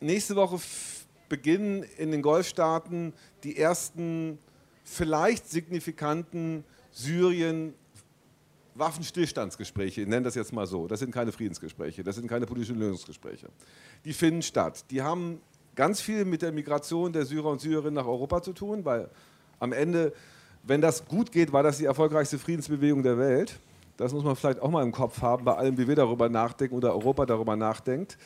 Nächste 0.00 0.34
Woche 0.36 0.58
beginnen 1.30 1.82
in 1.96 2.10
den 2.10 2.20
Golfstaaten 2.20 3.14
die 3.44 3.56
ersten 3.56 4.38
vielleicht 4.84 5.48
signifikanten 5.48 6.64
Syrien 6.90 7.72
Waffenstillstandsgespräche, 8.74 10.02
ich 10.02 10.08
nenne 10.08 10.22
das 10.22 10.34
jetzt 10.34 10.52
mal 10.52 10.66
so, 10.66 10.86
das 10.86 11.00
sind 11.00 11.12
keine 11.12 11.32
Friedensgespräche, 11.32 12.04
das 12.04 12.16
sind 12.16 12.28
keine 12.28 12.46
politischen 12.46 12.78
Lösungsgespräche. 12.78 13.48
Die 14.04 14.12
finden 14.12 14.42
statt. 14.42 14.84
Die 14.90 15.02
haben 15.02 15.40
ganz 15.74 16.00
viel 16.00 16.24
mit 16.24 16.42
der 16.42 16.52
Migration 16.52 17.12
der 17.12 17.24
Syrer 17.26 17.50
und 17.50 17.60
Syrerinnen 17.60 17.94
nach 17.94 18.06
Europa 18.06 18.42
zu 18.42 18.52
tun, 18.52 18.84
weil 18.84 19.08
am 19.58 19.72
Ende, 19.72 20.12
wenn 20.62 20.80
das 20.80 21.06
gut 21.06 21.32
geht, 21.32 21.52
war 21.52 21.62
das 21.62 21.78
die 21.78 21.84
erfolgreichste 21.84 22.38
Friedensbewegung 22.38 23.02
der 23.02 23.18
Welt. 23.18 23.58
Das 23.96 24.12
muss 24.12 24.24
man 24.24 24.34
vielleicht 24.34 24.60
auch 24.60 24.70
mal 24.70 24.82
im 24.82 24.92
Kopf 24.92 25.20
haben, 25.20 25.44
bei 25.44 25.54
allem, 25.54 25.76
wie 25.76 25.86
wir 25.86 25.96
darüber 25.96 26.28
nachdenken 26.28 26.74
oder 26.74 26.94
Europa 26.94 27.26
darüber 27.26 27.56
nachdenkt. 27.56 28.16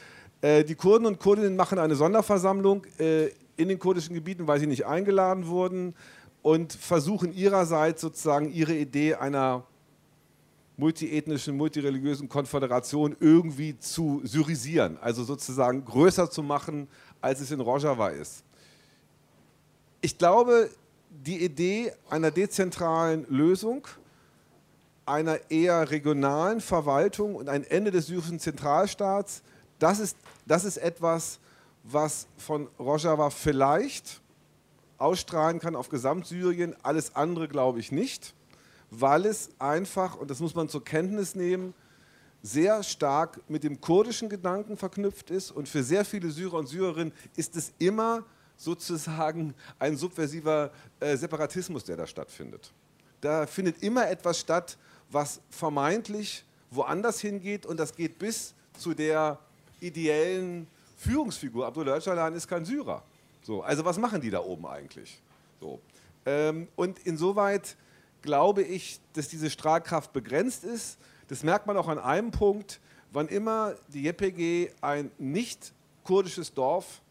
Äh, 0.44 0.62
die 0.62 0.74
Kurden 0.74 1.06
und 1.06 1.18
Kurdinnen 1.20 1.56
machen 1.56 1.78
eine 1.78 1.96
Sonderversammlung 1.96 2.84
äh, 2.98 3.28
in 3.56 3.68
den 3.68 3.78
kurdischen 3.78 4.14
Gebieten, 4.14 4.46
weil 4.46 4.60
sie 4.60 4.66
nicht 4.66 4.84
eingeladen 4.84 5.46
wurden 5.46 5.94
und 6.42 6.74
versuchen 6.74 7.32
ihrerseits 7.32 8.02
sozusagen 8.02 8.52
ihre 8.52 8.74
Idee 8.74 9.14
einer 9.14 9.64
multiethnischen, 10.76 11.56
multireligiösen 11.56 12.28
Konföderation 12.28 13.16
irgendwie 13.20 13.78
zu 13.78 14.20
syrisieren, 14.24 14.98
also 15.00 15.24
sozusagen 15.24 15.82
größer 15.82 16.30
zu 16.30 16.42
machen, 16.42 16.88
als 17.22 17.40
es 17.40 17.50
in 17.50 17.60
Rojava 17.60 18.08
ist. 18.08 18.44
Ich 20.02 20.18
glaube, 20.18 20.68
die 21.08 21.42
Idee 21.42 21.90
einer 22.10 22.30
dezentralen 22.30 23.24
Lösung, 23.30 23.88
einer 25.06 25.38
eher 25.50 25.90
regionalen 25.90 26.60
Verwaltung 26.60 27.34
und 27.34 27.48
ein 27.48 27.64
Ende 27.64 27.90
des 27.90 28.08
syrischen 28.08 28.38
Zentralstaats 28.38 29.42
das 29.84 30.00
ist, 30.00 30.16
das 30.46 30.64
ist 30.64 30.78
etwas, 30.78 31.38
was 31.82 32.26
von 32.38 32.68
Rojava 32.78 33.28
vielleicht 33.28 34.22
ausstrahlen 34.96 35.60
kann 35.60 35.76
auf 35.76 35.90
Gesamtsyrien. 35.90 36.74
Alles 36.82 37.14
andere 37.14 37.48
glaube 37.48 37.80
ich 37.80 37.92
nicht, 37.92 38.32
weil 38.88 39.26
es 39.26 39.50
einfach, 39.58 40.16
und 40.16 40.30
das 40.30 40.40
muss 40.40 40.54
man 40.54 40.70
zur 40.70 40.82
Kenntnis 40.82 41.34
nehmen, 41.34 41.74
sehr 42.42 42.82
stark 42.82 43.38
mit 43.50 43.62
dem 43.62 43.78
kurdischen 43.78 44.30
Gedanken 44.30 44.78
verknüpft 44.78 45.30
ist. 45.30 45.50
Und 45.50 45.68
für 45.68 45.82
sehr 45.82 46.06
viele 46.06 46.30
Syrer 46.30 46.54
und 46.54 46.66
Syrerinnen 46.66 47.12
ist 47.36 47.54
es 47.54 47.74
immer 47.78 48.24
sozusagen 48.56 49.52
ein 49.78 49.98
subversiver 49.98 50.70
äh, 50.98 51.14
Separatismus, 51.14 51.84
der 51.84 51.98
da 51.98 52.06
stattfindet. 52.06 52.72
Da 53.20 53.46
findet 53.46 53.82
immer 53.82 54.08
etwas 54.08 54.40
statt, 54.40 54.78
was 55.10 55.42
vermeintlich 55.50 56.42
woanders 56.70 57.20
hingeht 57.20 57.66
und 57.66 57.78
das 57.78 57.94
geht 57.94 58.18
bis 58.18 58.54
zu 58.78 58.94
der 58.94 59.38
ideellen 59.80 60.66
Führungsfigur. 60.96 61.66
Abdullah 61.66 61.96
Öcalan 61.96 62.34
ist 62.34 62.48
kein 62.48 62.64
Syrer. 62.64 63.02
So, 63.42 63.62
also 63.62 63.84
was 63.84 63.98
machen 63.98 64.20
die 64.20 64.30
da 64.30 64.40
oben 64.40 64.66
eigentlich? 64.66 65.20
So. 65.60 65.80
Ähm, 66.26 66.68
und 66.76 66.98
insoweit 67.00 67.76
glaube 68.22 68.62
ich, 68.62 69.00
dass 69.12 69.28
diese 69.28 69.50
Strahlkraft 69.50 70.12
begrenzt 70.12 70.64
ist. 70.64 70.98
Das 71.28 71.42
merkt 71.42 71.66
man 71.66 71.76
auch 71.76 71.88
an 71.88 71.98
einem 71.98 72.30
Punkt, 72.30 72.80
wann 73.12 73.28
immer 73.28 73.74
die 73.88 74.02
JPG 74.02 74.70
ein 74.80 75.10
nicht 75.18 75.72
kurdisches 76.04 76.54
Dorf 76.54 77.02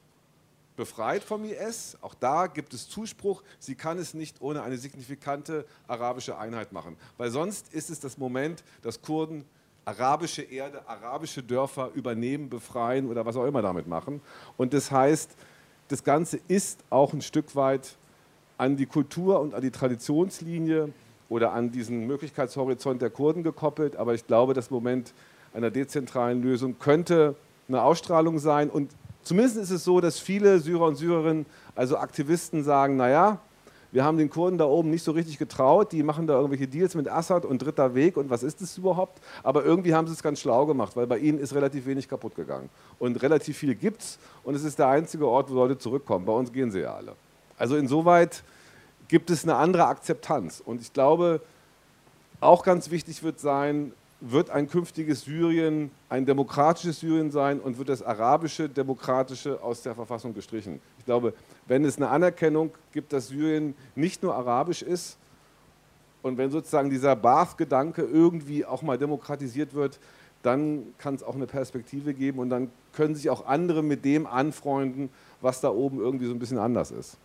befreit 0.76 1.24
vom 1.24 1.46
IS, 1.46 1.98
auch 2.02 2.16
da 2.16 2.48
gibt 2.48 2.74
es 2.74 2.90
Zuspruch, 2.90 3.44
sie 3.60 3.76
kann 3.76 4.00
es 4.00 4.14
nicht 4.14 4.42
ohne 4.42 4.64
eine 4.64 4.78
signifikante 4.78 5.66
arabische 5.88 6.38
Einheit 6.38 6.72
machen. 6.72 6.98
Weil 7.18 7.30
sonst 7.30 7.72
ist 7.74 7.90
es 7.90 8.00
das 8.00 8.18
Moment, 8.18 8.64
dass 8.82 9.02
Kurden 9.02 9.46
arabische 9.86 10.44
Erde, 10.44 10.88
arabische 10.88 11.44
Dörfer 11.44 11.90
übernehmen, 11.94 12.50
befreien 12.50 13.10
oder 13.10 13.26
was 13.26 13.36
auch 13.36 13.46
immer 13.46 13.62
damit 13.62 13.88
machen. 13.88 14.22
Und 14.58 14.74
das 14.74 14.92
heißt, 14.92 15.36
das 15.90 16.04
Ganze 16.04 16.40
ist 16.48 16.84
auch 16.90 17.14
ein 17.14 17.22
Stück 17.22 17.56
weit 17.56 17.98
an 18.58 18.78
die 18.78 18.86
Kultur 18.86 19.42
und 19.42 19.54
an 19.54 19.62
die 19.62 19.72
Traditionslinie 19.72 20.94
oder 21.30 21.54
an 21.54 21.72
diesen 21.72 22.08
Möglichkeitshorizont 22.08 23.02
der 23.02 23.10
Kurden 23.10 23.44
gekoppelt. 23.44 23.96
Aber 23.96 24.14
ich 24.14 24.26
glaube, 24.26 24.54
das 24.54 24.70
Moment 24.72 25.14
einer 25.54 25.72
dezentralen 25.72 26.42
Lösung 26.42 26.80
könnte 26.80 27.36
eine 27.68 27.82
Ausstrahlung 27.82 28.40
sein. 28.40 28.70
Und 28.70 28.92
zumindest 29.24 29.58
ist 29.58 29.72
es 29.72 29.84
so, 29.84 30.00
dass 30.00 30.20
viele 30.20 30.60
Syrer 30.60 30.86
und 30.86 30.96
Syrerinnen, 30.96 31.46
also 31.76 31.98
Aktivisten, 31.98 32.64
sagen, 32.64 32.96
naja, 32.96 33.40
wir 33.94 34.04
haben 34.04 34.18
den 34.18 34.32
Kurden 34.32 34.58
da 34.58 34.66
oben 34.66 34.90
nicht 34.90 35.04
so 35.04 35.12
richtig 35.12 35.38
getraut, 35.38 35.92
die 35.92 36.02
machen 36.02 36.26
da 36.26 36.34
irgendwelche 36.34 36.68
Deals 36.68 36.96
mit 36.96 37.08
Assad 37.08 37.46
und 37.46 37.60
dritter 37.60 37.94
Weg 37.94 38.18
und 38.18 38.28
was 38.28 38.42
ist 38.42 38.60
das 38.60 38.76
überhaupt? 38.76 39.22
Aber 39.44 39.64
irgendwie 39.64 39.94
haben 39.94 40.08
sie 40.08 40.14
es 40.14 40.24
ganz 40.24 40.40
schlau 40.40 40.66
gemacht, 40.66 40.96
weil 40.96 41.06
bei 41.06 41.20
ihnen 41.20 41.38
ist 41.38 41.54
relativ 41.54 41.86
wenig 41.86 42.10
kaputt 42.10 42.36
gegangen. 42.36 42.70
Und 42.98 43.22
relativ 43.22 43.56
viel 43.56 43.76
gibt 43.76 44.02
es 44.02 44.18
und 44.44 44.56
es 44.56 44.64
ist 44.64 44.80
der 44.80 44.88
einzige 44.88 45.28
Ort, 45.28 45.52
wo 45.52 45.54
Leute 45.54 45.78
zurückkommen. 45.78 46.26
Bei 46.26 46.34
uns 46.34 46.52
gehen 46.52 46.72
sie 46.72 46.80
ja 46.80 46.96
alle. 46.96 47.14
Also 47.56 47.78
insoweit 47.78 48.44
gibt 49.10 49.30
es 49.30 49.44
eine 49.44 49.58
andere 49.58 49.86
Akzeptanz. 49.86 50.60
Und 50.66 50.82
ich 50.82 50.92
glaube, 50.92 51.40
auch 52.40 52.64
ganz 52.64 52.90
wichtig 52.90 53.22
wird 53.22 53.40
sein, 53.40 53.94
wird 54.26 54.50
ein 54.50 54.70
künftiges 54.70 55.24
Syrien 55.26 55.92
ein 56.08 56.26
demokratisches 56.26 57.02
Syrien 57.02 57.30
sein 57.30 57.60
und 57.60 57.78
wird 57.78 57.90
das 57.90 58.02
arabische, 58.02 58.70
demokratische 58.70 59.62
aus 59.62 59.82
der 59.82 59.96
Verfassung 59.96 60.34
gestrichen. 60.34 60.80
Ich 60.98 61.06
glaube, 61.06 61.34
wenn 61.68 61.84
es 61.84 61.98
eine 61.98 62.08
Anerkennung 62.08 62.72
gibt, 62.94 63.12
dass 63.12 63.28
Syrien 63.28 63.76
nicht 63.96 64.24
nur 64.24 64.34
arabisch 64.34 64.82
ist 64.82 65.18
und 66.22 66.38
wenn 66.38 66.52
sozusagen 66.52 66.90
dieser 66.90 67.18
Baath-Gedanke 67.18 68.04
irgendwie 68.04 68.66
auch 68.66 68.82
mal 68.82 68.98
demokratisiert 68.98 69.74
wird, 69.74 70.00
dann 70.42 70.94
kann 70.98 71.16
es 71.16 71.24
auch 71.24 71.36
eine 71.36 71.48
Perspektive 71.48 72.14
geben 72.14 72.40
und 72.40 72.50
dann 72.50 72.70
können 72.94 73.16
sich 73.16 73.30
auch 73.30 73.46
andere 73.46 73.84
mit 73.84 74.06
dem 74.06 74.26
anfreunden, 74.26 75.10
was 75.42 75.60
da 75.60 75.70
oben 75.70 76.00
irgendwie 76.00 76.28
so 76.28 76.32
ein 76.32 76.40
bisschen 76.40 76.60
anders 76.60 76.92
ist. 76.92 77.18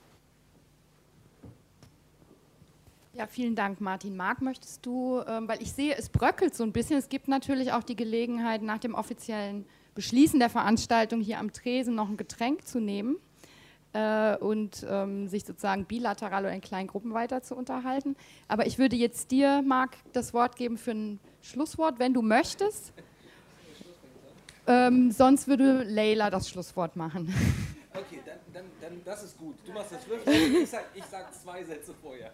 Ja, 3.18 3.26
vielen 3.26 3.56
Dank, 3.56 3.80
Martin. 3.80 4.16
Marc, 4.16 4.42
möchtest 4.42 4.86
du, 4.86 5.20
ähm, 5.26 5.48
weil 5.48 5.60
ich 5.60 5.72
sehe, 5.72 5.96
es 5.96 6.08
bröckelt 6.08 6.54
so 6.54 6.62
ein 6.62 6.70
bisschen. 6.70 6.98
Es 6.98 7.08
gibt 7.08 7.26
natürlich 7.26 7.72
auch 7.72 7.82
die 7.82 7.96
Gelegenheit, 7.96 8.62
nach 8.62 8.78
dem 8.78 8.94
offiziellen 8.94 9.66
Beschließen 9.96 10.38
der 10.38 10.48
Veranstaltung 10.48 11.20
hier 11.20 11.40
am 11.40 11.52
Tresen 11.52 11.96
noch 11.96 12.08
ein 12.08 12.16
Getränk 12.16 12.64
zu 12.64 12.78
nehmen 12.78 13.16
äh, 13.92 14.36
und 14.36 14.86
ähm, 14.88 15.26
sich 15.26 15.44
sozusagen 15.44 15.84
bilateral 15.84 16.44
oder 16.44 16.52
in 16.52 16.60
kleinen 16.60 16.86
Gruppen 16.86 17.12
weiter 17.12 17.42
zu 17.42 17.56
unterhalten. 17.56 18.14
Aber 18.46 18.68
ich 18.68 18.78
würde 18.78 18.94
jetzt 18.94 19.32
dir, 19.32 19.62
Marc, 19.66 19.96
das 20.12 20.32
Wort 20.32 20.54
geben 20.54 20.78
für 20.78 20.92
ein 20.92 21.18
Schlusswort, 21.42 21.98
wenn 21.98 22.14
du 22.14 22.22
möchtest. 22.22 22.92
Ähm, 24.68 25.10
sonst 25.10 25.48
würde 25.48 25.82
Leila 25.82 26.30
das 26.30 26.48
Schlusswort 26.48 26.94
machen. 26.94 27.34
Okay, 27.94 28.20
dann, 28.24 28.39
dann, 28.52 28.65
dann 28.81 29.01
das 29.05 29.23
ist 29.24 29.39
gut. 29.39 29.56
Du 29.66 29.73
machst 29.73 29.93
das 29.93 30.05
Schlusswort. 30.05 30.36
Ich 30.62 30.69
sag, 30.69 30.85
ich 30.94 31.05
sag 31.05 31.35
zwei 31.35 31.65
Sätze 31.65 31.94
vorher. 32.02 32.31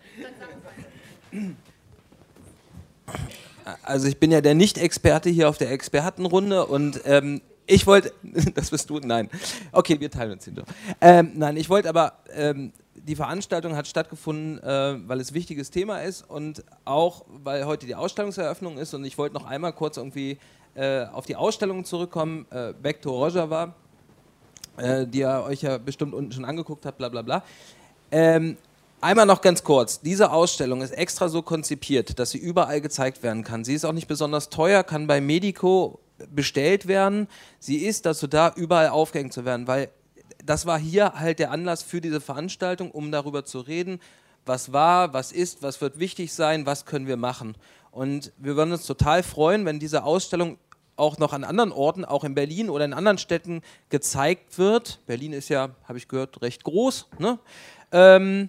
Also 3.83 4.09
ich 4.09 4.19
bin 4.19 4.31
ja 4.31 4.41
der 4.41 4.55
Nicht-Experte 4.55 5.31
hier 5.31 5.49
auf 5.49 5.59
der 5.59 5.71
Expertenrunde 5.71 6.67
und 6.67 7.01
ähm, 7.05 7.41
ich 7.67 7.87
wollte, 7.87 8.13
das 8.55 8.71
bist 8.71 8.91
du, 8.91 8.99
nein. 8.99 9.31
Okay, 9.73 9.99
wir 10.01 10.11
teilen 10.11 10.33
uns 10.33 10.45
hinter. 10.45 10.65
Ähm, 11.01 11.33
nein, 11.35 11.57
ich 11.57 11.71
wollte 11.71 11.89
aber, 11.89 12.15
ähm, 12.35 12.73
die 12.95 13.17
Veranstaltung 13.17 13.77
hat 13.77 13.87
stattgefunden, 13.87 14.63
äh, 14.63 15.09
weil 15.09 15.21
es 15.21 15.31
ein 15.31 15.35
wichtiges 15.35 15.71
Thema 15.71 15.99
ist 15.99 16.29
und 16.29 16.65
auch, 16.85 17.25
weil 17.29 17.67
heute 17.67 17.87
die 17.87 17.95
Ausstellungseröffnung 17.95 18.79
ist 18.79 18.95
und 18.95 19.05
ich 19.05 19.19
wollte 19.19 19.35
noch 19.35 19.47
einmal 19.47 19.73
kurz 19.73 19.97
irgendwie 19.97 20.39
äh, 20.75 21.05
auf 21.07 21.27
die 21.27 21.37
Ausstellung 21.37 21.85
zurückkommen. 21.85 22.47
Äh, 22.51 22.73
Back 22.73 23.03
to 23.03 23.11
Rojava 23.11 23.75
äh, 24.77 25.07
die 25.07 25.21
ihr 25.21 25.45
euch 25.47 25.63
ja 25.63 25.79
bestimmt 25.79 26.15
unten 26.15 26.33
schon 26.33 26.45
angeguckt 26.45 26.87
habt, 26.87 26.99
bla 26.99 27.09
bla 27.09 27.23
bla. 27.23 27.45
Ähm, 28.11 28.57
einmal 29.01 29.27
noch 29.27 29.41
ganz 29.41 29.65
kurz, 29.65 30.01
diese 30.01 30.33
Ausstellung 30.33 30.83
ist 30.83 30.93
extra 30.93 31.29
so 31.29 31.43
konzipiert, 31.43 32.19
dass 32.19 32.31
sie 32.31 32.39
überall 32.39 32.81
gezeigt 32.81 33.23
werden 33.23 33.45
kann. 33.45 33.65
Sie 33.65 33.75
ist 33.75 33.85
auch 33.85 33.93
nicht 33.93 34.09
besonders 34.09 34.51
teuer, 34.51 34.83
kann 34.83 35.07
bei 35.07 35.21
Medico 35.21 36.01
bestellt 36.31 36.87
werden. 36.87 37.29
Sie 37.59 37.79
ist 37.79 38.07
dazu 38.07 38.27
da, 38.27 38.53
überall 38.55 38.89
aufgehängt 38.89 39.33
zu 39.33 39.45
werden, 39.45 39.67
weil 39.67 39.91
das 40.45 40.67
war 40.67 40.79
hier 40.79 41.15
halt 41.15 41.39
der 41.39 41.51
Anlass 41.51 41.83
für 41.83 42.01
diese 42.01 42.21
Veranstaltung, 42.21 42.91
um 42.91 43.11
darüber 43.11 43.45
zu 43.45 43.61
reden, 43.61 44.01
was 44.47 44.73
war, 44.73 45.13
was 45.15 45.33
ist, 45.33 45.63
was 45.63 45.81
wird 45.81 45.99
wichtig 45.99 46.33
sein, 46.33 46.67
was 46.67 46.85
können 46.85 47.07
wir 47.07 47.17
machen. 47.17 47.57
Und 47.91 48.33
wir 48.39 48.57
würden 48.57 48.73
uns 48.73 48.87
total 48.87 49.23
freuen, 49.23 49.65
wenn 49.65 49.79
diese 49.79 50.05
Ausstellung 50.05 50.59
auch 50.97 51.19
noch 51.19 51.33
an 51.33 51.45
anderen 51.45 51.73
Orten, 51.73 52.05
auch 52.05 52.25
in 52.25 52.35
Berlin 52.35 52.71
oder 52.71 52.85
in 52.85 52.93
anderen 52.93 53.19
Städten 53.19 53.63
gezeigt 53.89 54.59
wird. 54.59 55.01
Berlin 55.07 55.33
ist 55.33 55.49
ja, 55.49 55.71
habe 55.85 55.99
ich 55.99 56.09
gehört, 56.09 56.41
recht 56.43 56.65
groß. 56.65 57.09
Ne? 57.19 57.39
Ähm, 57.93 58.49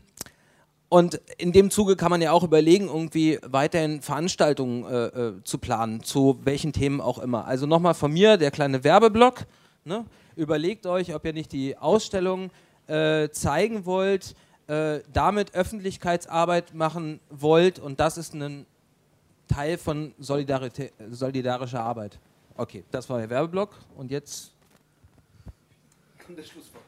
und 0.89 1.19
in 1.38 1.51
dem 1.51 1.72
Zuge 1.72 1.95
kann 1.95 2.11
man 2.11 2.22
ja 2.22 2.31
auch 2.31 2.43
überlegen, 2.43 2.88
irgendwie 2.88 3.39
weiterhin 3.43 4.01
Veranstaltungen 4.01 4.85
äh, 4.85 5.05
äh, 5.05 5.34
zu 5.43 5.57
planen, 5.57 6.03
zu 6.03 6.39
welchen 6.43 6.73
Themen 6.73 7.01
auch 7.01 7.19
immer. 7.19 7.45
Also 7.45 7.65
nochmal 7.65 7.95
von 7.95 8.13
mir 8.13 8.38
der 8.38 8.51
kleine 8.51 8.84
Werbeblock. 8.84 9.45
Ne? 9.84 10.05
Überlegt 10.35 10.85
euch, 10.85 11.13
ob 11.13 11.26
ihr 11.26 11.34
nicht 11.34 11.51
die 11.51 11.77
Ausstellung 11.77 12.51
äh, 12.88 13.30
zeigen 13.30 13.85
wollt, 13.85 14.35
äh, 14.67 14.99
damit 15.11 15.53
Öffentlichkeitsarbeit 15.53 16.73
machen 16.73 17.19
wollt 17.30 17.80
und 17.80 17.99
das 17.99 18.17
ist 18.17 18.34
ein 18.34 18.65
Teil 19.47 19.77
von 19.77 20.13
solidarischer 20.19 21.81
Arbeit. 21.81 22.19
Okay, 22.57 22.86
das 22.90 23.10
war 23.10 23.19
der 23.19 23.30
Werbeblock 23.30 23.77
und 23.98 24.11
jetzt 24.11 24.53
kommt 26.26 26.38
der 26.38 26.44
Schlusswort. 26.44 26.84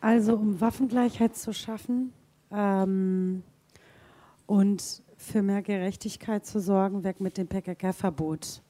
Also 0.00 0.34
um 0.34 0.60
Waffengleichheit 0.60 1.36
zu 1.36 1.52
schaffen 1.52 2.12
ähm, 2.50 3.44
und 4.46 5.02
für 5.16 5.42
mehr 5.42 5.62
Gerechtigkeit 5.62 6.44
zu 6.46 6.58
sorgen, 6.58 7.04
weg 7.04 7.20
mit 7.20 7.36
dem 7.36 7.46
PKK-Verbot. 7.46 8.60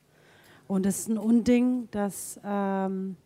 Und 0.69 0.85
es 0.85 1.01
ist 1.01 1.09
ein 1.09 1.17
Unding, 1.17 1.89
dass 1.93 2.39
ähm, 2.45 3.17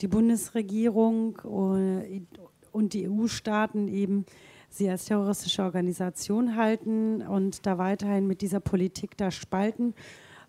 die 0.00 0.08
Bundesregierung 0.08 1.36
und 1.40 2.92
die 2.94 3.08
EU-Staaten 3.08 3.88
eben 3.88 4.24
sie 4.70 4.88
als 4.88 5.04
terroristische 5.04 5.62
Organisation 5.62 6.56
halten 6.56 7.20
und 7.20 7.66
da 7.66 7.76
weiterhin 7.76 8.26
mit 8.26 8.40
dieser 8.40 8.60
Politik 8.60 9.16
da 9.16 9.30
spalten 9.30 9.94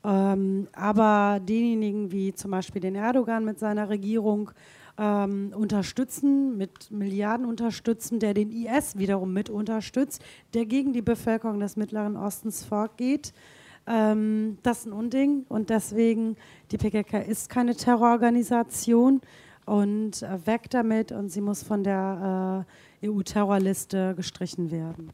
ähm, 0.04 0.68
aber 0.74 1.40
denjenigen 1.40 2.12
wie 2.12 2.34
zum 2.34 2.52
Beispiel 2.52 2.82
den 2.82 2.96
Erdogan 2.96 3.46
mit 3.46 3.60
seiner 3.60 3.90
Regierung 3.90 4.52
ähm, 4.98 5.54
unterstützen, 5.56 6.58
mit 6.58 6.92
Milliarden 6.92 7.46
unterstützen, 7.46 8.20
der 8.20 8.34
den 8.34 8.52
IS 8.52 8.98
wiederum 8.98 9.34
mit 9.34 9.50
unterstützt, 9.50 10.24
der 10.54 10.66
gegen 10.66 10.94
die 10.94 11.02
Bevölkerung 11.02 11.60
des 11.60 11.76
Mittleren 11.76 12.16
Ostens 12.18 12.64
vorgeht. 12.64 13.34
Ähm, 13.86 14.58
das 14.64 14.80
ist 14.80 14.86
ein 14.88 14.94
Unding 14.94 15.46
und 15.50 15.70
deswegen, 15.70 16.36
die 16.72 16.78
PKK 16.78 17.20
ist 17.20 17.50
keine 17.50 17.76
Terrororganisation 17.76 19.22
und 19.66 20.24
äh, 20.24 20.46
weg 20.46 20.70
damit 20.70 21.12
und 21.12 21.30
sie 21.30 21.42
muss 21.42 21.64
von 21.64 21.84
der 21.84 22.66
äh, 23.02 23.08
EU-Terrorliste 23.08 24.14
gestrichen 24.16 24.72
werden. 24.72 25.12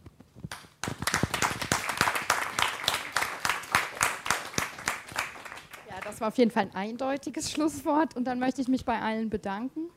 Das 6.14 6.22
war 6.22 6.28
auf 6.28 6.38
jeden 6.38 6.52
Fall 6.52 6.70
ein 6.72 6.76
eindeutiges 6.76 7.50
Schlusswort 7.52 8.16
und 8.16 8.26
dann 8.26 8.38
möchte 8.38 8.62
ich 8.62 8.68
mich 8.68 8.86
bei 8.86 9.02
allen 9.02 9.32
bedanken 9.32 9.90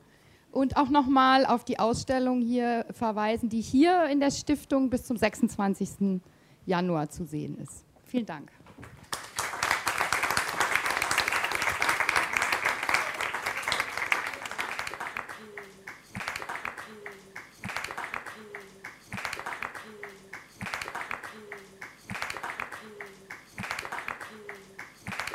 und 0.50 0.78
auch 0.78 0.88
nochmal 0.88 1.44
auf 1.44 1.62
die 1.62 1.78
Ausstellung 1.78 2.40
hier 2.40 2.86
verweisen, 2.90 3.50
die 3.50 3.60
hier 3.60 4.06
in 4.06 4.18
der 4.18 4.30
Stiftung 4.30 4.88
bis 4.88 5.04
zum 5.04 5.18
26. 5.18 6.22
Januar 6.64 7.10
zu 7.10 7.26
sehen 7.26 7.58
ist. 7.58 7.84
Vielen 8.06 8.24
Dank. 8.24 8.50